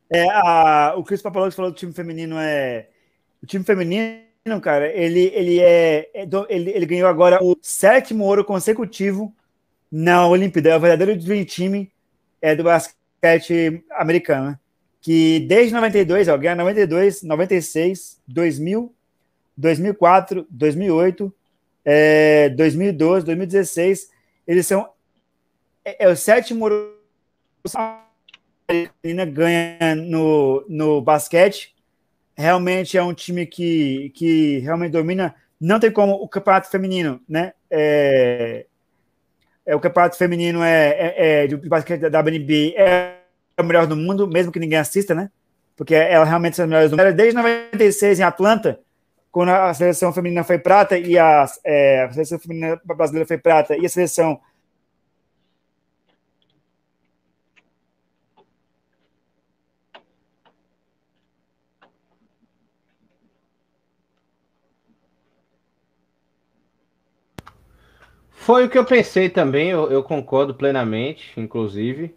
é, 0.10 0.28
a, 0.30 0.96
o 0.98 1.04
Cris 1.04 1.22
Papalocos 1.22 1.56
falou 1.56 1.72
do 1.72 1.78
time 1.78 1.94
feminino 1.94 2.38
é. 2.40 2.90
O 3.42 3.46
time 3.46 3.64
feminino, 3.64 4.60
cara, 4.62 4.92
ele, 4.92 5.32
ele 5.34 5.60
é. 5.60 6.10
é 6.14 6.28
ele, 6.50 6.72
ele 6.72 6.86
ganhou 6.86 7.08
agora 7.08 7.42
o 7.44 7.58
sétimo 7.62 8.26
ouro 8.26 8.44
consecutivo 8.44 9.34
na 9.92 10.28
Olimpíada. 10.28 10.70
É 10.70 10.76
o 10.76 10.80
verdadeiro 10.80 11.20
Dream 11.20 11.46
Team 11.46 11.88
é, 12.42 12.56
do 12.56 12.64
basquete 12.64 13.84
americano. 13.92 14.52
Né? 14.52 14.60
Que 15.02 15.40
desde 15.42 15.74
92, 15.74 16.28
ó, 16.28 16.38
ganha 16.38 16.56
92, 16.56 17.24
96, 17.24 18.20
2000, 18.28 18.94
2004, 19.56 20.46
2008, 20.50 21.34
é, 21.86 22.50
2012, 22.50 23.26
2016. 23.26 24.10
Eles 24.48 24.68
são. 24.68 24.90
É, 25.84 26.06
é 26.06 26.10
o 26.10 26.16
sétimo 26.16 26.68
a 27.76 29.26
ganha 29.26 29.96
no, 29.96 30.66
no 30.68 31.02
basquete. 31.02 31.76
Realmente 32.38 32.98
é 32.98 33.04
um 33.04 33.14
time 33.14 33.46
que, 33.46 34.12
que 34.16 34.60
realmente 34.60 34.92
domina. 34.92 35.36
Não 35.60 35.80
tem 35.80 35.92
como 35.92 36.14
o 36.14 36.28
campeonato 36.28 36.70
feminino, 36.70 37.20
né? 37.28 37.54
É, 37.70 38.66
é, 39.66 39.76
o 39.76 39.80
campeonato 39.80 40.18
feminino 40.18 40.64
é, 40.64 40.90
é, 40.90 41.44
é 41.44 41.48
de 41.48 41.58
basquete 41.58 42.10
da 42.10 42.20
WNBA 42.22 42.74
é 42.76 43.20
o 43.60 43.64
melhor 43.64 43.86
do 43.86 43.96
mundo, 43.96 44.28
mesmo 44.28 44.52
que 44.52 44.60
ninguém 44.60 44.80
assista, 44.80 45.14
né? 45.14 45.30
Porque 45.76 45.94
ela 45.94 46.26
realmente 46.26 46.56
são 46.56 46.64
as 46.64 46.70
melhores 46.70 46.92
do 46.92 46.98
mundo. 46.98 47.14
Desde 47.14 47.36
96 47.36 48.20
em 48.20 48.24
Atlanta, 48.24 48.80
quando 49.32 49.50
a 49.50 49.74
seleção 49.74 50.12
feminina 50.14 50.44
foi 50.44 50.58
prata 50.58 50.98
e 50.98 51.18
a, 51.18 51.46
é, 51.64 52.04
a 52.04 52.12
seleção 52.12 52.40
feminina 52.40 52.80
brasileira 52.84 53.28
foi 53.28 53.38
prata 53.38 53.78
e 53.78 53.86
a 53.86 53.90
seleção 53.90 54.40
Foi 68.50 68.66
o 68.66 68.70
que 68.70 68.80
eu 68.80 68.84
pensei 68.84 69.30
também, 69.30 69.70
eu, 69.70 69.92
eu 69.92 70.02
concordo 70.02 70.56
plenamente, 70.56 71.40
inclusive. 71.40 72.16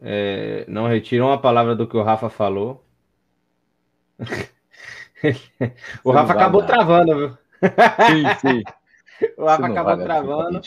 É, 0.00 0.64
não 0.68 0.86
retiram 0.86 1.32
a 1.32 1.38
palavra 1.38 1.74
do 1.74 1.88
que 1.88 1.96
o 1.96 2.04
Rafa 2.04 2.30
falou. 2.30 2.84
o 6.04 6.12
Rafa 6.12 6.34
acabou 6.34 6.60
nada. 6.60 6.72
travando, 6.72 7.16
viu? 7.18 7.38
Sim, 8.06 8.24
sim. 8.40 8.62
o 9.36 9.44
Rafa 9.44 9.66
acabou 9.66 9.96
travando. 9.96 10.60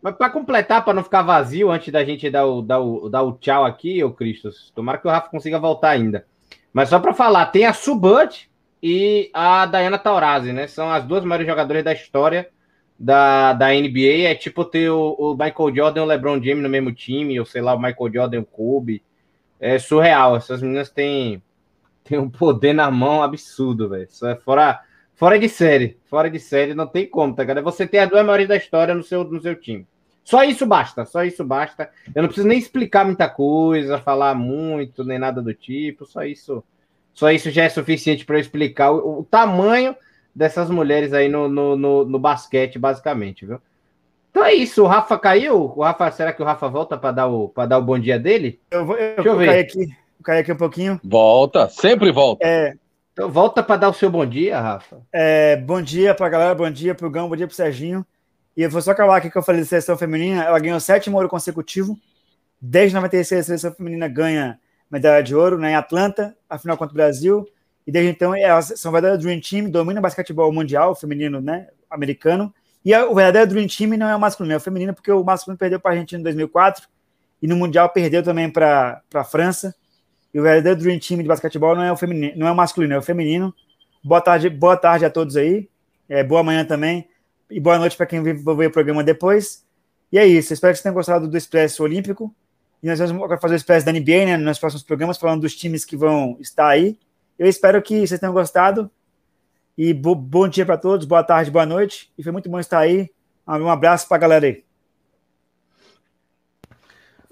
Mas 0.00 0.14
para 0.14 0.30
completar, 0.30 0.84
para 0.84 0.94
não 0.94 1.02
ficar 1.02 1.22
vazio, 1.22 1.72
antes 1.72 1.92
da 1.92 2.04
gente 2.04 2.30
dar 2.30 2.46
o, 2.46 2.62
dar 2.62 2.78
o, 2.78 3.08
dar 3.08 3.22
o 3.24 3.32
tchau 3.32 3.64
aqui, 3.64 4.04
ô 4.04 4.12
Cristos, 4.12 4.70
tomara 4.72 4.98
que 4.98 5.08
o 5.08 5.10
Rafa 5.10 5.30
consiga 5.30 5.58
voltar 5.58 5.90
ainda. 5.90 6.26
Mas 6.72 6.90
só 6.90 7.00
para 7.00 7.12
falar, 7.12 7.46
tem 7.46 7.66
a 7.66 7.72
Subut 7.72 8.48
e 8.80 9.32
a 9.34 9.66
Diana 9.66 9.98
Taurasi, 9.98 10.52
né? 10.52 10.68
São 10.68 10.92
as 10.92 11.02
duas 11.02 11.24
maiores 11.24 11.44
jogadoras 11.44 11.82
da 11.82 11.92
história 11.92 12.48
da, 12.98 13.52
da 13.52 13.68
NBA 13.68 14.28
é 14.28 14.34
tipo 14.34 14.64
ter 14.64 14.90
o, 14.90 15.14
o, 15.18 15.32
Michael 15.32 15.74
Jordan 15.74 16.00
e 16.00 16.04
o 16.04 16.06
LeBron 16.06 16.42
James 16.42 16.62
no 16.62 16.68
mesmo 16.68 16.92
time, 16.92 17.38
ou 17.38 17.46
sei 17.46 17.60
lá, 17.60 17.74
o 17.74 17.78
Michael 17.78 18.12
Jordan 18.12 18.36
e 18.36 18.40
o 18.40 18.44
Kobe. 18.44 19.02
É 19.60 19.78
surreal. 19.78 20.36
Essas 20.36 20.62
meninas 20.62 20.90
têm, 20.90 21.42
têm 22.04 22.18
um 22.18 22.30
poder 22.30 22.72
na 22.72 22.90
mão 22.90 23.22
absurdo, 23.22 23.88
velho. 23.88 24.04
Isso 24.04 24.26
é 24.26 24.36
fora, 24.36 24.80
fora 25.14 25.38
de 25.38 25.48
série. 25.48 25.98
Fora 26.06 26.30
de 26.30 26.38
série, 26.38 26.74
não 26.74 26.86
tem 26.86 27.06
como, 27.06 27.34
tá, 27.34 27.44
cara? 27.44 27.62
Você 27.62 27.86
ter 27.86 27.98
a 27.98 28.06
duas 28.06 28.24
maiores 28.24 28.48
da 28.48 28.56
história 28.56 28.94
no 28.94 29.02
seu, 29.02 29.24
no 29.24 29.40
seu 29.40 29.54
time. 29.56 29.86
Só 30.22 30.42
isso 30.42 30.64
basta, 30.64 31.04
só 31.04 31.22
isso 31.22 31.44
basta. 31.44 31.90
Eu 32.14 32.22
não 32.22 32.28
preciso 32.28 32.48
nem 32.48 32.58
explicar 32.58 33.04
muita 33.04 33.28
coisa, 33.28 33.98
falar 33.98 34.34
muito, 34.34 35.04
nem 35.04 35.18
nada 35.18 35.42
do 35.42 35.52
tipo. 35.52 36.06
Só 36.06 36.24
isso, 36.24 36.64
só 37.12 37.30
isso 37.30 37.50
já 37.50 37.64
é 37.64 37.68
suficiente 37.68 38.24
para 38.24 38.40
explicar 38.40 38.90
o, 38.90 39.20
o 39.20 39.24
tamanho 39.24 39.94
dessas 40.34 40.68
mulheres 40.68 41.12
aí 41.12 41.28
no, 41.28 41.48
no, 41.48 41.76
no, 41.76 42.04
no 42.04 42.18
basquete, 42.18 42.78
basicamente, 42.78 43.46
viu? 43.46 43.60
Então 44.30 44.44
é 44.44 44.52
isso, 44.52 44.82
o 44.82 44.86
Rafa 44.86 45.16
caiu? 45.16 45.72
O 45.76 45.82
Rafa, 45.82 46.10
será 46.10 46.32
que 46.32 46.42
o 46.42 46.44
Rafa 46.44 46.68
volta 46.68 46.98
para 46.98 47.12
dar 47.12 47.26
o 47.28 47.48
para 47.48 47.66
dar 47.66 47.78
o 47.78 47.82
bom 47.82 47.98
dia 47.98 48.18
dele? 48.18 48.60
Eu 48.70 48.84
vou, 48.84 48.96
eu, 48.96 49.14
Deixa 49.14 49.28
eu 49.28 49.36
ver. 49.36 49.46
Cair 49.46 49.60
aqui, 49.60 49.96
cair 50.24 50.40
aqui 50.40 50.52
um 50.52 50.56
pouquinho. 50.56 51.00
Volta, 51.04 51.68
sempre 51.68 52.10
volta. 52.10 52.44
É, 52.44 52.74
então 53.12 53.30
volta 53.30 53.62
para 53.62 53.76
dar 53.76 53.88
o 53.90 53.94
seu 53.94 54.10
bom 54.10 54.26
dia, 54.26 54.60
Rafa. 54.60 55.00
É, 55.12 55.56
bom 55.56 55.80
dia 55.80 56.16
para 56.16 56.26
a 56.26 56.30
galera, 56.30 56.54
bom 56.54 56.68
dia 56.68 56.96
para 56.96 57.06
o 57.06 57.10
Gão, 57.10 57.28
bom 57.28 57.36
dia 57.36 57.46
para 57.46 57.52
o 57.52 57.56
Serginho. 57.56 58.04
E 58.56 58.62
eu 58.62 58.70
vou 58.70 58.82
só 58.82 58.90
acabar 58.90 59.16
aqui 59.16 59.30
que 59.30 59.38
eu 59.38 59.42
falei 59.42 59.60
de 59.60 59.68
seleção 59.68 59.96
feminina. 59.96 60.42
Ela 60.42 60.58
ganhou 60.58 60.80
sétimo 60.80 61.16
ouro 61.16 61.28
consecutivo. 61.28 61.96
Desde 62.60 62.94
96 62.94 63.40
a 63.40 63.44
seleção 63.44 63.72
feminina 63.72 64.08
ganha 64.08 64.58
medalha 64.90 65.22
de 65.22 65.34
ouro 65.34 65.58
né, 65.58 65.72
em 65.72 65.74
Atlanta, 65.76 66.36
a 66.50 66.58
final 66.58 66.76
contra 66.76 66.92
o 66.92 66.96
Brasil. 66.96 67.46
E 67.86 67.92
desde 67.92 68.10
então 68.10 68.34
elas 68.34 68.72
são 68.76 68.90
o 68.90 68.92
verdadeiro 68.92 69.22
Dream 69.22 69.40
Team, 69.40 69.70
dominam 69.70 70.00
o 70.00 70.02
basquetebol 70.02 70.52
mundial, 70.52 70.94
feminino, 70.94 71.40
né, 71.40 71.68
americano. 71.90 72.52
E 72.84 72.94
o 72.96 73.14
verdadeiro 73.14 73.50
Dream 73.50 73.66
Team 73.66 73.96
não 73.96 74.08
é 74.08 74.16
o 74.16 74.20
masculino, 74.20 74.54
é 74.54 74.56
o 74.56 74.60
feminino, 74.60 74.94
porque 74.94 75.10
o 75.10 75.22
masculino 75.22 75.58
perdeu 75.58 75.80
para 75.80 75.92
a 75.92 75.94
Argentina 75.94 76.20
em 76.20 76.24
2004 76.24 76.86
e 77.40 77.46
no 77.46 77.56
Mundial 77.56 77.88
perdeu 77.90 78.22
também 78.22 78.50
para 78.50 79.02
a 79.12 79.24
França. 79.24 79.74
E 80.32 80.40
o 80.40 80.42
verdadeiro 80.42 80.80
Dream 80.80 80.98
Team 80.98 81.22
de 81.22 81.28
basquetebol 81.28 81.76
não 81.76 81.82
é 81.82 81.92
o 81.92 81.96
feminino, 81.96 82.32
não 82.36 82.46
é 82.46 82.52
o 82.52 82.56
masculino, 82.56 82.94
é 82.94 82.98
o 82.98 83.02
feminino. 83.02 83.54
Boa 84.02 84.20
tarde, 84.20 84.48
boa 84.48 84.76
tarde 84.76 85.04
a 85.04 85.10
todos 85.10 85.36
aí. 85.36 85.68
É, 86.08 86.24
boa 86.24 86.42
manhã 86.42 86.64
também. 86.64 87.08
E 87.50 87.60
boa 87.60 87.78
noite 87.78 87.96
para 87.96 88.06
quem 88.06 88.22
vai 88.22 88.56
ver 88.56 88.66
o 88.66 88.70
programa 88.70 89.04
depois. 89.04 89.64
E 90.10 90.18
é 90.18 90.26
isso. 90.26 90.52
Espero 90.52 90.72
que 90.72 90.76
vocês 90.76 90.82
tenham 90.82 90.94
gostado 90.94 91.28
do 91.28 91.36
Expresso 91.36 91.82
Olímpico. 91.82 92.34
E 92.82 92.86
nós 92.86 92.98
vamos 92.98 93.40
fazer 93.40 93.54
o 93.54 93.56
Expresso 93.56 93.86
da 93.86 93.92
NBA, 93.92 94.24
né, 94.26 94.36
nos 94.36 94.58
próximos 94.58 94.82
programas, 94.82 95.16
falando 95.16 95.42
dos 95.42 95.54
times 95.54 95.84
que 95.84 95.96
vão 95.96 96.36
estar 96.40 96.68
aí. 96.68 96.98
Eu 97.38 97.48
espero 97.48 97.82
que 97.82 98.06
vocês 98.06 98.20
tenham 98.20 98.32
gostado. 98.32 98.90
E 99.76 99.92
bo 99.92 100.14
bom 100.14 100.46
dia 100.46 100.64
para 100.64 100.78
todos, 100.78 101.04
boa 101.04 101.24
tarde, 101.24 101.50
boa 101.50 101.66
noite. 101.66 102.12
E 102.16 102.22
foi 102.22 102.30
muito 102.30 102.48
bom 102.48 102.60
estar 102.60 102.78
aí. 102.78 103.10
Um 103.46 103.68
abraço 103.68 104.06
para 104.06 104.16
a 104.16 104.20
galera 104.20 104.46
aí. 104.46 104.64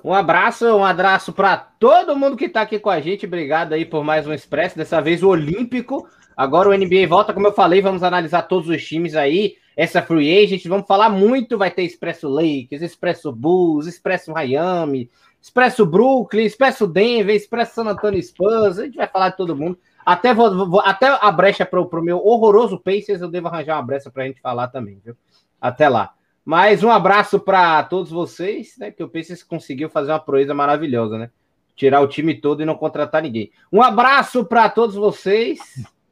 Um 0.05 0.13
abraço, 0.13 0.67
um 0.67 0.85
abraço 0.85 1.33
para 1.33 1.57
todo 1.57 2.17
mundo 2.17 2.37
que 2.37 2.47
está 2.47 2.63
aqui 2.63 2.81
com 2.81 2.91
a 2.91 3.01
gente. 3.01 3.27
Obrigado 3.27 3.73
aí 3.73 3.85
por 3.85 4.03
mais 4.03 4.27
um 4.27 4.33
Expresso. 4.33 4.77
Dessa 4.77 5.01
vez 5.01 5.23
o 5.23 5.29
Olímpico. 5.29 6.09
Agora 6.37 6.69
o 6.69 6.77
NBA 6.77 7.07
volta, 7.07 7.33
como 7.33 7.47
eu 7.47 7.53
falei, 7.53 7.81
vamos 7.81 8.03
analisar 8.03 8.43
todos 8.43 8.69
os 8.69 8.85
times 8.85 9.15
aí. 9.15 9.55
Essa 9.77 10.03
free 10.03 10.43
agent, 10.43 10.67
vamos 10.67 10.89
falar 10.89 11.09
muito. 11.09 11.57
Vai 11.57 11.71
ter 11.71 11.85
Expresso 11.85 12.29
Lakers, 12.29 12.83
Expresso 12.83 13.31
Bulls, 13.31 13.87
Expresso 13.87 14.33
Miami, 14.33 15.09
Expresso 15.41 15.87
Brooklyn, 15.87 16.45
Expresso 16.45 16.89
Denver, 16.89 17.37
Expresso 17.37 17.75
San 17.75 17.87
Antonio 17.87 18.21
Spurs. 18.21 18.81
A 18.81 18.85
gente 18.85 18.97
vai 18.97 19.07
falar 19.07 19.29
de 19.29 19.37
todo 19.37 19.57
mundo. 19.57 19.79
Até, 20.05 20.35
vou, 20.35 20.69
vou 20.69 20.81
até 20.81 21.07
a 21.09 21.31
brecha 21.31 21.65
para 21.65 21.81
o 21.81 22.03
meu 22.03 22.19
horroroso 22.19 22.79
Pacers, 22.79 23.21
eu 23.21 23.31
devo 23.31 23.49
arranjar 23.49 23.77
uma 23.77 23.83
brecha 23.83 24.11
para 24.11 24.25
a 24.25 24.27
gente 24.27 24.41
falar 24.41 24.69
também, 24.69 25.01
viu? 25.05 25.17
Até 25.61 25.89
lá. 25.89 26.13
Mas 26.45 26.83
um 26.83 26.91
abraço 26.91 27.39
para 27.39 27.83
todos 27.85 28.11
vocês, 28.11 28.77
né? 28.79 28.91
Que 28.91 29.03
o 29.03 29.09
Pacers 29.09 29.43
conseguiu 29.43 29.89
fazer 29.89 30.11
uma 30.11 30.19
proeza 30.19 30.53
maravilhosa, 30.53 31.17
né? 31.17 31.31
Tirar 31.77 32.01
o 32.01 32.09
time 32.09 32.35
todo 32.35 32.63
e 32.63 32.67
não 32.67 32.75
contratar 32.75 33.23
ninguém. 33.23 33.51
Um 33.73 33.81
abraço 33.81 34.45
para 34.45 34.69
todos 34.69 34.97
vocês. 34.97 35.59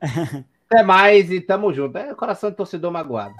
Até 0.71 0.85
mais 0.85 1.33
e 1.33 1.41
tamo 1.41 1.73
junto. 1.73 1.99
É 1.99 2.15
coração 2.15 2.51
de 2.51 2.57
torcedor 2.57 2.93
magoado. 2.93 3.35